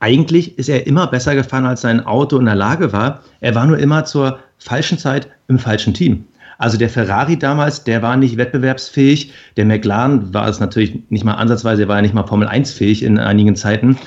eigentlich 0.00 0.58
ist 0.58 0.68
er 0.68 0.86
immer 0.86 1.06
besser 1.06 1.34
gefahren, 1.34 1.64
als 1.64 1.80
sein 1.80 2.04
Auto 2.04 2.38
in 2.38 2.44
der 2.44 2.54
Lage 2.54 2.92
war. 2.92 3.22
Er 3.40 3.54
war 3.54 3.66
nur 3.66 3.78
immer 3.78 4.04
zur 4.04 4.40
falschen 4.58 4.98
Zeit 4.98 5.26
im 5.48 5.58
falschen 5.58 5.94
Team. 5.94 6.26
Also 6.58 6.78
der 6.78 6.88
Ferrari 6.88 7.38
damals, 7.38 7.84
der 7.84 8.02
war 8.02 8.16
nicht 8.16 8.36
wettbewerbsfähig. 8.36 9.32
Der 9.56 9.64
McLaren 9.64 10.32
war 10.32 10.48
es 10.48 10.60
natürlich 10.60 10.98
nicht 11.10 11.24
mal 11.24 11.34
ansatzweise, 11.34 11.82
er 11.82 11.88
war 11.88 11.96
ja 11.96 12.02
nicht 12.02 12.14
mal 12.14 12.26
Formel 12.26 12.48
1 12.48 12.72
fähig 12.72 13.02
in 13.02 13.18
einigen 13.18 13.56
Zeiten. 13.56 13.98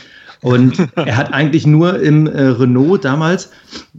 Und 0.41 0.78
er 0.95 1.18
hat 1.18 1.34
eigentlich 1.34 1.66
nur 1.66 2.00
im 2.00 2.28
äh, 2.28 2.41
Renault 2.43 3.04
damals, 3.04 3.52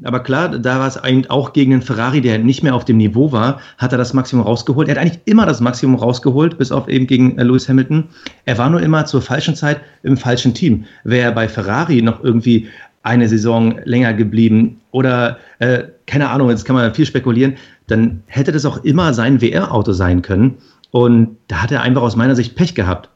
aber 0.05 0.21
klar, 0.21 0.57
da 0.59 0.79
war 0.79 0.87
es 0.87 0.97
eigentlich 0.97 1.31
auch 1.31 1.53
gegen 1.53 1.73
den 1.73 1.83
Ferrari, 1.83 2.21
der 2.21 2.39
nicht 2.39 2.63
mehr 2.63 2.75
auf 2.75 2.85
dem 2.85 2.99
Niveau 2.99 3.33
war, 3.33 3.61
hat 3.77 3.93
er 3.93 3.99
das 3.99 4.15
Maximum 4.15 4.45
rausgeholt. 4.45 4.89
Er 4.89 4.95
hat 4.95 5.03
eigentlich 5.03 5.21
immer 5.25 5.47
das 5.47 5.61
Maximum 5.61 5.97
rausgeholt, 5.97 6.59
bis 6.59 6.71
auf 6.71 6.89
eben 6.89 7.07
gegen 7.07 7.37
äh, 7.39 7.43
Lewis 7.43 7.69
Hamilton. 7.69 8.05
Er 8.45 8.59
war 8.59 8.71
nur 8.71 8.81
immer 8.81 9.05
zur 9.05 9.23
falschen 9.23 9.57
Zeit 9.57 9.81
im 10.03 10.17
falschen 10.17 10.55
Team. 10.55 10.85
Wäre 11.05 11.31
er 11.31 11.33
bei 11.33 11.49
Ferrari 11.49 12.03
noch 12.03 12.23
irgendwie 12.23 12.69
eine 13.03 13.29
Saison 13.29 13.79
länger 13.85 14.13
geblieben 14.13 14.81
oder 14.91 15.39
äh, 15.61 15.85
keine 16.07 16.29
Ahnung, 16.31 16.51
jetzt 16.51 16.65
kann 16.65 16.77
man 16.77 16.95
viel 16.95 17.07
spekulieren, 17.07 17.57
dann 17.89 18.23
hätte 18.27 18.53
das 18.53 18.65
auch 18.65 18.85
immer 18.85 19.13
sein 19.13 19.41
WR-Auto 19.41 19.93
sein 19.93 20.23
können. 20.23 20.59
Und 20.91 21.37
da 21.49 21.63
hat 21.63 21.73
er 21.73 21.83
einfach 21.83 22.03
aus 22.03 22.17
meiner 22.17 22.37
Sicht 22.37 22.55
Pech 22.55 22.75
gehabt. 22.75 23.11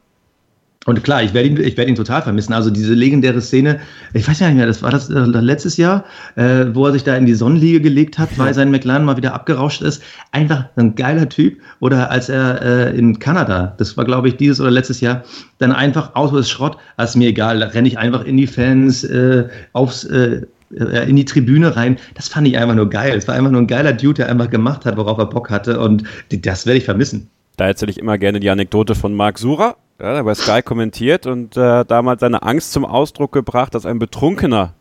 Und 0.85 1.01
klar, 1.01 1.23
ich 1.23 1.33
werde 1.33 1.47
ihn, 1.47 1.57
ich 1.57 1.77
werde 1.77 1.89
ihn 1.89 1.95
total 1.95 2.21
vermissen. 2.21 2.51
Also 2.51 2.69
diese 2.69 2.93
legendäre 2.93 3.39
Szene, 3.39 3.79
ich 4.13 4.27
weiß 4.27 4.39
ja 4.41 4.47
nicht 4.47 4.57
mehr, 4.57 4.65
das 4.65 4.83
war 4.83 4.91
das 4.91 5.09
äh, 5.09 5.19
letztes 5.19 5.77
Jahr, 5.77 6.03
äh, 6.35 6.65
wo 6.73 6.85
er 6.87 6.91
sich 6.91 7.05
da 7.05 7.15
in 7.15 7.25
die 7.25 7.35
Sonnenliege 7.35 7.79
gelegt 7.79 8.19
hat, 8.19 8.37
weil 8.37 8.53
sein 8.53 8.69
McLaren 8.69 9.05
mal 9.05 9.15
wieder 9.15 9.33
abgerauscht 9.33 9.81
ist. 9.81 10.03
Einfach 10.31 10.65
ein 10.75 10.95
geiler 10.95 11.29
Typ. 11.29 11.57
Oder 11.79 12.11
als 12.11 12.27
er 12.27 12.61
äh, 12.61 12.97
in 12.97 13.17
Kanada, 13.19 13.73
das 13.77 13.95
war 13.95 14.03
glaube 14.03 14.27
ich 14.27 14.35
dieses 14.35 14.59
oder 14.59 14.71
letztes 14.71 14.99
Jahr, 14.99 15.23
dann 15.57 15.71
einfach 15.71 16.15
Auto 16.15 16.35
ist 16.35 16.49
Schrott, 16.49 16.77
das 16.97 17.11
ist 17.11 17.15
mir 17.15 17.29
egal, 17.29 17.59
da 17.59 17.67
renne 17.67 17.87
ich 17.87 17.97
einfach 17.97 18.25
in 18.25 18.35
die 18.35 18.47
Fans, 18.47 19.05
äh, 19.05 19.47
aufs, 19.71 20.03
äh, 20.03 20.41
in 20.73 21.15
die 21.15 21.25
Tribüne 21.25 21.75
rein. 21.75 21.97
Das 22.15 22.27
fand 22.27 22.47
ich 22.47 22.57
einfach 22.57 22.75
nur 22.75 22.89
geil. 22.89 23.15
Es 23.17 23.27
war 23.27 23.35
einfach 23.35 23.51
nur 23.51 23.61
ein 23.61 23.67
geiler 23.67 23.93
Dude, 23.93 24.15
der 24.15 24.29
einfach 24.29 24.49
gemacht 24.49 24.85
hat, 24.85 24.97
worauf 24.97 25.17
er 25.17 25.27
Bock 25.27 25.49
hatte. 25.49 25.79
Und 25.79 26.03
das 26.29 26.65
werde 26.65 26.77
ich 26.77 26.85
vermissen. 26.85 27.29
Da 27.57 27.67
erzähle 27.67 27.91
ich 27.91 27.99
immer 27.99 28.17
gerne 28.17 28.39
die 28.39 28.49
Anekdote 28.49 28.95
von 28.95 29.13
Marc 29.13 29.37
Sura, 29.37 29.75
ja, 29.99 30.13
der 30.13 30.23
bei 30.23 30.33
Sky 30.33 30.61
kommentiert 30.63 31.27
und 31.27 31.55
äh, 31.55 31.85
damals 31.85 32.21
seine 32.21 32.41
Angst 32.41 32.71
zum 32.71 32.83
Ausdruck 32.83 33.31
gebracht, 33.31 33.75
dass 33.75 33.85
ein 33.85 33.99
Betrunkener 33.99 34.73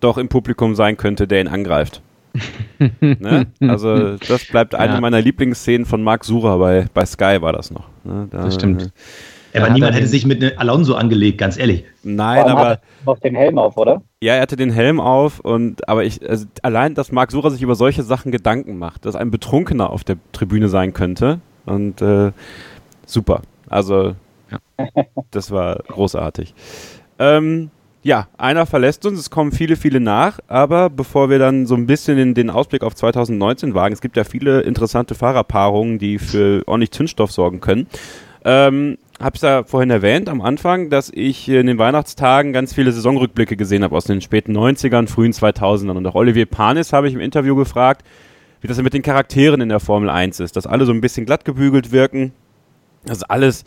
doch 0.00 0.16
im 0.18 0.28
Publikum 0.28 0.74
sein 0.76 0.96
könnte, 0.96 1.26
der 1.26 1.40
ihn 1.40 1.48
angreift. 1.48 2.02
ne? 3.00 3.46
Also 3.60 4.16
das 4.16 4.46
bleibt 4.46 4.74
eine 4.74 4.94
ja. 4.94 5.00
meiner 5.00 5.20
Lieblingsszenen 5.20 5.86
von 5.86 6.02
Marc 6.02 6.24
Sura 6.24 6.56
bei, 6.56 6.86
bei 6.94 7.04
Sky 7.04 7.38
war 7.40 7.52
das 7.52 7.70
noch. 7.70 7.88
Ne? 8.04 8.28
Da, 8.30 8.44
das 8.44 8.54
stimmt. 8.54 8.92
Ja, 9.52 9.62
aber 9.62 9.72
niemand 9.72 9.94
hätte 9.94 10.08
sich 10.08 10.26
mit 10.26 10.58
Alonso 10.58 10.94
angelegt, 10.94 11.38
ganz 11.38 11.56
ehrlich. 11.56 11.84
Nein, 12.02 12.44
aber. 12.44 12.80
Noch 13.06 13.20
den 13.20 13.36
Helm 13.36 13.56
auf, 13.56 13.76
oder? 13.76 14.02
Ja, 14.24 14.36
er 14.36 14.40
hatte 14.40 14.56
den 14.56 14.70
Helm 14.70 15.00
auf 15.00 15.40
und 15.40 15.86
aber 15.86 16.02
ich, 16.02 16.26
also 16.26 16.46
allein, 16.62 16.94
dass 16.94 17.12
Marc 17.12 17.30
Sura 17.30 17.50
sich 17.50 17.60
über 17.60 17.74
solche 17.74 18.02
Sachen 18.02 18.32
Gedanken 18.32 18.78
macht, 18.78 19.04
dass 19.04 19.16
ein 19.16 19.30
Betrunkener 19.30 19.90
auf 19.90 20.02
der 20.02 20.16
Tribüne 20.32 20.70
sein 20.70 20.94
könnte 20.94 21.40
und 21.66 22.00
äh, 22.00 22.32
super. 23.04 23.42
Also 23.68 24.16
ja. 24.50 24.58
das 25.30 25.50
war 25.50 25.76
großartig. 25.88 26.54
Ähm, 27.18 27.68
ja, 28.02 28.28
einer 28.38 28.64
verlässt 28.64 29.04
uns, 29.04 29.18
es 29.18 29.28
kommen 29.28 29.52
viele, 29.52 29.76
viele 29.76 30.00
nach, 30.00 30.38
aber 30.48 30.88
bevor 30.88 31.28
wir 31.28 31.38
dann 31.38 31.66
so 31.66 31.74
ein 31.74 31.86
bisschen 31.86 32.16
in 32.16 32.32
den 32.32 32.48
Ausblick 32.48 32.82
auf 32.82 32.94
2019 32.94 33.74
wagen, 33.74 33.92
es 33.92 34.00
gibt 34.00 34.16
ja 34.16 34.24
viele 34.24 34.62
interessante 34.62 35.14
Fahrerpaarungen, 35.14 35.98
die 35.98 36.18
für 36.18 36.62
ordentlich 36.64 36.92
Zündstoff 36.92 37.30
sorgen 37.30 37.60
können. 37.60 37.88
Ähm, 38.42 38.96
habe 39.20 39.36
es 39.36 39.42
ja 39.42 39.62
vorhin 39.64 39.90
erwähnt 39.90 40.28
am 40.28 40.40
Anfang, 40.40 40.90
dass 40.90 41.10
ich 41.14 41.48
in 41.48 41.66
den 41.66 41.78
Weihnachtstagen 41.78 42.52
ganz 42.52 42.74
viele 42.74 42.92
Saisonrückblicke 42.92 43.56
gesehen 43.56 43.84
habe 43.84 43.96
aus 43.96 44.04
den 44.04 44.20
späten 44.20 44.56
90ern, 44.56 45.08
frühen 45.08 45.32
2000ern. 45.32 45.96
Und 45.96 46.06
auch 46.06 46.14
Olivier 46.14 46.46
Panis 46.46 46.92
habe 46.92 47.08
ich 47.08 47.14
im 47.14 47.20
Interview 47.20 47.54
gefragt, 47.54 48.04
wie 48.60 48.66
das 48.66 48.80
mit 48.82 48.94
den 48.94 49.02
Charakteren 49.02 49.60
in 49.60 49.68
der 49.68 49.80
Formel 49.80 50.10
1 50.10 50.40
ist, 50.40 50.56
dass 50.56 50.66
alle 50.66 50.84
so 50.84 50.92
ein 50.92 51.00
bisschen 51.00 51.26
glatt 51.26 51.44
gebügelt 51.44 51.92
wirken, 51.92 52.32
dass 53.04 53.22
alles, 53.22 53.64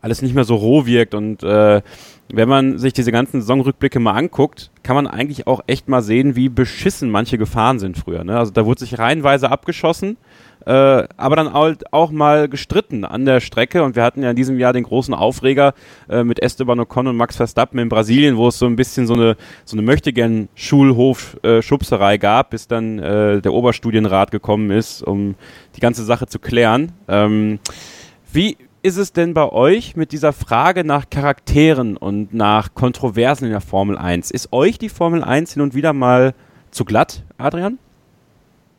alles 0.00 0.22
nicht 0.22 0.34
mehr 0.34 0.44
so 0.44 0.54
roh 0.54 0.86
wirkt. 0.86 1.14
Und 1.14 1.42
äh, 1.42 1.82
wenn 2.32 2.48
man 2.48 2.78
sich 2.78 2.92
diese 2.92 3.12
ganzen 3.12 3.40
Saisonrückblicke 3.40 4.00
mal 4.00 4.12
anguckt, 4.12 4.70
kann 4.82 4.96
man 4.96 5.06
eigentlich 5.06 5.46
auch 5.46 5.60
echt 5.66 5.88
mal 5.88 6.00
sehen, 6.00 6.36
wie 6.36 6.48
beschissen 6.48 7.10
manche 7.10 7.38
gefahren 7.38 7.78
sind 7.78 7.98
früher. 7.98 8.24
Ne? 8.24 8.38
Also 8.38 8.52
da 8.52 8.64
wurde 8.64 8.80
sich 8.80 8.98
reihenweise 8.98 9.50
abgeschossen 9.50 10.16
äh, 10.66 11.04
aber 11.16 11.36
dann 11.36 11.52
halt 11.54 11.92
auch 11.92 12.10
mal 12.10 12.48
gestritten 12.48 13.04
an 13.04 13.24
der 13.24 13.40
Strecke. 13.40 13.84
Und 13.84 13.96
wir 13.96 14.02
hatten 14.02 14.22
ja 14.22 14.30
in 14.30 14.36
diesem 14.36 14.58
Jahr 14.58 14.72
den 14.72 14.82
großen 14.82 15.14
Aufreger 15.14 15.74
äh, 16.08 16.24
mit 16.24 16.42
Esteban 16.42 16.80
Ocon 16.80 17.06
und 17.06 17.16
Max 17.16 17.36
Verstappen 17.36 17.78
in 17.78 17.88
Brasilien, 17.88 18.36
wo 18.36 18.48
es 18.48 18.58
so 18.58 18.66
ein 18.66 18.76
bisschen 18.76 19.06
so 19.06 19.14
eine, 19.14 19.36
so 19.64 19.76
eine 19.76 19.82
möchtegern 19.82 20.48
Schulhof-Schubserei 20.54 22.14
äh, 22.14 22.18
gab, 22.18 22.50
bis 22.50 22.66
dann 22.66 22.98
äh, 22.98 23.40
der 23.40 23.52
Oberstudienrat 23.52 24.30
gekommen 24.30 24.70
ist, 24.70 25.02
um 25.02 25.36
die 25.76 25.80
ganze 25.80 26.04
Sache 26.04 26.26
zu 26.26 26.40
klären. 26.40 26.92
Ähm, 27.06 27.60
wie 28.32 28.56
ist 28.82 28.96
es 28.96 29.12
denn 29.12 29.34
bei 29.34 29.48
euch 29.50 29.96
mit 29.96 30.12
dieser 30.12 30.32
Frage 30.32 30.84
nach 30.84 31.10
Charakteren 31.10 31.96
und 31.96 32.34
nach 32.34 32.74
Kontroversen 32.74 33.44
in 33.44 33.50
der 33.52 33.60
Formel 33.60 33.96
1? 33.96 34.32
Ist 34.32 34.52
euch 34.52 34.78
die 34.78 34.88
Formel 34.88 35.22
1 35.22 35.54
hin 35.54 35.62
und 35.62 35.74
wieder 35.74 35.92
mal 35.92 36.34
zu 36.70 36.84
glatt, 36.84 37.22
Adrian? 37.38 37.78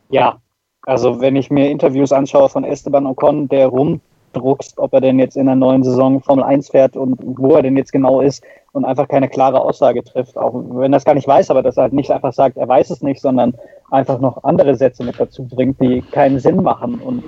Ja, 0.10 0.40
also 0.88 1.20
wenn 1.20 1.36
ich 1.36 1.52
mir 1.52 1.70
Interviews 1.70 2.14
anschaue 2.14 2.48
von 2.48 2.64
Esteban 2.64 3.06
Ocon, 3.06 3.50
der 3.50 3.68
rumdruckst, 3.68 4.80
ob 4.80 4.94
er 4.94 5.02
denn 5.02 5.20
jetzt 5.20 5.36
in 5.36 5.46
der 5.46 5.56
neuen 5.56 5.84
Saison 5.84 6.22
Formel 6.22 6.46
1 6.46 6.70
fährt 6.70 6.96
und 6.96 7.20
wo 7.22 7.56
er 7.56 7.62
denn 7.62 7.76
jetzt 7.76 7.92
genau 7.92 8.22
ist 8.22 8.42
und 8.72 8.86
einfach 8.86 9.10
keine 9.10 9.28
klare 9.28 9.60
Aussage 9.60 10.02
trifft, 10.02 10.38
auch 10.38 10.54
wenn 10.54 10.94
er 10.94 10.98
es 10.98 11.04
gar 11.04 11.14
nicht 11.14 11.28
weiß, 11.28 11.52
aber 11.52 11.62
dass 11.62 11.76
er 11.76 11.84
halt 11.84 11.94
nicht 11.94 12.10
einfach 12.10 12.32
sagt, 12.32 12.56
er 12.56 12.70
weiß 12.70 12.90
es 12.90 13.02
nicht, 13.02 13.20
sondern 13.20 13.54
einfach 13.92 14.22
noch 14.22 14.46
andere 14.46 14.76
Sätze 14.76 15.04
mit 15.04 15.20
dazu 15.20 15.44
bringt, 15.44 15.82
die 15.82 16.02
keinen 16.02 16.40
Sinn 16.40 16.64
machen 16.64 16.96
und 16.96 17.22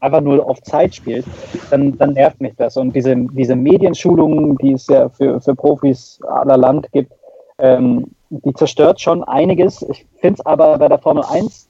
einfach 0.00 0.22
nur 0.22 0.48
auf 0.48 0.62
Zeit 0.62 0.94
spielt, 0.94 1.26
dann, 1.68 1.98
dann 1.98 2.14
nervt 2.14 2.40
mich 2.40 2.54
das. 2.56 2.78
Und 2.78 2.96
diese, 2.96 3.14
diese 3.14 3.56
Medienschulungen, 3.56 4.56
die 4.56 4.72
es 4.72 4.86
ja 4.86 5.10
für, 5.10 5.38
für 5.42 5.54
Profis 5.54 6.18
aller 6.26 6.56
Land 6.56 6.90
gibt, 6.92 7.12
ähm, 7.58 8.06
die 8.30 8.54
zerstört 8.54 9.02
schon 9.02 9.22
einiges. 9.22 9.82
Ich 9.82 10.06
finde 10.18 10.40
es 10.40 10.46
aber 10.46 10.78
bei 10.78 10.88
der 10.88 10.98
Formel 10.98 11.24
1 11.28 11.65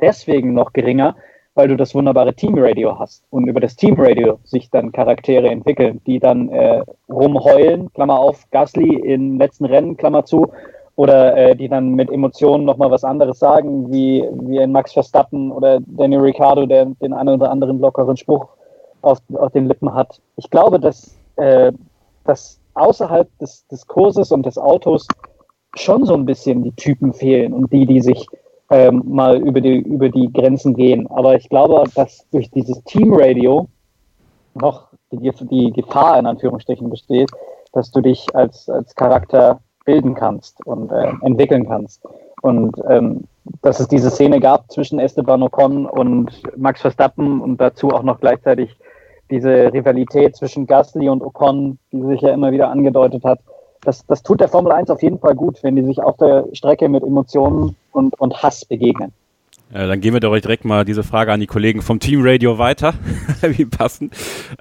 deswegen 0.00 0.54
noch 0.54 0.72
geringer, 0.72 1.16
weil 1.54 1.68
du 1.68 1.76
das 1.76 1.94
wunderbare 1.94 2.34
Teamradio 2.34 2.98
hast 2.98 3.24
und 3.30 3.48
über 3.48 3.60
das 3.60 3.76
Teamradio 3.76 4.38
sich 4.44 4.70
dann 4.70 4.92
Charaktere 4.92 5.48
entwickeln, 5.48 6.00
die 6.06 6.18
dann 6.18 6.50
äh, 6.50 6.84
rumheulen, 7.08 7.92
Klammer 7.94 8.18
auf, 8.18 8.44
Gasly 8.50 8.94
im 8.96 9.38
letzten 9.38 9.64
Rennen, 9.64 9.96
Klammer 9.96 10.24
zu, 10.24 10.52
oder 10.96 11.36
äh, 11.36 11.56
die 11.56 11.68
dann 11.68 11.94
mit 11.94 12.10
Emotionen 12.10 12.64
nochmal 12.64 12.90
was 12.90 13.04
anderes 13.04 13.38
sagen, 13.38 13.92
wie, 13.92 14.26
wie 14.32 14.60
ein 14.60 14.72
Max 14.72 14.92
Verstappen 14.92 15.52
oder 15.52 15.80
Daniel 15.86 16.20
Ricciardo, 16.20 16.66
der 16.66 16.86
den 16.86 17.12
einen 17.12 17.40
oder 17.40 17.50
anderen 17.50 17.78
lockeren 17.78 18.16
Spruch 18.16 18.48
auf, 19.02 19.18
auf 19.34 19.52
den 19.52 19.66
Lippen 19.66 19.94
hat. 19.94 20.20
Ich 20.36 20.50
glaube, 20.50 20.80
dass, 20.80 21.14
äh, 21.36 21.72
dass 22.24 22.60
außerhalb 22.74 23.28
des, 23.38 23.66
des 23.68 23.86
Kurses 23.86 24.32
und 24.32 24.44
des 24.44 24.58
Autos 24.58 25.06
schon 25.76 26.04
so 26.06 26.14
ein 26.14 26.24
bisschen 26.24 26.62
die 26.62 26.72
Typen 26.72 27.12
fehlen 27.12 27.52
und 27.52 27.72
die, 27.72 27.86
die 27.86 28.00
sich 28.00 28.26
ähm, 28.70 29.02
mal 29.06 29.38
über 29.38 29.60
die, 29.60 29.78
über 29.78 30.08
die 30.08 30.32
Grenzen 30.32 30.74
gehen. 30.74 31.06
Aber 31.08 31.36
ich 31.36 31.48
glaube, 31.48 31.84
dass 31.94 32.26
durch 32.30 32.50
dieses 32.50 32.82
Teamradio 32.84 33.68
noch 34.54 34.88
die, 35.12 35.30
die 35.50 35.72
Gefahr 35.72 36.18
in 36.18 36.26
Anführungsstrichen 36.26 36.90
besteht, 36.90 37.30
dass 37.72 37.90
du 37.90 38.00
dich 38.00 38.34
als, 38.34 38.68
als 38.68 38.94
Charakter 38.94 39.60
bilden 39.84 40.14
kannst 40.14 40.66
und 40.66 40.90
äh, 40.90 41.12
entwickeln 41.22 41.66
kannst. 41.68 42.02
Und 42.42 42.76
ähm, 42.88 43.24
dass 43.62 43.80
es 43.80 43.88
diese 43.88 44.10
Szene 44.10 44.40
gab 44.40 44.70
zwischen 44.70 44.98
Esteban 44.98 45.42
Ocon 45.42 45.86
und 45.86 46.42
Max 46.56 46.80
Verstappen 46.80 47.40
und 47.40 47.60
dazu 47.60 47.90
auch 47.90 48.02
noch 48.02 48.20
gleichzeitig 48.20 48.76
diese 49.30 49.72
Rivalität 49.72 50.36
zwischen 50.36 50.66
Gasly 50.66 51.08
und 51.08 51.22
Ocon, 51.22 51.78
die 51.92 52.02
sich 52.02 52.20
ja 52.20 52.30
immer 52.30 52.52
wieder 52.52 52.70
angedeutet 52.70 53.24
hat, 53.24 53.40
das, 53.86 54.04
das 54.06 54.22
tut 54.22 54.40
der 54.40 54.48
Formel 54.48 54.72
1 54.72 54.90
auf 54.90 55.02
jeden 55.02 55.18
Fall 55.18 55.34
gut, 55.34 55.62
wenn 55.62 55.76
die 55.76 55.84
sich 55.84 56.02
auf 56.02 56.16
der 56.16 56.46
Strecke 56.52 56.88
mit 56.88 57.02
Emotionen 57.02 57.76
und, 57.92 58.18
und 58.20 58.42
Hass 58.42 58.64
begegnen. 58.64 59.12
Ja, 59.72 59.86
dann 59.86 60.00
gehen 60.00 60.12
wir 60.12 60.20
doch 60.20 60.36
direkt 60.38 60.64
mal 60.64 60.84
diese 60.84 61.02
Frage 61.02 61.32
an 61.32 61.40
die 61.40 61.46
Kollegen 61.46 61.82
vom 61.82 61.98
Team 61.98 62.20
Radio 62.22 62.58
weiter, 62.58 62.94
wie 63.42 63.64
passen. 63.64 64.10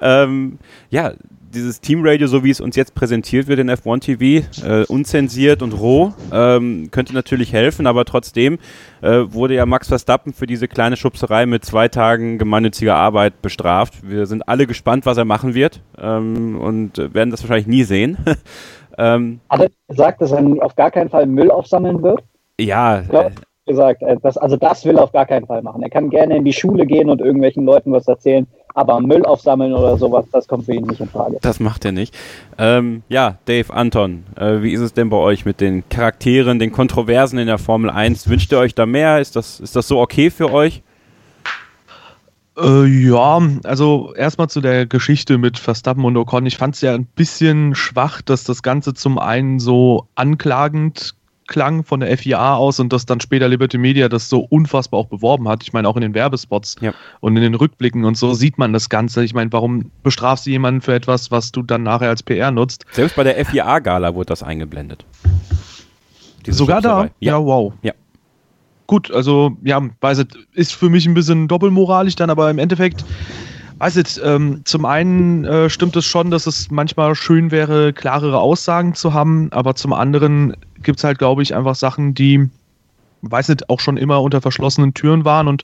Ähm, 0.02 0.58
ja, 0.90 1.14
dieses 1.56 1.80
Team 1.80 2.02
Radio, 2.04 2.28
so 2.28 2.44
wie 2.44 2.50
es 2.50 2.60
uns 2.60 2.76
jetzt 2.76 2.94
präsentiert 2.94 3.48
wird 3.48 3.60
in 3.60 3.72
F1 3.72 4.02
TV, 4.02 4.46
äh, 4.66 4.86
unzensiert 4.86 5.62
und 5.62 5.74
roh, 5.74 6.14
ähm, 6.32 6.90
könnte 6.92 7.14
natürlich 7.14 7.54
helfen, 7.54 7.88
aber 7.88 8.06
trotzdem 8.06 8.60
äh, 9.02 9.24
wurde 9.28 9.56
ja 9.56 9.66
Max 9.66 9.88
Verstappen 9.88 10.34
für 10.34 10.48
diese 10.48 10.68
kleine 10.68 10.98
Schubserei 10.98 11.46
mit 11.46 11.64
zwei 11.64 11.88
Tagen 11.88 12.38
gemeinnütziger 12.38 12.96
Arbeit 12.96 13.42
bestraft. 13.42 14.08
Wir 14.08 14.26
sind 14.26 14.48
alle 14.48 14.68
gespannt, 14.68 15.06
was 15.06 15.18
er 15.18 15.26
machen 15.26 15.54
wird 15.54 15.82
ähm, 15.98 16.60
und 16.60 16.98
werden 16.98 17.32
das 17.32 17.42
wahrscheinlich 17.42 17.68
nie 17.68 17.84
sehen. 17.84 18.18
Ähm, 18.98 19.40
Hat 19.50 19.62
er 19.62 19.70
gesagt, 19.88 20.22
dass 20.22 20.32
er 20.32 20.44
auf 20.62 20.76
gar 20.76 20.92
keinen 20.92 21.10
Fall 21.10 21.26
Müll 21.26 21.52
aufsammeln 21.52 22.02
wird? 22.04 22.24
Ja. 22.60 23.02
Ich 23.02 23.10
glaube, 23.10 23.28
äh, 23.28 23.32
gesagt, 23.66 24.02
äh, 24.04 24.18
das, 24.22 24.38
also 24.38 24.58
das 24.58 24.86
will 24.86 24.98
er 24.98 25.04
auf 25.04 25.12
gar 25.12 25.26
keinen 25.26 25.46
Fall 25.46 25.62
machen. 25.62 25.82
Er 25.84 25.90
kann 25.90 26.10
gerne 26.10 26.38
in 26.38 26.46
die 26.46 26.54
Schule 26.54 26.86
gehen 26.86 27.10
und 27.10 27.20
irgendwelchen 27.20 27.66
Leuten 27.66 27.92
was 27.92 28.08
erzählen, 28.08 28.48
aber 28.74 29.00
Müll 29.00 29.26
aufsammeln 29.26 29.74
oder 29.74 29.98
sowas, 29.98 30.26
das 30.32 30.48
kommt 30.48 30.66
für 30.66 30.74
ihn 30.74 30.86
nicht 30.86 31.02
in 31.02 31.08
Frage. 31.08 31.38
Das 31.42 31.60
macht 31.60 31.86
er 31.86 31.92
nicht. 31.92 32.16
Ähm, 32.58 33.04
ja, 33.10 33.38
Dave, 33.46 33.74
Anton, 33.74 34.24
äh, 34.36 34.62
wie 34.62 34.74
ist 34.74 34.82
es 34.82 34.94
denn 34.94 35.10
bei 35.10 35.18
euch 35.18 35.46
mit 35.46 35.62
den 35.62 35.88
Charakteren, 35.90 36.60
den 36.60 36.72
Kontroversen 36.72 37.40
in 37.40 37.48
der 37.48 37.58
Formel 37.58 37.90
1? 37.90 38.30
Wünscht 38.30 38.52
ihr 38.52 38.60
euch 38.60 38.76
da 38.76 38.86
mehr? 38.86 39.20
Ist 39.20 39.36
das, 39.36 39.60
ist 39.60 39.76
das 39.76 39.88
so 39.88 40.00
okay 40.00 40.30
für 40.30 40.52
euch? 40.52 40.84
Äh, 42.58 42.86
ja, 42.86 43.42
also 43.64 44.14
erstmal 44.16 44.50
zu 44.50 44.62
der 44.62 44.86
Geschichte 44.86 45.38
mit 45.38 45.58
Verstappen 45.58 46.06
und 46.06 46.16
Ocon. 46.16 46.46
Ich 46.46 46.58
fand 46.58 46.76
es 46.76 46.82
ja 46.82 46.94
ein 46.94 47.06
bisschen 47.06 47.76
schwach, 47.76 48.22
dass 48.22 48.44
das 48.44 48.64
Ganze 48.64 48.94
zum 48.94 49.20
einen 49.20 49.60
so 49.60 50.08
anklagend 50.16 51.16
klang 51.48 51.84
von 51.84 52.00
der 52.00 52.18
FIA 52.18 52.56
aus 52.56 52.80
und 52.80 52.92
dass 52.92 53.06
dann 53.06 53.20
später 53.20 53.48
Liberty 53.48 53.78
Media 53.78 54.10
das 54.10 54.30
so 54.30 54.40
unfassbar 54.40 55.00
auch 55.00 55.08
beworben 55.08 55.48
hat. 55.48 55.64
Ich 55.64 55.74
meine, 55.74 55.88
auch 55.88 55.96
in 55.96 56.02
den 56.02 56.14
Werbespots 56.14 56.78
ja. 56.82 56.94
und 57.20 57.36
in 57.36 57.44
den 57.44 57.56
Rückblicken 57.56 58.06
und 58.06 58.18
so 58.18 58.34
sieht 58.34 58.58
man 58.58 58.74
das 58.74 58.90
Ganze. 58.90 59.24
Ich 59.24 59.34
meine, 59.34 59.52
warum 59.52 59.92
bestrafst 60.02 60.46
du 60.46 60.50
jemanden 60.50 60.82
für 60.82 60.96
etwas, 60.96 61.32
was 61.32 61.52
du 61.52 61.62
dann 61.62 61.84
nachher 61.84 62.10
als 62.10 62.24
PR 62.24 62.52
nutzt? 62.52 62.86
Selbst 62.92 63.16
bei 63.16 63.24
der 63.24 63.46
FIA-Gala 63.46 64.16
wurde 64.16 64.28
das 64.28 64.44
eingeblendet. 64.44 65.06
Diese 66.46 66.58
Sogar 66.58 66.82
da? 66.82 67.04
Ja. 67.04 67.10
ja, 67.20 67.44
wow. 67.44 67.74
Ja. 67.82 67.94
Gut, 68.88 69.12
also 69.12 69.58
ja, 69.64 69.82
weiß 70.02 70.20
ich, 70.20 70.28
ist 70.54 70.74
für 70.74 70.90
mich 70.90 71.08
ein 71.08 71.14
bisschen 71.16 71.48
doppelmoralisch 71.48 72.16
dann, 72.16 72.30
aber 72.30 72.50
im 72.50 72.60
Endeffekt 72.60 73.06
Weiß 73.78 73.96
nicht, 73.98 74.22
ähm, 74.24 74.62
zum 74.64 74.86
einen 74.86 75.44
äh, 75.44 75.70
stimmt 75.70 75.98
es 75.98 76.06
schon, 76.06 76.32
dass 76.32 76.48
es 76.48 76.72
manchmal 76.72 77.14
schön 77.14 77.52
wäre, 77.52 77.92
klarere 77.92 78.40
Aussagen 78.40 78.94
zu 78.94 79.14
haben, 79.14 79.50
aber 79.52 79.76
zum 79.76 79.92
anderen 79.92 80.56
gibt 80.82 81.00
es 81.00 81.04
halt, 81.04 81.18
glaube 81.18 81.44
ich, 81.44 81.54
einfach 81.54 81.76
Sachen, 81.76 82.14
die 82.14 82.50
weiß 83.30 83.50
nicht, 83.50 83.70
auch 83.70 83.80
schon 83.80 83.98
immer 83.98 84.22
unter 84.22 84.42
verschlossenen 84.42 84.94
Türen 84.94 85.26
waren. 85.26 85.48
Und 85.48 85.64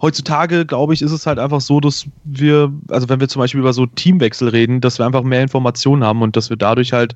heutzutage, 0.00 0.66
glaube 0.66 0.94
ich, 0.94 1.02
ist 1.02 1.12
es 1.12 1.26
halt 1.26 1.38
einfach 1.38 1.60
so, 1.60 1.80
dass 1.80 2.06
wir, 2.24 2.72
also 2.90 3.08
wenn 3.08 3.20
wir 3.20 3.28
zum 3.28 3.40
Beispiel 3.40 3.60
über 3.60 3.72
so 3.72 3.86
Teamwechsel 3.86 4.48
reden, 4.48 4.80
dass 4.80 4.98
wir 4.98 5.06
einfach 5.06 5.22
mehr 5.22 5.42
Informationen 5.42 6.04
haben 6.04 6.22
und 6.22 6.36
dass 6.36 6.50
wir 6.50 6.56
dadurch 6.56 6.92
halt 6.92 7.14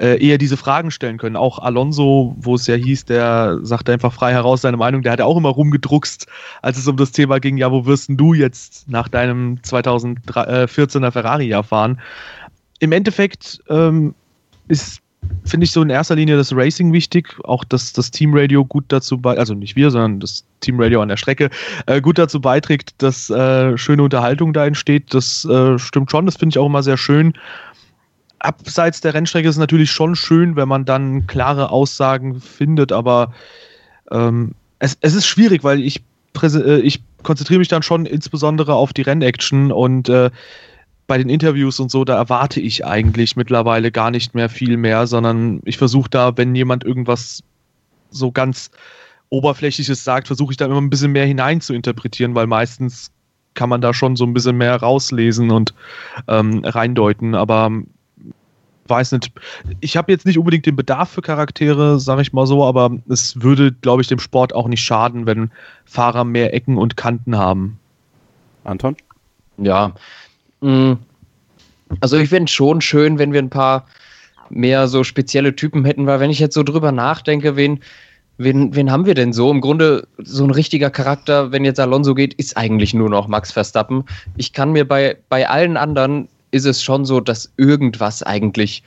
äh, 0.00 0.24
eher 0.24 0.38
diese 0.38 0.56
Fragen 0.56 0.90
stellen 0.90 1.18
können. 1.18 1.36
Auch 1.36 1.58
Alonso, 1.58 2.34
wo 2.38 2.54
es 2.54 2.66
ja 2.66 2.74
hieß, 2.74 3.04
der 3.06 3.58
sagte 3.62 3.92
einfach 3.92 4.12
frei 4.12 4.32
heraus 4.32 4.62
seine 4.62 4.76
Meinung, 4.76 5.02
der 5.02 5.12
hat 5.12 5.18
ja 5.18 5.24
auch 5.24 5.36
immer 5.36 5.50
rumgedruckst, 5.50 6.26
als 6.62 6.78
es 6.78 6.86
um 6.86 6.96
das 6.96 7.12
Thema 7.12 7.40
ging, 7.40 7.56
ja, 7.56 7.70
wo 7.70 7.86
wirst 7.86 8.08
denn 8.08 8.16
du 8.16 8.34
jetzt 8.34 8.88
nach 8.88 9.08
deinem 9.08 9.56
2014er 9.64 11.10
Ferrari-Jahr 11.10 11.64
fahren? 11.64 12.00
Im 12.80 12.92
Endeffekt 12.92 13.62
ähm, 13.68 14.14
ist 14.68 15.03
finde 15.44 15.64
ich 15.64 15.72
so 15.72 15.82
in 15.82 15.90
erster 15.90 16.14
Linie 16.14 16.36
das 16.36 16.54
Racing 16.54 16.92
wichtig, 16.92 17.36
auch 17.44 17.64
dass 17.64 17.92
das 17.92 18.10
Teamradio 18.10 18.64
gut 18.64 18.84
dazu 18.88 19.18
bei, 19.18 19.36
also 19.36 19.54
nicht 19.54 19.76
wir, 19.76 19.90
sondern 19.90 20.20
das 20.20 20.44
Teamradio 20.60 21.02
an 21.02 21.08
der 21.08 21.16
Strecke 21.16 21.50
äh, 21.86 22.00
gut 22.00 22.18
dazu 22.18 22.40
beiträgt, 22.40 22.94
dass 22.98 23.30
äh, 23.30 23.76
schöne 23.76 24.02
Unterhaltung 24.02 24.52
da 24.52 24.66
entsteht. 24.66 25.12
Das 25.12 25.44
äh, 25.44 25.78
stimmt 25.78 26.10
schon, 26.10 26.26
das 26.26 26.36
finde 26.36 26.54
ich 26.54 26.58
auch 26.58 26.66
immer 26.66 26.82
sehr 26.82 26.96
schön. 26.96 27.34
Abseits 28.38 29.00
der 29.00 29.14
Rennstrecke 29.14 29.48
ist 29.48 29.56
es 29.56 29.60
natürlich 29.60 29.90
schon 29.90 30.16
schön, 30.16 30.56
wenn 30.56 30.68
man 30.68 30.84
dann 30.84 31.26
klare 31.26 31.70
Aussagen 31.70 32.40
findet, 32.40 32.92
aber 32.92 33.32
ähm, 34.10 34.52
es, 34.78 34.98
es 35.00 35.14
ist 35.14 35.26
schwierig, 35.26 35.64
weil 35.64 35.80
ich, 35.82 36.02
äh, 36.42 36.80
ich 36.80 37.02
konzentriere 37.22 37.58
mich 37.58 37.68
dann 37.68 37.82
schon 37.82 38.06
insbesondere 38.06 38.74
auf 38.74 38.92
die 38.92 39.02
Rennaction 39.02 39.72
und 39.72 40.08
äh, 40.08 40.30
bei 41.06 41.18
den 41.18 41.28
Interviews 41.28 41.80
und 41.80 41.90
so, 41.90 42.04
da 42.04 42.16
erwarte 42.16 42.60
ich 42.60 42.86
eigentlich 42.86 43.36
mittlerweile 43.36 43.92
gar 43.92 44.10
nicht 44.10 44.34
mehr 44.34 44.48
viel 44.48 44.76
mehr, 44.76 45.06
sondern 45.06 45.60
ich 45.64 45.76
versuche 45.76 46.08
da, 46.08 46.36
wenn 46.36 46.54
jemand 46.54 46.84
irgendwas 46.84 47.42
so 48.10 48.32
ganz 48.32 48.70
Oberflächliches 49.28 50.04
sagt, 50.04 50.28
versuche 50.28 50.52
ich 50.52 50.56
da 50.56 50.66
immer 50.66 50.80
ein 50.80 50.90
bisschen 50.90 51.12
mehr 51.12 51.26
hinein 51.26 51.60
zu 51.60 51.74
interpretieren, 51.74 52.34
weil 52.34 52.46
meistens 52.46 53.10
kann 53.54 53.68
man 53.68 53.80
da 53.80 53.92
schon 53.94 54.16
so 54.16 54.24
ein 54.24 54.34
bisschen 54.34 54.56
mehr 54.56 54.76
rauslesen 54.76 55.50
und 55.50 55.74
ähm, 56.28 56.62
reindeuten, 56.64 57.34
aber 57.34 57.70
weiß 58.86 59.12
nicht, 59.12 59.32
ich 59.80 59.96
habe 59.96 60.12
jetzt 60.12 60.26
nicht 60.26 60.38
unbedingt 60.38 60.66
den 60.66 60.76
Bedarf 60.76 61.10
für 61.10 61.22
Charaktere, 61.22 61.98
sage 61.98 62.22
ich 62.22 62.32
mal 62.32 62.46
so, 62.46 62.64
aber 62.64 62.90
es 63.08 63.40
würde, 63.40 63.72
glaube 63.72 64.02
ich, 64.02 64.08
dem 64.08 64.18
Sport 64.18 64.54
auch 64.54 64.68
nicht 64.68 64.82
schaden, 64.82 65.26
wenn 65.26 65.50
Fahrer 65.84 66.24
mehr 66.24 66.52
Ecken 66.54 66.76
und 66.76 66.96
Kanten 66.96 67.36
haben. 67.36 67.78
Anton? 68.64 68.96
Ja. 69.56 69.92
Also 72.00 72.16
ich 72.16 72.28
fände 72.28 72.44
es 72.44 72.50
schon 72.50 72.80
schön, 72.80 73.18
wenn 73.18 73.32
wir 73.32 73.40
ein 73.40 73.50
paar 73.50 73.86
mehr 74.50 74.88
so 74.88 75.04
spezielle 75.04 75.56
Typen 75.56 75.84
hätten, 75.84 76.06
weil 76.06 76.20
wenn 76.20 76.30
ich 76.30 76.38
jetzt 76.38 76.54
so 76.54 76.62
drüber 76.62 76.92
nachdenke, 76.92 77.56
wen, 77.56 77.80
wen, 78.38 78.74
wen 78.74 78.90
haben 78.90 79.06
wir 79.06 79.14
denn 79.14 79.32
so? 79.32 79.50
Im 79.50 79.60
Grunde 79.60 80.06
so 80.18 80.44
ein 80.44 80.50
richtiger 80.50 80.90
Charakter, 80.90 81.52
wenn 81.52 81.64
jetzt 81.64 81.80
Alonso 81.80 82.14
geht, 82.14 82.34
ist 82.34 82.56
eigentlich 82.56 82.94
nur 82.94 83.10
noch 83.10 83.28
Max 83.28 83.52
Verstappen. 83.52 84.04
Ich 84.36 84.52
kann 84.52 84.72
mir 84.72 84.86
bei, 84.86 85.16
bei 85.28 85.48
allen 85.48 85.76
anderen 85.76 86.28
ist 86.50 86.66
es 86.66 86.82
schon 86.82 87.04
so, 87.04 87.20
dass 87.20 87.52
irgendwas 87.56 88.22
eigentlich 88.22 88.82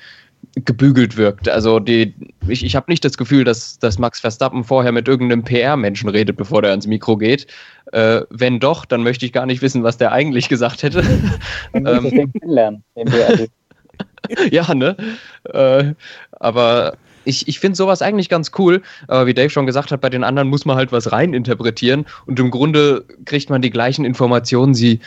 gebügelt 0.65 1.17
wirkt. 1.17 1.49
Also 1.49 1.79
die, 1.79 2.13
ich, 2.47 2.63
ich 2.63 2.75
habe 2.75 2.89
nicht 2.89 3.05
das 3.05 3.17
Gefühl, 3.17 3.43
dass, 3.43 3.79
dass 3.79 3.99
Max 3.99 4.19
Verstappen 4.19 4.63
vorher 4.63 4.91
mit 4.91 5.07
irgendeinem 5.07 5.43
PR-Menschen 5.43 6.09
redet, 6.09 6.37
bevor 6.37 6.61
der 6.61 6.71
ans 6.71 6.87
Mikro 6.87 7.17
geht. 7.17 7.47
Äh, 7.91 8.21
wenn 8.29 8.59
doch, 8.59 8.85
dann 8.85 9.03
möchte 9.03 9.25
ich 9.25 9.33
gar 9.33 9.45
nicht 9.45 9.61
wissen, 9.61 9.83
was 9.83 9.97
der 9.97 10.11
eigentlich 10.11 10.49
gesagt 10.49 10.83
hätte. 10.83 11.03
ähm, 11.73 12.31
kennenlernen, 12.39 12.83
ja, 14.51 14.73
ne? 14.73 14.95
Äh, 15.45 15.93
aber 16.31 16.97
ich, 17.25 17.47
ich 17.47 17.59
finde 17.59 17.75
sowas 17.75 18.01
eigentlich 18.01 18.29
ganz 18.29 18.51
cool. 18.57 18.81
Aber 19.07 19.27
wie 19.27 19.33
Dave 19.33 19.49
schon 19.49 19.65
gesagt 19.65 19.91
hat, 19.91 20.01
bei 20.01 20.09
den 20.09 20.23
anderen 20.23 20.47
muss 20.49 20.65
man 20.65 20.77
halt 20.77 20.91
was 20.91 21.11
reininterpretieren 21.11 22.05
und 22.25 22.39
im 22.39 22.51
Grunde 22.51 23.05
kriegt 23.25 23.49
man 23.49 23.61
die 23.61 23.69
gleichen 23.69 24.05
Informationen, 24.05 24.73
sie, 24.73 24.99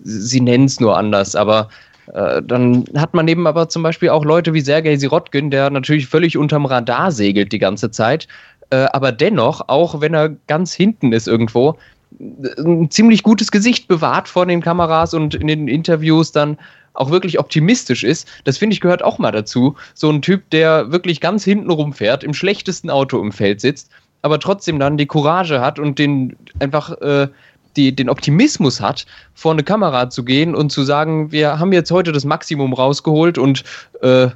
sie 0.00 0.40
nennen 0.40 0.64
es 0.64 0.80
nur 0.80 0.96
anders. 0.96 1.36
Aber 1.36 1.68
dann 2.12 2.84
hat 2.96 3.14
man 3.14 3.28
eben 3.28 3.46
aber 3.46 3.68
zum 3.68 3.82
Beispiel 3.82 4.10
auch 4.10 4.24
Leute 4.24 4.54
wie 4.54 4.60
Sergei 4.60 4.96
Sirotkin, 4.96 5.50
der 5.50 5.70
natürlich 5.70 6.06
völlig 6.06 6.36
unterm 6.36 6.66
Radar 6.66 7.10
segelt 7.12 7.52
die 7.52 7.58
ganze 7.58 7.90
Zeit, 7.90 8.28
äh, 8.70 8.86
aber 8.92 9.12
dennoch, 9.12 9.68
auch 9.68 10.00
wenn 10.00 10.14
er 10.14 10.30
ganz 10.46 10.72
hinten 10.74 11.12
ist 11.12 11.28
irgendwo, 11.28 11.78
ein 12.20 12.90
ziemlich 12.90 13.22
gutes 13.22 13.50
Gesicht 13.50 13.88
bewahrt 13.88 14.28
vor 14.28 14.46
den 14.46 14.62
Kameras 14.62 15.14
und 15.14 15.34
in 15.34 15.46
den 15.46 15.68
Interviews 15.68 16.32
dann 16.32 16.58
auch 16.94 17.10
wirklich 17.10 17.38
optimistisch 17.38 18.02
ist. 18.02 18.26
Das 18.44 18.58
finde 18.58 18.74
ich 18.74 18.80
gehört 18.80 19.04
auch 19.04 19.18
mal 19.18 19.30
dazu. 19.30 19.76
So 19.94 20.10
ein 20.10 20.22
Typ, 20.22 20.50
der 20.50 20.90
wirklich 20.90 21.20
ganz 21.20 21.44
hinten 21.44 21.70
rumfährt, 21.70 22.24
im 22.24 22.34
schlechtesten 22.34 22.90
Auto 22.90 23.20
im 23.20 23.30
Feld 23.30 23.60
sitzt, 23.60 23.90
aber 24.22 24.40
trotzdem 24.40 24.78
dann 24.78 24.96
die 24.96 25.06
Courage 25.06 25.60
hat 25.60 25.78
und 25.78 25.98
den 25.98 26.36
einfach 26.58 26.90
äh, 27.00 27.28
die, 27.76 27.94
den 27.94 28.08
Optimismus 28.08 28.80
hat, 28.80 29.06
vor 29.34 29.52
eine 29.52 29.62
Kamera 29.62 30.10
zu 30.10 30.24
gehen 30.24 30.54
und 30.54 30.70
zu 30.70 30.82
sagen, 30.82 31.32
wir 31.32 31.58
haben 31.58 31.72
jetzt 31.72 31.90
heute 31.90 32.12
das 32.12 32.24
Maximum 32.24 32.72
rausgeholt 32.72 33.38
und 33.38 33.64
äh, 34.02 34.28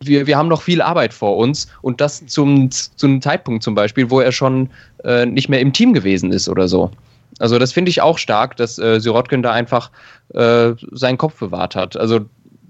wir, 0.00 0.26
wir 0.26 0.36
haben 0.36 0.48
noch 0.48 0.62
viel 0.62 0.80
Arbeit 0.80 1.12
vor 1.12 1.36
uns 1.36 1.68
und 1.82 2.00
das 2.00 2.24
zum, 2.26 2.70
zu 2.70 3.06
einem 3.06 3.20
Zeitpunkt 3.20 3.62
zum 3.62 3.74
Beispiel, 3.74 4.10
wo 4.10 4.20
er 4.20 4.32
schon 4.32 4.70
äh, 5.04 5.26
nicht 5.26 5.48
mehr 5.48 5.60
im 5.60 5.72
Team 5.72 5.92
gewesen 5.92 6.32
ist 6.32 6.48
oder 6.48 6.68
so. 6.68 6.90
Also 7.38 7.58
das 7.58 7.72
finde 7.72 7.90
ich 7.90 8.00
auch 8.00 8.18
stark, 8.18 8.56
dass 8.56 8.78
äh, 8.78 9.00
Sirotkin 9.00 9.42
da 9.42 9.52
einfach 9.52 9.90
äh, 10.34 10.72
seinen 10.92 11.18
Kopf 11.18 11.38
bewahrt 11.38 11.76
hat. 11.76 11.96
Also 11.96 12.20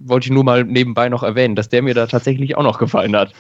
wollte 0.01 0.27
ich 0.27 0.33
nur 0.33 0.45
mal 0.45 0.65
nebenbei 0.65 1.09
noch 1.09 1.23
erwähnen, 1.23 1.57
dass 1.57 1.69
der 1.69 1.83
mir 1.83 1.95
da 1.95 2.07
tatsächlich 2.07 2.57
auch 2.57 2.63
noch 2.63 2.79
gefallen 2.79 3.17
hat. 3.17 3.33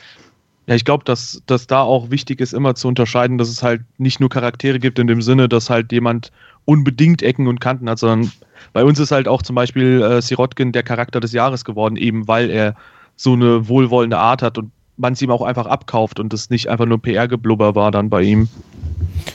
Ja, 0.69 0.75
ich 0.75 0.85
glaube, 0.85 1.03
dass, 1.03 1.43
dass 1.47 1.67
da 1.67 1.81
auch 1.81 2.11
wichtig 2.11 2.43
ist, 2.43 2.53
immer 2.53 2.75
zu 2.75 2.89
unterscheiden, 2.89 3.39
dass 3.39 3.49
es 3.49 3.63
halt 3.63 3.81
nicht 3.97 4.21
nur 4.21 4.29
Charaktere 4.29 4.79
gibt 4.79 4.99
in 4.99 5.07
dem 5.07 5.23
Sinne, 5.23 5.49
dass 5.49 5.71
halt 5.71 5.91
jemand 5.93 6.31
unbedingt 6.67 7.23
Ecken 7.23 7.47
und 7.47 7.59
Kanten 7.59 7.89
hat, 7.89 7.99
sondern 7.99 8.31
bei 8.75 8.85
uns 8.85 8.99
ist 8.99 9.11
halt 9.11 9.29
auch 9.29 9.41
zum 9.41 9.57
Beispiel 9.57 10.03
äh, 10.03 10.21
Sirotkin 10.21 10.73
der 10.73 10.83
Charakter 10.83 11.21
des 11.21 11.33
Jahres 11.33 11.65
geworden, 11.65 11.97
eben 11.97 12.29
weil 12.29 12.51
er 12.51 12.75
so 13.17 13.33
eine 13.33 13.67
wohlwollende 13.67 14.19
Art 14.19 14.43
hat 14.43 14.59
und 14.59 14.71
man 14.99 15.15
es 15.15 15.23
ihm 15.23 15.31
auch 15.31 15.41
einfach 15.41 15.65
abkauft 15.65 16.21
und 16.21 16.35
es 16.35 16.51
nicht 16.51 16.69
einfach 16.69 16.85
nur 16.85 17.01
PR-Geblubber 17.01 17.75
war 17.75 17.91
dann 17.91 18.11
bei 18.11 18.21
ihm. 18.21 18.51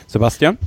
Sebastian? 0.05 0.59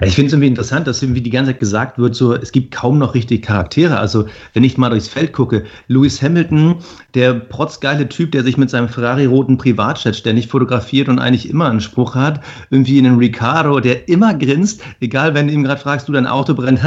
Ja, 0.00 0.06
ich 0.06 0.14
finde 0.14 0.28
es 0.28 0.32
irgendwie 0.32 0.48
interessant, 0.48 0.86
dass 0.86 1.02
irgendwie 1.02 1.20
die 1.20 1.30
ganze 1.30 1.50
Zeit 1.50 1.60
gesagt 1.60 1.98
wird, 1.98 2.14
so 2.14 2.32
es 2.34 2.52
gibt 2.52 2.72
kaum 2.72 2.98
noch 2.98 3.14
richtige 3.14 3.40
Charaktere. 3.40 3.98
Also 3.98 4.26
wenn 4.54 4.62
ich 4.62 4.78
mal 4.78 4.90
durchs 4.90 5.08
Feld 5.08 5.32
gucke, 5.32 5.64
Lewis 5.88 6.22
Hamilton, 6.22 6.76
der 7.14 7.34
protzgeile 7.34 8.08
Typ, 8.08 8.30
der 8.30 8.44
sich 8.44 8.56
mit 8.56 8.70
seinem 8.70 8.88
Ferrari-roten 8.88 9.58
Privatjet 9.58 10.14
ständig 10.14 10.46
fotografiert 10.46 11.08
und 11.08 11.18
eigentlich 11.18 11.50
immer 11.50 11.68
einen 11.68 11.80
Spruch 11.80 12.14
hat, 12.14 12.40
irgendwie 12.70 12.98
einen 12.98 13.18
Ricardo, 13.18 13.80
der 13.80 14.08
immer 14.08 14.34
grinst, 14.34 14.82
egal 15.00 15.34
wenn 15.34 15.48
du 15.48 15.52
ihm 15.52 15.64
gerade 15.64 15.80
fragst, 15.80 16.08
du 16.08 16.12
dein 16.12 16.26
Auto 16.26 16.54
brennt, 16.54 16.80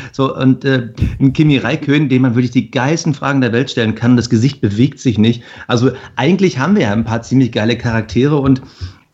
so 0.12 0.36
und 0.36 0.64
äh, 0.64 0.90
ein 1.18 1.32
Kimi 1.32 1.58
Raikön, 1.58 2.08
dem 2.08 2.22
man 2.22 2.36
wirklich 2.36 2.52
die 2.52 2.70
geilsten 2.70 3.14
Fragen 3.14 3.40
der 3.40 3.52
Welt 3.52 3.70
stellen 3.70 3.96
kann, 3.96 4.16
das 4.16 4.30
Gesicht 4.30 4.60
bewegt 4.60 5.00
sich 5.00 5.18
nicht. 5.18 5.42
Also 5.66 5.90
eigentlich 6.14 6.58
haben 6.60 6.76
wir 6.76 6.82
ja 6.82 6.92
ein 6.92 7.04
paar 7.04 7.22
ziemlich 7.22 7.50
geile 7.50 7.76
Charaktere 7.76 8.36
und 8.36 8.62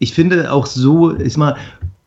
ich 0.02 0.14
finde 0.14 0.50
auch 0.50 0.64
so, 0.64 1.10
ist 1.10 1.36
mal, 1.36 1.56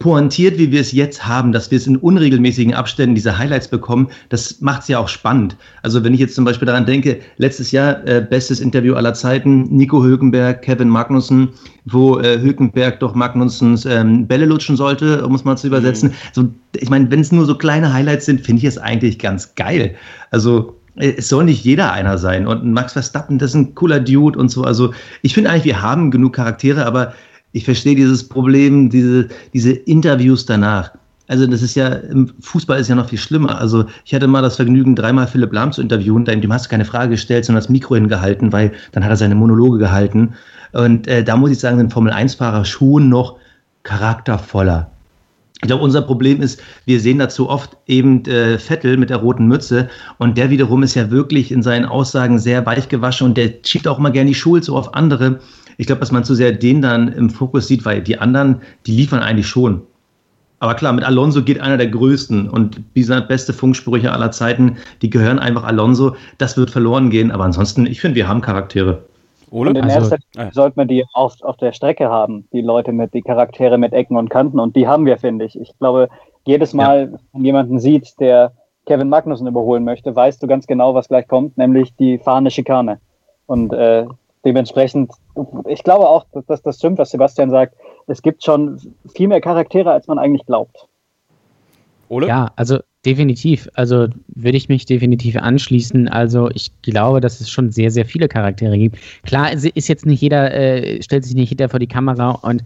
pointiert, 0.04 0.58
wie 0.58 0.70
wir 0.70 0.82
es 0.82 0.92
jetzt 0.92 1.26
haben, 1.26 1.54
dass 1.54 1.72
wir 1.72 1.78
es 1.78 1.88
in 1.88 1.96
unregelmäßigen 1.96 2.74
Abständen 2.74 3.16
diese 3.16 3.38
Highlights 3.38 3.70
bekommen, 3.70 4.10
das 4.28 4.60
macht 4.60 4.82
es 4.82 4.90
ja 4.90 5.00
auch 5.00 5.08
spannend. 5.08 5.56
Also 5.82 6.04
wenn 6.04 6.14
ich 6.14 6.20
jetzt 6.20 6.36
zum 6.36 6.44
Beispiel 6.44 6.66
daran 6.66 6.86
denke, 6.86 7.22
letztes 7.38 7.72
Jahr 7.72 8.06
äh, 8.06 8.20
bestes 8.20 8.60
Interview 8.60 8.96
aller 8.96 9.14
Zeiten, 9.14 9.64
Nico 9.74 10.04
Hülkenberg, 10.04 10.62
Kevin 10.62 10.90
Magnussen, 10.90 11.52
wo 11.86 12.20
äh, 12.20 12.38
Hülkenberg 12.38 13.00
doch 13.00 13.16
Magnussens 13.16 13.86
ähm, 13.86 14.28
Bälle 14.28 14.46
lutschen 14.46 14.76
sollte, 14.76 15.26
um 15.26 15.36
es 15.36 15.46
mal 15.46 15.56
zu 15.56 15.68
übersetzen. 15.68 16.10
Mhm. 16.10 16.14
So, 16.34 16.50
ich 16.76 16.90
meine, 16.90 17.10
wenn 17.10 17.22
es 17.22 17.32
nur 17.32 17.46
so 17.46 17.56
kleine 17.56 17.94
Highlights 17.94 18.26
sind, 18.26 18.42
finde 18.42 18.60
ich 18.60 18.66
es 18.66 18.78
eigentlich 18.78 19.20
ganz 19.20 19.56
geil. 19.56 19.96
Also 20.32 20.76
äh, 20.98 21.14
es 21.16 21.30
soll 21.30 21.46
nicht 21.46 21.64
jeder 21.64 21.94
einer 21.94 22.18
sein. 22.18 22.46
Und 22.46 22.70
Max 22.74 22.92
Verstappen, 22.92 23.40
das 23.40 23.52
ist 23.52 23.56
ein 23.56 23.74
cooler 23.74 24.02
Dude 24.02 24.38
und 24.38 24.50
so. 24.50 24.66
Also 24.66 24.94
ich 25.22 25.34
finde 25.34 25.50
eigentlich, 25.50 25.64
wir 25.64 25.82
haben 25.82 26.12
genug 26.12 26.34
Charaktere, 26.34 26.86
aber 26.86 27.14
ich 27.54 27.66
verstehe 27.66 27.96
dieses 27.96 28.28
Problem, 28.28 28.90
diese, 28.90 29.30
diese 29.54 29.72
Interviews 29.72 30.46
danach. 30.46 30.92
Also 31.28 31.48
das 31.48 31.62
ist 31.62 31.76
ja, 31.76 31.88
im 31.88 32.32
Fußball 32.42 32.80
ist 32.80 32.90
ja 32.90 32.96
noch 32.96 33.10
viel 33.10 33.18
schlimmer. 33.18 33.60
Also 33.60 33.86
ich 34.04 34.14
hatte 34.14 34.28
mal 34.28 34.42
das 34.42 34.58
Vergnügen, 34.58 34.96
dreimal 34.96 35.28
Philipp 35.28 35.54
Lahm 35.54 35.72
zu 35.72 35.82
interviewen, 35.82 36.26
dem 36.26 36.52
hast 36.52 36.66
du 36.66 36.70
keine 36.70 36.84
Frage 36.84 37.12
gestellt, 37.12 37.46
sondern 37.46 37.62
das 37.64 37.70
Mikro 37.70 37.96
hingehalten, 37.96 38.52
weil 38.52 38.74
dann 38.92 39.04
hat 39.04 39.12
er 39.12 39.16
seine 39.18 39.36
Monologe 39.36 39.78
gehalten. 39.78 40.34
Und 40.74 41.08
äh, 41.08 41.24
da 41.24 41.38
muss 41.38 41.52
ich 41.52 41.60
sagen, 41.60 41.78
sind 41.78 41.94
Formel-1-Fahrer 41.94 42.66
schon 42.66 43.08
noch 43.08 43.38
charaktervoller. 43.84 44.90
Ich 45.62 45.68
glaube, 45.68 45.84
unser 45.84 46.02
Problem 46.02 46.42
ist, 46.42 46.62
wir 46.84 47.00
sehen 47.00 47.20
dazu 47.20 47.50
oft 47.50 47.78
eben 47.88 48.26
äh, 48.26 48.60
Vettel 48.60 48.98
mit 48.98 49.10
der 49.10 49.18
roten 49.18 49.48
Mütze 49.48 49.88
und 50.18 50.38
der 50.38 50.50
wiederum 50.50 50.84
ist 50.84 50.96
ja 50.96 51.10
wirklich 51.10 51.54
in 51.54 51.64
seinen 51.64 51.86
Aussagen 51.86 52.38
sehr 52.38 52.66
weich 52.66 52.90
gewaschen 52.90 53.28
und 53.28 53.38
der 53.38 53.54
schiebt 53.64 53.88
auch 53.88 53.98
immer 53.98 54.12
gerne 54.12 54.30
die 54.30 54.36
Schuld 54.36 54.66
so 54.66 54.76
auf 54.76 54.94
andere. 54.94 55.40
Ich 55.78 55.88
glaube, 55.88 56.00
dass 56.00 56.12
man 56.12 56.24
zu 56.24 56.36
sehr 56.36 56.52
den 56.52 56.82
dann 56.82 57.12
im 57.14 57.30
Fokus 57.30 57.68
sieht, 57.68 57.86
weil 57.86 58.02
die 58.02 58.18
anderen, 58.18 58.62
die 58.86 58.92
liefern 58.92 59.20
eigentlich 59.20 59.48
schon. 59.48 59.82
Aber 60.60 60.76
klar, 60.76 60.94
mit 60.94 61.04
Alonso 61.04 61.44
geht 61.44 61.60
einer 61.60 61.76
der 61.76 61.88
größten 61.88 62.50
und 62.50 62.80
wie 62.94 63.02
gesagt, 63.02 63.28
beste 63.28 63.52
Funksprüche 63.52 64.14
aller 64.14 64.32
Zeiten, 64.32 64.78
die 65.02 65.10
gehören 65.10 65.38
einfach 65.38 65.66
Alonso. 65.66 66.16
Das 66.38 66.56
wird 66.56 66.72
verloren 66.72 67.10
gehen, 67.10 67.32
aber 67.32 67.44
ansonsten, 67.44 67.86
ich 67.86 68.00
finde, 68.00 68.16
wir 68.16 68.30
haben 68.30 68.40
Charaktere. 68.40 69.04
Ole? 69.52 69.72
Und 69.72 69.76
in 69.78 69.84
also, 69.84 69.98
erster 69.98 70.18
Linie 70.36 70.52
sollte 70.54 70.78
man 70.78 70.88
die 70.88 71.04
auf, 71.14 71.36
auf 71.42 71.58
der 71.58 71.74
Strecke 71.74 72.10
haben, 72.10 72.48
die 72.54 72.62
Leute 72.62 72.94
mit, 72.94 73.14
die 73.14 73.22
Charaktere 73.22 73.78
mit 73.78 73.92
Ecken 73.92 74.16
und 74.16 74.30
Kanten. 74.30 74.60
Und 74.60 74.76
die 74.76 74.88
haben 74.88 75.06
wir, 75.06 75.18
finde 75.18 75.46
ich. 75.46 75.60
Ich 75.60 75.78
glaube, 75.80 76.08
jedes 76.46 76.74
Mal, 76.74 77.12
ja. 77.12 77.20
wenn 77.34 77.46
jemanden 77.46 77.80
sieht, 77.80 78.20
der 78.20 78.54
Kevin 78.86 79.10
Magnussen 79.10 79.48
überholen 79.48 79.84
möchte, 79.84 80.16
weißt 80.16 80.42
du 80.42 80.48
ganz 80.48 80.66
genau, 80.66 80.94
was 80.96 81.08
gleich 81.08 81.28
kommt, 81.28 81.58
nämlich 81.58 81.96
die 81.96 82.18
fahrende 82.18 82.52
Schikane. 82.52 83.00
Und 83.46 83.74
äh, 83.74 84.06
dementsprechend, 84.46 85.12
ich 85.68 85.84
glaube 85.84 86.08
auch, 86.08 86.26
dass 86.48 86.62
das 86.62 86.78
stimmt, 86.78 86.98
was 86.98 87.12
Sebastian 87.12 87.50
sagt. 87.50 87.76
Es 88.08 88.22
gibt 88.22 88.44
schon 88.44 88.80
viel 89.16 89.28
mehr 89.28 89.42
Charaktere, 89.42 89.92
als 89.92 90.08
man 90.08 90.20
eigentlich 90.20 90.46
glaubt. 90.46 90.88
Ole? 92.10 92.28
Ja, 92.28 92.52
also 92.56 92.80
definitiv. 93.06 93.70
Also 93.74 94.08
würde 94.28 94.58
ich 94.58 94.70
mich 94.70 94.86
definitiv 94.86 95.38
anschließen. 95.38 96.08
Also 96.08 96.50
ich 96.54 96.72
glaube, 96.82 97.22
dass 97.22 97.42
es 97.42 97.50
schon 97.50 97.72
sehr, 97.72 97.92
sehr 97.92 98.06
viele 98.06 98.28
Charaktere 98.28 98.78
gibt. 98.78 98.98
Klar, 99.24 99.52
ist 99.52 99.88
jetzt 99.88 100.06
nicht 100.06 100.22
jeder, 100.22 100.54
äh, 100.54 101.02
stellt 101.02 101.24
sich 101.24 101.36
nicht 101.36 101.50
jeder 101.50 101.70
vor 101.70 101.80
die 101.80 101.88
Kamera 101.88 102.32
und 102.32 102.64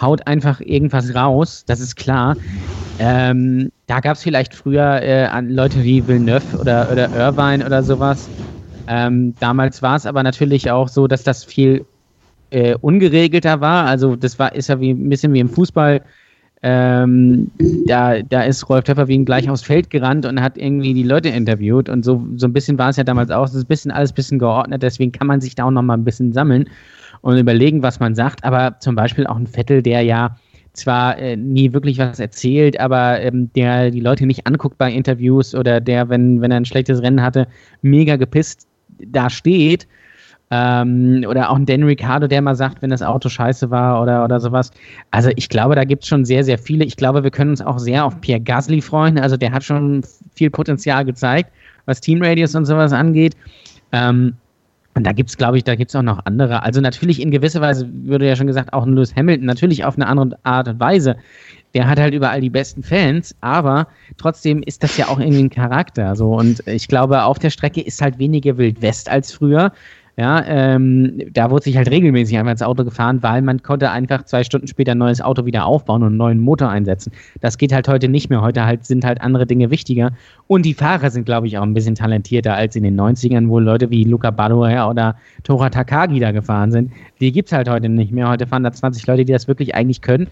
haut 0.00 0.26
einfach 0.26 0.60
irgendwas 0.60 1.14
raus, 1.14 1.64
das 1.66 1.80
ist 1.80 1.96
klar. 1.96 2.36
Ähm, 2.98 3.70
da 3.86 4.00
gab 4.00 4.16
es 4.16 4.22
vielleicht 4.22 4.54
früher 4.54 5.00
äh, 5.02 5.40
Leute 5.40 5.82
wie 5.82 6.06
Villeneuve 6.06 6.58
oder, 6.58 6.88
oder 6.90 7.10
Irvine 7.12 7.64
oder 7.64 7.82
sowas. 7.82 8.28
Ähm, 8.90 9.34
damals 9.38 9.82
war 9.82 9.94
es 9.94 10.04
aber 10.04 10.24
natürlich 10.24 10.68
auch 10.68 10.88
so, 10.88 11.06
dass 11.06 11.22
das 11.22 11.44
viel 11.44 11.84
äh, 12.50 12.74
ungeregelter 12.74 13.60
war. 13.60 13.86
Also 13.86 14.16
das 14.16 14.40
war 14.40 14.52
ist 14.52 14.68
ja 14.68 14.80
wie 14.80 14.90
ein 14.90 15.08
bisschen 15.08 15.32
wie 15.32 15.38
im 15.38 15.48
Fußball. 15.48 16.00
Ähm, 16.62 17.52
da, 17.86 18.20
da 18.20 18.42
ist 18.42 18.68
Rolf 18.68 18.84
Töpferwien 18.84 19.24
gleich 19.24 19.48
aufs 19.48 19.62
Feld 19.62 19.90
gerannt 19.90 20.26
und 20.26 20.42
hat 20.42 20.58
irgendwie 20.58 20.92
die 20.92 21.04
Leute 21.04 21.28
interviewt 21.28 21.88
und 21.88 22.04
so, 22.04 22.26
so 22.36 22.48
ein 22.48 22.52
bisschen 22.52 22.78
war 22.78 22.90
es 22.90 22.96
ja 22.96 23.04
damals 23.04 23.30
auch. 23.30 23.44
Es 23.44 23.54
ist 23.54 23.64
ein 23.64 23.68
bisschen 23.68 23.92
alles 23.92 24.10
ein 24.10 24.16
bisschen 24.16 24.38
geordnet, 24.40 24.82
deswegen 24.82 25.12
kann 25.12 25.28
man 25.28 25.40
sich 25.40 25.54
da 25.54 25.64
auch 25.64 25.70
noch 25.70 25.82
mal 25.82 25.96
ein 25.96 26.04
bisschen 26.04 26.32
sammeln 26.32 26.68
und 27.20 27.38
überlegen, 27.38 27.84
was 27.84 28.00
man 28.00 28.16
sagt. 28.16 28.44
Aber 28.44 28.76
zum 28.80 28.96
Beispiel 28.96 29.26
auch 29.28 29.36
ein 29.36 29.46
Vettel, 29.46 29.82
der 29.82 30.02
ja 30.02 30.36
zwar 30.72 31.16
äh, 31.16 31.36
nie 31.36 31.72
wirklich 31.72 31.98
was 31.98 32.18
erzählt, 32.18 32.78
aber 32.80 33.20
ähm, 33.20 33.50
der 33.54 33.92
die 33.92 34.00
Leute 34.00 34.26
nicht 34.26 34.48
anguckt 34.48 34.78
bei 34.78 34.92
Interviews 34.92 35.54
oder 35.54 35.80
der, 35.80 36.08
wenn, 36.08 36.40
wenn 36.40 36.50
er 36.50 36.58
ein 36.58 36.64
schlechtes 36.64 37.02
Rennen 37.02 37.22
hatte, 37.22 37.46
mega 37.82 38.16
gepisst 38.16 38.66
da 39.06 39.30
steht. 39.30 39.86
Ähm, 40.52 41.24
oder 41.28 41.48
auch 41.48 41.54
ein 41.54 41.64
Dan 41.64 41.84
Ricciardo, 41.84 42.26
der 42.26 42.42
mal 42.42 42.56
sagt, 42.56 42.82
wenn 42.82 42.90
das 42.90 43.02
Auto 43.02 43.28
scheiße 43.28 43.70
war 43.70 44.02
oder, 44.02 44.24
oder 44.24 44.40
sowas. 44.40 44.72
Also 45.12 45.30
ich 45.36 45.48
glaube, 45.48 45.76
da 45.76 45.84
gibt 45.84 46.02
es 46.02 46.08
schon 46.08 46.24
sehr, 46.24 46.42
sehr 46.42 46.58
viele. 46.58 46.84
Ich 46.84 46.96
glaube, 46.96 47.22
wir 47.22 47.30
können 47.30 47.50
uns 47.50 47.62
auch 47.62 47.78
sehr 47.78 48.04
auf 48.04 48.20
Pierre 48.20 48.40
Gasly 48.40 48.80
freuen. 48.80 49.16
Also 49.16 49.36
der 49.36 49.52
hat 49.52 49.62
schon 49.62 50.02
viel 50.34 50.50
Potenzial 50.50 51.04
gezeigt, 51.04 51.52
was 51.86 52.00
Teamradius 52.00 52.56
und 52.56 52.64
sowas 52.64 52.92
angeht. 52.92 53.36
Ähm, 53.92 54.34
und 54.94 55.06
da 55.06 55.12
gibt 55.12 55.30
es, 55.30 55.36
glaube 55.36 55.56
ich, 55.56 55.62
da 55.62 55.76
gibt 55.76 55.90
es 55.90 55.96
auch 55.96 56.02
noch 56.02 56.18
andere. 56.24 56.64
Also 56.64 56.80
natürlich 56.80 57.22
in 57.22 57.30
gewisser 57.30 57.60
Weise, 57.60 57.88
würde 58.02 58.26
ja 58.26 58.34
schon 58.34 58.48
gesagt, 58.48 58.72
auch 58.72 58.84
ein 58.84 58.94
Lewis 58.94 59.14
Hamilton, 59.14 59.46
natürlich 59.46 59.84
auf 59.84 59.94
eine 59.94 60.08
andere 60.08 60.36
Art 60.42 60.66
und 60.66 60.80
Weise. 60.80 61.16
Der 61.74 61.88
hat 61.88 61.98
halt 62.00 62.14
überall 62.14 62.40
die 62.40 62.50
besten 62.50 62.82
Fans, 62.82 63.34
aber 63.40 63.86
trotzdem 64.16 64.62
ist 64.62 64.82
das 64.82 64.96
ja 64.96 65.08
auch 65.08 65.20
irgendwie 65.20 65.44
ein 65.44 65.50
Charakter. 65.50 66.16
So. 66.16 66.34
Und 66.34 66.66
ich 66.66 66.88
glaube, 66.88 67.22
auf 67.22 67.38
der 67.38 67.50
Strecke 67.50 67.80
ist 67.80 68.02
halt 68.02 68.18
weniger 68.18 68.58
Wild 68.58 68.82
West 68.82 69.08
als 69.08 69.32
früher. 69.32 69.72
Ja, 70.16 70.44
ähm, 70.46 71.22
da 71.32 71.50
wurde 71.50 71.64
sich 71.64 71.76
halt 71.76 71.90
regelmäßig 71.90 72.36
einfach 72.36 72.52
ins 72.52 72.62
Auto 72.62 72.84
gefahren, 72.84 73.22
weil 73.22 73.42
man 73.42 73.62
konnte 73.62 73.90
einfach 73.90 74.24
zwei 74.24 74.44
Stunden 74.44 74.66
später 74.66 74.92
ein 74.92 74.98
neues 74.98 75.20
Auto 75.20 75.46
wieder 75.46 75.64
aufbauen 75.64 76.02
und 76.02 76.08
einen 76.08 76.16
neuen 76.16 76.40
Motor 76.40 76.68
einsetzen. 76.68 77.12
Das 77.40 77.58
geht 77.58 77.72
halt 77.72 77.88
heute 77.88 78.08
nicht 78.08 78.28
mehr. 78.28 78.42
Heute 78.42 78.64
halt 78.66 78.84
sind 78.84 79.04
halt 79.04 79.20
andere 79.20 79.46
Dinge 79.46 79.70
wichtiger. 79.70 80.10
Und 80.46 80.66
die 80.66 80.74
Fahrer 80.74 81.10
sind, 81.10 81.24
glaube 81.24 81.46
ich, 81.46 81.56
auch 81.58 81.62
ein 81.62 81.74
bisschen 81.74 81.94
talentierter 81.94 82.54
als 82.54 82.76
in 82.76 82.82
den 82.82 83.00
90ern, 83.00 83.48
wo 83.48 83.58
Leute 83.58 83.90
wie 83.90 84.04
Luca 84.04 84.30
Badoer 84.30 84.90
oder 84.90 85.16
Tora 85.44 85.70
Takagi 85.70 86.20
da 86.20 86.32
gefahren 86.32 86.72
sind. 86.72 86.92
Die 87.20 87.32
gibt 87.32 87.48
es 87.48 87.52
halt 87.52 87.68
heute 87.68 87.88
nicht 87.88 88.12
mehr. 88.12 88.28
Heute 88.28 88.46
fahren 88.46 88.64
da 88.64 88.72
20 88.72 89.06
Leute, 89.06 89.24
die 89.24 89.32
das 89.32 89.48
wirklich 89.48 89.74
eigentlich 89.74 90.02
können. 90.02 90.28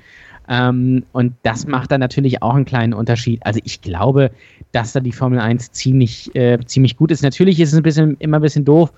Ähm, 0.48 1.04
und 1.12 1.34
das 1.42 1.66
macht 1.66 1.92
dann 1.92 2.00
natürlich 2.00 2.42
auch 2.42 2.54
einen 2.54 2.64
kleinen 2.64 2.94
Unterschied. 2.94 3.44
Also 3.44 3.60
ich 3.64 3.82
glaube, 3.82 4.30
dass 4.72 4.92
da 4.92 5.00
die 5.00 5.12
Formel 5.12 5.38
1 5.38 5.72
ziemlich, 5.72 6.34
äh, 6.34 6.58
ziemlich 6.64 6.96
gut 6.96 7.10
ist. 7.10 7.22
Natürlich 7.22 7.60
ist 7.60 7.72
es 7.72 7.78
ein 7.78 7.82
bisschen, 7.82 8.16
immer 8.18 8.38
ein 8.38 8.42
bisschen 8.42 8.64
doof, 8.64 8.92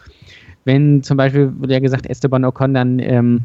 wenn 0.64 1.02
zum 1.02 1.16
Beispiel, 1.16 1.52
wurde 1.58 1.74
ja 1.74 1.80
gesagt, 1.80 2.06
Esteban 2.06 2.44
Ocon 2.44 2.74
dann 2.74 2.98
ähm, 2.98 3.42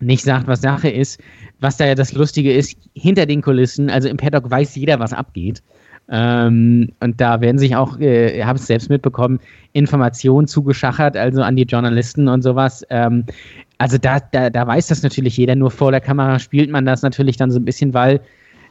nicht 0.00 0.22
sagt, 0.22 0.46
was 0.46 0.60
Sache 0.60 0.88
ist. 0.88 1.20
Was 1.60 1.76
da 1.76 1.86
ja 1.86 1.94
das 1.94 2.12
Lustige 2.12 2.52
ist, 2.52 2.76
hinter 2.94 3.26
den 3.26 3.42
Kulissen, 3.42 3.90
also 3.90 4.08
im 4.08 4.16
Paddock 4.16 4.50
weiß 4.50 4.76
jeder, 4.76 5.00
was 5.00 5.12
abgeht. 5.12 5.62
Ähm, 6.10 6.90
und 7.00 7.20
da 7.20 7.40
werden 7.40 7.58
sich 7.58 7.76
auch, 7.76 7.98
äh, 8.00 8.42
habe 8.42 8.58
es 8.58 8.66
selbst 8.66 8.88
mitbekommen, 8.88 9.40
Informationen 9.72 10.46
zugeschachert, 10.46 11.16
also 11.16 11.42
an 11.42 11.56
die 11.56 11.64
Journalisten 11.64 12.28
und 12.28 12.42
sowas. 12.42 12.84
Ähm, 12.88 13.24
also 13.76 13.98
da, 13.98 14.18
da, 14.20 14.48
da 14.48 14.66
weiß 14.66 14.86
das 14.86 15.02
natürlich 15.02 15.36
jeder, 15.36 15.54
nur 15.54 15.70
vor 15.70 15.90
der 15.90 16.00
Kamera 16.00 16.38
spielt 16.38 16.70
man 16.70 16.86
das 16.86 17.02
natürlich 17.02 17.36
dann 17.36 17.50
so 17.50 17.58
ein 17.58 17.64
bisschen, 17.64 17.92
weil 17.92 18.20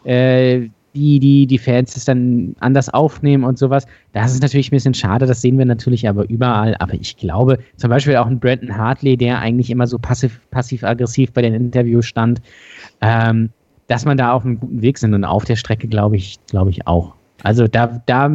äh, 0.04 0.70
die, 0.98 1.20
die, 1.20 1.46
die 1.46 1.58
Fans 1.58 1.96
es 1.96 2.06
dann 2.06 2.56
anders 2.60 2.90
aufnehmen 2.90 3.44
und 3.44 3.58
sowas. 3.58 3.86
Das 4.14 4.34
ist 4.34 4.42
natürlich 4.42 4.70
ein 4.70 4.76
bisschen 4.76 4.94
schade, 4.94 5.26
das 5.26 5.42
sehen 5.42 5.58
wir 5.58 5.66
natürlich 5.66 6.10
aber 6.10 6.28
überall. 6.30 6.76
Aber 6.80 6.96
ich 6.96 7.18
glaube, 7.18 7.60
zum 7.76 7.90
Beispiel 7.90 8.16
auch 8.16 8.26
ein 8.26 8.40
Brandon 8.40 8.76
Hartley, 8.76 9.16
der 9.16 9.40
eigentlich 9.40 9.70
immer 9.70 9.86
so 9.86 10.00
passiv-aggressiv 10.00 10.90
passiv 10.98 11.34
bei 11.34 11.44
den 11.44 11.54
Interviews 11.54 12.06
stand, 12.08 12.42
ähm, 13.02 13.50
dass 13.88 14.06
man 14.06 14.18
da 14.18 14.34
auf 14.34 14.44
einem 14.44 14.60
guten 14.60 14.82
Weg 14.82 14.98
sind 14.98 15.14
und 15.14 15.24
auf 15.24 15.46
der 15.46 15.56
Strecke 15.56 15.88
glaube 15.88 16.18
ich, 16.18 16.38
glaube 16.48 16.72
ich 16.72 16.88
auch. 16.88 17.14
Also 17.44 17.68
da, 17.68 18.02
da, 18.08 18.30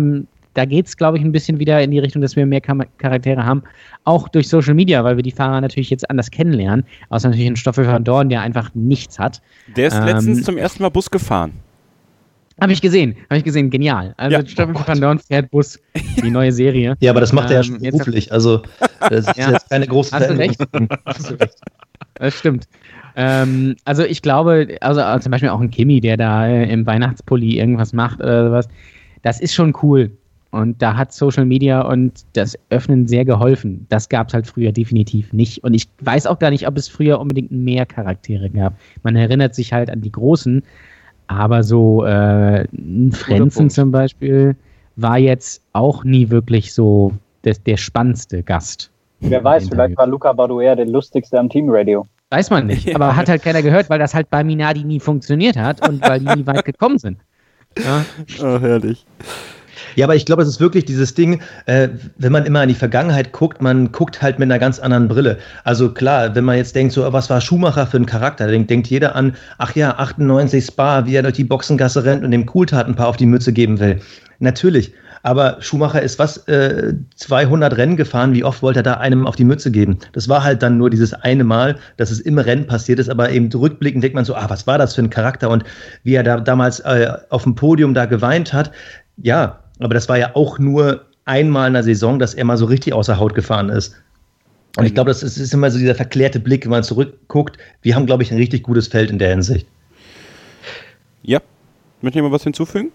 da 0.55 0.65
geht 0.65 0.87
es, 0.87 0.97
glaube 0.97 1.19
ich, 1.19 1.25
ein 1.25 1.33
bisschen 1.33 1.59
wieder 1.59 1.83
in 1.83 1.91
die 1.91 1.99
Richtung, 1.99 2.23
dass 2.23 2.37
wir 2.37 2.47
mehr 2.47 2.61
Charaktere 2.61 3.45
haben, 3.45 3.65
auch 4.05 4.29
durch 4.29 4.49
Social 4.49 4.75
Media, 4.75 5.03
weil 5.03 5.17
wir 5.17 5.25
die 5.25 5.33
Fahrer 5.33 5.61
natürlich 5.61 5.91
jetzt 5.91 6.09
anders 6.09 6.31
kennenlernen. 6.31 6.85
Außer 7.09 7.29
natürlich 7.29 7.49
ein 7.49 7.57
Stoffel 7.57 7.85
von 7.85 8.05
Dorn, 8.05 8.29
der 8.29 8.41
einfach 8.43 8.71
nichts 8.75 9.19
hat. 9.19 9.43
Der 9.77 9.89
ist 9.89 9.97
ähm, 9.97 10.05
letztens 10.05 10.45
zum 10.45 10.57
ersten 10.57 10.83
Mal 10.83 10.91
Bus 10.91 11.11
gefahren. 11.11 11.53
Habe 12.63 12.73
ich 12.73 12.81
gesehen, 12.81 13.17
habe 13.29 13.39
ich 13.39 13.45
gesehen, 13.45 13.71
genial. 13.71 14.15
Also 14.17 14.37
ja. 14.37 14.47
Stefan 14.47 14.77
oh 14.77 14.83
van 14.87 15.01
Dorn 15.01 15.19
fährt 15.19 15.51
Bus, 15.51 15.81
die 16.23 16.31
neue 16.31 16.53
Serie. 16.53 16.97
ja, 17.01 17.11
aber 17.11 17.21
das 17.21 17.33
macht 17.33 17.51
ähm, 17.51 17.51
er 17.51 17.57
ja 17.57 17.65
schon 17.65 17.79
beruflich, 17.81 18.31
also 18.31 18.63
das 19.01 19.27
ist 19.27 19.37
ja. 19.37 19.51
jetzt 19.51 19.69
keine 19.69 19.89
große 19.89 20.15
Hast 20.15 20.31
du 20.31 20.39
recht. 20.39 20.61
Hast 21.05 21.31
du 21.31 21.35
recht. 21.35 21.57
Das 22.15 22.35
stimmt. 22.35 22.69
Ähm, 23.17 23.75
also 23.85 24.05
ich 24.05 24.23
glaube, 24.23 24.77
also 24.81 25.01
zum 25.19 25.33
Beispiel 25.33 25.49
auch 25.49 25.61
ein 25.61 25.71
Kimi, 25.71 26.01
der 26.01 26.17
da 26.17 26.47
äh, 26.47 26.71
im 26.71 26.87
Weihnachtspulli 26.87 27.59
irgendwas 27.59 27.93
macht 27.93 28.21
oder 28.21 28.47
sowas, 28.47 28.69
das 29.23 29.41
ist 29.41 29.55
schon 29.55 29.77
cool. 29.83 30.13
Und 30.53 30.81
da 30.83 30.97
hat 30.97 31.13
Social 31.13 31.47
Media 31.47 31.81
und 31.81 32.25
das 32.35 32.57
Öffnen 32.71 33.09
sehr 33.09 33.25
geholfen. 33.25 33.87
Das 33.89 34.09
gab 34.09 34.29
es 34.29 34.35
halt 34.35 34.47
früher 34.47 34.71
definitiv 34.71 35.33
nicht. 35.33 35.65
Und 35.65 35.75
ich 35.75 35.89
weiß 36.01 36.27
auch 36.27 36.39
gar 36.39 36.51
nicht, 36.51 36.69
ob 36.69 36.77
es 36.77 36.89
früher 36.89 37.19
unbedingt 37.19 37.51
mehr 37.51 37.87
Charaktere 37.87 38.51
gab. 38.51 38.79
Man 39.03 39.17
erinnert 39.17 39.55
sich 39.55 39.73
halt 39.73 39.91
an 39.91 40.03
die 40.03 40.13
Großen, 40.13 40.63
aber 41.37 41.63
so 41.63 42.05
äh, 42.05 42.67
Frenzen 43.13 43.71
zum 43.71 43.91
Beispiel 43.91 44.57
war 44.97 45.19
jetzt 45.19 45.63
auch 45.73 46.05
nie 46.05 46.31
wirklich 46.31 46.73
so 46.75 47.13
der, 47.45 47.55
der 47.67 47.77
spannendste 47.77 48.43
Gast. 48.43 48.91
Wer 49.21 49.43
weiß, 49.43 49.69
vielleicht 49.69 49.97
war 49.97 50.07
Luca 50.07 50.33
Baduer 50.33 50.77
der 50.77 50.87
lustigste 50.87 51.39
am 51.39 51.49
Teamradio. 51.49 52.07
Weiß 52.31 52.51
man 52.51 52.67
nicht, 52.67 52.93
aber 52.95 53.15
hat 53.15 53.29
halt 53.29 53.43
keiner 53.43 53.63
gehört, 53.63 53.91
weil 53.91 53.99
das 53.99 54.15
halt 54.15 54.31
bei 54.31 54.43
Minardi 54.43 54.85
nie 54.85 55.01
funktioniert 55.01 55.57
hat 55.57 55.87
und 55.89 56.03
weil 56.03 56.21
die 56.21 56.27
nie 56.27 56.47
weit 56.47 56.65
gekommen 56.65 56.99
sind. 56.99 57.19
Ja. 57.79 58.05
Oh, 58.43 58.61
herrlich. 58.61 59.07
Ja, 59.97 60.07
aber 60.07 60.15
ich 60.15 60.27
glaube, 60.27 60.43
es 60.43 60.49
ist 60.49 60.61
wirklich 60.61 60.85
dieses 60.85 61.15
Ding, 61.15 61.41
äh, 61.67 61.89
wenn 62.19 62.33
man 62.33 62.45
immer 62.47 62.61
an 62.61 62.69
die 62.69 62.75
Vergangenheit 62.75 63.33
guckt, 63.33 63.61
man 63.63 63.93
guckt 63.93 64.23
halt 64.23 64.39
mit 64.39 64.47
einer 64.47 64.59
ganz 64.59 64.79
anderen 64.79 65.09
Brille. 65.09 65.39
Also 65.65 65.93
klar, 65.93 66.35
wenn 66.35 66.45
man 66.45 66.57
jetzt 66.57 66.75
denkt, 66.75 66.93
so, 66.93 67.13
was 67.13 67.31
war 67.31 67.41
Schumacher 67.41 67.87
für 67.87 67.99
ein 67.99 68.07
Charakter, 68.07 68.51
dann 68.51 68.67
denkt 68.67 68.89
jeder 68.89 69.15
an, 69.15 69.37
ach 69.59 69.75
ja, 69.75 69.97
98 69.97 70.65
Spa, 70.65 71.07
wie 71.07 71.15
er 71.15 71.23
durch 71.23 71.35
die 71.35 71.45
Boxengasse 71.45 72.05
rennt 72.05 72.25
und 72.25 72.31
dem 72.31 72.47
Cooltat 72.47 72.87
ein 72.87 72.97
paar 72.97 73.09
auf 73.09 73.17
die 73.17 73.27
Mütze 73.27 73.53
geben 73.53 73.81
will. 73.81 74.01
Natürlich. 74.39 74.93
Aber 75.23 75.59
Schumacher 75.61 76.03
ist 76.03 76.19
was, 76.19 76.49
äh, 76.49 76.95
200 77.15 77.77
Rennen 77.77 77.97
gefahren. 77.97 78.35
Wie 78.35 78.43
oft 78.43 78.63
wollte 78.63 78.81
er 78.81 78.83
da 78.83 78.95
einem 78.95 79.27
auf 79.27 79.37
die 79.37 79.45
Mütze 79.45 79.71
geben? 79.71 79.99
Das 80.13 80.29
war 80.29 80.43
halt 80.43 80.63
dann 80.63 80.79
nur 80.79 80.91
dieses 80.91 81.15
eine 81.15 81.45
Mal, 81.45 81.77
dass 81.97 82.11
es 82.11 82.21
im 82.21 82.39
Rennen 82.39 82.67
passiert 82.67 82.99
ist. 82.99 83.09
Aber 83.09 83.31
eben 83.31 83.51
rückblickend 83.53 84.03
denkt 84.03 84.17
man 84.17 84.25
so, 84.25 84.35
ah, 84.35 84.47
was 84.49 84.67
war 84.67 84.79
das 84.79 84.95
für 84.95 85.03
ein 85.03 85.11
Charakter? 85.11 85.49
Und 85.51 85.65
wie 86.03 86.15
er 86.15 86.25
da 86.25 86.41
damals 86.41 86.81
äh, 86.81 87.13
auf 87.31 87.45
dem 87.45 87.55
Podium 87.55 87.95
da 87.95 88.07
geweint 88.07 88.53
hat. 88.53 88.73
Ja, 89.17 89.62
aber 89.85 89.95
das 89.95 90.09
war 90.09 90.19
ja 90.19 90.35
auch 90.35 90.59
nur 90.59 91.07
einmal 91.25 91.69
in 91.69 91.75
der 91.75 91.83
Saison, 91.83 92.19
dass 92.19 92.35
er 92.35 92.45
mal 92.45 92.57
so 92.57 92.67
richtig 92.67 92.93
außer 92.93 93.19
Haut 93.19 93.35
gefahren 93.35 93.69
ist. 93.69 93.95
Und 94.77 94.87
ich 94.87 94.95
glaube, 94.95 95.11
das 95.11 95.23
ist, 95.23 95.37
ist 95.37 95.53
immer 95.53 95.71
so 95.71 95.79
dieser 95.79 95.95
verklärte 95.95 96.41
Blick, 96.41 96.65
wenn 96.65 96.71
man 96.71 96.83
zurückguckt. 96.83 97.59
Wir 97.83 97.95
haben, 97.95 98.07
glaube 98.07 98.23
ich, 98.23 98.31
ein 98.31 98.39
richtig 98.39 98.63
gutes 98.63 98.89
Feld 98.89 99.11
in 99.11 99.19
der 99.19 99.31
Hinsicht. 99.31 99.67
Ja. 101.23 101.41
Möchte 102.01 102.19
jemand 102.19 102.35
was 102.35 102.43
hinzufügen? 102.43 102.91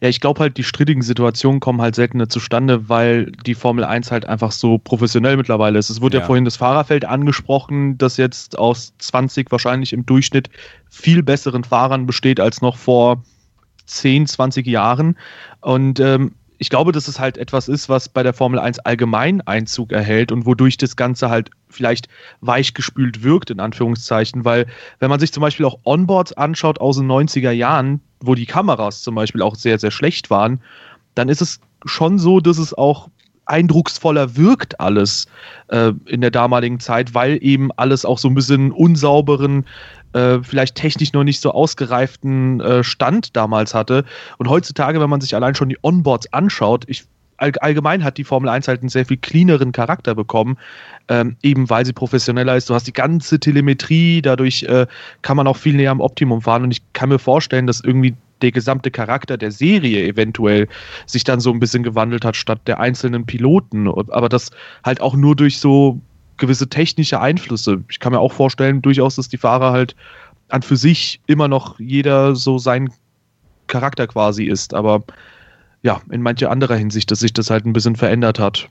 Ja, 0.00 0.08
ich 0.08 0.20
glaube 0.20 0.40
halt, 0.40 0.56
die 0.56 0.64
strittigen 0.64 1.02
Situationen 1.02 1.60
kommen 1.60 1.82
halt 1.82 1.94
seltener 1.94 2.28
zustande, 2.28 2.88
weil 2.88 3.32
die 3.44 3.54
Formel 3.54 3.84
1 3.84 4.10
halt 4.10 4.24
einfach 4.24 4.52
so 4.52 4.78
professionell 4.78 5.36
mittlerweile 5.36 5.78
ist. 5.78 5.90
Es 5.90 6.00
wurde 6.00 6.18
ja, 6.18 6.20
ja 6.20 6.26
vorhin 6.26 6.46
das 6.46 6.56
Fahrerfeld 6.56 7.04
angesprochen, 7.04 7.98
das 7.98 8.16
jetzt 8.16 8.58
aus 8.58 8.94
20 8.98 9.50
wahrscheinlich 9.50 9.92
im 9.92 10.06
Durchschnitt 10.06 10.48
viel 10.88 11.22
besseren 11.22 11.64
Fahrern 11.64 12.06
besteht 12.06 12.40
als 12.40 12.62
noch 12.62 12.76
vor 12.76 13.22
10, 13.86 14.26
20 14.26 14.66
Jahren. 14.66 15.16
Und 15.60 16.00
ähm, 16.00 16.32
ich 16.58 16.68
glaube, 16.68 16.92
dass 16.92 17.08
es 17.08 17.18
halt 17.18 17.38
etwas 17.38 17.68
ist, 17.68 17.88
was 17.88 18.10
bei 18.10 18.22
der 18.22 18.34
Formel 18.34 18.58
1 18.58 18.80
allgemein 18.80 19.40
Einzug 19.40 19.92
erhält 19.92 20.30
und 20.30 20.44
wodurch 20.44 20.76
das 20.76 20.94
Ganze 20.94 21.30
halt 21.30 21.50
vielleicht 21.70 22.08
weichgespült 22.42 23.22
wirkt, 23.22 23.48
in 23.48 23.60
Anführungszeichen, 23.60 24.44
weil 24.44 24.66
wenn 24.98 25.08
man 25.08 25.20
sich 25.20 25.32
zum 25.32 25.40
Beispiel 25.40 25.64
auch 25.64 25.78
Onboards 25.84 26.34
anschaut 26.34 26.78
aus 26.78 26.98
den 26.98 27.10
90er 27.10 27.50
Jahren, 27.50 28.02
wo 28.20 28.34
die 28.34 28.44
Kameras 28.44 29.00
zum 29.00 29.14
Beispiel 29.14 29.40
auch 29.40 29.54
sehr, 29.54 29.78
sehr 29.78 29.90
schlecht 29.90 30.28
waren, 30.28 30.60
dann 31.14 31.30
ist 31.30 31.40
es 31.40 31.60
schon 31.86 32.18
so, 32.18 32.40
dass 32.40 32.58
es 32.58 32.74
auch 32.74 33.08
eindrucksvoller 33.46 34.36
wirkt 34.36 34.80
alles 34.80 35.26
äh, 35.68 35.92
in 36.06 36.20
der 36.20 36.30
damaligen 36.30 36.78
Zeit, 36.78 37.14
weil 37.14 37.38
eben 37.42 37.70
alles 37.76 38.04
auch 38.04 38.18
so 38.18 38.28
ein 38.28 38.34
bisschen 38.34 38.70
unsauberen 38.70 39.64
äh, 40.12 40.38
vielleicht 40.42 40.74
technisch 40.74 41.12
noch 41.12 41.24
nicht 41.24 41.40
so 41.40 41.52
ausgereiften 41.52 42.60
äh, 42.60 42.84
Stand 42.84 43.36
damals 43.36 43.74
hatte. 43.74 44.04
Und 44.38 44.48
heutzutage, 44.48 45.00
wenn 45.00 45.10
man 45.10 45.20
sich 45.20 45.34
allein 45.34 45.54
schon 45.54 45.68
die 45.68 45.78
Onboards 45.82 46.32
anschaut, 46.32 46.84
ich 46.86 47.04
allgemein 47.40 48.04
hat 48.04 48.18
die 48.18 48.24
Formel 48.24 48.50
1 48.50 48.68
halt 48.68 48.80
einen 48.82 48.90
sehr 48.90 49.06
viel 49.06 49.16
cleaneren 49.16 49.72
Charakter 49.72 50.14
bekommen, 50.14 50.58
ähm, 51.08 51.36
eben 51.42 51.70
weil 51.70 51.86
sie 51.86 51.92
professioneller 51.92 52.56
ist. 52.56 52.68
Du 52.68 52.74
hast 52.74 52.86
die 52.86 52.92
ganze 52.92 53.40
Telemetrie, 53.40 54.20
dadurch 54.20 54.64
äh, 54.64 54.86
kann 55.22 55.38
man 55.38 55.46
auch 55.46 55.56
viel 55.56 55.74
näher 55.74 55.90
am 55.90 56.00
Optimum 56.00 56.42
fahren 56.42 56.64
und 56.64 56.70
ich 56.70 56.82
kann 56.92 57.08
mir 57.08 57.18
vorstellen, 57.18 57.66
dass 57.66 57.80
irgendwie 57.80 58.14
der 58.42 58.52
gesamte 58.52 58.90
Charakter 58.90 59.36
der 59.36 59.52
Serie 59.52 60.06
eventuell 60.06 60.68
sich 61.06 61.24
dann 61.24 61.40
so 61.40 61.52
ein 61.52 61.60
bisschen 61.60 61.82
gewandelt 61.82 62.24
hat 62.24 62.36
statt 62.36 62.60
der 62.66 62.80
einzelnen 62.80 63.26
Piloten. 63.26 63.86
Aber 63.88 64.28
das 64.28 64.50
halt 64.84 65.00
auch 65.00 65.14
nur 65.14 65.36
durch 65.36 65.58
so 65.58 66.00
gewisse 66.40 66.68
technische 66.68 67.20
Einflüsse. 67.20 67.84
Ich 67.88 68.00
kann 68.00 68.12
mir 68.12 68.18
auch 68.18 68.32
vorstellen, 68.32 68.82
durchaus, 68.82 69.14
dass 69.14 69.28
die 69.28 69.38
Fahrer 69.38 69.70
halt 69.70 69.94
an 70.48 70.62
für 70.62 70.76
sich 70.76 71.20
immer 71.26 71.46
noch 71.46 71.78
jeder 71.78 72.34
so 72.34 72.58
sein 72.58 72.90
Charakter 73.68 74.08
quasi 74.08 74.44
ist. 74.44 74.74
Aber 74.74 75.04
ja, 75.82 76.00
in 76.10 76.22
mancher 76.22 76.50
anderer 76.50 76.74
Hinsicht, 76.74 77.10
dass 77.10 77.20
sich 77.20 77.32
das 77.32 77.50
halt 77.50 77.64
ein 77.64 77.72
bisschen 77.72 77.94
verändert 77.94 78.40
hat. 78.40 78.68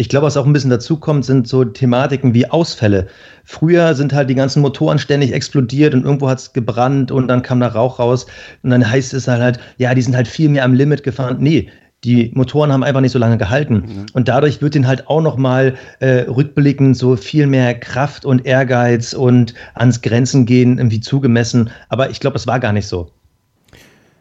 Ich 0.00 0.08
glaube, 0.08 0.26
was 0.26 0.36
auch 0.36 0.46
ein 0.46 0.52
bisschen 0.52 0.70
dazu 0.70 0.96
kommt, 0.96 1.24
sind 1.24 1.48
so 1.48 1.64
Thematiken 1.64 2.32
wie 2.32 2.48
Ausfälle. 2.48 3.08
Früher 3.42 3.96
sind 3.96 4.12
halt 4.12 4.30
die 4.30 4.36
ganzen 4.36 4.62
Motoren 4.62 5.00
ständig 5.00 5.32
explodiert 5.32 5.92
und 5.92 6.04
irgendwo 6.04 6.28
hat 6.28 6.38
es 6.38 6.52
gebrannt 6.52 7.10
und 7.10 7.26
dann 7.26 7.42
kam 7.42 7.58
da 7.58 7.66
Rauch 7.66 7.98
raus. 7.98 8.26
Und 8.62 8.70
dann 8.70 8.88
heißt 8.88 9.12
es 9.12 9.26
halt, 9.26 9.58
ja, 9.78 9.92
die 9.94 10.02
sind 10.02 10.14
halt 10.14 10.28
viel 10.28 10.50
mehr 10.50 10.64
am 10.64 10.72
Limit 10.72 11.02
gefahren. 11.02 11.38
Nee, 11.40 11.68
die 12.04 12.30
Motoren 12.34 12.72
haben 12.72 12.84
einfach 12.84 13.00
nicht 13.00 13.12
so 13.12 13.18
lange 13.18 13.38
gehalten. 13.38 13.74
Mhm. 13.74 14.06
Und 14.12 14.28
dadurch 14.28 14.62
wird 14.62 14.74
ihnen 14.76 14.86
halt 14.86 15.08
auch 15.08 15.20
nochmal 15.20 15.76
äh, 16.00 16.20
rückblickend 16.28 16.96
so 16.96 17.16
viel 17.16 17.46
mehr 17.46 17.74
Kraft 17.74 18.24
und 18.24 18.46
Ehrgeiz 18.46 19.12
und 19.12 19.54
ans 19.74 20.00
Grenzen 20.00 20.46
gehen 20.46 20.78
irgendwie 20.78 21.00
zugemessen. 21.00 21.70
Aber 21.88 22.10
ich 22.10 22.20
glaube, 22.20 22.36
es 22.36 22.46
war 22.46 22.60
gar 22.60 22.72
nicht 22.72 22.86
so. 22.86 23.10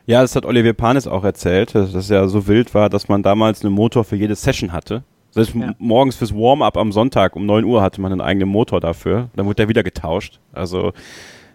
Ja, 0.07 0.21
das 0.21 0.35
hat 0.35 0.45
Olivier 0.45 0.73
Panis 0.73 1.05
auch 1.05 1.23
erzählt, 1.23 1.75
dass 1.75 1.93
es 1.93 2.09
ja 2.09 2.27
so 2.27 2.47
wild 2.47 2.73
war, 2.73 2.89
dass 2.89 3.09
man 3.09 3.23
damals 3.23 3.63
einen 3.63 3.73
Motor 3.73 4.05
für 4.05 4.15
jede 4.15 4.35
Session 4.35 4.71
hatte. 4.71 5.03
Selbst 5.31 5.53
ja. 5.53 5.75
morgens 5.77 6.15
fürs 6.15 6.33
Warm-up 6.33 6.77
am 6.77 6.91
Sonntag 6.91 7.35
um 7.35 7.45
9 7.45 7.63
Uhr 7.65 7.81
hatte 7.81 8.01
man 8.01 8.11
einen 8.11 8.21
eigenen 8.21 8.49
Motor 8.49 8.79
dafür. 8.79 9.29
Dann 9.35 9.45
wurde 9.45 9.55
der 9.55 9.69
wieder 9.69 9.83
getauscht. 9.83 10.39
Also 10.53 10.93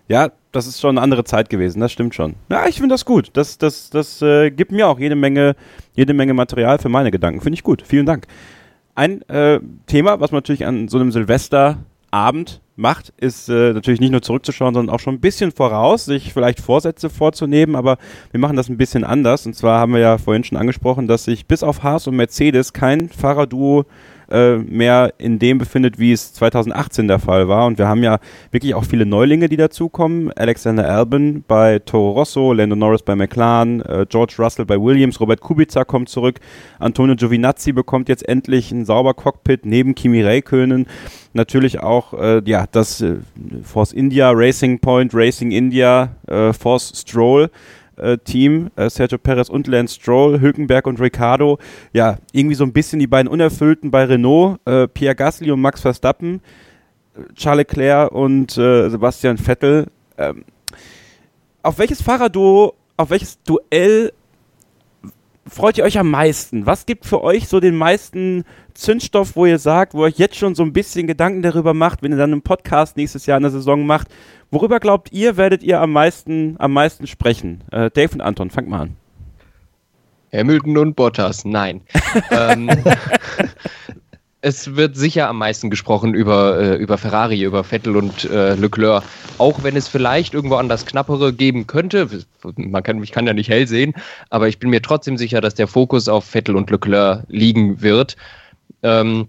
ja, 0.09 0.31
das 0.53 0.67
ist 0.67 0.81
schon 0.81 0.91
eine 0.91 1.01
andere 1.01 1.25
Zeit 1.25 1.49
gewesen, 1.49 1.81
das 1.81 1.93
stimmt 1.93 2.15
schon. 2.15 2.35
Ja, 2.51 2.67
ich 2.67 2.77
finde 2.77 2.95
das 2.95 3.05
gut. 3.05 3.31
Das, 3.33 3.59
das, 3.59 3.91
das 3.91 4.21
äh, 4.23 4.51
gibt 4.51 4.73
mir 4.73 4.89
auch 4.89 4.99
jede 4.99 5.15
Menge, 5.15 5.57
jede 5.95 6.13
Menge 6.13 6.35
Material 6.35 6.79
für 6.79 6.89
meine 6.89 7.11
Gedanken. 7.11 7.41
Finde 7.41 7.55
ich 7.55 7.63
gut. 7.63 7.83
Vielen 7.87 8.07
Dank. 8.07 8.27
Ein 8.95 9.23
äh, 9.29 9.61
Thema, 9.87 10.21
was 10.21 10.31
man 10.31 10.39
natürlich 10.39 10.67
an 10.67 10.89
so 10.89 10.99
einem 10.99 11.13
Silvesterabend 11.13 12.61
macht, 12.77 13.13
ist 13.17 13.49
äh, 13.49 13.73
natürlich 13.73 14.01
nicht 14.01 14.11
nur 14.11 14.21
zurückzuschauen, 14.21 14.75
sondern 14.75 14.95
auch 14.95 15.01
schon 15.01 15.15
ein 15.15 15.21
bisschen 15.21 15.53
voraus, 15.53 16.05
sich 16.05 16.33
vielleicht 16.33 16.61
Vorsätze 16.61 17.09
vorzunehmen, 17.09 17.77
aber 17.77 17.97
wir 18.31 18.41
machen 18.41 18.57
das 18.57 18.69
ein 18.69 18.77
bisschen 18.77 19.05
anders. 19.05 19.47
Und 19.47 19.55
zwar 19.55 19.81
haben 19.81 19.95
wir 19.95 20.01
ja 20.01 20.19
vorhin 20.19 20.45
schon 20.45 20.59
angesprochen, 20.59 21.07
dass 21.07 21.25
sich 21.25 21.47
bis 21.47 21.63
auf 21.63 21.83
Haas 21.83 22.07
und 22.07 22.17
Mercedes 22.17 22.73
kein 22.73 23.09
Fahrerduo 23.09 23.87
äh, 24.33 24.57
mehr 24.57 25.13
in 25.19 25.39
dem 25.39 25.59
befindet, 25.59 25.99
wie 25.99 26.13
es 26.13 26.33
2018 26.33 27.07
der 27.07 27.19
Fall 27.19 27.49
war. 27.49 27.67
Und 27.67 27.79
wir 27.79 27.87
haben 27.87 28.03
ja 28.03 28.19
wirklich 28.51 28.75
auch 28.75 28.85
viele 28.85 29.07
Neulinge, 29.07 29.49
die 29.49 29.57
dazukommen. 29.57 30.33
Alexander 30.33 30.89
Albin 30.89 31.45
bei 31.47 31.79
Toro 31.79 32.13
Rosso, 32.13 32.53
Lando 32.53 32.75
Norris 32.75 33.03
bei 33.03 33.15
McLaren, 33.15 33.83
äh, 33.83 34.07
George 34.09 34.35
Russell 34.39 34.65
bei 34.65 34.81
Williams, 34.81 35.21
Robert 35.21 35.41
Kubica 35.41 35.85
kommt 35.85 36.09
zurück, 36.09 36.41
Antonio 36.79 37.15
Giovinazzi 37.15 37.73
bekommt 37.73 38.09
jetzt 38.09 38.27
endlich 38.29 38.73
ein 38.73 38.85
sauber 38.85 39.15
Cockpit 39.15 39.67
neben 39.67 39.95
Kimi 39.95 40.23
Räikkönen. 40.23 40.87
Natürlich 41.35 41.81
auch 41.81 42.15
äh, 42.15 42.43
ja 42.45 42.67
das 42.71 43.01
äh, 43.01 43.17
Force 43.63 43.93
India, 43.93 44.31
Racing 44.33 44.81
Point, 44.81 45.13
Racing 45.15 45.51
India, 45.51 46.11
äh, 46.27 46.53
Force 46.53 46.93
Stroll 46.97 47.51
äh, 47.97 48.19
Team, 48.19 48.71
äh, 48.77 48.89
Sergio 48.89 49.19
Perez 49.19 49.49
und 49.49 49.67
Lance 49.67 49.97
Stroll, 49.97 50.41
Hülkenberg 50.41 50.87
und 50.87 51.01
Ricardo, 51.01 51.59
ja, 51.93 52.19
irgendwie 52.33 52.55
so 52.55 52.65
ein 52.65 52.73
bisschen 52.73 52.99
die 52.99 53.07
beiden 53.07 53.31
Unerfüllten 53.31 53.91
bei 53.91 54.05
Renault, 54.05 54.59
äh, 54.67 54.89
Pierre 54.89 55.15
Gasly 55.15 55.51
und 55.51 55.61
Max 55.61 55.81
Verstappen, 55.81 56.41
Charles 57.35 57.67
Leclerc 57.69 58.11
und 58.13 58.53
Sebastian 58.53 59.37
Vettel. 59.37 59.89
Ähm, 60.17 60.45
auf 61.63 61.79
welches 61.79 62.01
Fahrerduo, 62.01 62.75
auf 62.97 63.11
welches 63.11 63.43
Duell 63.43 64.13
freut 65.47 65.79
ihr 65.79 65.85
euch 65.85 65.99
am 65.99 66.11
meisten? 66.11 66.67
Was 66.67 66.87
gibt 66.87 67.07
für 67.07 67.23
euch 67.23 67.49
so 67.49 67.61
den 67.61 67.77
meisten 67.77 68.45
Zündstoff, 68.75 69.37
wo 69.37 69.47
ihr 69.47 69.59
sagt, 69.59 69.95
wo 69.95 70.03
ihr 70.05 70.09
euch 70.09 70.19
jetzt 70.19 70.37
schon 70.37 70.55
so 70.55 70.63
ein 70.63 70.73
bisschen 70.73 71.07
Gedanken 71.07 71.43
darüber 71.43 71.75
macht, 71.75 72.03
wenn 72.03 72.13
ihr 72.13 72.19
dann 72.19 72.33
einen 72.33 72.43
Podcast 72.43 72.97
nächstes 72.97 73.27
Jahr 73.27 73.37
in 73.37 73.43
der 73.43 73.53
Saison 73.53 73.85
macht? 73.87 74.09
Worüber 74.51 74.81
glaubt 74.81 75.13
ihr, 75.13 75.37
werdet 75.37 75.63
ihr 75.63 75.81
am 75.81 75.93
meisten, 75.93 76.57
am 76.59 76.73
meisten 76.73 77.07
sprechen? 77.07 77.63
Äh, 77.71 77.91
Dave 77.91 78.15
und 78.15 78.21
Anton, 78.21 78.51
fangt 78.51 78.69
mal 78.69 78.83
an. 78.83 78.97
Hamilton 80.33 80.79
und 80.79 80.97
Bottas, 80.97 81.45
nein. 81.45 81.83
ähm, 82.31 82.71
es 84.43 84.75
wird 84.75 84.97
sicher 84.97 85.29
am 85.29 85.39
meisten 85.39 85.71
gesprochen 85.71 86.15
über, 86.15 86.59
äh, 86.59 86.77
über 86.77 86.99
Ferrari, 86.99 87.43
über 87.43 87.63
Vettel 87.63 87.97
und 87.97 88.25
äh, 88.25 88.55
Leclerc. 88.55 89.05
Auch 89.39 89.63
wenn 89.63 89.77
es 89.77 89.87
vielleicht 89.87 90.35
irgendwo 90.35 90.57
an 90.57 90.69
das 90.69 90.85
Knappere 90.85 91.33
geben 91.33 91.69
könnte. 91.69 92.09
Man 92.57 92.83
kann, 92.83 93.03
ich 93.03 93.13
kann 93.13 93.27
ja 93.27 93.33
nicht 93.33 93.49
hell 93.49 93.69
sehen, 93.69 93.95
aber 94.31 94.49
ich 94.49 94.59
bin 94.59 94.71
mir 94.71 94.83
trotzdem 94.83 95.17
sicher, 95.17 95.41
dass 95.41 95.55
der 95.55 95.69
Fokus 95.69 96.09
auf 96.09 96.25
Vettel 96.25 96.57
und 96.57 96.71
Leclerc 96.71 97.25
liegen 97.29 97.81
wird. 97.83 98.17
Ähm, 98.83 99.29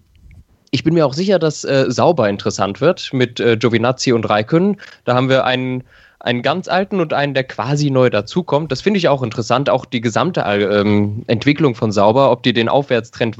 ich 0.72 0.82
bin 0.82 0.94
mir 0.94 1.06
auch 1.06 1.14
sicher, 1.14 1.38
dass 1.38 1.62
äh, 1.62 1.86
Sauber 1.88 2.28
interessant 2.28 2.80
wird 2.80 3.12
mit 3.12 3.38
äh, 3.38 3.56
Giovinazzi 3.56 4.12
und 4.12 4.28
Raikön. 4.28 4.78
Da 5.04 5.14
haben 5.14 5.28
wir 5.28 5.44
einen, 5.44 5.84
einen 6.18 6.42
ganz 6.42 6.66
alten 6.66 7.00
und 7.00 7.12
einen, 7.12 7.34
der 7.34 7.44
quasi 7.44 7.88
neu 7.90 8.10
dazukommt. 8.10 8.72
Das 8.72 8.80
finde 8.80 8.98
ich 8.98 9.06
auch 9.06 9.22
interessant, 9.22 9.70
auch 9.70 9.84
die 9.84 10.00
gesamte 10.00 10.40
ähm, 10.40 11.22
Entwicklung 11.28 11.76
von 11.76 11.92
Sauber, 11.92 12.32
ob 12.32 12.42
die 12.42 12.52
den 12.52 12.68
Aufwärtstrend 12.68 13.38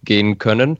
weitergehen 0.00 0.38
können. 0.38 0.78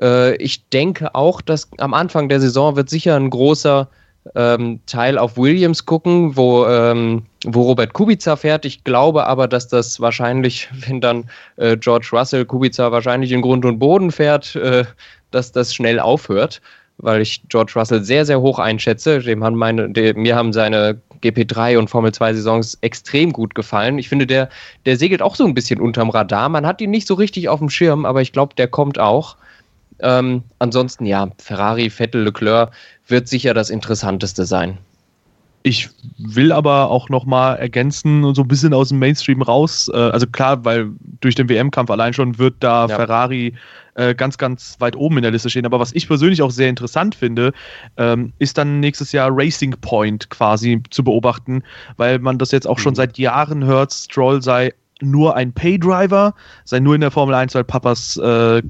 Äh, 0.00 0.36
ich 0.36 0.68
denke 0.68 1.14
auch, 1.14 1.40
dass 1.40 1.68
am 1.78 1.94
Anfang 1.94 2.28
der 2.28 2.40
Saison 2.40 2.76
wird 2.76 2.90
sicher 2.90 3.16
ein 3.16 3.30
großer 3.30 3.88
ähm, 4.34 4.80
Teil 4.86 5.16
auf 5.16 5.38
Williams 5.38 5.86
gucken, 5.86 6.36
wo, 6.36 6.66
ähm, 6.66 7.24
wo 7.44 7.62
Robert 7.62 7.94
Kubica 7.94 8.36
fährt. 8.36 8.64
Ich 8.66 8.84
glaube 8.84 9.26
aber, 9.26 9.48
dass 9.48 9.68
das 9.68 10.00
wahrscheinlich, 10.00 10.68
wenn 10.86 11.00
dann 11.00 11.30
äh, 11.56 11.76
George 11.76 12.08
Russell 12.12 12.44
Kubica 12.44 12.92
wahrscheinlich 12.92 13.32
in 13.32 13.42
Grund 13.42 13.64
und 13.64 13.78
Boden 13.78 14.10
fährt, 14.10 14.54
äh, 14.56 14.84
dass 15.30 15.52
das 15.52 15.74
schnell 15.74 16.00
aufhört, 16.00 16.60
weil 16.98 17.22
ich 17.22 17.42
George 17.48 17.72
Russell 17.76 18.02
sehr, 18.02 18.26
sehr 18.26 18.40
hoch 18.40 18.58
einschätze. 18.58 19.20
Dem 19.20 19.42
haben 19.44 19.56
meine, 19.56 19.88
dem, 19.90 20.20
mir 20.20 20.36
haben 20.36 20.52
seine 20.52 21.00
GP3 21.22 21.78
und 21.78 21.88
Formel 21.88 22.12
2 22.12 22.34
Saisons 22.34 22.78
extrem 22.80 23.32
gut 23.32 23.54
gefallen. 23.54 23.98
Ich 23.98 24.08
finde, 24.08 24.26
der, 24.26 24.48
der 24.86 24.96
segelt 24.96 25.22
auch 25.22 25.34
so 25.34 25.44
ein 25.44 25.54
bisschen 25.54 25.80
unterm 25.80 26.10
Radar. 26.10 26.48
Man 26.48 26.66
hat 26.66 26.80
ihn 26.80 26.90
nicht 26.90 27.06
so 27.06 27.14
richtig 27.14 27.48
auf 27.48 27.60
dem 27.60 27.70
Schirm, 27.70 28.04
aber 28.04 28.20
ich 28.20 28.32
glaube, 28.32 28.54
der 28.54 28.68
kommt 28.68 28.98
auch. 28.98 29.36
Ähm, 30.00 30.42
ansonsten 30.58 31.06
ja, 31.06 31.28
Ferrari, 31.38 31.90
Vettel, 31.90 32.22
Leclerc 32.22 32.72
wird 33.06 33.28
sicher 33.28 33.54
das 33.54 33.70
Interessanteste 33.70 34.44
sein. 34.44 34.78
Ich 35.68 35.90
will 36.16 36.50
aber 36.50 36.88
auch 36.88 37.10
nochmal 37.10 37.58
ergänzen 37.58 38.24
und 38.24 38.34
so 38.34 38.40
ein 38.40 38.48
bisschen 38.48 38.72
aus 38.72 38.88
dem 38.88 38.98
Mainstream 39.00 39.42
raus. 39.42 39.90
Äh, 39.92 39.98
also 39.98 40.26
klar, 40.26 40.64
weil 40.64 40.88
durch 41.20 41.34
den 41.34 41.50
WM-Kampf 41.50 41.90
allein 41.90 42.14
schon 42.14 42.38
wird 42.38 42.54
da 42.60 42.86
ja. 42.86 42.96
Ferrari 42.96 43.52
äh, 43.94 44.14
ganz, 44.14 44.38
ganz 44.38 44.76
weit 44.78 44.96
oben 44.96 45.18
in 45.18 45.22
der 45.24 45.30
Liste 45.30 45.50
stehen. 45.50 45.66
Aber 45.66 45.78
was 45.78 45.92
ich 45.92 46.08
persönlich 46.08 46.40
auch 46.40 46.50
sehr 46.50 46.70
interessant 46.70 47.14
finde, 47.14 47.52
ähm, 47.98 48.32
ist 48.38 48.56
dann 48.56 48.80
nächstes 48.80 49.12
Jahr 49.12 49.28
Racing 49.30 49.72
Point 49.82 50.30
quasi 50.30 50.82
zu 50.88 51.04
beobachten, 51.04 51.62
weil 51.98 52.18
man 52.18 52.38
das 52.38 52.50
jetzt 52.50 52.66
auch 52.66 52.78
schon 52.78 52.92
mhm. 52.92 52.96
seit 52.96 53.18
Jahren 53.18 53.62
hört, 53.66 53.92
Stroll 53.92 54.40
sei 54.40 54.72
nur 55.02 55.36
ein 55.36 55.52
Paydriver, 55.52 56.34
sei 56.64 56.80
nur 56.80 56.94
in 56.94 57.02
der 57.02 57.10
Formel 57.10 57.34
1, 57.34 57.54
weil 57.54 57.64
Papas 57.64 58.16
äh, 58.16 58.62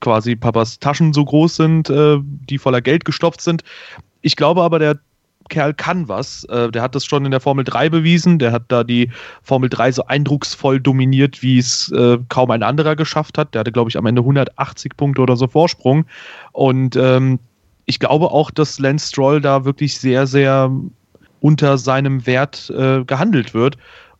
quasi 0.00 0.36
Papas 0.36 0.78
Taschen 0.78 1.12
so 1.12 1.22
groß 1.22 1.54
sind, 1.54 1.90
äh, 1.90 2.16
die 2.48 2.56
voller 2.56 2.80
Geld 2.80 3.04
gestopft 3.04 3.42
sind. 3.42 3.62
Ich 4.22 4.36
glaube 4.36 4.62
aber, 4.62 4.78
der 4.78 4.98
Kerl 5.48 5.74
kann 5.74 6.08
was. 6.08 6.44
Äh, 6.44 6.70
der 6.70 6.82
hat 6.82 6.94
das 6.94 7.04
schon 7.04 7.24
in 7.24 7.30
der 7.30 7.40
Formel 7.40 7.64
3 7.64 7.88
bewiesen. 7.88 8.38
Der 8.38 8.52
hat 8.52 8.64
da 8.68 8.84
die 8.84 9.10
Formel 9.42 9.68
3 9.68 9.92
so 9.92 10.06
eindrucksvoll 10.06 10.80
dominiert, 10.80 11.42
wie 11.42 11.58
es 11.58 11.90
äh, 11.92 12.18
kaum 12.28 12.50
ein 12.50 12.62
anderer 12.62 12.96
geschafft 12.96 13.38
hat. 13.38 13.54
Der 13.54 13.60
hatte, 13.60 13.72
glaube 13.72 13.90
ich, 13.90 13.96
am 13.96 14.06
Ende 14.06 14.22
180 14.22 14.96
Punkte 14.96 15.22
oder 15.22 15.36
so 15.36 15.46
Vorsprung. 15.48 16.06
Und 16.52 16.96
ähm, 16.96 17.38
ich 17.86 17.98
glaube 17.98 18.30
auch, 18.30 18.50
dass 18.50 18.78
Lance 18.78 19.08
Stroll 19.08 19.40
da 19.40 19.64
wirklich 19.64 19.98
sehr, 19.98 20.26
sehr 20.26 20.70
unter 21.40 21.78
seinem 21.78 22.26
Wert 22.26 22.70
äh, 22.70 23.04
gehandelt 23.04 23.54
wird. 23.54 23.76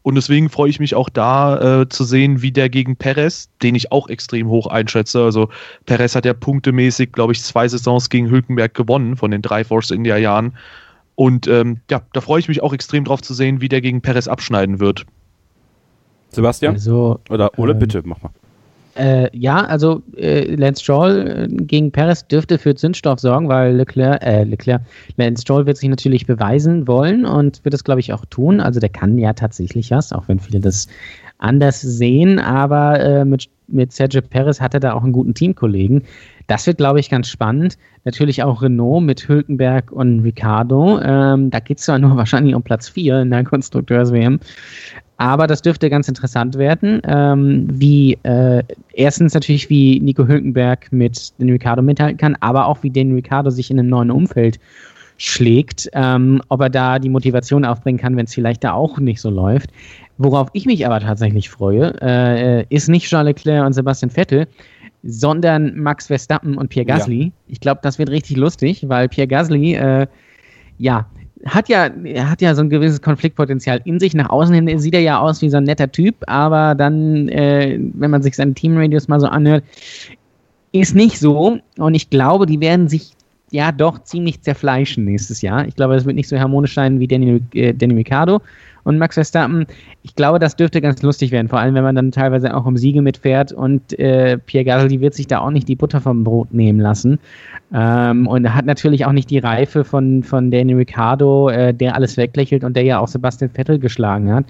Und 0.07 0.15
deswegen 0.15 0.49
freue 0.51 0.71
ich 0.71 0.79
mich 0.79 0.95
auch 0.95 1.09
da 1.09 1.81
äh, 1.81 1.89
zu 1.89 2.05
sehen, 2.05 2.41
wie 2.41 2.53
der 2.53 2.69
gegen 2.69 2.95
Perez, 2.95 3.49
den 3.61 3.75
ich 3.75 3.91
auch 3.91 4.09
extrem 4.09 4.47
hoch 4.47 4.69
einschätze. 4.69 5.25
Also 5.25 5.49
Perez 5.85 6.15
hat 6.15 6.25
ja 6.25 6.33
punktemäßig, 6.33 7.11
glaube 7.11 7.33
ich, 7.33 7.43
zwei 7.43 7.67
Saisons 7.67 8.09
gegen 8.09 8.31
Hülkenberg 8.31 8.73
gewonnen 8.73 9.17
von 9.17 9.33
den 9.33 9.43
drei 9.43 9.65
Force 9.65 9.91
India 9.91 10.17
Jahren. 10.17 10.57
Und 11.17 11.49
ähm, 11.49 11.81
ja, 11.91 12.03
da 12.13 12.21
freue 12.21 12.39
ich 12.39 12.49
mich 12.49 12.63
auch 12.63 12.73
extrem 12.73 13.05
drauf 13.05 13.23
zu 13.23 13.35
sehen, 13.35 13.61
wie 13.61 13.69
der 13.69 13.81
gegen 13.81 14.03
Perez 14.03 14.29
abschneiden 14.29 14.79
wird. 14.79 15.07
Sebastian? 16.31 16.75
Also, 16.75 17.19
Oder 17.31 17.59
Ole, 17.59 17.73
ähm, 17.73 17.79
bitte, 17.79 18.03
mach 18.05 18.23
mal. 18.23 18.31
Äh, 18.97 19.29
ja, 19.37 19.57
also 19.65 20.03
äh, 20.17 20.55
Lance 20.55 20.83
Stroll 20.83 21.49
äh, 21.51 21.55
gegen 21.65 21.93
Perez 21.93 22.27
dürfte 22.29 22.59
für 22.59 22.75
Zündstoff 22.75 23.21
sorgen, 23.21 23.49
weil 23.49 23.75
Leclerc, 23.75 24.23
äh, 24.23 24.45
Leclerc, 24.45 24.83
Lance 25.17 25.43
Stroll 25.43 25.67
wird 25.67 25.77
sich 25.77 25.89
natürlich 25.89 26.27
beweisen 26.27 26.89
wollen 26.89 27.27
und 27.27 27.63
wird 27.65 27.75
es, 27.75 27.85
glaube 27.85 28.01
ich, 28.01 28.15
auch 28.15 28.25
tun. 28.27 28.61
Also 28.61 28.81
der 28.81 28.89
kann 28.89 29.19
ja 29.19 29.35
tatsächlich 29.35 29.91
was, 29.91 30.13
auch 30.13 30.29
wenn 30.29 30.39
viele 30.39 30.61
das 30.61 30.89
anders 31.39 31.81
sehen, 31.81 32.39
aber 32.39 33.01
äh, 33.01 33.25
mit, 33.25 33.49
mit 33.69 33.93
Sergio 33.93 34.23
Perez 34.23 34.61
hat 34.61 34.75
er 34.75 34.81
da 34.81 34.93
auch 34.93 35.03
einen 35.03 35.13
guten 35.13 35.35
Teamkollegen. 35.35 36.03
Das 36.47 36.67
wird, 36.67 36.79
glaube 36.79 37.01
ich, 37.01 37.11
ganz 37.11 37.29
spannend. 37.29 37.77
Natürlich 38.05 38.43
auch 38.43 38.63
Renault 38.63 39.03
mit 39.03 39.29
Hülkenberg 39.29 39.91
und 39.91 40.21
Ricardo. 40.21 41.01
Ähm, 41.01 41.51
da 41.51 41.59
geht 41.61 41.79
es 41.79 41.85
zwar 41.85 41.99
nur 41.99 42.17
wahrscheinlich 42.17 42.55
um 42.55 42.63
Platz 42.63 42.89
4 42.89 43.23
in 43.23 43.31
der 43.31 43.45
Konstrukteurs-WM, 43.45 44.39
aber 45.19 45.47
das 45.47 45.63
dürfte 45.63 45.89
ganz 45.89 46.09
interessant 46.09 46.57
werden, 46.59 47.01
ähm, 47.05 47.67
wie 47.71 48.19
äh, 48.23 48.63
erstens 48.93 49.33
natürlich, 49.33 49.71
wie 49.71 49.99
Nico 50.01 50.27
Hülkenberg 50.27 50.93
mit 50.93 51.33
den 51.41 51.49
Ricardo 51.49 51.81
mithalten 51.81 52.19
kann, 52.19 52.37
aber 52.41 52.67
auch 52.67 52.83
wie 52.83 52.91
den 52.91 53.15
Ricardo 53.15 53.49
sich 53.51 53.71
in 53.71 53.79
einem 53.79 53.89
neuen 53.89 54.11
Umfeld 54.11 54.59
schlägt, 55.19 55.89
ähm, 55.93 56.43
ob 56.49 56.61
er 56.61 56.71
da 56.71 56.99
die 56.99 57.09
Motivation 57.09 57.65
aufbringen 57.65 57.99
kann, 57.99 58.17
wenn 58.17 58.27
es 58.27 58.35
vielleicht 58.35 58.65
da 58.65 58.73
auch 58.73 58.99
nicht 58.99 59.21
so 59.21 59.31
läuft. 59.31 59.71
Worauf 60.19 60.49
ich 60.53 60.67
mich 60.67 60.87
aber 60.87 61.01
tatsächlich 61.01 61.51
freue, 61.51 61.95
äh, 62.01 62.65
ist 62.69 62.89
nicht 62.89 63.07
Charles 63.07 63.37
Leclerc 63.37 63.67
und 63.67 63.73
Sebastian 63.73 64.11
Vettel, 64.11 64.47
sondern 65.03 65.77
Max 65.79 66.07
Verstappen 66.07 66.57
und 66.57 66.69
Pierre 66.69 66.87
Gasly. 66.87 67.25
Ja. 67.25 67.31
Ich 67.49 67.61
glaube, 67.61 67.81
das 67.83 67.99
wird 67.99 68.11
richtig 68.11 68.37
lustig, 68.37 68.89
weil 68.89 69.09
Pierre 69.09 69.29
Gasly, 69.29 69.75
äh, 69.75 70.07
ja, 70.79 71.07
hat 71.45 71.69
ja, 71.69 71.91
hat 72.29 72.41
ja 72.41 72.55
so 72.55 72.63
ein 72.63 72.71
gewisses 72.71 73.01
Konfliktpotenzial 73.03 73.81
in 73.85 74.01
sich. 74.01 74.15
Nach 74.15 74.31
außen 74.31 74.55
hin 74.55 74.79
sieht 74.79 74.95
er 74.95 75.01
ja 75.01 75.21
aus 75.21 75.43
wie 75.43 75.51
so 75.51 75.59
ein 75.59 75.65
netter 75.65 75.91
Typ, 75.93 76.17
aber 76.27 76.75
dann, 76.75 77.29
äh, 77.29 77.79
wenn 77.95 78.11
man 78.11 78.23
sich 78.23 78.37
seine 78.37 78.55
Teamradios 78.55 79.09
mal 79.09 79.21
so 79.21 79.27
anhört, 79.27 79.65
ist 80.73 80.95
nicht 80.95 81.19
so. 81.19 81.59
Und 81.79 81.95
ich 81.95 82.11
glaube, 82.11 82.47
die 82.47 82.61
werden 82.61 82.89
sich 82.89 83.16
ja 83.51 83.73
doch 83.73 84.03
ziemlich 84.03 84.43
zerfleischen 84.43 85.05
nächstes 85.05 85.41
Jahr. 85.43 85.67
Ich 85.67 85.77
glaube, 85.77 85.95
es 85.95 86.05
wird 86.05 86.17
nicht 86.17 86.29
so 86.29 86.39
harmonisch 86.39 86.75
sein 86.75 86.99
wie 86.99 87.07
Danny, 87.07 87.41
äh, 87.55 87.73
Danny 87.73 87.95
Ricciardo 87.95 88.41
und 88.85 88.99
Max 88.99 89.15
Verstappen. 89.15 89.67
Ich 90.03 90.15
glaube, 90.15 90.39
das 90.39 90.57
dürfte 90.57 90.81
ganz 90.81 91.03
lustig 91.03 91.31
werden, 91.31 91.49
vor 91.49 91.59
allem 91.59 91.75
wenn 91.75 91.85
man 91.85 91.95
dann 91.95 92.11
teilweise 92.13 92.55
auch 92.57 92.67
um 92.67 92.77
Siege 92.77 93.03
mitfährt 93.03 93.53
und 93.53 93.99
äh, 93.99 94.39
Pierre 94.39 94.65
Gasly 94.65 95.01
wird 95.01 95.15
sich 95.15 95.27
da 95.27 95.41
auch 95.41 95.51
nicht 95.51 95.69
die 95.69 95.77
Butter 95.77 96.01
vom 96.01 96.25
Brot 96.25 96.53
nehmen 96.53 96.81
lassen. 96.81 97.19
Ähm, 97.73 98.27
und 98.27 98.53
hat 98.55 98.67
natürlich 98.67 99.05
auch 99.07 99.13
nicht 99.13 99.31
die 99.31 99.39
Reife 99.39 99.85
von, 99.85 100.23
von 100.23 100.51
Danny 100.51 100.75
Ricciardo, 100.75 101.49
äh, 101.49 101.73
der 101.73 101.95
alles 101.95 102.17
weglächelt 102.17 102.65
und 102.65 102.77
der 102.77 102.85
ja 102.85 102.99
auch 102.99 103.09
Sebastian 103.09 103.51
Vettel 103.51 103.79
geschlagen 103.79 104.33
hat. 104.33 104.47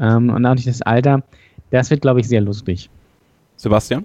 Ähm, 0.00 0.30
und 0.30 0.46
auch 0.46 0.54
nicht 0.54 0.66
das 0.66 0.82
Alter. 0.82 1.22
Das 1.70 1.90
wird, 1.90 2.02
glaube 2.02 2.20
ich, 2.20 2.28
sehr 2.28 2.40
lustig. 2.40 2.88
Sebastian? 3.56 4.04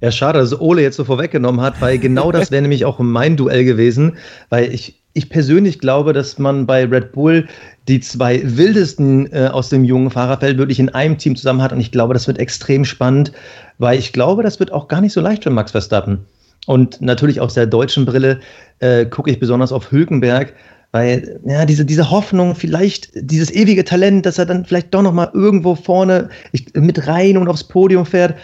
Ja, 0.00 0.12
schade, 0.12 0.38
dass 0.38 0.58
Ole 0.60 0.82
jetzt 0.82 0.96
so 0.96 1.04
vorweggenommen 1.04 1.60
hat, 1.60 1.80
weil 1.80 1.98
genau 1.98 2.30
das 2.30 2.52
wäre 2.52 2.62
nämlich 2.62 2.84
auch 2.84 3.00
mein 3.00 3.36
Duell 3.36 3.64
gewesen, 3.64 4.16
weil 4.48 4.72
ich, 4.72 5.02
ich 5.12 5.28
persönlich 5.28 5.80
glaube, 5.80 6.12
dass 6.12 6.38
man 6.38 6.66
bei 6.66 6.84
Red 6.84 7.10
Bull 7.12 7.48
die 7.88 7.98
zwei 7.98 8.40
wildesten 8.44 9.32
äh, 9.32 9.48
aus 9.48 9.70
dem 9.70 9.82
jungen 9.82 10.10
Fahrerfeld 10.10 10.56
wirklich 10.56 10.78
in 10.78 10.90
einem 10.90 11.18
Team 11.18 11.34
zusammen 11.34 11.62
hat 11.62 11.72
und 11.72 11.80
ich 11.80 11.90
glaube, 11.90 12.14
das 12.14 12.28
wird 12.28 12.38
extrem 12.38 12.84
spannend, 12.84 13.32
weil 13.78 13.98
ich 13.98 14.12
glaube, 14.12 14.44
das 14.44 14.60
wird 14.60 14.72
auch 14.72 14.86
gar 14.86 15.00
nicht 15.00 15.12
so 15.12 15.20
leicht 15.20 15.42
für 15.42 15.50
Max 15.50 15.72
Verstappen. 15.72 16.20
Und 16.66 17.00
natürlich 17.00 17.40
aus 17.40 17.54
der 17.54 17.66
deutschen 17.66 18.04
Brille 18.04 18.38
äh, 18.78 19.06
gucke 19.06 19.30
ich 19.30 19.40
besonders 19.40 19.72
auf 19.72 19.90
Hülkenberg, 19.90 20.52
weil 20.92 21.40
ja 21.44 21.64
diese, 21.66 21.84
diese 21.84 22.10
Hoffnung, 22.10 22.54
vielleicht 22.54 23.10
dieses 23.14 23.50
ewige 23.50 23.84
Talent, 23.84 24.26
dass 24.26 24.38
er 24.38 24.46
dann 24.46 24.64
vielleicht 24.64 24.94
doch 24.94 25.02
noch 25.02 25.12
mal 25.12 25.30
irgendwo 25.34 25.74
vorne 25.74 26.28
mit 26.74 27.06
rein 27.06 27.36
und 27.36 27.48
aufs 27.48 27.64
Podium 27.64 28.06
fährt, 28.06 28.34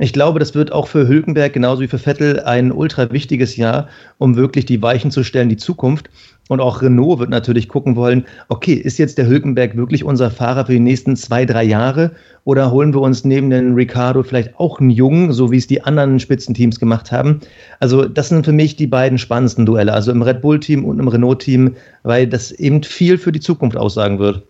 ich 0.00 0.14
glaube, 0.14 0.38
das 0.38 0.54
wird 0.54 0.72
auch 0.72 0.88
für 0.88 1.06
Hülkenberg 1.06 1.52
genauso 1.52 1.82
wie 1.82 1.88
für 1.88 1.98
Vettel 1.98 2.40
ein 2.40 2.72
ultra 2.72 3.12
wichtiges 3.12 3.56
Jahr, 3.56 3.86
um 4.16 4.34
wirklich 4.34 4.64
die 4.64 4.80
Weichen 4.80 5.10
zu 5.10 5.22
stellen, 5.22 5.50
die 5.50 5.58
Zukunft. 5.58 6.08
Und 6.48 6.58
auch 6.58 6.80
Renault 6.80 7.18
wird 7.18 7.28
natürlich 7.28 7.68
gucken 7.68 7.96
wollen, 7.96 8.24
okay, 8.48 8.72
ist 8.72 8.98
jetzt 8.98 9.18
der 9.18 9.28
Hülkenberg 9.28 9.76
wirklich 9.76 10.02
unser 10.02 10.30
Fahrer 10.30 10.64
für 10.64 10.72
die 10.72 10.80
nächsten 10.80 11.16
zwei, 11.16 11.44
drei 11.44 11.64
Jahre? 11.64 12.12
Oder 12.44 12.70
holen 12.70 12.94
wir 12.94 13.02
uns 13.02 13.24
neben 13.24 13.50
den 13.50 13.74
Ricardo 13.74 14.22
vielleicht 14.22 14.58
auch 14.58 14.80
einen 14.80 14.88
Jungen, 14.88 15.32
so 15.32 15.52
wie 15.52 15.58
es 15.58 15.66
die 15.66 15.82
anderen 15.84 16.18
Spitzenteams 16.18 16.80
gemacht 16.80 17.12
haben? 17.12 17.40
Also 17.78 18.06
das 18.06 18.30
sind 18.30 18.46
für 18.46 18.52
mich 18.52 18.76
die 18.76 18.86
beiden 18.86 19.18
spannendsten 19.18 19.66
Duelle, 19.66 19.92
also 19.92 20.12
im 20.12 20.22
Red 20.22 20.40
Bull-Team 20.40 20.86
und 20.86 20.98
im 20.98 21.08
Renault-Team, 21.08 21.76
weil 22.04 22.26
das 22.26 22.52
eben 22.52 22.82
viel 22.82 23.18
für 23.18 23.32
die 23.32 23.40
Zukunft 23.40 23.76
aussagen 23.76 24.18
wird. 24.18 24.42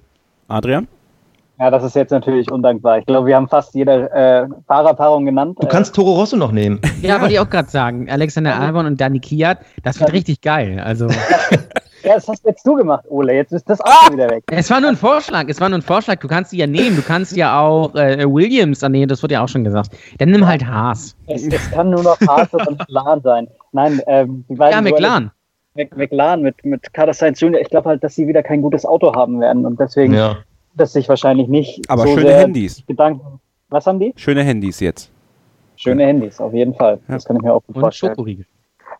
Adrian? 0.47 0.86
Ja, 1.60 1.70
das 1.70 1.84
ist 1.84 1.94
jetzt 1.94 2.10
natürlich 2.10 2.50
undankbar. 2.50 3.00
Ich 3.00 3.06
glaube, 3.06 3.26
wir 3.26 3.36
haben 3.36 3.46
fast 3.46 3.74
jede 3.74 4.10
äh, 4.12 4.46
Fahrerpaarung 4.66 5.26
genannt. 5.26 5.58
Du 5.60 5.66
kannst 5.66 5.94
Toro 5.94 6.14
Rosso 6.14 6.36
noch 6.36 6.52
nehmen. 6.52 6.80
Ja, 7.02 7.20
wollte 7.20 7.34
ich 7.34 7.40
auch 7.40 7.48
gerade 7.48 7.68
sagen. 7.68 8.10
Alexander 8.10 8.58
Albon 8.58 8.86
und 8.86 9.00
Dani 9.00 9.20
Kiat, 9.20 9.58
das 9.82 9.98
wird 9.98 10.10
ja. 10.10 10.14
richtig 10.14 10.40
geil. 10.40 10.80
Also. 10.80 11.08
Ja, 12.02 12.14
das 12.14 12.26
hast 12.28 12.46
jetzt 12.46 12.66
du 12.66 12.76
gemacht, 12.76 13.04
Ole. 13.10 13.34
Jetzt 13.34 13.52
ist 13.52 13.68
das 13.68 13.78
auch 13.82 14.08
ah! 14.08 14.10
wieder 14.10 14.30
weg. 14.30 14.42
Es 14.50 14.70
war 14.70 14.80
nur 14.80 14.88
ein 14.88 14.96
Vorschlag. 14.96 15.44
Es 15.48 15.60
war 15.60 15.68
nur 15.68 15.80
ein 15.80 15.82
Vorschlag. 15.82 16.16
Du 16.16 16.28
kannst 16.28 16.50
sie 16.50 16.56
ja 16.56 16.66
nehmen. 16.66 16.96
Du 16.96 17.02
kannst 17.02 17.36
ja 17.36 17.60
auch 17.60 17.94
äh, 17.94 18.24
Williams 18.24 18.82
annehmen. 18.82 19.06
Das 19.06 19.22
wurde 19.22 19.34
ja 19.34 19.44
auch 19.44 19.48
schon 19.48 19.64
gesagt. 19.64 19.90
Dann 20.16 20.30
nimm 20.30 20.46
halt 20.46 20.64
Haas. 20.64 21.14
Es, 21.26 21.46
es 21.46 21.70
kann 21.70 21.90
nur 21.90 22.02
noch 22.02 22.18
Haas 22.26 22.48
und 22.54 22.78
McLaren 22.78 23.20
sein. 23.20 23.48
Nein, 23.72 24.00
ähm, 24.06 24.46
die 24.48 24.54
beiden. 24.54 24.86
Ja, 24.86 24.90
McLaren. 24.90 25.30
McLaren 25.74 26.40
mit, 26.40 26.64
mit 26.64 26.90
Carlos 26.94 27.18
Sainz 27.18 27.38
Jr. 27.38 27.60
Ich 27.60 27.68
glaube 27.68 27.90
halt, 27.90 28.02
dass 28.02 28.14
sie 28.14 28.26
wieder 28.26 28.42
kein 28.42 28.62
gutes 28.62 28.86
Auto 28.86 29.14
haben 29.14 29.38
werden. 29.38 29.66
Und 29.66 29.78
deswegen 29.78 30.14
ja 30.14 30.38
das 30.74 30.92
sich 30.92 31.09
wahrscheinlich 31.09 31.48
nicht. 31.48 31.88
Aber 31.88 32.06
so 32.06 32.18
schöne 32.18 32.34
Handys. 32.34 32.84
Gedanken. 32.86 33.40
Was 33.68 33.86
haben 33.86 34.01
die? 34.01 34.12
Schöne 34.16 34.42
Handys 34.42 34.80
jetzt. 34.80 35.10
Schöne 35.76 36.05
Handys, 36.05 36.40
auf 36.40 36.52
jeden 36.52 36.74
Fall. 36.74 37.01
Ja. 37.09 37.14
Das 37.14 37.24
kann 37.24 37.36
ich 37.36 37.42
mir 37.42 37.55
auch 37.55 37.62
gut 37.66 37.76
Und 37.76 37.80
vorstellen. 37.82 38.12
Schokoriegel. 38.12 38.47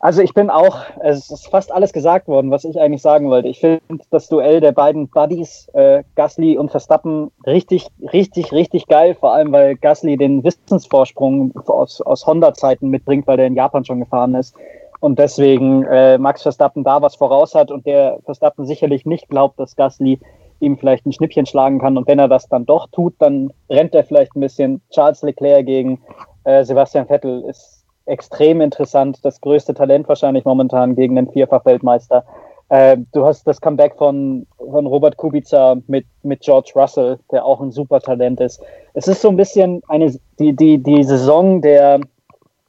Also 0.03 0.23
ich 0.23 0.33
bin 0.33 0.49
auch, 0.49 0.79
es 1.03 1.31
ist 1.31 1.49
fast 1.49 1.71
alles 1.71 1.93
gesagt 1.93 2.27
worden, 2.27 2.51
was 2.51 2.65
ich 2.65 2.81
eigentlich 2.81 3.03
sagen 3.03 3.29
wollte. 3.29 3.49
Ich 3.49 3.61
finde 3.61 3.83
das 4.11 4.29
Duell 4.29 4.61
der 4.61 4.73
beiden 4.73 5.09
Buddies, 5.09 5.69
äh, 5.75 6.05
Gasly 6.15 6.57
und 6.57 6.71
Verstappen, 6.71 7.31
richtig, 7.45 7.89
richtig, 8.11 8.51
richtig 8.51 8.87
geil. 8.87 9.15
Vor 9.15 9.35
allem, 9.35 9.53
weil 9.53 9.77
Gasly 9.77 10.17
den 10.17 10.43
Wissensvorsprung 10.43 11.53
aus, 11.67 12.01
aus 12.01 12.27
Honda-Zeiten 12.27 12.89
mitbringt, 12.89 13.27
weil 13.27 13.37
der 13.37 13.47
in 13.47 13.57
Japan 13.57 13.85
schon 13.85 14.01
gefahren 14.01 14.35
ist. 14.35 14.57
Und 15.01 15.19
deswegen 15.19 15.85
äh, 15.85 16.17
Max 16.17 16.43
Verstappen 16.43 16.83
da 16.83 17.03
was 17.03 17.17
voraus 17.17 17.55
hat 17.55 17.71
und 17.71 17.85
der 17.85 18.21
Verstappen 18.25 18.65
sicherlich 18.65 19.05
nicht 19.05 19.29
glaubt, 19.29 19.61
dass 19.61 19.77
Gasly 19.77 20.19
ihm 20.61 20.79
vielleicht 20.79 21.07
ein 21.07 21.13
Schnippchen 21.13 21.47
schlagen 21.47 21.79
kann. 21.79 21.97
Und 21.97 22.07
wenn 22.07 22.19
er 22.19 22.29
das 22.29 22.49
dann 22.49 22.67
doch 22.67 22.89
tut, 22.91 23.15
dann 23.19 23.53
rennt 23.69 23.95
er 23.95 24.05
vielleicht 24.05 24.35
ein 24.37 24.41
bisschen. 24.41 24.81
Charles 24.91 25.23
Leclerc 25.23 25.67
gegen 25.67 26.01
äh, 26.45 26.65
Sebastian 26.65 27.07
Vettel 27.07 27.43
ist 27.43 27.85
extrem 28.07 28.61
interessant. 28.61 29.25
Das 29.25 29.41
größte 29.41 29.75
Talent 29.75 30.09
wahrscheinlich 30.09 30.45
momentan 30.45 30.95
gegen 30.95 31.17
den 31.17 31.31
Vierfach-Weltmeister. 31.31 32.25
Äh, 32.71 32.99
du 33.13 33.25
hast 33.25 33.47
das 33.47 33.61
Comeback 33.61 33.97
von, 33.97 34.47
von 34.59 34.87
Robert 34.87 35.17
Kubica 35.17 35.77
mit, 35.89 36.07
mit 36.23 36.41
George 36.41 36.73
Russell, 36.77 37.19
der 37.33 37.45
auch 37.45 37.61
ein 37.61 37.73
super 37.73 38.01
Talent 38.01 38.41
ist. 38.41 38.63
Es 38.95 39.09
ist 39.09 39.23
so 39.23 39.29
ein 39.29 39.37
bisschen 39.37 39.83
eine, 39.89 40.15
die, 40.39 40.55
die, 40.55 40.79
die 40.79 41.03
Saison 41.03 41.61
der, 41.61 42.01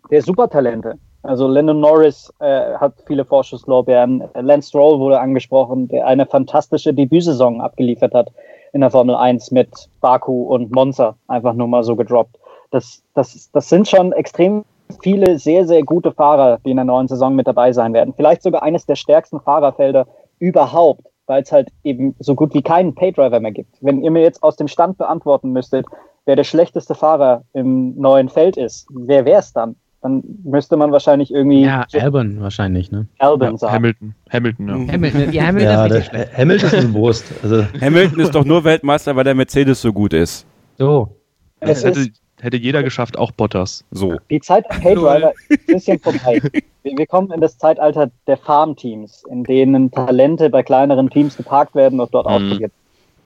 der 0.09 0.21
Supertalente. 0.21 0.97
Also 1.23 1.47
Lennon 1.47 1.79
Norris 1.79 2.33
äh, 2.39 2.73
hat 2.75 2.93
viele 3.05 3.25
Vorschusslorbeeren. 3.25 4.23
Lance 4.33 4.69
Stroll 4.69 4.99
wurde 4.99 5.19
angesprochen, 5.19 5.87
der 5.87 6.07
eine 6.07 6.25
fantastische 6.25 6.93
Debütsaison 6.93 7.61
abgeliefert 7.61 8.13
hat 8.13 8.31
in 8.73 8.81
der 8.81 8.89
Formel 8.89 9.15
1 9.15 9.51
mit 9.51 9.89
Baku 9.99 10.43
und 10.43 10.71
Monza, 10.71 11.15
einfach 11.27 11.53
nur 11.53 11.67
mal 11.67 11.83
so 11.83 11.95
gedroppt. 11.95 12.37
Das, 12.71 13.03
das, 13.13 13.49
das 13.51 13.69
sind 13.69 13.87
schon 13.87 14.13
extrem 14.13 14.63
viele 15.01 15.37
sehr, 15.37 15.67
sehr 15.67 15.83
gute 15.83 16.11
Fahrer, 16.11 16.59
die 16.65 16.71
in 16.71 16.77
der 16.77 16.85
neuen 16.85 17.07
Saison 17.07 17.35
mit 17.35 17.47
dabei 17.47 17.71
sein 17.73 17.93
werden. 17.93 18.13
Vielleicht 18.15 18.41
sogar 18.41 18.63
eines 18.63 18.85
der 18.85 18.95
stärksten 18.95 19.39
Fahrerfelder 19.41 20.07
überhaupt, 20.39 21.05
weil 21.27 21.43
es 21.43 21.51
halt 21.51 21.69
eben 21.83 22.15
so 22.19 22.35
gut 22.35 22.53
wie 22.53 22.61
keinen 22.61 22.95
Paydriver 22.95 23.39
mehr 23.39 23.51
gibt. 23.51 23.77
Wenn 23.81 24.01
ihr 24.01 24.11
mir 24.11 24.21
jetzt 24.21 24.41
aus 24.43 24.55
dem 24.55 24.67
Stand 24.67 24.97
beantworten 24.97 25.51
müsstet, 25.51 25.85
wer 26.25 26.35
der 26.35 26.43
schlechteste 26.43 26.95
Fahrer 26.95 27.43
im 27.53 27.95
neuen 27.97 28.29
Feld 28.29 28.57
ist, 28.57 28.87
wer 28.91 29.25
wäre 29.25 29.39
es 29.39 29.53
dann? 29.53 29.75
Dann 30.01 30.23
müsste 30.43 30.77
man 30.77 30.91
wahrscheinlich 30.91 31.31
irgendwie 31.33 31.61
Ja, 31.63 31.85
Albon 31.93 32.41
wahrscheinlich, 32.41 32.91
ne? 32.91 33.07
Albon 33.19 33.51
Ja, 33.51 33.57
sagen. 33.57 33.73
Hamilton. 33.75 34.15
Hamilton, 34.31 34.67
ja. 34.67 34.93
Hamilton, 34.93 35.31
ja, 35.33 35.43
Hamilton 35.45 35.71
Ja, 35.73 35.85
ist 35.85 36.11
der. 36.11 36.27
Hamilton 36.37 36.67
ist 36.69 36.85
ein 36.85 36.93
Wurst. 36.93 37.25
Also, 37.43 37.65
Hamilton 37.79 38.19
ist 38.19 38.33
doch 38.35 38.45
nur 38.45 38.63
Weltmeister, 38.63 39.15
weil 39.15 39.23
der 39.23 39.35
Mercedes 39.35 39.81
so 39.81 39.93
gut 39.93 40.13
ist. 40.13 40.45
So. 40.77 41.15
Es 41.59 41.69
Das 41.69 41.83
hätte, 41.83 41.99
ist, 41.99 42.11
hätte 42.41 42.57
jeder 42.57 42.81
geschafft, 42.81 43.17
auch 43.17 43.31
Bottas. 43.31 43.83
So. 43.91 44.15
die 44.31 44.39
Zeit 44.39 44.65
der 44.71 44.79
Paydriver 44.79 45.33
ist 45.49 45.59
ein 45.69 45.73
bisschen 45.75 45.99
vorbei. 45.99 46.41
Wir, 46.83 46.97
wir 46.97 47.05
kommen 47.05 47.31
in 47.31 47.39
das 47.39 47.59
Zeitalter 47.59 48.09
der 48.25 48.37
Farmteams, 48.37 49.23
in 49.29 49.43
denen 49.43 49.91
Talente 49.91 50.49
bei 50.49 50.63
kleineren 50.63 51.11
Teams 51.11 51.37
geparkt 51.37 51.75
werden 51.75 51.99
und 51.99 52.11
dort 52.11 52.25
Mhm. 52.25 52.31
ausprobiert. 52.33 52.71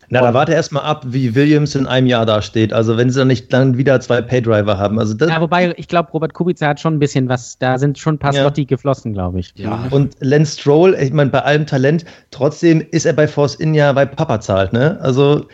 Na, 0.10 0.22
da 0.22 0.34
warte 0.34 0.54
erst 0.54 0.72
mal 0.72 0.82
ab, 0.82 1.04
wie 1.08 1.36
Williams 1.36 1.76
in 1.76 1.88
einem 1.88 2.08
Jahr 2.08 2.26
dasteht. 2.26 2.74
Also, 2.74 2.98
wenn 2.98 3.10
sie 3.10 3.20
dann 3.20 3.28
nicht 3.28 3.52
dann 3.52 3.78
wieder 3.78 4.00
zwei 4.02 4.22
Paydriver 4.22 4.78
haben. 4.78 5.00
Also, 5.00 5.14
das, 5.14 5.30
Ja, 5.30 5.42
wobei, 5.42 5.74
ich 5.78 5.88
glaube, 5.88 6.12
Robert 6.12 6.34
Kubica 6.34 6.68
hat 6.68 6.80
schon 6.80 6.96
ein 6.96 7.00
bisschen 7.00 7.30
was, 7.30 7.58
da 7.58 7.78
sind 7.78 7.98
schon 7.98 8.16
ein 8.16 8.20
paar 8.20 8.34
Ja. 8.34 8.42
Slotti 8.42 8.66
geflossen, 8.66 9.14
glaube 9.14 9.40
ich. 9.40 9.54
Und 9.92 10.16
Lance 10.20 10.60
Stroll, 10.60 10.96
ich 11.00 11.12
meine, 11.14 11.30
bei 11.30 11.42
allem 11.42 11.66
Talent, 11.66 12.06
trotzdem 12.32 12.82
ist 12.92 13.06
er 13.06 13.14
bei 13.14 13.28
Force 13.28 13.56
India, 13.56 13.96
weil 13.96 14.08
Papa 14.08 14.40
zahlt, 14.40 14.74
ne? 14.74 14.98
Also, 15.02 15.48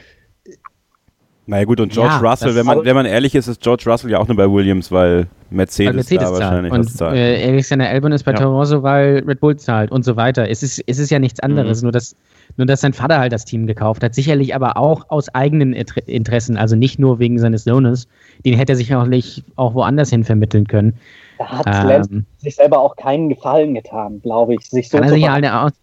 Naja 1.47 1.65
gut, 1.65 1.79
und 1.81 1.91
George 1.91 2.13
Ja, 2.21 2.29
Russell, 2.29 2.55
wenn 2.55 2.65
man, 2.65 2.85
wenn 2.85 2.95
man 2.95 3.05
ehrlich 3.05 3.33
ist, 3.35 3.47
ist 3.47 3.61
George 3.61 3.83
Russell 3.87 4.11
ja 4.11 4.19
auch 4.19 4.27
nur 4.27 4.37
bei 4.37 4.49
Williams, 4.49 4.91
weil 4.91 5.27
Mercedes, 5.49 5.89
Weil 5.89 5.95
Mercedes 5.95 6.23
da 6.23 6.29
zahlt. 6.35 6.41
wahrscheinlich 6.43 6.71
was 6.71 6.77
Und 6.87 6.97
zahlt. 6.97 7.17
äh, 7.17 7.49
Alexander 7.49 7.89
Albon 7.89 8.11
ist 8.11 8.23
bei 8.23 8.31
Ja. 8.31 8.37
Toro 8.37 8.57
Rosso, 8.59 8.83
weil 8.83 9.23
Red 9.27 9.39
Bull 9.39 9.57
zahlt 9.57 9.91
und 9.91 10.05
so 10.05 10.15
weiter. 10.15 10.47
Es 10.49 10.61
ist, 10.63 10.81
es 10.85 10.99
ist 10.99 11.09
ja 11.09 11.19
nichts 11.19 11.39
anderes, 11.41 11.81
nur, 11.81 11.91
dass, 11.91 12.15
nur 12.57 12.67
dass 12.67 12.81
sein 12.81 12.93
Vater 12.93 13.17
halt 13.19 13.33
das 13.33 13.43
Team 13.43 13.65
gekauft 13.67 14.03
hat. 14.03 14.13
Sicherlich 14.13 14.53
aber 14.55 14.77
auch 14.77 15.05
aus 15.09 15.33
eigenen 15.33 15.73
Inter- 15.73 16.07
Interessen, 16.07 16.57
also 16.57 16.75
nicht 16.75 16.99
nur 16.99 17.17
wegen 17.19 17.39
seines 17.39 17.63
Sohnes. 17.63 18.07
Den 18.45 18.53
hätte 18.55 18.73
er 18.73 18.77
sicherlich 18.77 19.43
auch 19.55 19.73
woanders 19.73 20.11
hin 20.11 20.23
vermitteln 20.23 20.67
können. 20.67 20.93
Da 21.39 21.47
hat 21.47 21.65
Lance 21.65 22.09
Ähm, 22.13 22.25
sich 22.37 22.55
selber 22.55 22.79
auch 22.79 22.95
keinen 22.95 23.27
Gefallen 23.29 23.73
getan, 23.73 24.21
glaube 24.21 24.53
ich, 24.53 24.61
sich 24.69 24.89
so 24.89 24.97
kann 24.97 25.05
er 25.05 25.09
zu 25.09 25.15
sich 25.15 25.23
ja 25.23 25.31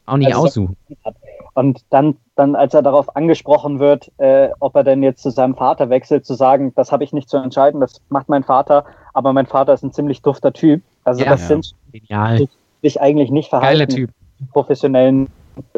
auch, 0.07 0.17
nicht 0.17 0.29
Also- 0.29 0.47
aussuchen. 0.47 0.77
hat. 1.05 1.15
Und 1.59 1.81
dann, 1.91 2.17
dann, 2.37 2.55
als 2.55 2.73
er 2.73 2.83
darauf 2.83 3.17
angesprochen 3.17 3.81
wird, 3.81 4.13
äh, 4.19 4.51
ob 4.61 4.77
er 4.77 4.85
denn 4.85 5.03
jetzt 5.03 5.25
zu 5.25 5.31
seinem 5.31 5.57
Vater 5.57 5.91
wechselt, 5.91 6.25
zu 6.25 6.35
sagen, 6.35 6.73
das 6.77 6.93
habe 6.93 7.03
ich 7.03 7.13
nicht 7.13 7.29
zu 7.29 7.37
entscheiden, 7.37 7.81
das 7.81 8.01
macht 8.11 8.29
mein 8.29 8.45
Vater, 8.45 8.85
aber 9.13 9.33
mein 9.33 9.47
Vater 9.47 9.73
ist 9.75 9.83
ein 9.83 9.93
ziemlich 9.93 10.23
dufter 10.23 10.53
Typ. 10.53 10.83
Also 11.03 11.25
Ja. 11.25 11.31
das 11.31 11.41
Ja. 11.41 11.47
sind 11.49 11.73
Genial. 11.91 12.47
sich 12.81 13.01
eigentlich 13.01 13.33
nicht 13.33 13.49
verhalten, 13.51 13.93
Typ. 13.93 14.11
im 14.39 14.47
professionellen 14.53 15.27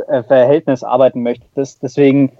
äh, 0.08 0.22
Verhältnis 0.22 0.84
arbeiten 0.84 1.22
möchtest. 1.22 1.82
Deswegen, 1.82 2.32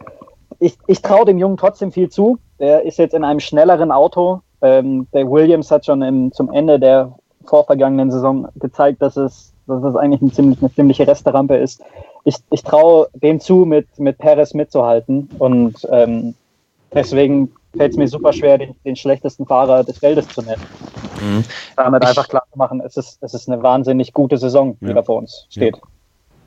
ich, 0.58 0.76
ich 0.86 1.00
traue 1.00 1.24
dem 1.24 1.38
Jungen 1.38 1.56
trotzdem 1.56 1.92
viel 1.92 2.10
zu. 2.10 2.38
Der 2.58 2.82
ist 2.82 2.98
jetzt 2.98 3.14
in 3.14 3.24
einem 3.24 3.40
schnelleren 3.40 3.90
Auto. 3.90 4.42
Ähm, 4.60 5.08
der 5.14 5.30
Williams 5.30 5.70
hat 5.70 5.86
schon 5.86 6.02
im, 6.02 6.30
zum 6.32 6.52
Ende 6.52 6.78
der 6.78 7.14
vorvergangenen 7.46 8.10
Saison 8.10 8.48
gezeigt, 8.56 9.00
dass 9.00 9.16
es, 9.16 9.54
dass 9.66 9.82
es 9.82 9.96
eigentlich 9.96 10.20
eine, 10.20 10.30
ziemlich, 10.30 10.58
eine 10.60 10.74
ziemliche 10.74 11.06
Resterampe 11.06 11.56
ist. 11.56 11.82
Ich, 12.24 12.36
ich 12.50 12.62
traue 12.62 13.08
dem 13.14 13.40
zu, 13.40 13.64
mit, 13.64 13.86
mit 13.98 14.18
Perez 14.18 14.54
mitzuhalten. 14.54 15.28
Und 15.38 15.86
ähm, 15.90 16.34
deswegen 16.92 17.52
fällt 17.76 17.92
es 17.92 17.96
mir 17.98 18.08
super 18.08 18.32
schwer, 18.32 18.58
den, 18.58 18.74
den 18.84 18.96
schlechtesten 18.96 19.46
Fahrer 19.46 19.84
des 19.84 19.98
Feldes 19.98 20.28
zu 20.28 20.42
nennen. 20.42 20.62
Mhm. 21.20 21.44
Damit 21.76 22.02
Ich- 22.02 22.08
einfach 22.08 22.28
klar 22.28 22.42
zu 22.50 22.58
machen, 22.58 22.80
es 22.84 22.96
ist, 22.96 23.18
es 23.22 23.34
ist 23.34 23.48
eine 23.48 23.62
wahnsinnig 23.62 24.12
gute 24.12 24.38
Saison, 24.38 24.76
die 24.80 24.86
Ja. 24.86 24.94
da 24.94 25.02
vor 25.02 25.16
uns 25.18 25.46
steht. 25.50 25.76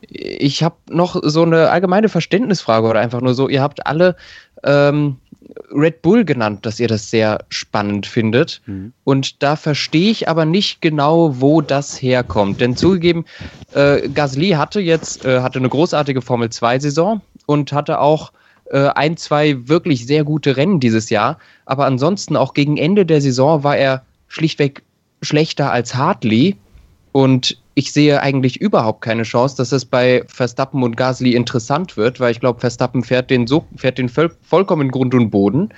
Ich 0.10 0.64
habe 0.64 0.76
noch 0.90 1.16
so 1.24 1.44
eine 1.44 1.70
allgemeine 1.70 2.10
Verständnisfrage 2.10 2.88
oder 2.88 3.00
einfach 3.00 3.22
nur 3.22 3.34
so, 3.34 3.48
ihr 3.48 3.62
habt 3.62 3.88
alle 3.88 4.18
ähm, 4.64 5.18
Red 5.72 6.02
Bull 6.02 6.26
genannt, 6.26 6.66
dass 6.66 6.80
ihr 6.80 6.88
das 6.88 7.10
sehr 7.10 7.46
spannend 7.50 8.06
findet. 8.06 8.62
Mhm. 8.66 8.94
Und 9.04 9.44
da 9.44 9.56
verstehe 9.56 10.12
ich 10.12 10.30
aber 10.30 10.46
nicht 10.46 10.82
genau, 10.82 11.42
wo 11.42 11.62
das 11.62 12.02
herkommt. 12.02 12.62
Denn 12.62 12.76
zugegeben, 12.76 13.26
äh, 13.74 14.08
Gasly 14.10 14.52
hatte 14.52 14.80
jetzt 14.80 15.26
äh, 15.26 15.42
hatte 15.42 15.60
eine 15.60 15.70
großartige 15.70 16.22
Formel 16.22 16.50
2-Saison 16.50 17.22
und 17.46 17.74
hatte 17.74 18.00
auch 18.00 18.32
äh, 18.66 18.88
ein, 18.90 19.18
zwei 19.18 19.68
wirklich 19.68 20.06
sehr 20.06 20.24
gute 20.24 20.58
Rennen 20.58 20.80
dieses 20.80 21.10
Jahr. 21.10 21.38
Aber 21.66 21.86
ansonsten 21.86 22.36
auch 22.36 22.54
gegen 22.54 22.78
Ende 22.78 23.06
der 23.06 23.22
Saison 23.22 23.64
war 23.64 23.78
er 23.78 24.04
schlichtweg 24.28 24.84
schlechter 25.22 25.72
als 25.72 25.96
Hartley. 25.96 26.58
Und 27.12 27.58
ich 27.76 27.92
sehe 27.92 28.22
eigentlich 28.22 28.62
überhaupt 28.62 29.02
keine 29.02 29.24
Chance, 29.24 29.58
dass 29.58 29.72
es 29.72 29.86
bei 29.86 30.24
Verstappen 30.28 30.84
und 30.84 30.96
Gasly 30.96 31.34
interessant 31.34 31.98
wird, 31.98 32.20
weil 32.20 32.32
ich 32.32 32.40
glaube, 32.40 32.60
Verstappen 32.60 33.04
fährt 33.04 33.30
den 33.30 33.48
so, 33.48 33.66
fährt 33.76 33.98
den 33.98 34.10
voll, 34.10 34.32
vollkommen 34.44 34.92
Grund 34.92 35.16
und 35.16 35.32
Boden. 35.32 35.70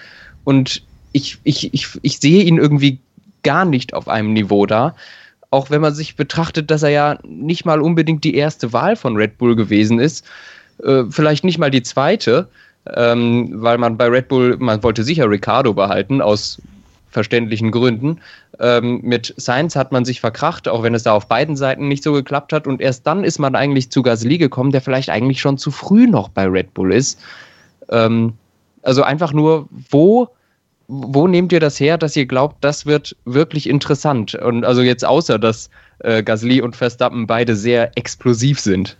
Und 0.43 0.81
ich, 1.13 1.37
ich, 1.43 1.73
ich, 1.73 1.87
ich 2.01 2.19
sehe 2.19 2.43
ihn 2.43 2.57
irgendwie 2.57 2.99
gar 3.43 3.63
nicht 3.63 3.93
auf 3.93 4.09
einem 4.09 4.33
Niveau 4.33 4.65
da. 4.65 4.95
Auch 5.51 5.69
wenn 5.69 5.79
man 5.79 5.95
sich 5.95 6.17
betrachtet, 6.17 6.69
dass 6.69 6.83
er 6.83 6.89
ja 6.89 7.19
nicht 7.23 7.65
mal 7.65 7.81
unbedingt 7.81 8.25
die 8.25 8.35
erste 8.35 8.73
Wahl 8.73 8.97
von 8.97 9.15
Red 9.15 9.37
Bull 9.37 9.55
gewesen 9.55 9.99
ist, 9.99 10.25
äh, 10.83 11.03
vielleicht 11.09 11.45
nicht 11.45 11.57
mal 11.57 11.71
die 11.71 11.83
zweite, 11.83 12.49
ähm, 12.93 13.49
weil 13.53 13.77
man 13.77 13.95
bei 13.95 14.07
Red 14.07 14.27
Bull, 14.27 14.57
man 14.59 14.83
wollte 14.83 15.03
sicher 15.05 15.29
Ricardo 15.29 15.73
behalten, 15.73 16.21
aus 16.21 16.61
verständlichen 17.15 17.71
Gründen. 17.71 18.19
Ähm, 18.59 18.99
mit 19.01 19.33
Sainz 19.37 19.77
hat 19.77 19.93
man 19.93 20.03
sich 20.03 20.19
verkracht, 20.19 20.67
auch 20.67 20.83
wenn 20.83 20.93
es 20.93 21.03
da 21.03 21.13
auf 21.13 21.27
beiden 21.27 21.55
Seiten 21.55 21.87
nicht 21.87 22.03
so 22.03 22.11
geklappt 22.11 22.51
hat. 22.51 22.67
Und 22.67 22.81
erst 22.81 23.07
dann 23.07 23.23
ist 23.23 23.39
man 23.39 23.55
eigentlich 23.55 23.89
zu 23.89 24.03
Gasly 24.03 24.37
gekommen, 24.37 24.71
der 24.71 24.81
vielleicht 24.81 25.09
eigentlich 25.09 25.39
schon 25.39 25.57
zu 25.57 25.71
früh 25.71 26.07
noch 26.07 26.27
bei 26.27 26.45
Red 26.45 26.73
Bull 26.73 26.93
ist. 26.93 27.19
Ähm, 27.89 28.33
also 28.83 29.01
einfach 29.01 29.31
nur, 29.31 29.69
wo, 29.89 30.27
wo 30.89 31.25
nehmt 31.25 31.53
ihr 31.53 31.61
das 31.61 31.79
her, 31.79 31.97
dass 31.97 32.17
ihr 32.17 32.25
glaubt, 32.25 32.57
das 32.59 32.85
wird 32.85 33.15
wirklich 33.23 33.69
interessant? 33.69 34.35
Und 34.35 34.65
also 34.65 34.81
jetzt 34.81 35.05
außer, 35.05 35.39
dass 35.39 35.69
äh, 35.99 36.21
Gasly 36.21 36.61
und 36.61 36.75
Verstappen 36.75 37.27
beide 37.27 37.55
sehr 37.55 37.97
explosiv 37.97 38.59
sind. 38.59 38.97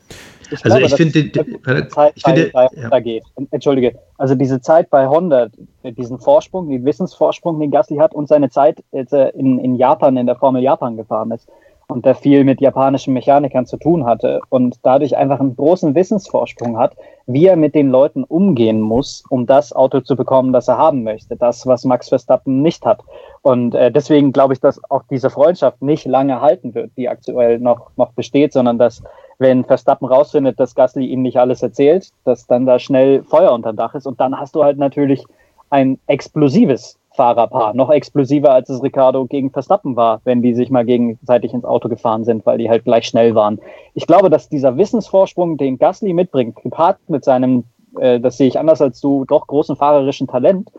Ich 0.52 0.64
Also 0.64 0.78
glaube, 0.78 0.86
ich 0.86 0.96
finde, 0.96 1.90
Zeit 1.90 2.14
ich 2.16 2.24
finde, 2.24 2.50
bei, 2.54 2.68
ja. 2.74 2.84
Honda 2.84 3.00
geht. 3.00 3.24
Entschuldige, 3.52 3.98
also 4.18 4.36
diese 4.36 4.62
Zeit 4.62 4.90
bei 4.90 5.08
Honda, 5.08 5.48
diesen 5.84 6.20
Vorsprung, 6.20 6.70
den 6.70 6.86
Wissensvorsprung, 6.86 7.60
den 7.60 7.72
Gasly 7.72 7.98
hat 7.98 8.14
und 8.14 8.28
seine 8.28 8.50
Zeit, 8.50 8.84
als 8.92 9.12
er 9.12 9.34
in, 9.36 9.60
in 9.60 9.76
Japan, 9.76 10.18
in 10.18 10.26
der 10.26 10.36
Formel 10.36 10.62
Japan 10.62 10.98
gefahren 10.98 11.32
ist 11.32 11.48
und 11.88 12.06
der 12.06 12.16
viel 12.16 12.44
mit 12.44 12.62
japanischen 12.62 13.14
Mechanikern 13.14 13.66
zu 13.66 13.78
tun 13.78 14.06
hatte 14.06 14.42
und 14.50 14.78
dadurch 14.84 15.18
einfach 15.18 15.40
einen 15.40 15.56
großen 15.56 15.94
Wissensvorsprung 15.94 16.78
hat, 16.78 16.96
wie 17.28 17.46
er 17.46 17.56
mit 17.56 17.76
den 17.76 17.90
Leuten 17.90 18.24
umgehen 18.24 18.82
muss, 18.82 19.24
um 19.30 19.46
das 19.46 19.74
Auto 19.74 20.02
zu 20.02 20.16
bekommen, 20.16 20.54
das 20.54 20.68
er 20.68 20.78
haben 20.78 21.04
möchte. 21.04 21.36
Das, 21.36 21.68
was 21.68 21.86
Max 21.86 22.10
Verstappen 22.10 22.62
nicht 22.62 22.86
hat. 22.86 23.04
Und 23.42 23.76
äh, 23.76 23.92
deswegen 23.92 24.32
glaube 24.32 24.54
ich, 24.54 24.60
dass 24.60 24.82
auch 24.90 25.04
diese 25.10 25.30
Freundschaft 25.30 25.82
nicht 25.82 26.06
lange 26.06 26.42
halten 26.42 26.74
wird, 26.74 26.92
die 26.98 27.10
aktuell 27.10 27.60
noch, 27.60 27.92
noch 27.98 28.14
besteht, 28.14 28.54
sondern 28.54 28.80
dass 28.80 29.04
wenn 29.38 29.66
Verstappen 29.66 30.08
rausfindet, 30.08 30.60
dass 30.60 30.76
Gasly 30.76 31.06
ihm 31.06 31.22
nicht 31.22 31.38
alles 31.38 31.62
erzählt, 31.62 32.10
dass 32.24 32.48
dann 32.48 32.66
da 32.66 32.80
schnell 32.80 33.24
Feuer 33.24 33.52
unterm 33.52 33.76
Dach 33.76 33.96
ist 33.96 34.08
und 34.08 34.20
dann 34.20 34.38
hast 34.38 34.56
du 34.56 34.64
halt 34.64 34.78
natürlich 34.78 35.24
ein 35.70 36.00
explosives 36.08 36.98
Fahrerpaar, 37.16 37.74
noch 37.74 37.90
explosiver 37.90 38.52
als 38.52 38.70
es 38.70 38.84
Ricardo 38.84 39.26
gegen 39.26 39.50
Verstappen 39.50 39.96
war, 39.96 40.22
wenn 40.26 40.42
die 40.42 40.54
sich 40.54 40.70
mal 40.70 40.86
gegenseitig 40.86 41.54
ins 41.54 41.66
Auto 41.66 41.88
gefahren 41.88 42.26
sind, 42.26 42.46
weil 42.46 42.58
die 42.58 42.70
halt 42.70 42.84
gleich 42.84 43.06
schnell 43.06 43.36
waren. 43.36 43.60
Ich 43.94 44.06
glaube, 44.06 44.30
dass 44.30 44.50
dieser 44.50 44.78
Wissensvorsprung, 44.78 45.58
den 45.58 45.78
Gasly 45.78 46.14
mitbringt, 46.14 46.58
gepaart 46.62 46.98
mit 47.08 47.24
seinem, 47.24 47.64
äh, 48.00 48.20
das 48.20 48.38
sehe 48.38 48.48
ich 48.48 48.60
anders 48.60 48.82
als 48.82 49.00
du, 49.00 49.26
doch 49.26 49.48
großen 49.48 49.78
fahrerischen 49.78 50.28
Talent, 50.28 50.70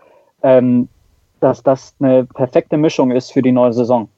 ähm, 0.42 0.88
dass 1.40 1.62
das 1.62 1.94
eine 2.00 2.24
perfekte 2.24 2.76
Mischung 2.76 3.10
ist 3.10 3.32
für 3.32 3.42
die 3.42 3.52
neue 3.52 3.72
Saison. 3.72 4.08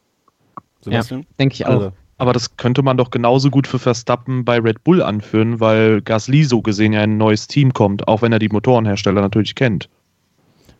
Sebastian? 0.81 1.27
Denke 1.39 1.55
ich 1.55 1.67
auch. 1.67 1.71
Also, 1.71 1.93
Aber 2.19 2.33
das 2.33 2.57
könnte 2.57 2.83
man 2.83 2.97
doch 2.97 3.11
genauso 3.11 3.49
gut 3.49 3.67
für 3.67 3.79
Verstappen 3.79 4.45
bei 4.45 4.59
Red 4.59 4.83
Bull 4.85 5.03
anführen, 5.03 5.61
weil 5.61 6.03
Gasly 6.03 6.45
so 6.45 6.61
gesehen 6.61 6.93
ja 6.93 7.03
in 7.03 7.13
ein 7.13 7.17
neues 7.17 7.47
Team 7.47 7.73
kommt, 7.73 8.09
auch 8.09 8.23
wenn 8.23 8.33
er 8.33 8.41
die 8.41 8.49
Motorenhersteller 8.49 9.21
natürlich 9.21 9.55
kennt. 9.55 9.89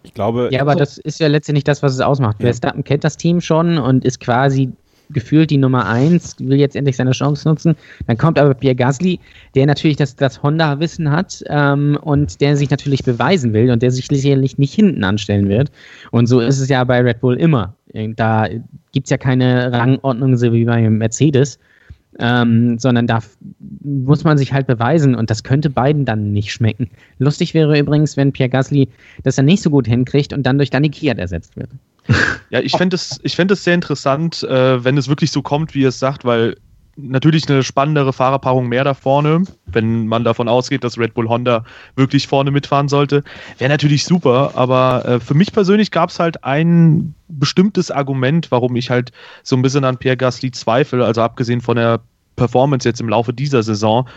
ich 0.03 0.15
glaube, 0.15 0.49
Ja, 0.51 0.61
aber 0.61 0.75
das 0.75 0.99
ist 0.99 1.21
ja 1.21 1.29
letztendlich 1.29 1.65
das, 1.65 1.83
was 1.83 1.95
es 1.95 2.01
ausmacht. 2.01 2.37
Ja. 2.41 2.47
Verstappen 2.47 2.83
kennt 2.83 3.05
das 3.05 3.17
Team 3.17 3.41
schon 3.41 3.79
und 3.79 4.05
ist 4.05 4.19
quasi 4.19 4.73
gefühlt 5.11 5.51
die 5.51 5.59
Nummer 5.59 5.87
eins, 5.87 6.37
will 6.39 6.59
jetzt 6.59 6.77
endlich 6.77 6.97
seine 6.97 7.13
Chance 7.13 7.49
nutzen. 7.49 7.77
Dann 8.07 8.19
kommt 8.19 8.39
aber 8.39 8.55
Pierre 8.55 8.75
Gasly, 8.75 9.21
der 9.55 9.67
natürlich 9.67 9.97
das, 9.97 10.17
das 10.17 10.43
Honda-Wissen 10.43 11.11
hat 11.11 11.43
ähm, 11.47 11.99
und 12.03 12.41
der 12.41 12.57
sich 12.57 12.71
natürlich 12.71 13.05
beweisen 13.05 13.53
will 13.53 13.71
und 13.71 13.83
der 13.83 13.91
sich 13.91 14.07
sicherlich 14.07 14.59
nicht 14.59 14.75
hinten 14.75 15.05
anstellen 15.05 15.49
wird. 15.49 15.71
Und 16.11 16.27
so 16.27 16.41
ist 16.41 16.59
es 16.59 16.69
ja 16.69 16.83
bei 16.85 17.01
Red 17.01 17.21
Bull 17.21 17.37
immer. 17.37 17.75
Da 17.93 18.49
gibt 18.93 19.07
es 19.07 19.11
ja 19.11 19.17
keine 19.17 19.73
Rangordnung, 19.73 20.37
so 20.37 20.53
wie 20.53 20.65
bei 20.65 20.89
Mercedes. 20.89 21.59
Ähm, 22.21 22.79
sondern 22.79 23.07
da 23.07 23.21
muss 23.85 24.25
man 24.25 24.39
sich 24.39 24.53
halt 24.53 24.67
beweisen 24.67 25.15
und 25.15 25.31
das 25.31 25.45
könnte 25.45 25.71
beiden 25.71 26.05
dann 26.05 26.33
nicht 26.33 26.51
schmecken. 26.53 26.91
Lustig 27.19 27.55
wäre 27.55 27.79
übrigens, 27.79 28.17
wenn 28.17 28.33
Pierre 28.33 28.49
Gasly 28.49 28.89
das 29.23 29.37
dann 29.37 29.45
nicht 29.45 29.63
so 29.63 29.71
gut 29.71 29.87
hinkriegt 29.87 30.33
und 30.33 30.45
dann 30.45 30.57
durch 30.57 30.71
Danny 30.71 30.89
Kiat 30.89 31.19
ersetzt 31.19 31.57
wird. 31.57 31.71
Ja, 32.51 32.61
ich 32.61 32.73
fände 32.73 32.97
es 32.97 33.65
sehr 33.65 33.75
interessant, 33.75 34.43
äh, 34.43 34.83
wenn 34.83 34.97
es 34.97 35.09
wirklich 35.09 35.31
so 35.31 35.43
kommt, 35.43 35.75
wie 35.75 35.85
es 35.85 35.99
sagt, 35.99 36.25
weil 36.25 36.57
natürlich 37.01 37.49
eine 37.49 37.63
spannendere 37.63 38.13
Fahrerpaarung 38.13 38.69
mehr 38.69 38.85
da 38.85 38.95
vorne, 38.95 39.45
wenn 39.67 40.07
man 40.07 40.25
davon 40.25 40.49
ausgeht, 40.49 40.83
dass 40.85 40.99
Red 40.99 41.15
Bull 41.15 41.29
Honda 41.29 41.65
wirklich 41.97 42.27
vorne 42.27 42.51
mitfahren 42.51 42.89
sollte. 42.89 43.23
Wäre 43.59 43.71
natürlich 43.71 44.05
super, 44.05 44.53
aber 44.55 45.05
äh, 45.07 45.21
für 45.21 45.35
mich 45.35 45.53
persönlich 45.53 45.91
gab 45.91 46.11
es 46.11 46.19
halt 46.19 46.45
ein 46.45 47.15
bestimmtes 47.29 47.91
Argument, 47.91 48.51
warum 48.51 48.75
ich 48.77 48.91
halt 48.91 49.13
so 49.43 49.57
ein 49.57 49.63
bisschen 49.63 49.85
an 49.85 49.97
Pierre 49.97 50.17
Gasly 50.17 50.51
zweifle, 50.51 51.05
also 51.05 51.23
abgesehen 51.23 51.61
von 51.61 51.77
der 51.77 52.01
Performance 52.37 52.89
jetzt 52.89 53.01
im 53.01 53.09
Laufe 53.09 53.33
dieser 53.33 53.63
Saison. 53.63 54.09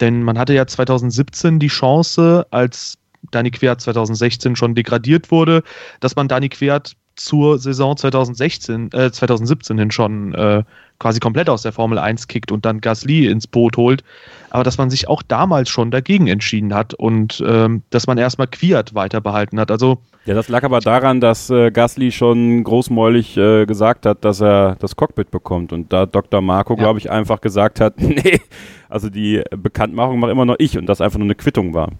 Denn 0.00 0.22
man 0.22 0.38
hatte 0.38 0.54
ja 0.54 0.66
2017 0.66 1.58
die 1.58 1.68
Chance, 1.68 2.46
als 2.50 2.96
Dani 3.30 3.50
Quert 3.50 3.82
2016 3.82 4.56
schon 4.56 4.74
degradiert 4.74 5.30
wurde, 5.30 5.62
dass 6.00 6.16
man 6.16 6.26
Dani 6.26 6.48
Quert 6.48 6.96
zur 7.20 7.58
Saison 7.58 7.96
2016, 7.96 8.90
äh, 8.92 9.12
2017 9.12 9.76
hin 9.76 9.90
schon 9.90 10.34
äh, 10.34 10.64
quasi 10.98 11.20
komplett 11.20 11.50
aus 11.50 11.62
der 11.62 11.72
Formel 11.72 11.98
1 11.98 12.28
kickt 12.28 12.50
und 12.50 12.64
dann 12.64 12.80
Gasly 12.80 13.26
ins 13.26 13.46
Boot 13.46 13.76
holt. 13.76 14.02
Aber 14.48 14.64
dass 14.64 14.78
man 14.78 14.88
sich 14.88 15.06
auch 15.06 15.22
damals 15.22 15.68
schon 15.68 15.90
dagegen 15.90 16.28
entschieden 16.28 16.72
hat 16.72 16.94
und 16.94 17.42
ähm, 17.46 17.82
dass 17.90 18.06
man 18.06 18.16
erstmal 18.16 18.46
Quiert 18.46 18.94
weiter 18.94 19.20
behalten 19.20 19.60
hat. 19.60 19.70
Also 19.70 19.98
ja, 20.24 20.34
das 20.34 20.48
lag 20.48 20.64
aber 20.64 20.80
daran, 20.80 21.20
dass 21.20 21.50
äh, 21.50 21.70
Gasly 21.70 22.10
schon 22.10 22.64
großmäulig 22.64 23.36
äh, 23.36 23.66
gesagt 23.66 24.06
hat, 24.06 24.24
dass 24.24 24.40
er 24.40 24.76
das 24.76 24.96
Cockpit 24.96 25.30
bekommt. 25.30 25.74
Und 25.74 25.92
da 25.92 26.06
Dr. 26.06 26.40
Marco, 26.40 26.74
ja. 26.74 26.80
glaube 26.80 26.98
ich, 26.98 27.10
einfach 27.10 27.42
gesagt 27.42 27.80
hat, 27.80 27.94
nee, 28.00 28.40
also 28.88 29.10
die 29.10 29.42
Bekanntmachung 29.50 30.18
mache 30.18 30.30
immer 30.30 30.46
noch 30.46 30.56
ich 30.58 30.78
und 30.78 30.86
das 30.86 31.02
einfach 31.02 31.18
nur 31.18 31.26
eine 31.26 31.34
Quittung 31.34 31.74
war. 31.74 31.90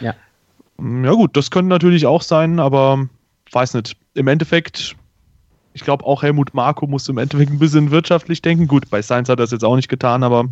Ja. 0.00 0.14
Ja 0.80 1.12
gut, 1.12 1.36
das 1.36 1.50
könnte 1.50 1.68
natürlich 1.68 2.06
auch 2.06 2.22
sein, 2.22 2.58
aber 2.58 3.08
weiß 3.52 3.74
nicht. 3.74 3.96
Im 4.14 4.28
Endeffekt, 4.28 4.96
ich 5.74 5.82
glaube 5.82 6.04
auch 6.04 6.22
Helmut 6.22 6.54
Marko 6.54 6.86
muss 6.86 7.08
im 7.08 7.18
Endeffekt 7.18 7.50
ein 7.50 7.58
bisschen 7.58 7.90
wirtschaftlich 7.90 8.42
denken. 8.42 8.66
Gut, 8.66 8.88
bei 8.90 9.02
Science 9.02 9.28
hat 9.28 9.38
er 9.38 9.44
das 9.44 9.50
jetzt 9.52 9.64
auch 9.64 9.76
nicht 9.76 9.88
getan, 9.88 10.22
aber 10.22 10.46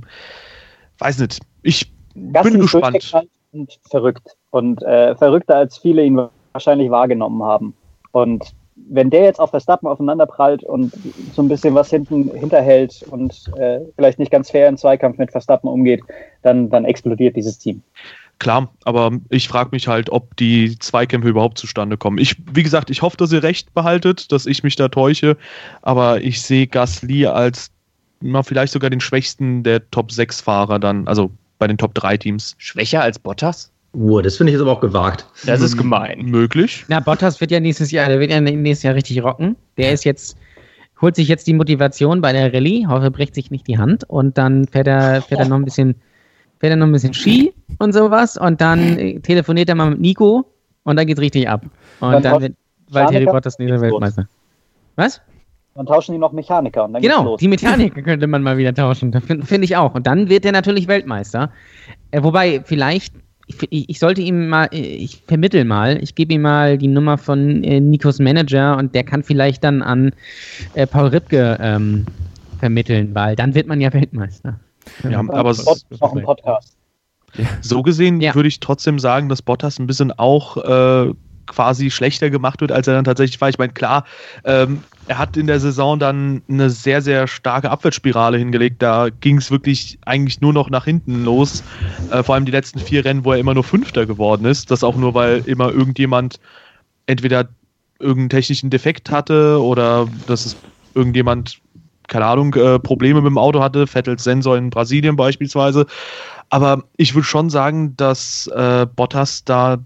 weiß 0.99 1.19
nicht. 1.19 1.41
Ich 1.63 1.93
Gasly 2.33 2.53
bin 2.53 2.61
gespannt. 2.61 3.13
Und 3.53 3.79
verrückt. 3.91 4.37
Und 4.51 4.83
äh, 4.83 5.17
verrückter 5.17 5.57
als 5.57 5.79
viele 5.79 6.05
ihn 6.05 6.21
wahrscheinlich 6.53 6.91
wahrgenommen 6.91 7.43
haben. 7.43 7.75
Und 8.13 8.53
wenn 8.91 9.11
der 9.11 9.25
jetzt 9.25 9.41
auf 9.41 9.51
Verstappen 9.51 9.89
aufeinanderprallt 9.89 10.63
und 10.63 10.93
so 11.35 11.43
ein 11.43 11.49
bisschen 11.49 11.75
was 11.75 11.91
hinten 11.91 12.31
hinterhält 12.35 13.05
und 13.11 13.51
äh, 13.57 13.81
vielleicht 13.97 14.19
nicht 14.19 14.31
ganz 14.31 14.51
fair 14.51 14.69
im 14.69 14.77
Zweikampf 14.77 15.19
mit 15.19 15.31
Verstappen 15.31 15.69
umgeht, 15.69 16.03
dann, 16.43 16.71
dann 16.71 16.85
explodiert 16.85 17.37
dieses 17.37 17.59
Team. 17.59 17.83
Klar, 18.39 18.73
aber 18.85 19.13
ich 19.31 19.49
frage 19.49 19.71
mich 19.73 19.89
halt, 19.89 20.11
ob 20.11 20.37
die 20.37 20.79
Zweikämpfe 20.79 21.29
überhaupt 21.29 21.59
zustande 21.59 21.97
kommen. 21.97 22.19
Ich, 22.19 22.37
wie 22.53 22.63
gesagt, 22.63 22.89
ich 22.89 23.03
hoffe, 23.03 23.17
dass 23.17 23.33
ihr 23.33 23.43
recht 23.43 23.75
behaltet, 23.75 24.31
dass 24.31 24.47
ich 24.47 24.63
mich 24.63 24.77
da 24.77 24.89
täusche, 24.89 25.37
aber 25.83 26.21
ich 26.21 26.41
sehe 26.43 26.69
Gasly 26.69 27.27
als 27.27 27.73
na, 28.21 28.43
vielleicht 28.43 28.73
sogar 28.73 28.91
den 28.91 29.01
schwächsten 29.01 29.63
der 29.63 29.91
Top 29.91 30.13
6 30.13 30.41
Fahrer 30.41 30.79
dann, 30.79 31.07
also 31.07 31.31
bei 31.59 31.67
den 31.67 31.79
Top 31.79 31.95
3 31.95 32.17
Teams. 32.17 32.55
Schwächer 32.59 33.03
als 33.03 33.19
Bottas? 33.19 33.71
Uh, 33.95 34.21
das 34.21 34.37
finde 34.37 34.51
ich 34.51 34.55
jetzt 34.55 34.63
aber 34.63 34.73
auch 34.73 34.81
gewagt. 34.81 35.27
Das 35.47 35.61
ist 35.61 35.77
gemein. 35.77 36.27
Möglich. 36.27 36.85
Na, 36.89 37.01
Bottas 37.01 37.41
wird 37.41 37.51
ja 37.51 37.61
nächstes 37.61 37.91
Jahr, 37.91 38.09
der 38.09 38.21
wird 38.21 38.31
ja 38.31 38.41
nächstes 38.41 38.83
Jahr 38.83 38.95
richtig 38.95 39.23
rocken. 39.23 39.57
Der 39.77 39.93
ist 39.93 40.05
jetzt, 40.05 40.37
holt 41.01 41.17
sich 41.17 41.29
jetzt 41.29 41.47
die 41.47 41.55
Motivation 41.55 42.21
bei 42.21 42.33
der 42.33 42.53
Rallye, 42.53 42.87
hoffe, 42.87 43.11
bricht 43.11 43.35
sich 43.35 43.51
nicht 43.51 43.67
die 43.67 43.79
Hand 43.79 44.05
und 44.05 44.37
dann 44.37 44.67
fährt 44.69 44.87
er, 44.87 45.23
fährt 45.23 45.41
er 45.41 45.49
noch 45.49 45.57
ein 45.57 45.65
bisschen 45.65 45.95
fährt 46.61 46.73
er 46.73 46.77
noch 46.77 46.87
ein 46.87 46.93
bisschen 46.93 47.15
Ski 47.15 47.53
und 47.79 47.93
sowas 47.93 48.37
und 48.37 48.61
dann 48.61 48.99
äh, 48.99 49.21
telefoniert 49.21 49.69
er 49.69 49.75
mal 49.75 49.91
mit 49.91 50.01
Nico 50.01 50.45
und 50.85 50.97
dann 50.97 51.07
geht's 51.07 51.21
richtig 51.21 51.49
ab. 51.49 51.65
Und 52.01 52.13
dann, 52.13 52.23
dann 52.23 52.43
wird 52.43 52.57
Valtteri 52.91 53.27
Bottas 53.27 53.59
nächster 53.59 53.81
Weltmeister. 53.81 54.29
Was? 54.97 55.21
Dann 55.75 55.87
tauschen 55.87 56.13
die 56.13 56.19
noch 56.19 56.33
Mechaniker 56.33 56.85
und 56.85 56.95
dann 56.95 57.03
Genau, 57.03 57.37
die 57.37 57.47
Mechaniker 57.47 58.03
könnte 58.03 58.27
man 58.27 58.43
mal 58.43 58.59
wieder 58.59 58.75
tauschen. 58.75 59.13
Finde 59.21 59.47
find 59.47 59.65
ich 59.65 59.77
auch. 59.77 59.95
Und 59.95 60.07
dann 60.07 60.29
wird 60.29 60.45
er 60.45 60.53
natürlich 60.53 60.89
Weltmeister. 60.89 61.53
Äh, 62.11 62.23
wobei, 62.23 62.63
vielleicht, 62.65 63.15
ich, 63.47 63.57
ich, 63.71 63.99
sollte 63.99 64.21
ihm 64.21 64.49
mal, 64.49 64.69
äh, 64.73 64.79
ich 64.79 65.23
vermittel 65.27 65.65
mal, 65.65 66.03
ich 66.03 66.15
gebe 66.17 66.35
ihm 66.35 66.43
mal 66.43 66.79
die 66.79 66.89
Nummer 66.89 67.17
von 67.17 67.63
äh, 67.63 67.79
Nikos 67.79 68.19
Manager 68.19 68.77
und 68.77 68.95
der 68.95 69.05
kann 69.05 69.23
vielleicht 69.23 69.63
dann 69.63 69.83
an 69.83 70.11
äh, 70.75 70.87
Paul 70.87 71.09
Ripke 71.09 71.59
ähm, 71.61 72.07
vermitteln, 72.59 73.15
weil 73.15 73.37
dann 73.37 73.55
wird 73.55 73.69
man 73.69 73.81
ja 73.81 73.93
Weltmeister. 73.93 74.59
Ja, 75.09 75.21
aber 75.21 75.55
noch 76.01 76.15
ein 76.15 76.23
Podcast. 76.23 76.77
So 77.61 77.83
gesehen 77.83 78.21
ja. 78.21 78.35
würde 78.35 78.49
ich 78.49 78.61
trotzdem 78.61 78.99
sagen, 78.99 79.29
dass 79.29 79.43
Bottas 79.43 79.79
ein 79.79 79.87
bisschen 79.87 80.13
auch 80.13 80.57
äh, 80.57 81.13
quasi 81.49 81.91
schlechter 81.91 82.31
gemacht 82.31 82.61
wird, 82.61 82.71
als 82.73 82.87
er 82.87 82.95
dann 82.95 83.05
tatsächlich 83.05 83.41
war. 83.41 83.49
Ich 83.49 83.59
meine, 83.59 83.73
klar, 83.73 84.05
ähm, 84.45 84.83
er 85.09 85.19
hat 85.19 85.37
in 85.37 85.47
der 85.47 85.59
Saison 85.59 85.99
dann 85.99 86.43
eine 86.49 86.71
sehr, 86.71 87.03
sehr 87.03 87.27
starke 87.27 87.71
Abwärtsspirale 87.71 88.39
hingelegt. 88.39 88.83
Da 88.83 89.09
ging 89.09 89.39
es 89.39 89.51
wirklich 89.51 89.99
eigentlich 90.05 90.41
nur 90.41 90.53
noch 90.53 90.71
nach 90.71 90.85
hinten 90.85 91.25
los. 91.25 91.63
Äh, 92.11 92.23
vor 92.23 92.35
allem 92.35 92.45
die 92.45 92.53
letzten 92.53 92.79
vier 92.79 93.05
Rennen, 93.05 93.25
wo 93.25 93.33
er 93.33 93.39
immer 93.39 93.55
nur 93.55 93.65
Fünfter 93.65 94.07
geworden 94.07 94.45
ist. 94.45 94.71
Das 94.71 94.85
auch 94.85 94.97
nur, 94.97 95.15
weil 95.15 95.43
immer 95.47 95.71
irgendjemand 95.71 96.39
entweder 97.07 97.49
irgendeinen 97.99 98.31
technischen 98.31 98.71
Defekt 98.71 99.11
hatte 99.11 99.61
oder 99.61 100.07
dass 100.27 100.47
es 100.47 100.57
irgendjemand 100.95 101.59
keine 102.09 102.27
Ahnung, 102.27 102.55
äh, 102.55 102.79
Probleme 102.79 103.21
mit 103.21 103.31
dem 103.31 103.39
Auto 103.39 103.61
hatte, 103.61 103.87
Vettels 103.87 104.25
Sensor 104.25 104.57
in 104.57 104.71
Brasilien 104.71 105.17
beispielsweise. 105.17 105.87
Aber 106.51 106.85
ich 106.97 107.15
würde 107.15 107.27
schon 107.27 107.51
sagen, 107.51 107.97
dass 107.97 108.47
äh, 108.49 108.87
Bottas 108.97 109.45
da 109.45 109.79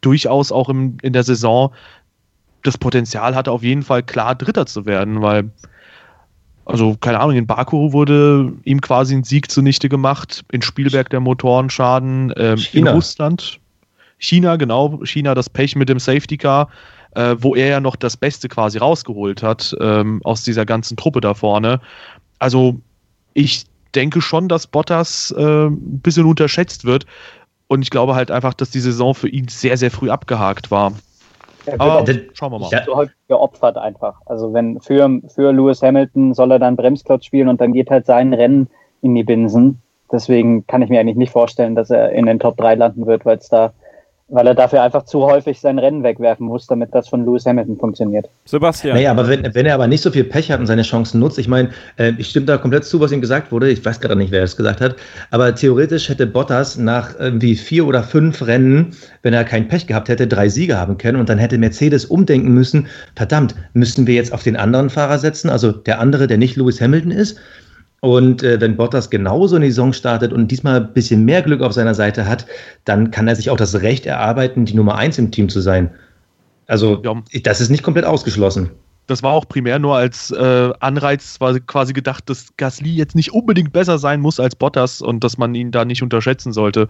durchaus 0.00 0.52
auch 0.52 0.68
im, 0.68 0.96
in 1.02 1.12
der 1.12 1.24
Saison 1.24 1.72
das 2.62 2.78
Potenzial 2.78 3.34
hatte, 3.34 3.50
auf 3.50 3.62
jeden 3.62 3.82
Fall 3.82 4.02
klar 4.02 4.34
Dritter 4.34 4.66
zu 4.66 4.86
werden, 4.86 5.20
weil, 5.20 5.50
also 6.64 6.96
keine 7.00 7.20
Ahnung, 7.20 7.36
in 7.36 7.46
Baku 7.46 7.92
wurde 7.92 8.52
ihm 8.64 8.80
quasi 8.80 9.14
ein 9.14 9.24
Sieg 9.24 9.50
zunichte 9.50 9.88
gemacht, 9.88 10.44
in 10.50 10.62
Spielberg 10.62 11.10
der 11.10 11.20
Motorenschaden, 11.20 12.32
ähm, 12.36 12.58
in 12.72 12.88
Russland. 12.88 13.60
China, 14.18 14.56
genau, 14.56 15.00
China 15.04 15.34
das 15.34 15.50
Pech 15.50 15.76
mit 15.76 15.88
dem 15.88 15.98
Safety 15.98 16.38
Car 16.38 16.68
äh, 17.14 17.36
wo 17.38 17.54
er 17.54 17.68
ja 17.68 17.80
noch 17.80 17.96
das 17.96 18.16
Beste 18.16 18.48
quasi 18.48 18.78
rausgeholt 18.78 19.42
hat 19.42 19.74
ähm, 19.80 20.20
aus 20.24 20.42
dieser 20.42 20.66
ganzen 20.66 20.96
Truppe 20.96 21.20
da 21.20 21.34
vorne. 21.34 21.80
Also 22.38 22.76
ich 23.34 23.64
denke 23.94 24.20
schon, 24.20 24.48
dass 24.48 24.66
Bottas 24.66 25.34
äh, 25.36 25.66
ein 25.66 26.00
bisschen 26.00 26.26
unterschätzt 26.26 26.84
wird. 26.84 27.06
Und 27.66 27.82
ich 27.82 27.90
glaube 27.90 28.14
halt 28.14 28.30
einfach, 28.30 28.54
dass 28.54 28.70
die 28.70 28.80
Saison 28.80 29.14
für 29.14 29.28
ihn 29.28 29.48
sehr, 29.48 29.76
sehr 29.76 29.90
früh 29.90 30.10
abgehakt 30.10 30.70
war. 30.70 30.92
Aber 31.78 32.04
schauen 32.34 32.52
wir 32.52 32.58
mal. 32.58 32.68
Ja. 32.70 32.84
So 32.84 32.94
häufig 32.94 33.14
geopfert 33.28 33.78
einfach. 33.78 34.20
Also 34.26 34.52
wenn 34.52 34.80
für, 34.80 35.20
für 35.28 35.52
Lewis 35.52 35.82
Hamilton 35.82 36.34
soll 36.34 36.52
er 36.52 36.58
dann 36.58 36.76
Bremsklotz 36.76 37.24
spielen 37.24 37.48
und 37.48 37.60
dann 37.60 37.72
geht 37.72 37.90
halt 37.90 38.04
sein 38.04 38.34
Rennen 38.34 38.68
in 39.00 39.14
die 39.14 39.24
Binsen. 39.24 39.80
Deswegen 40.12 40.66
kann 40.66 40.82
ich 40.82 40.90
mir 40.90 41.00
eigentlich 41.00 41.16
nicht 41.16 41.32
vorstellen, 41.32 41.74
dass 41.74 41.90
er 41.90 42.12
in 42.12 42.26
den 42.26 42.38
Top 42.38 42.58
3 42.58 42.74
landen 42.74 43.06
wird, 43.06 43.24
weil 43.24 43.38
es 43.38 43.48
da 43.48 43.72
weil 44.28 44.46
er 44.46 44.54
dafür 44.54 44.82
einfach 44.82 45.04
zu 45.04 45.22
häufig 45.22 45.60
sein 45.60 45.78
Rennen 45.78 46.02
wegwerfen 46.02 46.46
muss, 46.46 46.66
damit 46.66 46.94
das 46.94 47.08
von 47.08 47.26
Lewis 47.26 47.44
Hamilton 47.44 47.76
funktioniert. 47.76 48.30
Sebastian. 48.46 48.96
Naja, 48.96 49.10
aber 49.10 49.28
wenn, 49.28 49.54
wenn 49.54 49.66
er 49.66 49.74
aber 49.74 49.86
nicht 49.86 50.02
so 50.02 50.10
viel 50.10 50.24
Pech 50.24 50.50
hat 50.50 50.60
und 50.60 50.66
seine 50.66 50.82
Chancen 50.82 51.20
nutzt, 51.20 51.38
ich 51.38 51.46
meine, 51.46 51.70
äh, 51.98 52.12
ich 52.16 52.30
stimme 52.30 52.46
da 52.46 52.56
komplett 52.56 52.84
zu, 52.84 53.00
was 53.00 53.12
ihm 53.12 53.20
gesagt 53.20 53.52
wurde, 53.52 53.70
ich 53.70 53.84
weiß 53.84 54.00
gerade 54.00 54.16
nicht, 54.16 54.32
wer 54.32 54.40
das 54.40 54.56
gesagt 54.56 54.80
hat, 54.80 54.96
aber 55.30 55.54
theoretisch 55.54 56.08
hätte 56.08 56.26
Bottas 56.26 56.78
nach 56.78 57.18
irgendwie 57.18 57.54
vier 57.54 57.86
oder 57.86 58.02
fünf 58.02 58.46
Rennen, 58.46 58.96
wenn 59.22 59.34
er 59.34 59.44
kein 59.44 59.68
Pech 59.68 59.86
gehabt 59.86 60.08
hätte, 60.08 60.26
drei 60.26 60.48
Siege 60.48 60.78
haben 60.78 60.96
können 60.96 61.20
und 61.20 61.28
dann 61.28 61.38
hätte 61.38 61.58
Mercedes 61.58 62.06
umdenken 62.06 62.54
müssen, 62.54 62.88
verdammt, 63.14 63.54
müssen 63.74 64.06
wir 64.06 64.14
jetzt 64.14 64.32
auf 64.32 64.42
den 64.42 64.56
anderen 64.56 64.88
Fahrer 64.88 65.18
setzen, 65.18 65.50
also 65.50 65.70
der 65.70 66.00
andere, 66.00 66.26
der 66.26 66.38
nicht 66.38 66.56
Lewis 66.56 66.80
Hamilton 66.80 67.10
ist? 67.10 67.38
Und 68.04 68.42
äh, 68.42 68.60
wenn 68.60 68.76
Bottas 68.76 69.08
genauso 69.08 69.56
in 69.56 69.62
die 69.62 69.68
Saison 69.68 69.94
startet 69.94 70.30
und 70.30 70.48
diesmal 70.48 70.82
ein 70.82 70.92
bisschen 70.92 71.24
mehr 71.24 71.40
Glück 71.40 71.62
auf 71.62 71.72
seiner 71.72 71.94
Seite 71.94 72.28
hat, 72.28 72.44
dann 72.84 73.10
kann 73.10 73.26
er 73.28 73.34
sich 73.34 73.48
auch 73.48 73.56
das 73.56 73.80
Recht 73.80 74.04
erarbeiten, 74.04 74.66
die 74.66 74.74
Nummer 74.74 74.96
eins 74.96 75.16
im 75.16 75.30
Team 75.30 75.48
zu 75.48 75.62
sein. 75.62 75.90
Also, 76.66 77.00
ja. 77.02 77.14
das 77.44 77.62
ist 77.62 77.70
nicht 77.70 77.82
komplett 77.82 78.04
ausgeschlossen. 78.04 78.68
Das 79.06 79.22
war 79.22 79.32
auch 79.32 79.48
primär 79.48 79.78
nur 79.78 79.96
als 79.96 80.30
äh, 80.32 80.70
Anreiz 80.80 81.38
quasi 81.66 81.94
gedacht, 81.94 82.28
dass 82.28 82.54
Gasly 82.58 82.94
jetzt 82.94 83.14
nicht 83.14 83.32
unbedingt 83.32 83.72
besser 83.72 83.98
sein 83.98 84.20
muss 84.20 84.38
als 84.38 84.54
Bottas 84.54 85.00
und 85.00 85.24
dass 85.24 85.38
man 85.38 85.54
ihn 85.54 85.70
da 85.70 85.86
nicht 85.86 86.02
unterschätzen 86.02 86.52
sollte. 86.52 86.88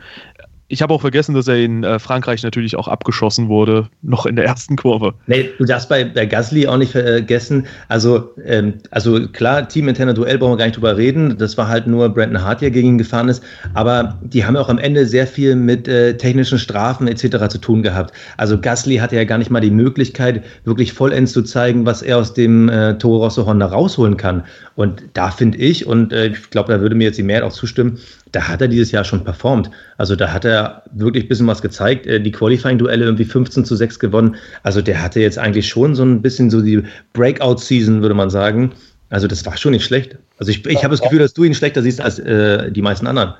Ich 0.69 0.81
habe 0.81 0.95
auch 0.95 1.03
vergessen, 1.03 1.35
dass 1.35 1.47
er 1.47 1.57
in 1.57 1.85
äh, 1.85 1.99
Frankreich 1.99 2.43
natürlich 2.43 2.77
auch 2.77 2.89
abgeschossen 2.89 3.49
wurde, 3.49 3.89
noch 4.03 4.25
in 4.25 4.37
der 4.37 4.47
ersten 4.47 4.77
Kurve. 4.77 5.15
Nee, 5.27 5.51
du 5.59 5.65
darfst 5.65 5.89
bei, 5.89 6.05
bei 6.05 6.25
Gasly 6.27 6.67
auch 6.67 6.79
nicht 6.79 6.93
vergessen. 6.93 7.67
Also, 7.89 8.31
ähm, 8.45 8.75
also 8.91 9.29
klar, 9.29 9.69
teaminterner 9.69 10.15
Duell 10.15 10.39
brauchen 10.39 10.53
wir 10.53 10.57
gar 10.57 10.65
nicht 10.67 10.77
drüber 10.77 10.97
reden. 10.97 11.37
Das 11.37 11.59
war 11.59 11.69
halt 11.69 11.87
nur 11.87 12.09
Brandon 12.09 12.43
Hart, 12.43 12.63
der 12.63 12.71
gegen 12.71 12.89
ihn 12.89 12.99
gefahren 12.99 13.29
ist. 13.29 13.43
Aber 13.75 14.19
die 14.23 14.45
haben 14.45 14.57
auch 14.57 14.69
am 14.69 14.79
Ende 14.79 15.07
sehr 15.07 15.27
viel 15.27 15.55
mit 15.55 15.87
äh, 15.87 16.17
technischen 16.17 16.59
Strafen 16.59 17.09
etc. 17.09 17.49
zu 17.49 17.59
tun 17.59 17.83
gehabt. 17.83 18.15
Also 18.37 18.59
Gasly 18.59 18.97
hatte 18.97 19.17
ja 19.17 19.25
gar 19.25 19.39
nicht 19.39 19.51
mal 19.51 19.61
die 19.61 19.71
Möglichkeit, 19.71 20.45
wirklich 20.65 20.93
vollends 20.93 21.33
zu 21.33 21.43
zeigen, 21.43 21.85
was 21.85 22.01
er 22.01 22.19
aus 22.19 22.33
dem 22.33 22.69
äh, 22.71 22.97
Toro 22.97 23.19
Rosso 23.19 23.45
Honda 23.45 23.67
rausholen 23.67 24.17
kann. 24.17 24.45
Und 24.77 25.05
da 25.13 25.31
finde 25.31 25.59
ich, 25.59 25.87
und 25.87 26.13
äh, 26.13 26.29
ich 26.29 26.51
glaube, 26.51 26.73
da 26.73 26.81
würde 26.81 26.95
mir 26.95 27.05
jetzt 27.05 27.19
die 27.19 27.23
Mehrheit 27.23 27.45
auch 27.45 27.53
zustimmen, 27.53 27.99
da 28.35 28.49
hat 28.49 28.61
er 28.61 28.69
dieses 28.69 28.91
Jahr 28.91 29.05
schon 29.05 29.25
performt. 29.25 29.71
Also 29.97 30.17
da 30.17 30.33
hat 30.33 30.45
er 30.45 30.83
wirklich 30.93 31.25
ein 31.25 31.29
bisschen 31.29 31.47
was 31.47 31.63
gezeigt. 31.63 32.07
Äh, 32.07 32.21
die 32.21 32.33
Qualifying-Duelle 32.33 33.05
irgendwie 33.05 33.25
15 33.25 33.65
zu 33.65 33.77
6 33.77 33.99
gewonnen. 33.99 34.37
Also 34.63 34.83
der 34.83 35.01
hatte 35.03 35.21
jetzt 35.21 35.39
eigentlich 35.39 35.69
schon 35.69 35.95
so 35.95 36.05
ein 36.05 36.23
bisschen 36.23 36.51
so 36.51 36.61
die 36.61 36.83
Breakout-Season, 37.13 38.03
würde 38.03 38.15
man 38.15 38.31
sagen. 38.31 38.73
Also 39.11 39.29
das 39.29 39.47
war 39.47 39.57
schon 39.57 39.73
nicht 39.73 39.85
schlecht. 39.85 40.19
Also 40.39 40.51
ich, 40.51 40.67
ich 40.67 40.83
habe 40.83 40.93
das 40.93 41.03
Gefühl, 41.03 41.21
dass 41.21 41.35
du 41.35 41.45
ihn 41.45 41.55
schlechter 41.55 41.83
siehst 41.83 42.01
als 42.01 42.19
äh, 42.19 42.73
die 42.73 42.83
meisten 42.83 43.07
anderen. 43.07 43.35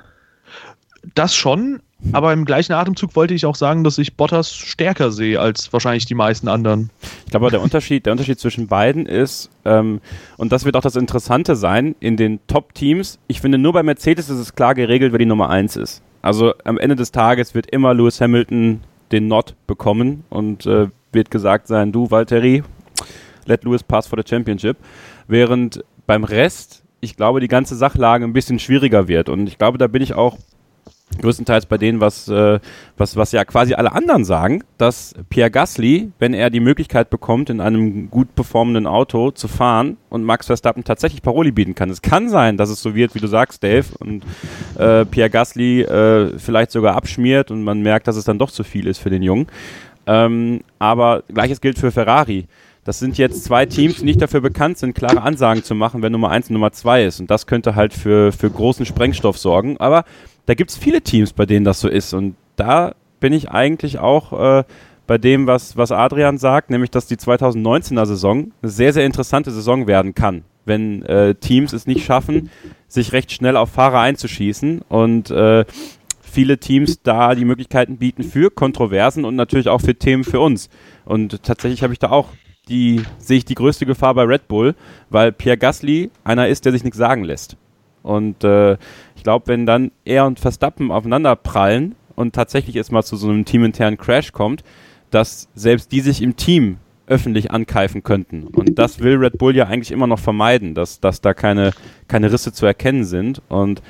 Das 1.13 1.35
schon, 1.35 1.81
aber 2.11 2.33
im 2.33 2.45
gleichen 2.45 2.73
Atemzug 2.73 3.15
wollte 3.15 3.33
ich 3.33 3.45
auch 3.45 3.55
sagen, 3.55 3.83
dass 3.83 3.97
ich 3.97 4.15
Bottas 4.15 4.53
stärker 4.53 5.11
sehe 5.11 5.39
als 5.39 5.71
wahrscheinlich 5.71 6.05
die 6.05 6.15
meisten 6.15 6.47
anderen. 6.47 6.89
Ich 7.25 7.31
glaube, 7.31 7.49
der 7.51 7.61
Unterschied, 7.61 8.05
der 8.05 8.11
Unterschied 8.11 8.39
zwischen 8.39 8.67
beiden 8.67 9.05
ist, 9.05 9.49
ähm, 9.65 10.01
und 10.37 10.51
das 10.51 10.65
wird 10.65 10.75
auch 10.75 10.81
das 10.81 10.95
Interessante 10.95 11.55
sein, 11.55 11.95
in 11.99 12.17
den 12.17 12.39
Top-Teams, 12.47 13.19
ich 13.27 13.41
finde, 13.41 13.57
nur 13.57 13.73
bei 13.73 13.83
Mercedes 13.83 14.29
ist 14.29 14.39
es 14.39 14.55
klar 14.55 14.75
geregelt, 14.75 15.11
wer 15.11 15.19
die 15.19 15.25
Nummer 15.25 15.49
1 15.49 15.75
ist. 15.77 16.01
Also 16.21 16.53
am 16.63 16.77
Ende 16.77 16.95
des 16.95 17.11
Tages 17.11 17.53
wird 17.53 17.69
immer 17.69 17.93
Lewis 17.93 18.19
Hamilton 18.19 18.81
den 19.11 19.27
Not 19.27 19.55
bekommen 19.67 20.23
und 20.29 20.65
äh, 20.65 20.87
wird 21.11 21.31
gesagt 21.31 21.67
sein, 21.67 21.91
du 21.91 22.09
Valtteri, 22.09 22.63
let 23.45 23.63
Lewis 23.63 23.83
pass 23.83 24.07
for 24.07 24.17
the 24.17 24.27
championship. 24.27 24.77
Während 25.27 25.83
beim 26.07 26.23
Rest, 26.23 26.83
ich 26.99 27.15
glaube, 27.15 27.39
die 27.39 27.47
ganze 27.47 27.75
Sachlage 27.75 28.25
ein 28.25 28.33
bisschen 28.33 28.59
schwieriger 28.59 29.07
wird. 29.07 29.29
Und 29.29 29.47
ich 29.47 29.57
glaube, 29.57 29.77
da 29.77 29.87
bin 29.87 30.01
ich 30.01 30.13
auch 30.13 30.37
größtenteils 31.21 31.65
bei 31.65 31.77
denen, 31.77 32.01
was, 32.01 32.27
äh, 32.27 32.59
was, 32.97 33.15
was 33.15 33.31
ja 33.31 33.45
quasi 33.45 33.73
alle 33.73 33.91
anderen 33.91 34.25
sagen, 34.25 34.63
dass 34.77 35.13
Pierre 35.29 35.51
Gasly, 35.51 36.11
wenn 36.19 36.33
er 36.33 36.49
die 36.49 36.59
Möglichkeit 36.59 37.09
bekommt, 37.09 37.49
in 37.49 37.61
einem 37.61 38.09
gut 38.09 38.35
performenden 38.35 38.87
Auto 38.87 39.31
zu 39.31 39.47
fahren 39.47 39.97
und 40.09 40.23
Max 40.23 40.47
Verstappen 40.47 40.83
tatsächlich 40.83 41.21
Paroli 41.21 41.51
bieten 41.51 41.75
kann. 41.75 41.89
Es 41.89 42.01
kann 42.01 42.29
sein, 42.29 42.57
dass 42.57 42.69
es 42.69 42.81
so 42.81 42.95
wird, 42.95 43.15
wie 43.15 43.19
du 43.19 43.27
sagst, 43.27 43.63
Dave, 43.63 43.85
und 43.99 44.23
äh, 44.77 45.05
Pierre 45.05 45.29
Gasly 45.29 45.81
äh, 45.81 46.37
vielleicht 46.37 46.71
sogar 46.71 46.95
abschmiert 46.95 47.51
und 47.51 47.63
man 47.63 47.81
merkt, 47.81 48.07
dass 48.07 48.15
es 48.15 48.25
dann 48.25 48.39
doch 48.39 48.51
zu 48.51 48.63
viel 48.63 48.87
ist 48.87 48.99
für 48.99 49.09
den 49.09 49.23
Jungen. 49.23 49.47
Ähm, 50.07 50.61
aber 50.79 51.23
gleiches 51.33 51.61
gilt 51.61 51.79
für 51.79 51.91
Ferrari. 51.91 52.47
Das 52.85 52.99
sind 52.99 53.17
jetzt 53.17 53.43
zwei 53.43 53.65
Teams, 53.65 53.97
die 53.97 54.05
nicht 54.05 54.21
dafür 54.21 54.41
bekannt 54.41 54.77
sind, 54.77 54.93
klare 54.93 55.23
Ansagen 55.23 55.63
zu 55.63 55.73
machen, 55.73 56.03
wenn 56.03 56.11
Nummer 56.11 56.29
eins 56.29 56.49
und 56.49 56.53
Nummer 56.53 56.71
zwei 56.71 57.03
ist. 57.03 57.19
Und 57.19 57.31
das 57.31 57.47
könnte 57.47 57.73
halt 57.73 57.93
für, 57.93 58.31
für 58.31 58.49
großen 58.49 58.85
Sprengstoff 58.85 59.39
sorgen. 59.39 59.77
Aber 59.77 60.05
da 60.45 60.53
gibt 60.53 60.71
es 60.71 60.77
viele 60.77 61.01
Teams, 61.01 61.33
bei 61.33 61.45
denen 61.45 61.65
das 61.65 61.79
so 61.79 61.87
ist. 61.87 62.13
Und 62.13 62.35
da 62.55 62.95
bin 63.19 63.33
ich 63.33 63.49
eigentlich 63.51 63.99
auch 63.99 64.59
äh, 64.59 64.63
bei 65.07 65.17
dem, 65.17 65.47
was, 65.47 65.77
was 65.77 65.91
Adrian 65.91 66.37
sagt, 66.37 66.69
nämlich, 66.69 66.91
dass 66.91 67.07
die 67.07 67.17
2019er 67.17 68.05
Saison 68.05 68.51
eine 68.61 68.71
sehr, 68.71 68.93
sehr 68.93 69.05
interessante 69.05 69.51
Saison 69.51 69.87
werden 69.87 70.15
kann, 70.15 70.43
wenn 70.65 71.03
äh, 71.03 71.35
Teams 71.35 71.73
es 71.73 71.87
nicht 71.87 72.05
schaffen, 72.05 72.49
sich 72.87 73.13
recht 73.13 73.31
schnell 73.31 73.57
auf 73.57 73.71
Fahrer 73.71 73.99
einzuschießen 73.99 74.81
und 74.87 75.29
äh, 75.31 75.65
viele 76.21 76.57
Teams 76.57 77.01
da 77.01 77.35
die 77.35 77.45
Möglichkeiten 77.45 77.97
bieten 77.97 78.23
für 78.23 78.49
Kontroversen 78.49 79.25
und 79.25 79.35
natürlich 79.35 79.69
auch 79.69 79.81
für 79.81 79.95
Themen 79.95 80.23
für 80.23 80.39
uns. 80.39 80.69
Und 81.05 81.43
tatsächlich 81.43 81.83
habe 81.83 81.93
ich 81.93 81.99
da 81.99 82.09
auch 82.09 82.29
die, 82.67 83.03
sehe 83.19 83.37
ich 83.37 83.45
die 83.45 83.55
größte 83.55 83.85
Gefahr 83.85 84.15
bei 84.15 84.23
Red 84.23 84.47
Bull, 84.47 84.75
weil 85.09 85.31
Pierre 85.31 85.57
Gasly 85.57 86.09
einer 86.23 86.47
ist, 86.47 86.65
der 86.65 86.71
sich 86.71 86.83
nichts 86.83 86.97
sagen 86.97 87.23
lässt. 87.23 87.57
Und 88.01 88.43
äh, 88.43 88.77
glaube, 89.25 89.47
wenn 89.47 89.65
dann 89.65 89.91
er 90.05 90.27
und 90.27 90.39
Verstappen 90.39 90.91
aufeinander 90.91 91.35
prallen 91.35 91.95
und 92.15 92.35
tatsächlich 92.35 92.75
jetzt 92.75 92.91
mal 92.91 93.01
zu 93.01 93.17
so 93.17 93.27
einem 93.27 93.43
teaminternen 93.43 93.97
Crash 93.97 94.31
kommt, 94.31 94.63
dass 95.09 95.49
selbst 95.55 95.91
die 95.91 96.01
sich 96.01 96.21
im 96.21 96.35
Team 96.35 96.77
öffentlich 97.07 97.49
ankeifen 97.49 98.03
könnten. 98.03 98.43
Und 98.43 98.77
das 98.77 98.99
will 98.99 99.15
Red 99.15 99.39
Bull 99.39 99.55
ja 99.55 99.65
eigentlich 99.65 99.91
immer 99.91 100.05
noch 100.05 100.19
vermeiden, 100.19 100.75
dass, 100.75 100.99
dass 100.99 101.21
da 101.21 101.33
keine, 101.33 101.71
keine 102.07 102.31
Risse 102.31 102.53
zu 102.53 102.67
erkennen 102.67 103.03
sind. 103.03 103.41
Und 103.49 103.81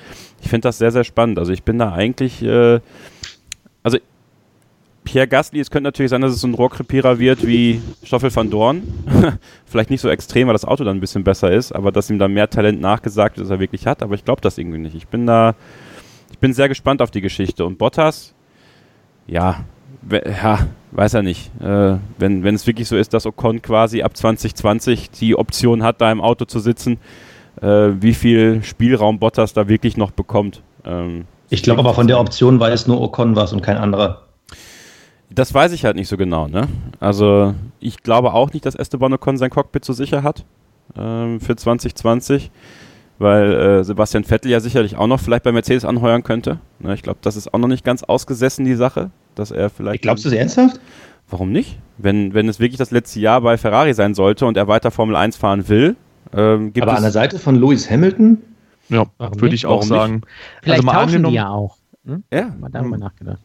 ich 0.42 0.48
finde 0.48 0.70
das 0.70 0.78
sehr, 0.78 0.92
sehr 0.92 1.04
spannend. 1.04 1.38
Also 1.38 1.52
ich 1.52 1.64
bin 1.64 1.80
da 1.80 1.92
eigentlich, 1.92 2.42
äh, 2.42 2.80
also 3.84 3.98
Pierre 5.06 5.28
Gasly, 5.28 5.62
es 5.62 5.72
könnte 5.72 5.88
natürlich 5.88 6.10
sein, 6.10 6.22
dass 6.22 6.34
es 6.34 6.42
so 6.42 6.48
ein 6.48 6.54
Rohrkrepierer 6.54 7.20
wird 7.20 7.48
wie 7.48 7.82
Stoffel 8.04 8.36
van 8.36 8.50
Dorn. 8.50 8.84
Vielleicht 9.66 9.90
nicht 9.90 10.02
so 10.02 10.10
extrem, 10.10 10.48
weil 10.48 10.54
das 10.54 10.66
Auto 10.66 10.84
dann 10.84 10.98
ein 10.98 11.00
bisschen 11.00 11.24
besser 11.24 11.52
ist, 11.52 11.72
aber 11.72 11.92
dass 11.92 12.10
ihm 12.10 12.20
da 12.20 12.28
mehr 12.28 12.50
Talent 12.50 12.82
nachgesagt 12.82 13.38
wird, 13.38 13.46
als 13.46 13.52
er 13.52 13.60
wirklich 13.60 13.88
hat. 13.88 14.04
Aber 14.04 14.16
ich 14.16 14.26
glaube 14.26 14.42
das 14.42 14.58
irgendwie 14.58 14.80
nicht. 14.80 14.96
Ich 14.96 15.08
bin 15.08 15.26
da, 15.26 15.56
ich 16.32 16.40
bin 16.40 16.54
sehr 16.54 16.68
gespannt 16.68 17.02
auf 17.02 17.12
die 17.12 17.22
Geschichte. 17.22 17.64
Und 17.66 17.78
Bottas, 17.78 18.34
ja, 19.28 19.64
ja, 20.12 20.68
weiß 20.92 21.14
er 21.14 21.24
nicht. 21.24 21.52
Äh, 21.62 21.98
wenn, 22.18 22.44
wenn 22.44 22.56
es 22.56 22.68
wirklich 22.68 22.88
so 22.88 22.98
ist, 22.98 23.14
dass 23.14 23.26
Ocon 23.26 23.62
quasi 23.62 24.02
ab 24.02 24.18
2020 24.18 25.12
die 25.12 25.38
Option 25.38 25.84
hat, 25.84 26.02
da 26.02 26.12
im 26.12 26.22
Auto 26.22 26.46
zu 26.46 26.60
sitzen, 26.60 26.98
äh, 27.62 27.90
wie 28.00 28.14
viel 28.14 28.64
Spielraum 28.64 29.20
Bottas 29.20 29.54
da 29.54 29.68
wirklich 29.68 29.98
noch 29.98 30.12
bekommt. 30.12 30.62
Ähm, 30.84 31.26
ich 31.50 31.64
glaube 31.64 31.80
aber 31.80 31.94
von 31.94 32.08
der 32.08 32.20
Option 32.20 32.60
weiß 32.60 32.88
nur 32.88 33.00
Ocon 33.02 33.36
was 33.36 33.54
und 33.54 33.62
kein 33.62 33.78
anderer. 33.78 34.25
Das 35.36 35.54
weiß 35.54 35.74
ich 35.74 35.84
halt 35.84 35.98
nicht 35.98 36.08
so 36.08 36.16
genau, 36.16 36.48
ne? 36.48 36.70
Also 37.02 37.54
ich 37.82 38.04
glaube 38.04 38.34
auch 38.34 38.54
nicht, 38.54 38.66
dass 38.66 38.74
Esteban 38.74 39.14
Ocon 39.14 39.38
sein 39.38 39.50
Cockpit 39.50 39.84
so 39.84 39.92
sicher 39.92 40.24
hat 40.24 40.46
ähm, 40.98 41.42
für 41.42 41.58
2020, 41.58 42.52
weil 43.20 43.54
äh, 43.54 43.84
Sebastian 43.84 44.24
Vettel 44.24 44.50
ja 44.50 44.62
sicherlich 44.62 44.96
auch 44.96 45.08
noch 45.08 45.20
vielleicht 45.20 45.44
bei 45.44 45.52
Mercedes 45.52 45.84
anheuern 45.84 46.24
könnte. 46.24 46.60
Ne? 46.80 46.94
Ich 46.94 47.04
glaube, 47.04 47.20
das 47.22 47.36
ist 47.36 47.54
auch 47.54 47.60
noch 47.60 47.68
nicht 47.68 47.84
ganz 47.84 48.04
ausgesessen, 48.04 48.64
die 48.64 48.76
Sache, 48.76 49.12
dass 49.36 49.52
er 49.52 49.70
vielleicht. 49.70 50.04
Glaubst 50.04 50.24
du 50.24 50.30
es 50.30 50.36
ernsthaft? 50.36 50.80
Warum 51.30 51.52
nicht? 51.52 51.80
Wenn, 51.98 52.34
wenn 52.34 52.48
es 52.48 52.62
wirklich 52.62 52.78
das 52.78 52.92
letzte 52.92 53.20
Jahr 53.20 53.42
bei 53.42 53.58
Ferrari 53.58 53.94
sein 53.94 54.14
sollte 54.14 54.46
und 54.46 54.56
er 54.56 54.70
weiter 54.70 54.90
Formel 54.90 55.18
1 55.18 55.36
fahren 55.36 55.68
will, 55.68 55.98
ähm, 56.34 56.72
gibt 56.72 56.84
Aber 56.84 56.94
es 56.94 56.98
an 56.98 57.04
der 57.04 57.12
Seite 57.12 57.40
von 57.40 57.56
Lewis 57.56 57.92
Hamilton? 57.92 58.38
Ja, 58.88 59.06
würde 59.18 59.56
ich 59.56 59.66
auch 59.66 59.82
Warum 59.82 59.88
sagen. 59.88 60.14
Nicht? 60.14 60.28
Vielleicht 60.62 60.80
also 60.80 60.86
mal 60.86 61.06
tauschen 61.06 61.24
die 61.24 61.34
ja 61.34 61.50
auch. 61.50 61.78
Hm? 62.06 62.24
Ja. 62.32 62.56
Mal 62.58 62.70
darüber 62.70 62.98
nachgedacht 62.98 63.42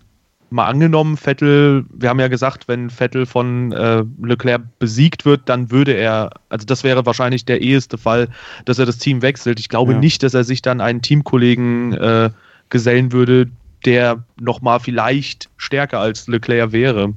mal 0.50 0.66
angenommen, 0.66 1.16
Vettel, 1.16 1.84
wir 1.92 2.08
haben 2.08 2.20
ja 2.20 2.28
gesagt, 2.28 2.68
wenn 2.68 2.90
Vettel 2.90 3.26
von 3.26 3.72
äh, 3.72 4.04
Leclerc 4.22 4.62
besiegt 4.78 5.24
wird, 5.24 5.42
dann 5.46 5.70
würde 5.70 5.92
er, 5.92 6.30
also 6.48 6.66
das 6.66 6.84
wäre 6.84 7.06
wahrscheinlich 7.06 7.44
der 7.44 7.60
eheste 7.60 7.98
Fall, 7.98 8.28
dass 8.64 8.78
er 8.78 8.86
das 8.86 8.98
Team 8.98 9.22
wechselt. 9.22 9.60
Ich 9.60 9.68
glaube 9.68 9.92
ja. 9.92 9.98
nicht, 9.98 10.22
dass 10.22 10.34
er 10.34 10.44
sich 10.44 10.62
dann 10.62 10.80
einen 10.80 11.02
Teamkollegen 11.02 11.92
äh, 11.94 12.30
gesellen 12.68 13.12
würde, 13.12 13.48
der 13.84 14.24
nochmal 14.40 14.80
vielleicht 14.80 15.48
stärker 15.56 16.00
als 16.00 16.26
Leclerc 16.26 16.72
wäre. 16.72 17.14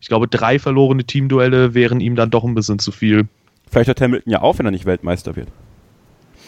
Ich 0.00 0.08
glaube, 0.08 0.26
drei 0.28 0.58
verlorene 0.58 1.04
Teamduelle 1.04 1.74
wären 1.74 2.00
ihm 2.00 2.16
dann 2.16 2.30
doch 2.30 2.44
ein 2.44 2.54
bisschen 2.54 2.78
zu 2.78 2.90
viel. 2.90 3.28
Vielleicht 3.70 3.88
hört 3.88 4.00
Hamilton 4.00 4.32
ja 4.32 4.40
auf, 4.40 4.58
wenn 4.58 4.66
er 4.66 4.72
nicht 4.72 4.86
Weltmeister 4.86 5.36
wird. 5.36 5.48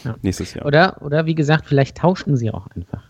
Ja. 0.05 0.17
Nächstes 0.23 0.55
Jahr. 0.55 0.67
Oder, 0.67 1.01
oder 1.03 1.27
wie 1.27 1.35
gesagt, 1.35 1.67
vielleicht 1.67 1.99
tauschen 1.99 2.37
sie 2.37 2.51
auch 2.51 2.67
einfach. 2.75 3.03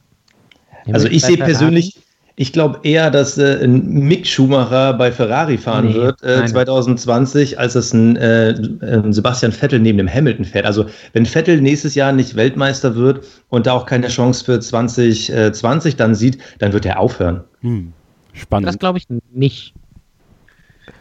Also 0.92 1.06
ich 1.06 1.22
sehe 1.22 1.36
persönlich, 1.36 2.02
ich 2.36 2.52
glaube 2.52 2.80
eher, 2.82 3.10
dass 3.10 3.36
äh, 3.36 3.62
ein 3.62 3.84
Mick 3.90 4.26
Schumacher 4.26 4.94
bei 4.94 5.12
Ferrari 5.12 5.58
fahren 5.58 5.88
nee, 5.88 5.94
wird 5.94 6.22
äh, 6.22 6.44
2020, 6.44 7.58
als 7.58 7.74
es 7.74 7.92
ein, 7.92 8.16
äh, 8.16 8.54
ein, 8.80 9.12
Sebastian 9.12 9.52
Vettel 9.52 9.80
neben 9.80 9.98
dem 9.98 10.08
Hamilton 10.08 10.44
fährt. 10.44 10.64
Also 10.64 10.86
wenn 11.12 11.26
Vettel 11.26 11.60
nächstes 11.60 11.94
Jahr 11.94 12.12
nicht 12.12 12.34
Weltmeister 12.34 12.94
wird 12.94 13.24
und 13.48 13.66
da 13.66 13.72
auch 13.72 13.86
keine 13.86 14.08
Chance 14.08 14.44
für 14.44 14.60
2020 14.60 15.96
dann 15.96 16.14
sieht, 16.14 16.38
dann 16.58 16.72
wird 16.72 16.86
er 16.86 16.98
aufhören. 16.98 17.42
Hm. 17.60 17.92
Spannend. 18.32 18.68
Das 18.68 18.78
glaube 18.78 18.98
ich 18.98 19.06
nicht. 19.32 19.74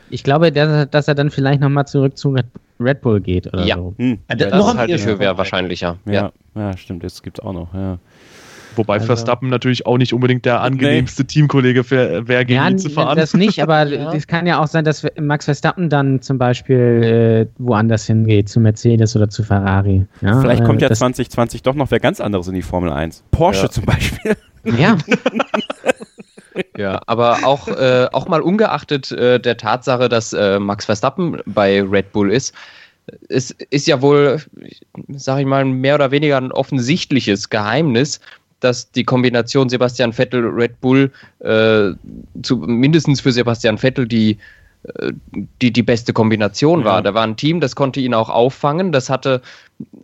Ich 0.10 0.24
glaube, 0.24 0.52
dass, 0.52 0.90
dass 0.90 1.08
er 1.08 1.16
dann 1.16 1.32
vielleicht 1.32 1.62
nochmal 1.62 1.88
zurück 1.88 2.18
zu 2.18 2.36
Red 2.82 3.02
Bull 3.02 3.22
geht 3.22 3.48
oder 3.48 3.64
ja. 3.66 3.78
so. 3.78 3.94
Hm. 3.98 4.20
Das, 4.28 4.50
das 4.50 4.76
halte 4.76 4.96
ich 4.96 5.02
für 5.02 5.18
wäre 5.18 5.38
wahrscheinlicher. 5.38 5.98
Ja, 6.06 6.12
ja. 6.14 6.32
ja 6.56 6.78
stimmt. 6.78 7.04
Das 7.06 7.24
gibt 7.24 7.40
es 7.40 7.46
auch 7.46 7.54
noch. 7.54 7.74
Ja. 7.74 8.00
Wobei 8.76 8.96
also, 8.96 9.08
Verstappen 9.08 9.50
natürlich 9.50 9.86
auch 9.86 9.98
nicht 9.98 10.14
unbedingt 10.14 10.46
der 10.46 10.62
angenehmste 10.62 11.24
nee. 11.24 11.28
Teamkollege 11.28 11.90
wäre, 11.90 12.24
gegen 12.46 12.54
ja, 12.54 12.70
ihn 12.70 12.80
zu 12.80 12.90
fahren. 12.90 13.18
Das 13.18 13.34
nicht, 13.34 13.62
aber 13.62 13.82
es 14.14 14.24
ja. 14.24 14.28
kann 14.28 14.48
ja 14.48 14.60
auch 14.60 14.68
sein, 14.68 14.86
dass 14.86 15.06
Max 15.20 15.46
Verstappen 15.46 15.90
dann 15.90 16.22
zum 16.22 16.38
Beispiel 16.38 17.48
äh, 17.50 17.54
woanders 17.58 18.06
hingeht, 18.06 18.50
zu 18.50 18.60
Mercedes 18.60 19.16
oder 19.16 19.30
zu 19.30 19.44
Ferrari. 19.44 20.06
Ja, 20.22 20.40
Vielleicht 20.40 20.64
kommt 20.64 20.82
äh, 20.82 20.88
ja 20.88 20.94
2020 20.94 21.64
doch 21.64 21.76
noch 21.76 21.92
wer 21.92 22.00
ganz 22.00 22.22
anderes 22.22 22.48
in 22.48 22.54
die 22.54 22.62
Formel 22.62 22.92
1. 22.92 23.24
Porsche 23.32 23.64
ja. 23.64 23.70
zum 23.70 23.86
Beispiel. 23.86 24.36
Ja. 24.78 24.96
ja, 26.78 27.02
aber 27.08 27.40
auch, 27.46 27.68
äh, 27.68 28.08
auch 28.12 28.28
mal 28.28 28.42
ungeachtet 28.42 29.12
äh, 29.12 29.40
der 29.40 29.58
Tatsache, 29.58 30.08
dass 30.08 30.34
äh, 30.34 30.60
Max 30.60 30.86
Verstappen 30.86 31.42
bei 31.46 31.82
Red 31.82 32.12
Bull 32.12 32.32
ist, 32.32 32.54
es 33.30 33.52
ist 33.52 33.88
ja 33.88 34.02
wohl, 34.02 34.42
sag 35.10 35.40
ich 35.40 35.46
mal, 35.46 35.66
mehr 35.66 35.96
oder 35.96 36.12
weniger 36.12 36.38
ein 36.38 36.52
offensichtliches 36.52 37.50
Geheimnis, 37.50 38.20
dass 38.62 38.92
die 38.92 39.04
Kombination 39.04 39.70
Sebastian 39.70 40.14
Vettel 40.14 40.46
Red 40.46 40.80
Bull 40.80 41.12
äh, 41.40 41.92
zu, 42.42 42.58
mindestens 42.58 43.22
für 43.22 43.32
Sebastian 43.32 43.78
Vettel 43.78 44.08
die 44.08 44.38
äh, 44.84 45.12
die, 45.62 45.72
die 45.72 45.84
beste 45.84 46.14
Kombination 46.14 46.84
war. 46.84 46.98
Ja. 46.98 47.02
Da 47.02 47.14
war 47.14 47.24
ein 47.24 47.36
Team, 47.36 47.60
das 47.60 47.76
konnte 47.76 48.00
ihn 48.00 48.14
auch 48.14 48.30
auffangen. 48.30 48.92
Das 48.92 49.10
hatte 49.10 49.42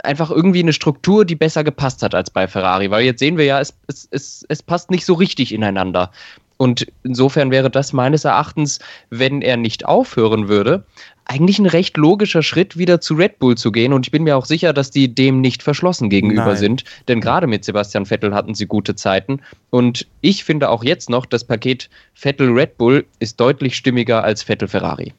einfach 0.04 0.30
irgendwie 0.30 0.62
eine 0.62 0.74
Struktur, 0.74 1.26
die 1.26 1.36
besser 1.36 1.64
gepasst 1.64 2.04
hat 2.04 2.14
als 2.14 2.30
bei 2.30 2.48
Ferrari. 2.48 2.92
Weil 2.92 3.06
jetzt 3.06 3.20
sehen 3.20 3.38
wir 3.38 3.46
ja, 3.46 3.60
es, 3.60 3.74
es, 3.88 4.08
es, 4.12 4.46
es 4.50 4.62
passt 4.62 4.92
nicht 4.92 5.06
so 5.06 5.14
richtig 5.14 5.54
ineinander. 5.54 6.12
Und 6.58 6.88
insofern 7.04 7.52
wäre 7.52 7.70
das 7.70 7.94
meines 7.94 8.26
Erachtens, 8.26 8.80
wenn 9.10 9.42
er 9.42 9.58
nicht 9.58 9.86
aufhören 9.86 10.48
würde, 10.48 10.84
eigentlich 11.28 11.60
ein 11.60 11.66
recht 11.66 11.98
logischer 11.98 12.42
Schritt, 12.42 12.78
wieder 12.78 13.02
zu 13.02 13.14
Red 13.14 13.40
Bull 13.40 13.56
zu 13.56 13.72
gehen. 13.72 13.94
Und 13.94 14.08
ich 14.08 14.12
bin 14.12 14.24
mir 14.24 14.38
auch 14.38 14.46
sicher, 14.46 14.74
dass 14.74 14.92
die 14.92 15.14
dem 15.14 15.42
nicht 15.42 15.62
verschlossen 15.62 16.10
gegenüber 16.10 16.46
Nein. 16.46 16.58
sind. 16.58 16.84
Denn 17.08 17.22
gerade 17.22 17.48
mit 17.48 17.66
Sebastian 17.66 18.06
Vettel 18.06 18.34
hatten 18.34 18.56
sie 18.56 18.66
gute 18.66 18.96
Zeiten. 18.96 19.42
Und 19.70 20.08
ich 20.22 20.44
finde 20.44 20.70
auch 20.70 20.84
jetzt 20.84 21.10
noch, 21.10 21.26
das 21.26 21.44
Paket 21.44 21.90
Vettel-Red 22.14 22.78
Bull 22.78 23.06
ist 23.20 23.40
deutlich 23.40 23.76
stimmiger 23.76 24.24
als 24.24 24.44
Vettel-Ferrari. 24.44 25.14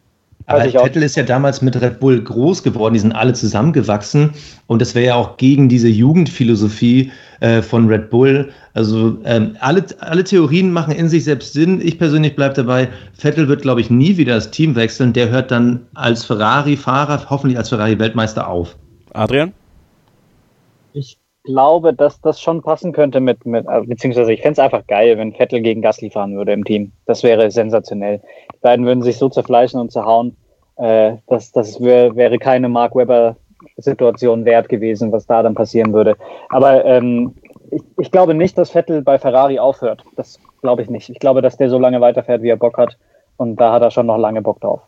Aber 0.49 0.65
Vettel 0.65 1.03
ist 1.03 1.15
ja 1.15 1.25
damals 1.25 1.61
mit 1.61 1.79
Red 1.79 2.01
Bull 2.01 2.23
groß 2.23 2.63
geworden, 2.63 2.95
die 2.95 3.01
sind 3.01 3.13
alle 3.13 3.35
zusammengewachsen 3.35 4.31
und 4.67 4.81
das 4.81 4.95
wäre 4.95 5.07
ja 5.09 5.15
auch 5.15 5.37
gegen 5.37 5.69
diese 5.69 5.89
Jugendphilosophie 5.89 7.13
äh, 7.41 7.61
von 7.61 7.87
Red 7.87 8.09
Bull. 8.09 8.49
Also 8.73 9.19
ähm, 9.25 9.57
alle, 9.61 9.85
alle 10.01 10.25
Theorien 10.25 10.73
machen 10.73 10.95
in 10.95 11.11
sich 11.11 11.25
selbst 11.25 11.53
Sinn. 11.53 11.83
Ich 11.83 11.99
persönlich 11.99 12.35
bleibe 12.35 12.55
dabei, 12.55 12.89
Vettel 13.13 13.47
wird, 13.49 13.61
glaube 13.61 13.83
ich, 13.83 13.91
nie 13.91 14.17
wieder 14.17 14.37
das 14.37 14.51
Team 14.51 14.75
wechseln. 14.75 15.13
Der 15.13 15.29
hört 15.29 15.51
dann 15.51 15.87
als 15.93 16.25
Ferrari-Fahrer, 16.25 17.29
hoffentlich 17.29 17.59
als 17.59 17.69
Ferrari-Weltmeister 17.69 18.49
auf. 18.49 18.75
Adrian? 19.13 19.53
Ich 20.95 21.19
glaube, 21.49 21.95
dass 21.95 22.21
das 22.21 22.41
schon 22.41 22.63
passen 22.63 22.93
könnte 22.93 23.21
mit, 23.21 23.47
mit 23.47 23.67
äh, 23.67 23.81
beziehungsweise 23.81 24.33
ich 24.33 24.43
fände 24.43 24.53
es 24.53 24.59
einfach 24.59 24.87
geil, 24.87 25.17
wenn 25.17 25.33
Vettel 25.33 25.63
gegen 25.63 25.81
Gasly 25.81 26.11
fahren 26.11 26.37
würde 26.37 26.53
im 26.53 26.65
Team. 26.65 26.93
Das 27.07 27.23
wäre 27.23 27.51
sensationell. 27.51 28.21
Die 28.53 28.59
beiden 28.61 28.85
würden 28.85 29.03
sich 29.03 29.17
so 29.17 29.31
zerfleischen 29.31 29.81
und 29.81 29.91
zerhauen. 29.91 30.37
Äh, 30.77 31.15
das 31.27 31.51
das 31.53 31.81
wär, 31.81 32.15
wäre 32.17 32.39
keine 32.39 32.69
Mark 32.69 32.95
Webber 32.95 33.37
Situation 33.79 34.45
wert 34.45 34.69
gewesen, 34.69 35.11
was 35.11 35.27
da 35.27 35.43
dann 35.43 35.55
passieren 35.55 35.95
würde. 35.95 36.17
Aber 36.51 36.85
ähm, 36.85 37.35
ich, 37.71 37.83
ich 37.99 38.11
glaube 38.11 38.35
nicht, 38.35 38.59
dass 38.59 38.71
Vettel 38.71 39.01
bei 39.03 39.19
Ferrari 39.19 39.59
aufhört. 39.59 40.05
Das 40.17 40.39
glaube 40.61 40.83
ich 40.83 40.91
nicht. 40.91 41.09
Ich 41.09 41.19
glaube, 41.19 41.41
dass 41.41 41.57
der 41.57 41.71
so 41.71 41.79
lange 41.79 42.03
weiterfährt, 42.03 42.43
wie 42.43 42.51
er 42.51 42.57
Bock 42.57 42.77
hat. 42.77 42.99
Und 43.39 43.57
da 43.57 43.73
hat 43.73 43.83
er 43.83 43.91
schon 43.91 44.07
noch 44.07 44.19
lange 44.19 44.43
Bock 44.43 44.61
drauf. 44.61 44.81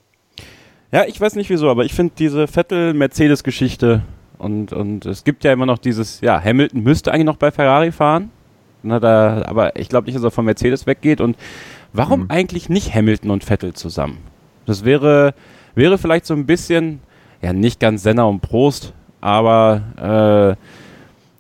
Ja, 0.93 1.05
ich 1.07 1.19
weiß 1.21 1.37
nicht 1.37 1.49
wieso, 1.49 1.71
aber 1.71 1.85
ich 1.85 1.95
finde 1.95 2.13
diese 2.19 2.47
Vettel-Mercedes-Geschichte 2.49 4.03
und, 4.41 4.73
und 4.73 5.05
es 5.05 5.23
gibt 5.25 5.45
ja 5.45 5.53
immer 5.53 5.67
noch 5.67 5.79
dieses, 5.79 6.21
ja, 6.23 6.43
Hamilton 6.43 6.83
müsste 6.83 7.13
eigentlich 7.13 7.27
noch 7.27 7.37
bei 7.37 7.51
Ferrari 7.51 7.93
fahren. 7.93 8.31
Na, 8.83 8.99
da, 8.99 9.43
aber 9.45 9.77
ich 9.77 9.91
glaube 9.91 10.07
nicht, 10.07 10.17
dass 10.17 10.25
er 10.25 10.31
von 10.31 10.47
Mercedes 10.47 10.87
weggeht. 10.87 11.21
Und 11.21 11.37
warum 11.93 12.21
mhm. 12.21 12.31
eigentlich 12.31 12.71
nicht 12.71 12.95
Hamilton 12.95 13.31
und 13.31 13.45
Vettel 13.45 13.75
zusammen? 13.75 14.19
Das 14.65 14.85
wäre, 14.85 15.35
wäre 15.75 15.99
vielleicht 15.99 16.25
so 16.25 16.33
ein 16.33 16.47
bisschen, 16.47 17.01
ja, 17.43 17.53
nicht 17.53 17.81
ganz 17.81 18.03
Senna 18.03 18.25
und 18.25 18.41
Prost, 18.41 18.95
aber 19.21 20.57
äh, 20.57 20.65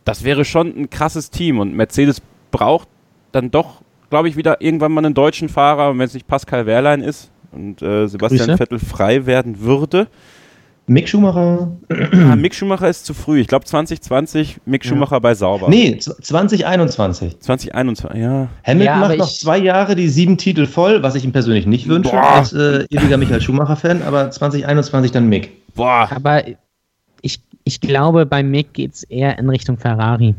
das 0.05 0.23
wäre 0.23 0.45
schon 0.45 0.67
ein 0.69 0.91
krasses 0.91 1.31
Team. 1.31 1.59
Und 1.59 1.75
Mercedes 1.75 2.21
braucht 2.51 2.89
dann 3.33 3.51
doch, 3.51 3.81
glaube 4.11 4.29
ich, 4.29 4.37
wieder 4.37 4.61
irgendwann 4.61 4.93
mal 4.93 5.05
einen 5.05 5.15
deutschen 5.15 5.49
Fahrer, 5.49 5.97
wenn 5.97 6.05
es 6.05 6.13
nicht 6.13 6.27
Pascal 6.27 6.67
Wehrlein 6.67 7.01
ist 7.01 7.31
und 7.53 7.81
äh, 7.81 8.07
Sebastian 8.07 8.49
Grüße. 8.49 8.59
Vettel 8.59 8.79
frei 8.79 9.25
werden 9.25 9.61
würde. 9.61 10.09
Mick 10.91 11.09
Schumacher. 11.09 11.71
Ah, 11.89 12.35
Mick 12.35 12.53
Schumacher 12.53 12.89
ist 12.89 13.07
zu 13.07 13.15
früh. 13.15 13.39
Ich 13.39 13.47
glaube 13.47 13.65
2020 13.65 14.63
Mick 14.65 14.85
Schumacher 14.85 15.17
ja. 15.17 15.19
bei 15.21 15.37
Sauber. 15.37 15.69
Nee, 15.69 15.97
2021. 15.99 17.39
2021, 17.39 18.21
ja. 18.21 18.49
Hamilton 18.67 18.85
ja, 18.85 18.97
macht 18.97 19.17
noch 19.19 19.29
zwei 19.29 19.59
Jahre 19.59 19.95
die 19.95 20.09
sieben 20.09 20.37
Titel 20.37 20.67
voll, 20.67 21.05
was 21.05 21.15
ich 21.15 21.25
ihm 21.25 21.31
persönlich 21.31 21.65
nicht 21.65 21.87
wünsche, 21.87 22.11
Boah. 22.11 22.39
als 22.39 22.53
äh, 22.53 22.87
ewiger 22.91 23.19
Michael 23.19 23.41
Schumacher-Fan, 23.41 24.03
aber 24.03 24.33
2021 24.33 25.13
dann 25.13 25.29
Mick. 25.29 25.53
Boah. 25.77 26.09
Aber 26.13 26.43
ich, 27.23 27.41
ich 27.63 27.81
glaube, 27.81 28.27
bei 28.27 28.43
Mick 28.43 28.73
geht 28.73 28.95
es 28.95 29.05
eher 29.05 29.39
in 29.39 29.49
Richtung 29.49 29.79
Ferrari. 29.79 30.35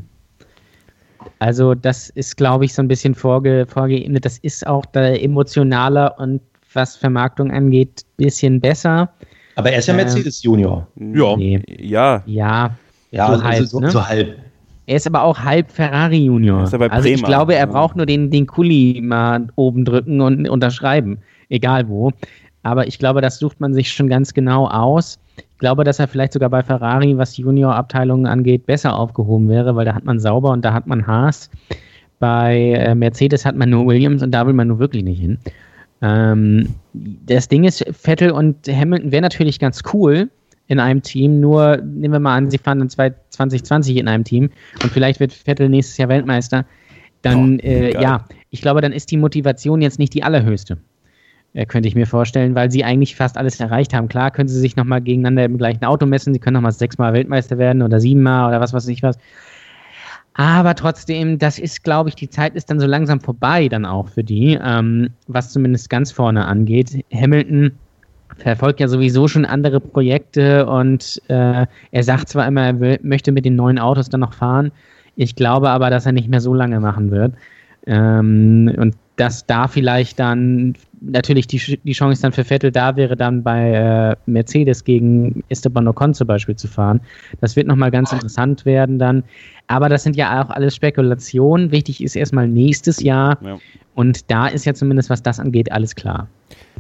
Also, 1.40 1.76
das 1.76 2.10
ist, 2.10 2.36
glaube 2.36 2.66
ich, 2.66 2.74
so 2.74 2.82
ein 2.82 2.90
bisschen 2.90 3.16
vorge, 3.16 3.66
vorgeebnet. 3.70 4.26
Das 4.26 4.38
ist 4.40 4.68
auch 4.68 4.86
da 4.86 5.12
emotionaler 5.12 6.20
und 6.20 6.42
was 6.74 6.98
Vermarktung 6.98 7.52
angeht, 7.52 8.02
ein 8.02 8.26
bisschen 8.26 8.60
besser. 8.60 9.14
Aber 9.56 9.72
er 9.72 9.80
ist 9.80 9.88
ja 9.88 9.94
Mercedes 9.94 10.44
Junior. 10.44 10.88
Ja. 10.96 11.36
Nee. 11.36 11.62
Ja. 11.80 12.24
Ja. 12.26 12.72
Ja, 13.12 13.28
so, 13.28 13.34
also 13.34 13.44
halb, 13.44 13.68
so, 13.68 13.80
ne? 13.80 13.92
so 13.92 14.08
halb. 14.08 14.38
Er 14.86 14.96
ist 14.96 15.08
aber 15.08 15.24
auch 15.24 15.38
halb 15.38 15.72
Ferrari 15.72 16.26
Junior. 16.26 16.60
also 16.62 16.78
Bremer. 16.78 17.06
ich 17.06 17.24
glaube, 17.24 17.56
er 17.56 17.68
braucht 17.68 17.96
nur 17.96 18.06
den, 18.06 18.32
den 18.32 18.48
Kuli 18.48 19.00
mal 19.04 19.48
oben 19.56 19.86
drücken 19.86 20.22
und 20.22 20.50
unterschreiben. 20.50 21.20
Egal 21.50 21.88
wo. 21.88 22.12
Aber 22.64 22.88
ich 22.88 23.00
glaube, 23.00 23.22
das 23.22 23.40
sucht 23.40 23.60
man 23.60 23.74
sich 23.74 23.92
schon 23.92 24.08
ganz 24.08 24.34
genau 24.34 24.68
aus. 24.68 25.20
Ich 25.38 25.60
glaube, 25.60 25.84
dass 25.84 26.00
er 26.00 26.08
vielleicht 26.08 26.34
sogar 26.34 26.50
bei 26.50 26.64
Ferrari, 26.64 27.18
was 27.18 27.38
Junior-Abteilungen 27.38 28.26
angeht, 28.26 28.66
besser 28.66 28.98
aufgehoben 28.98 29.50
wäre, 29.50 29.76
weil 29.76 29.86
da 29.86 29.94
hat 29.94 30.06
man 30.06 30.20
Sauber 30.20 30.52
und 30.52 30.64
da 30.64 30.74
hat 30.74 30.88
man 30.88 31.06
Haas. 31.06 31.50
Bei 32.20 32.74
äh, 32.74 32.96
Mercedes 32.96 33.46
hat 33.46 33.56
man 33.56 33.70
nur 33.70 33.88
Williams 33.88 34.22
und 34.22 34.32
da 34.32 34.46
will 34.46 34.54
man 34.54 34.68
nur 34.68 34.80
wirklich 34.80 35.04
nicht 35.04 35.20
hin. 35.20 35.40
Ähm, 36.02 36.76
das 36.94 37.48
Ding 37.48 37.64
ist, 37.64 37.86
Vettel 37.92 38.32
und 38.32 38.68
Hamilton 38.68 39.12
wäre 39.12 39.22
natürlich 39.22 39.60
ganz 39.60 39.82
cool 39.94 40.30
in 40.68 40.80
einem 40.80 41.02
Team, 41.02 41.40
nur 41.40 41.78
nehmen 41.78 42.14
wir 42.14 42.20
mal 42.20 42.38
an, 42.38 42.50
sie 42.50 42.58
fahren 42.58 42.80
dann 42.80 42.90
2020 42.90 43.98
in 43.98 44.08
einem 44.08 44.24
Team 44.24 44.50
und 44.82 44.92
vielleicht 44.92 45.20
wird 45.20 45.34
Vettel 45.34 45.70
nächstes 45.70 45.98
Jahr 45.98 46.10
Weltmeister. 46.10 46.66
Dann, 47.22 47.58
oh, 47.58 47.64
äh, 47.64 48.02
ja, 48.02 48.26
ich 48.50 48.62
glaube, 48.62 48.82
dann 48.82 48.94
ist 48.94 49.12
die 49.12 49.18
Motivation 49.18 49.82
jetzt 49.82 50.00
nicht 50.00 50.14
die 50.14 50.24
allerhöchste. 50.24 50.78
Äh, 51.54 51.66
könnte 51.66 51.90
ich 51.90 51.96
mir 51.96 52.08
vorstellen, 52.08 52.56
weil 52.56 52.72
sie 52.72 52.84
eigentlich 52.84 53.16
fast 53.16 53.38
alles 53.38 53.60
erreicht 53.60 53.94
haben. 53.94 54.08
Klar 54.08 54.32
können 54.32 54.48
sie 54.48 54.60
sich 54.60 54.78
nochmal 54.78 55.02
gegeneinander 55.02 55.44
im 55.44 55.58
gleichen 55.58 55.84
Auto 55.84 56.06
messen, 56.06 56.34
sie 56.34 56.40
können 56.40 56.56
nochmal 56.56 56.72
sechsmal 56.72 57.14
Weltmeister 57.14 57.58
werden 57.58 57.82
oder 57.82 58.00
siebenmal 58.00 58.48
oder 58.48 58.62
was 58.62 58.74
weiß 58.74 58.88
ich 58.88 59.04
was. 59.04 59.18
Aber 60.34 60.76
trotzdem, 60.76 61.40
das 61.40 61.60
ist, 61.60 61.84
glaube 61.84 62.10
ich, 62.10 62.16
die 62.16 62.30
Zeit 62.30 62.56
ist 62.56 62.70
dann 62.70 62.80
so 62.80 62.88
langsam 62.88 63.20
vorbei, 63.20 63.68
dann 63.68 63.86
auch 63.86 64.08
für 64.08 64.24
die, 64.24 64.58
ähm, 64.64 65.10
was 65.28 65.52
zumindest 65.52 65.90
ganz 65.90 66.12
vorne 66.12 66.46
angeht. 66.46 67.04
Hamilton 67.14 67.72
verfolgt 68.38 68.80
ja 68.80 68.88
sowieso 68.88 69.28
schon 69.28 69.46
andere 69.46 69.80
Projekte 69.82 70.66
und 70.66 71.22
äh, 71.28 71.66
er 71.92 72.04
sagt 72.04 72.30
zwar 72.30 72.48
immer, 72.48 72.66
er 72.66 72.80
will, 72.80 73.00
möchte 73.04 73.32
mit 73.32 73.44
den 73.44 73.56
neuen 73.56 73.78
Autos 73.78 74.10
dann 74.10 74.22
noch 74.22 74.34
fahren. 74.34 74.72
Ich 75.18 75.36
glaube 75.36 75.70
aber, 75.70 75.90
dass 75.90 76.06
er 76.06 76.14
nicht 76.14 76.30
mehr 76.30 76.42
so 76.42 76.54
lange 76.54 76.80
machen 76.80 77.12
wird. 77.12 77.34
Ähm, 77.88 78.74
und 78.78 78.96
dass 79.16 79.46
da 79.46 79.68
vielleicht 79.68 80.20
dann 80.20 80.74
natürlich 81.02 81.48
die, 81.48 81.80
die 81.84 81.92
Chance 81.92 82.22
dann 82.22 82.32
für 82.32 82.44
Vettel 82.44 82.72
da 82.72 82.96
wäre, 82.96 83.16
dann 83.16 83.44
bei 83.44 83.72
äh, 83.72 84.16
Mercedes 84.26 84.84
gegen 84.84 85.44
Esteban 85.50 85.88
Ocon 85.88 86.14
zum 86.14 86.28
Beispiel 86.28 86.56
zu 86.56 86.68
fahren. 86.68 87.02
Das 87.40 87.56
wird 87.56 87.68
nochmal 87.68 87.92
ganz 87.92 88.12
interessant 88.12 88.66
werden 88.66 89.00
dann. 89.00 89.24
Aber 89.68 89.90
das 89.90 90.04
sind 90.04 90.16
ja 90.16 90.42
auch 90.42 90.50
alles 90.50 90.76
Spekulationen. 90.76 91.72
Wichtig 91.72 92.04
ist 92.04 92.16
erstmal 92.16 92.48
nächstes 92.48 93.02
Jahr. 93.02 93.38
Ja. 93.44 93.58
Und 93.96 94.30
da 94.32 94.48
ist 94.48 94.66
ja 94.66 94.74
zumindest, 94.74 95.10
was 95.10 95.22
das 95.22 95.40
angeht, 95.40 95.72
alles 95.72 95.96
klar. 95.96 96.28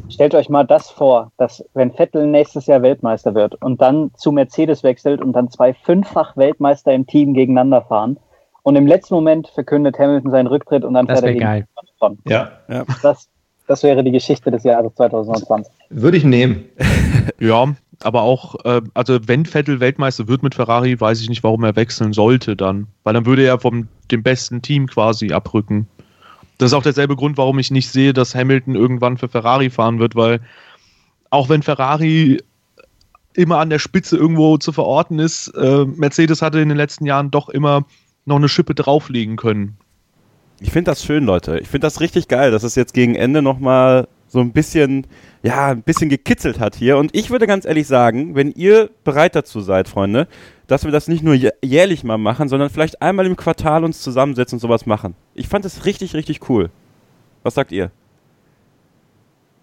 Stellt 0.09 0.33
euch 0.35 0.49
mal 0.49 0.65
das 0.65 0.89
vor, 0.89 1.31
dass 1.37 1.63
wenn 1.73 1.91
Vettel 1.91 2.27
nächstes 2.27 2.65
Jahr 2.65 2.81
Weltmeister 2.81 3.35
wird 3.35 3.55
und 3.61 3.81
dann 3.81 4.11
zu 4.15 4.31
Mercedes 4.31 4.83
wechselt 4.83 5.21
und 5.21 5.33
dann 5.33 5.49
zwei 5.49 5.73
fünffach 5.73 6.35
Weltmeister 6.37 6.93
im 6.93 7.05
Team 7.05 7.33
gegeneinander 7.33 7.81
fahren 7.81 8.17
und 8.63 8.75
im 8.75 8.87
letzten 8.87 9.15
Moment 9.15 9.47
verkündet 9.47 9.97
Hamilton 9.97 10.31
seinen 10.31 10.47
Rücktritt 10.47 10.83
und 10.83 10.93
dann 10.93 11.07
das 11.07 11.19
fährt 11.19 11.35
er 11.35 11.39
geil. 11.39 11.67
Von. 11.97 12.17
Ja, 12.27 12.51
ja. 12.69 12.85
Das, 13.01 13.27
das 13.67 13.83
wäre 13.83 14.03
die 14.03 14.11
Geschichte 14.11 14.51
des 14.51 14.63
Jahres 14.63 14.93
2020. 14.95 15.71
Würde 15.89 16.17
ich 16.17 16.23
nehmen. 16.23 16.65
ja, 17.39 17.73
aber 18.03 18.21
auch, 18.21 18.55
äh, 18.65 18.81
also 18.93 19.19
wenn 19.27 19.45
Vettel 19.45 19.79
Weltmeister 19.79 20.27
wird 20.27 20.43
mit 20.43 20.55
Ferrari, 20.55 20.99
weiß 20.99 21.21
ich 21.21 21.29
nicht, 21.29 21.43
warum 21.43 21.63
er 21.63 21.75
wechseln 21.75 22.13
sollte 22.13 22.55
dann. 22.55 22.87
Weil 23.03 23.13
dann 23.13 23.25
würde 23.25 23.43
er 23.43 23.59
vom 23.59 23.87
dem 24.11 24.23
besten 24.23 24.61
Team 24.61 24.87
quasi 24.87 25.31
abrücken. 25.31 25.87
Das 26.57 26.71
ist 26.71 26.73
auch 26.73 26.83
derselbe 26.83 27.15
Grund, 27.15 27.37
warum 27.37 27.57
ich 27.59 27.71
nicht 27.71 27.89
sehe, 27.89 28.13
dass 28.13 28.35
Hamilton 28.35 28.75
irgendwann 28.75 29.17
für 29.17 29.29
Ferrari 29.29 29.69
fahren 29.69 29.99
wird, 29.99 30.15
weil 30.15 30.41
auch 31.29 31.49
wenn 31.49 31.63
Ferrari 31.63 32.39
immer 33.33 33.57
an 33.59 33.69
der 33.69 33.79
Spitze 33.79 34.17
irgendwo 34.17 34.57
zu 34.57 34.71
verorten 34.71 35.19
ist, 35.19 35.47
äh, 35.49 35.85
Mercedes 35.85 36.41
hatte 36.41 36.59
in 36.59 36.69
den 36.69 36.77
letzten 36.77 37.05
Jahren 37.05 37.31
doch 37.31 37.49
immer 37.49 37.85
noch 38.25 38.37
eine 38.37 38.49
Schippe 38.49 38.75
drauflegen 38.75 39.35
können. 39.35 39.77
Ich 40.59 40.71
finde 40.71 40.91
das 40.91 41.03
schön, 41.03 41.25
Leute. 41.25 41.57
Ich 41.59 41.67
finde 41.67 41.87
das 41.87 42.01
richtig 42.01 42.27
geil, 42.27 42.51
dass 42.51 42.63
es 42.63 42.75
jetzt 42.75 42.93
gegen 42.93 43.15
Ende 43.15 43.41
nochmal 43.41 44.07
so 44.27 44.39
ein 44.39 44.53
bisschen, 44.53 45.07
ja, 45.43 45.69
ein 45.69 45.81
bisschen 45.81 46.09
gekitzelt 46.09 46.59
hat 46.59 46.75
hier. 46.75 46.97
Und 46.97 47.15
ich 47.15 47.31
würde 47.31 47.47
ganz 47.47 47.65
ehrlich 47.65 47.87
sagen, 47.87 48.35
wenn 48.35 48.51
ihr 48.51 48.89
bereit 49.03 49.35
dazu 49.35 49.61
seid, 49.61 49.89
Freunde, 49.89 50.27
dass 50.67 50.85
wir 50.85 50.91
das 50.91 51.07
nicht 51.07 51.23
nur 51.23 51.33
jährlich 51.33 52.03
mal 52.03 52.17
machen, 52.17 52.47
sondern 52.47 52.69
vielleicht 52.69 53.01
einmal 53.01 53.25
im 53.25 53.35
Quartal 53.35 53.83
uns 53.83 54.01
zusammensetzen 54.01 54.57
und 54.57 54.61
sowas 54.61 54.85
machen. 54.85 55.15
Ich 55.33 55.47
fand 55.47 55.65
es 55.65 55.85
richtig, 55.85 56.13
richtig 56.13 56.47
cool. 56.49 56.69
Was 57.43 57.55
sagt 57.55 57.71
ihr? 57.71 57.91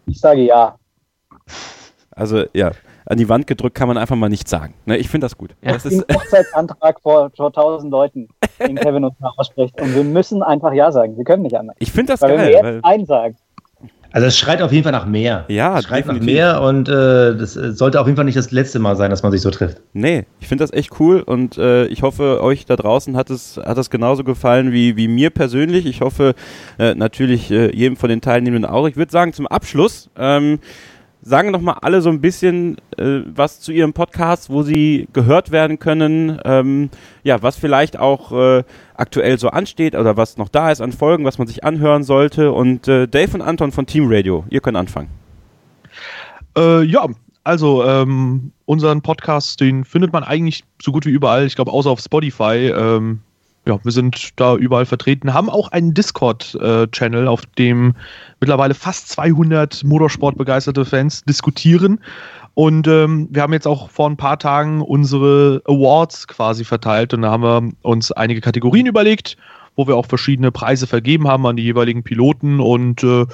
Ich 0.06 0.18
sage 0.18 0.42
ja. 0.42 0.76
Also, 2.10 2.44
ja 2.52 2.72
an 3.08 3.18
die 3.18 3.28
Wand 3.28 3.46
gedrückt 3.46 3.74
kann 3.74 3.88
man 3.88 3.96
einfach 3.96 4.16
mal 4.16 4.28
nicht 4.28 4.48
sagen. 4.48 4.74
Ne, 4.86 4.96
ich 4.98 5.08
finde 5.08 5.24
das 5.24 5.36
gut. 5.36 5.54
Ja. 5.62 5.72
Das 5.72 5.84
ist 5.84 6.04
Hochzeitsantrag 6.14 7.00
vor, 7.00 7.30
vor 7.36 7.52
tausend 7.52 7.90
Leuten, 7.90 8.28
den 8.60 8.76
Kevin 8.80 9.04
uns 9.04 9.18
mal 9.18 9.32
ausspricht. 9.36 9.80
Und 9.80 9.94
wir 9.94 10.04
müssen 10.04 10.42
einfach 10.42 10.72
Ja 10.72 10.92
sagen. 10.92 11.16
Wir 11.16 11.24
können 11.24 11.42
nicht 11.42 11.56
anders. 11.56 11.76
Ich 11.78 11.90
finde 11.90 12.12
das 12.12 12.22
weil 12.22 12.36
geil. 12.36 12.54
Wenn 12.54 12.64
wir 12.64 12.72
jetzt 12.74 12.84
Nein 12.84 13.06
sagen, 13.06 13.36
also 14.10 14.26
es 14.26 14.38
schreit 14.38 14.62
auf 14.62 14.72
jeden 14.72 14.84
Fall 14.84 14.92
nach 14.92 15.06
mehr. 15.06 15.44
Ja, 15.48 15.78
es 15.78 15.84
schreit 15.84 16.04
definitiv. 16.04 16.26
nach 16.26 16.32
mehr 16.32 16.62
und 16.62 16.88
äh, 16.88 17.36
das 17.36 17.56
äh, 17.56 17.72
sollte 17.72 18.00
auf 18.00 18.06
jeden 18.06 18.16
Fall 18.16 18.24
nicht 18.24 18.38
das 18.38 18.50
letzte 18.50 18.78
Mal 18.78 18.96
sein, 18.96 19.10
dass 19.10 19.22
man 19.22 19.32
sich 19.32 19.42
so 19.42 19.50
trifft. 19.50 19.82
Nee, 19.92 20.24
ich 20.40 20.48
finde 20.48 20.64
das 20.64 20.72
echt 20.72 20.98
cool 20.98 21.20
und 21.20 21.58
äh, 21.58 21.84
ich 21.86 22.02
hoffe, 22.02 22.42
euch 22.42 22.64
da 22.64 22.76
draußen 22.76 23.16
hat 23.16 23.28
es, 23.28 23.58
hat 23.58 23.76
es 23.76 23.90
genauso 23.90 24.24
gefallen 24.24 24.72
wie, 24.72 24.96
wie 24.96 25.08
mir 25.08 25.28
persönlich. 25.28 25.84
Ich 25.84 26.00
hoffe 26.00 26.34
äh, 26.78 26.94
natürlich 26.94 27.50
äh, 27.50 27.74
jedem 27.76 27.96
von 27.96 28.08
den 28.08 28.22
Teilnehmenden 28.22 28.70
auch. 28.70 28.88
Ich 28.88 28.96
würde 28.96 29.12
sagen, 29.12 29.34
zum 29.34 29.46
Abschluss 29.46 30.08
ähm, 30.16 30.58
sagen 31.28 31.52
doch 31.52 31.60
mal 31.60 31.78
alle 31.82 32.00
so 32.00 32.08
ein 32.08 32.20
bisschen 32.20 32.76
äh, 32.96 33.20
was 33.26 33.60
zu 33.60 33.70
ihrem 33.70 33.92
Podcast, 33.92 34.50
wo 34.50 34.62
sie 34.62 35.08
gehört 35.12 35.50
werden 35.50 35.78
können, 35.78 36.40
ähm, 36.44 36.90
ja, 37.22 37.42
was 37.42 37.56
vielleicht 37.56 37.98
auch 37.98 38.32
äh, 38.32 38.64
aktuell 38.94 39.38
so 39.38 39.48
ansteht 39.48 39.94
oder 39.94 40.16
was 40.16 40.38
noch 40.38 40.48
da 40.48 40.70
ist 40.70 40.80
an 40.80 40.92
Folgen, 40.92 41.24
was 41.24 41.38
man 41.38 41.46
sich 41.46 41.64
anhören 41.64 42.02
sollte. 42.02 42.52
Und 42.52 42.88
äh, 42.88 43.06
Dave 43.06 43.34
und 43.34 43.42
Anton 43.42 43.72
von 43.72 43.86
Team 43.86 44.06
Radio, 44.08 44.44
ihr 44.48 44.60
könnt 44.60 44.76
anfangen. 44.76 45.10
Äh, 46.56 46.82
ja, 46.84 47.06
also 47.44 47.84
ähm, 47.84 48.52
unseren 48.64 49.02
Podcast, 49.02 49.60
den 49.60 49.84
findet 49.84 50.12
man 50.12 50.24
eigentlich 50.24 50.64
so 50.80 50.92
gut 50.92 51.06
wie 51.06 51.10
überall. 51.10 51.46
Ich 51.46 51.56
glaube, 51.56 51.72
außer 51.72 51.90
auf 51.90 52.00
Spotify. 52.00 52.72
Ähm, 52.74 53.20
ja, 53.68 53.78
wir 53.84 53.92
sind 53.92 54.30
da 54.36 54.56
überall 54.56 54.86
vertreten, 54.86 55.34
haben 55.34 55.50
auch 55.50 55.68
einen 55.68 55.94
Discord-Channel, 55.94 57.24
äh, 57.24 57.28
auf 57.28 57.46
dem 57.46 57.94
mittlerweile 58.40 58.74
fast 58.74 59.10
200 59.10 59.84
Motorsport-begeisterte 59.84 60.84
Fans 60.84 61.22
diskutieren. 61.24 62.00
Und 62.54 62.88
ähm, 62.88 63.28
wir 63.30 63.42
haben 63.42 63.52
jetzt 63.52 63.68
auch 63.68 63.90
vor 63.90 64.08
ein 64.08 64.16
paar 64.16 64.38
Tagen 64.38 64.80
unsere 64.80 65.62
Awards 65.66 66.26
quasi 66.26 66.64
verteilt 66.64 67.14
und 67.14 67.22
da 67.22 67.30
haben 67.30 67.42
wir 67.42 67.72
uns 67.82 68.10
einige 68.10 68.40
Kategorien 68.40 68.86
überlegt, 68.86 69.36
wo 69.76 69.86
wir 69.86 69.94
auch 69.94 70.06
verschiedene 70.06 70.50
Preise 70.50 70.88
vergeben 70.88 71.28
haben 71.28 71.46
an 71.46 71.56
die 71.56 71.62
jeweiligen 71.62 72.02
Piloten 72.02 72.58
und 72.58 73.04
äh, 73.04 73.26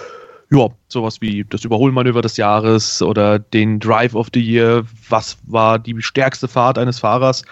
ja, 0.51 0.69
sowas 0.89 1.21
wie 1.23 1.45
das 1.49 1.65
Überholmanöver 1.65 2.21
des 2.21 2.37
Jahres 2.37 3.01
oder 3.01 3.39
den 3.39 3.81
Drive 3.81 4.15
of 4.15 4.29
the 4.35 4.43
Year, 4.43 4.85
was 5.09 5.39
war 5.47 5.79
die 5.79 5.95
stärkste 6.03 6.49
Fahrt 6.49 6.77
eines 6.77 6.99
Fahrers 6.99 7.45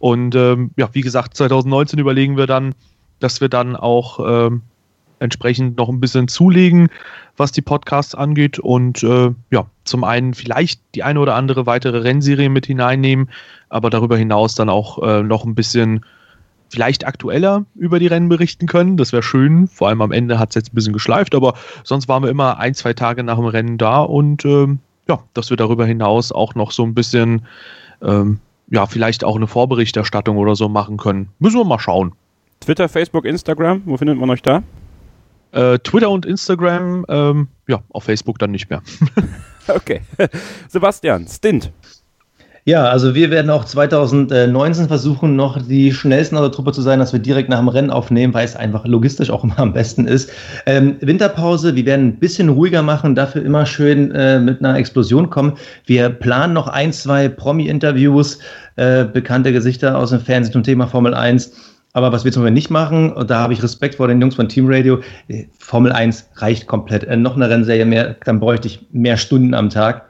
und 0.00 0.34
ähm, 0.34 0.72
ja, 0.76 0.88
wie 0.92 1.02
gesagt, 1.02 1.36
2019 1.36 1.98
überlegen 1.98 2.36
wir 2.36 2.46
dann, 2.46 2.74
dass 3.20 3.40
wir 3.42 3.50
dann 3.50 3.76
auch 3.76 4.18
ähm, 4.26 4.62
entsprechend 5.18 5.76
noch 5.76 5.90
ein 5.90 6.00
bisschen 6.00 6.26
zulegen, 6.26 6.88
was 7.36 7.52
die 7.52 7.60
Podcasts 7.60 8.14
angeht 8.14 8.58
und 8.58 9.02
äh, 9.02 9.30
ja, 9.50 9.66
zum 9.84 10.02
einen 10.02 10.32
vielleicht 10.32 10.80
die 10.94 11.02
eine 11.02 11.20
oder 11.20 11.34
andere 11.34 11.66
weitere 11.66 11.98
Rennserie 11.98 12.48
mit 12.48 12.64
hineinnehmen, 12.64 13.28
aber 13.68 13.90
darüber 13.90 14.16
hinaus 14.16 14.54
dann 14.54 14.70
auch 14.70 15.02
äh, 15.02 15.22
noch 15.22 15.44
ein 15.44 15.54
bisschen 15.54 16.04
vielleicht 16.70 17.06
aktueller 17.06 17.66
über 17.74 17.98
die 17.98 18.06
Rennen 18.06 18.30
berichten 18.30 18.66
können. 18.66 18.96
Das 18.96 19.12
wäre 19.12 19.22
schön. 19.22 19.68
Vor 19.68 19.88
allem 19.88 20.00
am 20.00 20.12
Ende 20.12 20.38
hat 20.38 20.50
es 20.50 20.54
jetzt 20.54 20.72
ein 20.72 20.76
bisschen 20.76 20.94
geschleift, 20.94 21.34
aber 21.34 21.54
sonst 21.84 22.08
waren 22.08 22.22
wir 22.22 22.30
immer 22.30 22.58
ein, 22.58 22.72
zwei 22.72 22.94
Tage 22.94 23.22
nach 23.22 23.36
dem 23.36 23.46
Rennen 23.46 23.76
da 23.76 24.00
und 24.00 24.46
ähm, 24.46 24.78
ja, 25.06 25.18
dass 25.34 25.50
wir 25.50 25.58
darüber 25.58 25.84
hinaus 25.84 26.32
auch 26.32 26.54
noch 26.54 26.72
so 26.72 26.84
ein 26.84 26.94
bisschen 26.94 27.42
ähm, 28.00 28.40
ja, 28.70 28.86
vielleicht 28.86 29.24
auch 29.24 29.36
eine 29.36 29.46
Vorberichterstattung 29.46 30.36
oder 30.36 30.56
so 30.56 30.68
machen 30.68 30.96
können. 30.96 31.28
Müssen 31.38 31.58
wir 31.58 31.64
mal 31.64 31.78
schauen. 31.78 32.12
Twitter, 32.60 32.88
Facebook, 32.88 33.24
Instagram, 33.24 33.82
wo 33.84 33.96
findet 33.96 34.18
man 34.18 34.30
euch 34.30 34.42
da? 34.42 34.62
Äh, 35.52 35.78
Twitter 35.80 36.10
und 36.10 36.26
Instagram, 36.26 37.04
ähm, 37.08 37.48
ja, 37.66 37.82
auf 37.90 38.04
Facebook 38.04 38.38
dann 38.38 38.52
nicht 38.52 38.70
mehr. 38.70 38.82
okay. 39.68 40.02
Sebastian, 40.68 41.26
Stint. 41.26 41.72
Ja, 42.70 42.84
also 42.84 43.16
wir 43.16 43.32
werden 43.32 43.50
auch 43.50 43.64
2019 43.64 44.86
versuchen, 44.86 45.34
noch 45.34 45.60
die 45.60 45.92
schnellsten 45.92 46.36
aus 46.36 46.42
der 46.42 46.52
Truppe 46.52 46.70
zu 46.70 46.82
sein, 46.82 47.00
dass 47.00 47.12
wir 47.12 47.18
direkt 47.18 47.48
nach 47.48 47.58
dem 47.58 47.66
Rennen 47.66 47.90
aufnehmen, 47.90 48.32
weil 48.32 48.44
es 48.44 48.54
einfach 48.54 48.86
logistisch 48.86 49.28
auch 49.28 49.42
immer 49.42 49.58
am 49.58 49.72
besten 49.72 50.06
ist. 50.06 50.30
Ähm, 50.66 50.94
Winterpause, 51.00 51.74
wir 51.74 51.84
werden 51.84 52.06
ein 52.06 52.20
bisschen 52.20 52.48
ruhiger 52.48 52.84
machen, 52.84 53.16
dafür 53.16 53.44
immer 53.44 53.66
schön 53.66 54.12
äh, 54.12 54.38
mit 54.38 54.60
einer 54.60 54.78
Explosion 54.78 55.30
kommen. 55.30 55.54
Wir 55.86 56.10
planen 56.10 56.52
noch 56.52 56.68
ein, 56.68 56.92
zwei 56.92 57.28
Promi-Interviews, 57.28 58.38
äh, 58.76 59.04
bekannte 59.04 59.52
Gesichter 59.52 59.98
aus 59.98 60.10
dem 60.10 60.20
Fernsehen 60.20 60.52
zum 60.52 60.62
Thema 60.62 60.86
Formel 60.86 61.12
1. 61.12 61.52
Aber 61.92 62.12
was 62.12 62.24
wir 62.24 62.30
zum 62.30 62.44
Beispiel 62.44 62.54
nicht 62.54 62.70
machen, 62.70 63.12
und 63.14 63.30
da 63.30 63.40
habe 63.40 63.52
ich 63.52 63.64
Respekt 63.64 63.96
vor 63.96 64.06
den 64.06 64.20
Jungs 64.20 64.36
von 64.36 64.48
Team 64.48 64.66
Radio, 64.68 65.00
äh, 65.26 65.46
Formel 65.58 65.90
1 65.90 66.30
reicht 66.36 66.68
komplett. 66.68 67.02
Äh, 67.02 67.16
noch 67.16 67.34
eine 67.34 67.50
Rennserie 67.50 67.84
mehr, 67.84 68.14
dann 68.24 68.38
bräuchte 68.38 68.68
ich 68.68 68.86
mehr 68.92 69.16
Stunden 69.16 69.54
am 69.54 69.70
Tag. 69.70 70.08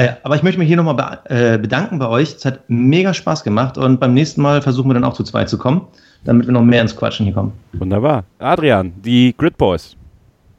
Äh, 0.00 0.16
aber 0.22 0.34
ich 0.34 0.42
möchte 0.42 0.58
mich 0.58 0.68
hier 0.68 0.78
nochmal 0.78 0.94
be 0.94 1.34
äh, 1.34 1.58
bedanken 1.58 1.98
bei 1.98 2.08
euch. 2.08 2.34
Es 2.34 2.44
hat 2.46 2.60
mega 2.68 3.12
Spaß 3.12 3.44
gemacht 3.44 3.76
und 3.76 4.00
beim 4.00 4.14
nächsten 4.14 4.40
Mal 4.40 4.62
versuchen 4.62 4.88
wir 4.88 4.94
dann 4.94 5.04
auch 5.04 5.12
zu 5.12 5.24
zweit 5.24 5.50
zu 5.50 5.58
kommen, 5.58 5.86
damit 6.24 6.46
wir 6.46 6.54
noch 6.54 6.62
mehr 6.62 6.80
ins 6.80 6.96
Quatschen 6.96 7.26
hier 7.26 7.34
kommen. 7.34 7.52
Wunderbar. 7.74 8.24
Adrian, 8.38 8.94
die 9.04 9.34
Grid 9.36 9.58
Boys. 9.58 9.94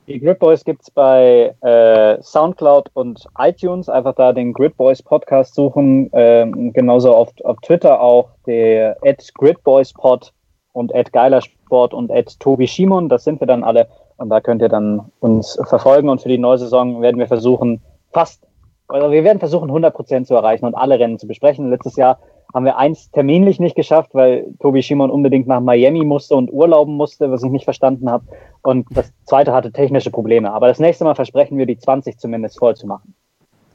Die 0.07 0.19
Grid 0.19 0.37
Boys 0.37 0.63
gibt 0.63 0.83
es 0.83 0.91
bei 0.91 1.55
äh, 1.61 2.21
Soundcloud 2.21 2.91
und 2.93 3.25
iTunes. 3.39 3.89
Einfach 3.89 4.13
da 4.13 4.31
den 4.31 4.53
Grid 4.53 4.77
Boys 4.77 5.01
Podcast 5.01 5.55
suchen. 5.55 6.11
Ähm, 6.13 6.71
genauso 6.73 7.11
auf, 7.15 7.29
auf 7.43 7.57
Twitter 7.61 7.99
auch 7.99 8.29
der 8.45 8.95
at 9.03 9.27
Pod 9.63 10.31
und 10.73 10.93
at 10.93 11.11
Geilersport 11.13 11.95
und 11.95 12.11
at 12.11 12.39
Tobi 12.39 12.67
Schimon. 12.67 13.09
Das 13.09 13.23
sind 13.23 13.39
wir 13.39 13.47
dann 13.47 13.63
alle. 13.63 13.87
Und 14.17 14.29
da 14.29 14.39
könnt 14.39 14.61
ihr 14.61 14.69
dann 14.69 15.01
uns 15.19 15.59
verfolgen. 15.67 16.09
Und 16.09 16.21
für 16.21 16.29
die 16.29 16.37
neue 16.37 16.59
Saison 16.59 17.01
werden 17.01 17.17
wir 17.17 17.27
versuchen, 17.27 17.81
fast 18.11 18.45
also 18.91 19.11
wir 19.11 19.23
werden 19.23 19.39
versuchen, 19.39 19.69
100 19.69 19.93
Prozent 19.93 20.27
zu 20.27 20.35
erreichen 20.35 20.65
und 20.65 20.75
alle 20.75 20.99
Rennen 20.99 21.19
zu 21.19 21.27
besprechen. 21.27 21.69
Letztes 21.69 21.95
Jahr 21.95 22.19
haben 22.53 22.65
wir 22.65 22.77
eins 22.77 23.09
terminlich 23.11 23.59
nicht 23.59 23.75
geschafft, 23.75 24.13
weil 24.13 24.45
Tobi 24.59 24.83
Schimon 24.83 25.09
unbedingt 25.09 25.47
nach 25.47 25.61
Miami 25.61 26.03
musste 26.03 26.35
und 26.35 26.51
urlauben 26.51 26.95
musste, 26.95 27.31
was 27.31 27.43
ich 27.43 27.51
nicht 27.51 27.63
verstanden 27.63 28.09
habe. 28.09 28.25
Und 28.61 28.85
das 28.91 29.11
zweite 29.23 29.53
hatte 29.53 29.71
technische 29.71 30.11
Probleme. 30.11 30.51
Aber 30.51 30.67
das 30.67 30.79
nächste 30.79 31.05
Mal 31.05 31.15
versprechen 31.15 31.57
wir, 31.57 31.65
die 31.65 31.77
20 31.77 32.17
zumindest 32.17 32.59
voll 32.59 32.75
zu 32.75 32.87
machen. 32.87 33.13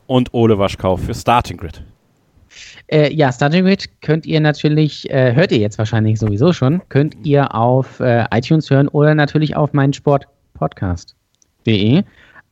Und 0.07 0.35
Ole 0.35 0.59
Waschkau 0.59 0.97
für 0.97 1.15
Starting 1.15 1.57
Grid. 1.57 1.83
Äh, 2.89 3.13
ja, 3.13 3.33
Starting 3.33 3.65
Grid 3.65 4.03
könnt 4.03 4.27
ihr 4.27 4.41
natürlich, 4.41 5.09
äh, 5.11 5.35
hört 5.35 5.53
ihr 5.53 5.59
jetzt 5.59 5.79
wahrscheinlich 5.79 6.19
sowieso 6.19 6.53
schon, 6.53 6.83
könnt 6.89 7.17
ihr 7.25 7.55
auf 7.55 8.01
äh, 8.01 8.25
iTunes 8.33 8.69
hören 8.71 8.89
oder 8.89 9.15
natürlich 9.15 9.55
auf 9.57 9.73
meinsportpodcast.de. 9.73 12.03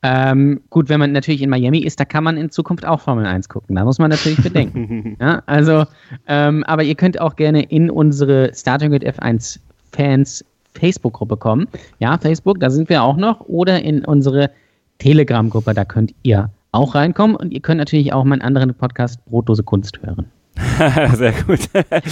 Ähm, 0.07 0.61
gut, 0.69 0.91
wenn 0.91 1.01
man 1.01 1.13
natürlich 1.13 1.41
in 1.41 1.49
Miami 1.49 1.79
ist, 1.79 1.99
da 1.99 2.05
kann 2.05 2.25
man 2.25 2.37
in 2.37 2.51
Zukunft 2.51 2.85
auch 2.85 3.01
Formel 3.01 3.25
1 3.25 3.49
gucken. 3.49 3.75
Da 3.75 3.85
muss 3.85 3.99
man 3.99 4.11
natürlich 4.11 4.43
bedenken. 4.43 5.17
ja, 5.21 5.43
also, 5.47 5.87
ähm, 6.27 6.63
aber 6.65 6.83
ihr 6.83 6.95
könnt 6.95 7.19
auch 7.19 7.37
gerne 7.37 7.63
in 7.63 7.89
unsere 7.89 8.53
Starting 8.55 8.93
with 8.93 9.01
F1 9.01 9.59
Fans 9.93 10.45
Facebook-Gruppe 10.75 11.39
kommen. 11.39 11.69
Ja, 12.01 12.19
Facebook, 12.19 12.61
da 12.61 12.69
sind 12.69 12.91
wir 12.91 13.03
auch 13.03 13.17
noch. 13.17 13.41
Oder 13.49 13.83
in 13.83 14.05
unsere 14.05 14.51
Telegram-Gruppe, 14.99 15.73
da 15.73 15.87
könnt 15.87 16.15
ihr 16.23 16.51
auch 16.73 16.95
reinkommen. 16.95 17.35
Und 17.35 17.51
ihr 17.53 17.61
könnt 17.61 17.79
natürlich 17.79 18.13
auch 18.13 18.25
meinen 18.25 18.43
anderen 18.43 18.75
Podcast 18.75 19.25
Brotdose 19.25 19.63
Kunst 19.63 20.03
hören. 20.03 20.27
Sehr 21.15 21.33
gut. 21.33 21.61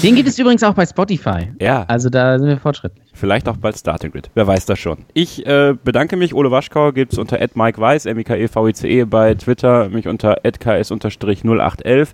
Den 0.03 0.15
gibt 0.17 0.29
es 0.29 0.39
übrigens 0.39 0.63
auch 0.63 0.75
bei 0.75 0.87
Spotify. 0.87 1.53
Ja. 1.61 1.85
Also 1.89 2.11
da 2.11 2.39
sind 2.39 2.49
wir 2.49 2.59
fortschrittlich. 2.59 3.09
Vielleicht 3.15 3.49
auch 3.49 3.57
bald 3.57 3.77
Starting 3.79 4.11
Grid. 4.11 4.31
Wer 4.35 4.47
weiß 4.47 4.67
das 4.67 4.79
schon. 4.79 4.99
Ich 5.15 5.47
äh, 5.47 5.75
bedanke 5.83 6.17
mich. 6.17 6.35
Ole 6.35 6.51
Waschkau 6.51 6.93
gibt 6.93 7.13
es 7.13 7.19
unter 7.19 7.39
@mikeweiss, 7.55 8.07
m 8.07 8.19
i 8.19 8.25
k 8.25 8.37
e 8.37 8.49
v 8.49 8.69
i 8.69 8.75
c 8.75 8.89
e 8.89 9.05
bei 9.05 9.35
Twitter, 9.35 9.89
mich 9.89 10.09
unter 10.09 10.45
@ks_0811. 10.45 12.09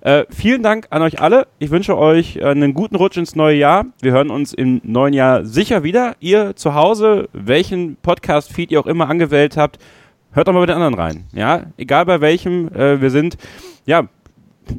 Äh, 0.00 0.26
vielen 0.28 0.62
Dank 0.62 0.88
an 0.90 1.00
euch 1.00 1.22
alle. 1.22 1.46
Ich 1.58 1.70
wünsche 1.70 1.96
euch 1.96 2.44
einen 2.44 2.74
guten 2.74 2.96
Rutsch 2.96 3.16
ins 3.16 3.36
neue 3.36 3.56
Jahr. 3.56 3.86
Wir 4.02 4.12
hören 4.12 4.30
uns 4.30 4.52
im 4.52 4.82
neuen 4.84 5.14
Jahr 5.14 5.46
sicher 5.46 5.82
wieder. 5.82 6.16
Ihr 6.20 6.54
zu 6.56 6.74
Hause, 6.74 7.30
welchen 7.32 7.96
Podcast-Feed 7.96 8.70
ihr 8.70 8.80
auch 8.80 8.86
immer 8.86 9.08
angewählt 9.08 9.56
habt, 9.56 9.78
hört 10.32 10.46
doch 10.46 10.52
mal 10.52 10.60
bei 10.60 10.66
den 10.66 10.76
anderen 10.76 10.94
rein. 10.94 11.24
Ja, 11.32 11.62
egal 11.78 12.04
bei 12.04 12.20
welchem 12.20 12.68
äh, 12.74 13.00
wir 13.00 13.10
sind. 13.10 13.38
Ja, 13.86 14.08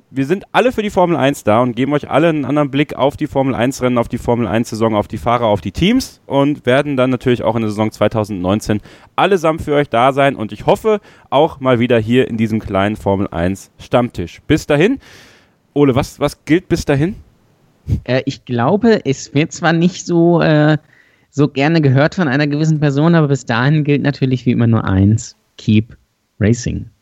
wir 0.09 0.25
sind 0.25 0.45
alle 0.51 0.71
für 0.71 0.81
die 0.81 0.89
Formel 0.89 1.17
1 1.17 1.43
da 1.43 1.61
und 1.61 1.75
geben 1.75 1.93
euch 1.93 2.09
alle 2.09 2.29
einen 2.29 2.45
anderen 2.45 2.71
Blick 2.71 2.95
auf 2.95 3.17
die 3.17 3.27
Formel 3.27 3.55
1 3.55 3.81
Rennen, 3.81 3.97
auf 3.97 4.07
die 4.07 4.17
Formel 4.17 4.47
1 4.47 4.69
Saison, 4.69 4.95
auf 4.95 5.07
die 5.07 5.17
Fahrer, 5.17 5.45
auf 5.45 5.61
die 5.61 5.71
Teams 5.71 6.21
und 6.25 6.65
werden 6.65 6.97
dann 6.97 7.09
natürlich 7.09 7.43
auch 7.43 7.55
in 7.55 7.61
der 7.61 7.69
Saison 7.69 7.91
2019 7.91 8.81
allesamt 9.15 9.61
für 9.61 9.75
euch 9.75 9.89
da 9.89 10.13
sein 10.13 10.35
und 10.35 10.51
ich 10.51 10.65
hoffe 10.65 11.01
auch 11.29 11.59
mal 11.59 11.79
wieder 11.79 11.99
hier 11.99 12.27
in 12.27 12.37
diesem 12.37 12.59
kleinen 12.59 12.95
Formel 12.95 13.27
1 13.29 13.71
Stammtisch. 13.77 14.41
Bis 14.47 14.65
dahin, 14.65 14.99
Ole, 15.73 15.95
was, 15.95 16.19
was 16.19 16.45
gilt 16.45 16.67
bis 16.67 16.85
dahin? 16.85 17.15
Äh, 18.03 18.23
ich 18.25 18.45
glaube, 18.45 19.05
es 19.05 19.33
wird 19.33 19.51
zwar 19.51 19.73
nicht 19.73 20.05
so, 20.05 20.41
äh, 20.41 20.77
so 21.29 21.47
gerne 21.47 21.81
gehört 21.81 22.15
von 22.15 22.27
einer 22.27 22.47
gewissen 22.47 22.79
Person, 22.79 23.15
aber 23.15 23.27
bis 23.27 23.45
dahin 23.45 23.83
gilt 23.83 24.01
natürlich 24.01 24.45
wie 24.45 24.51
immer 24.51 24.67
nur 24.67 24.85
eins: 24.85 25.35
Keep 25.57 25.97
Racing. 26.39 26.89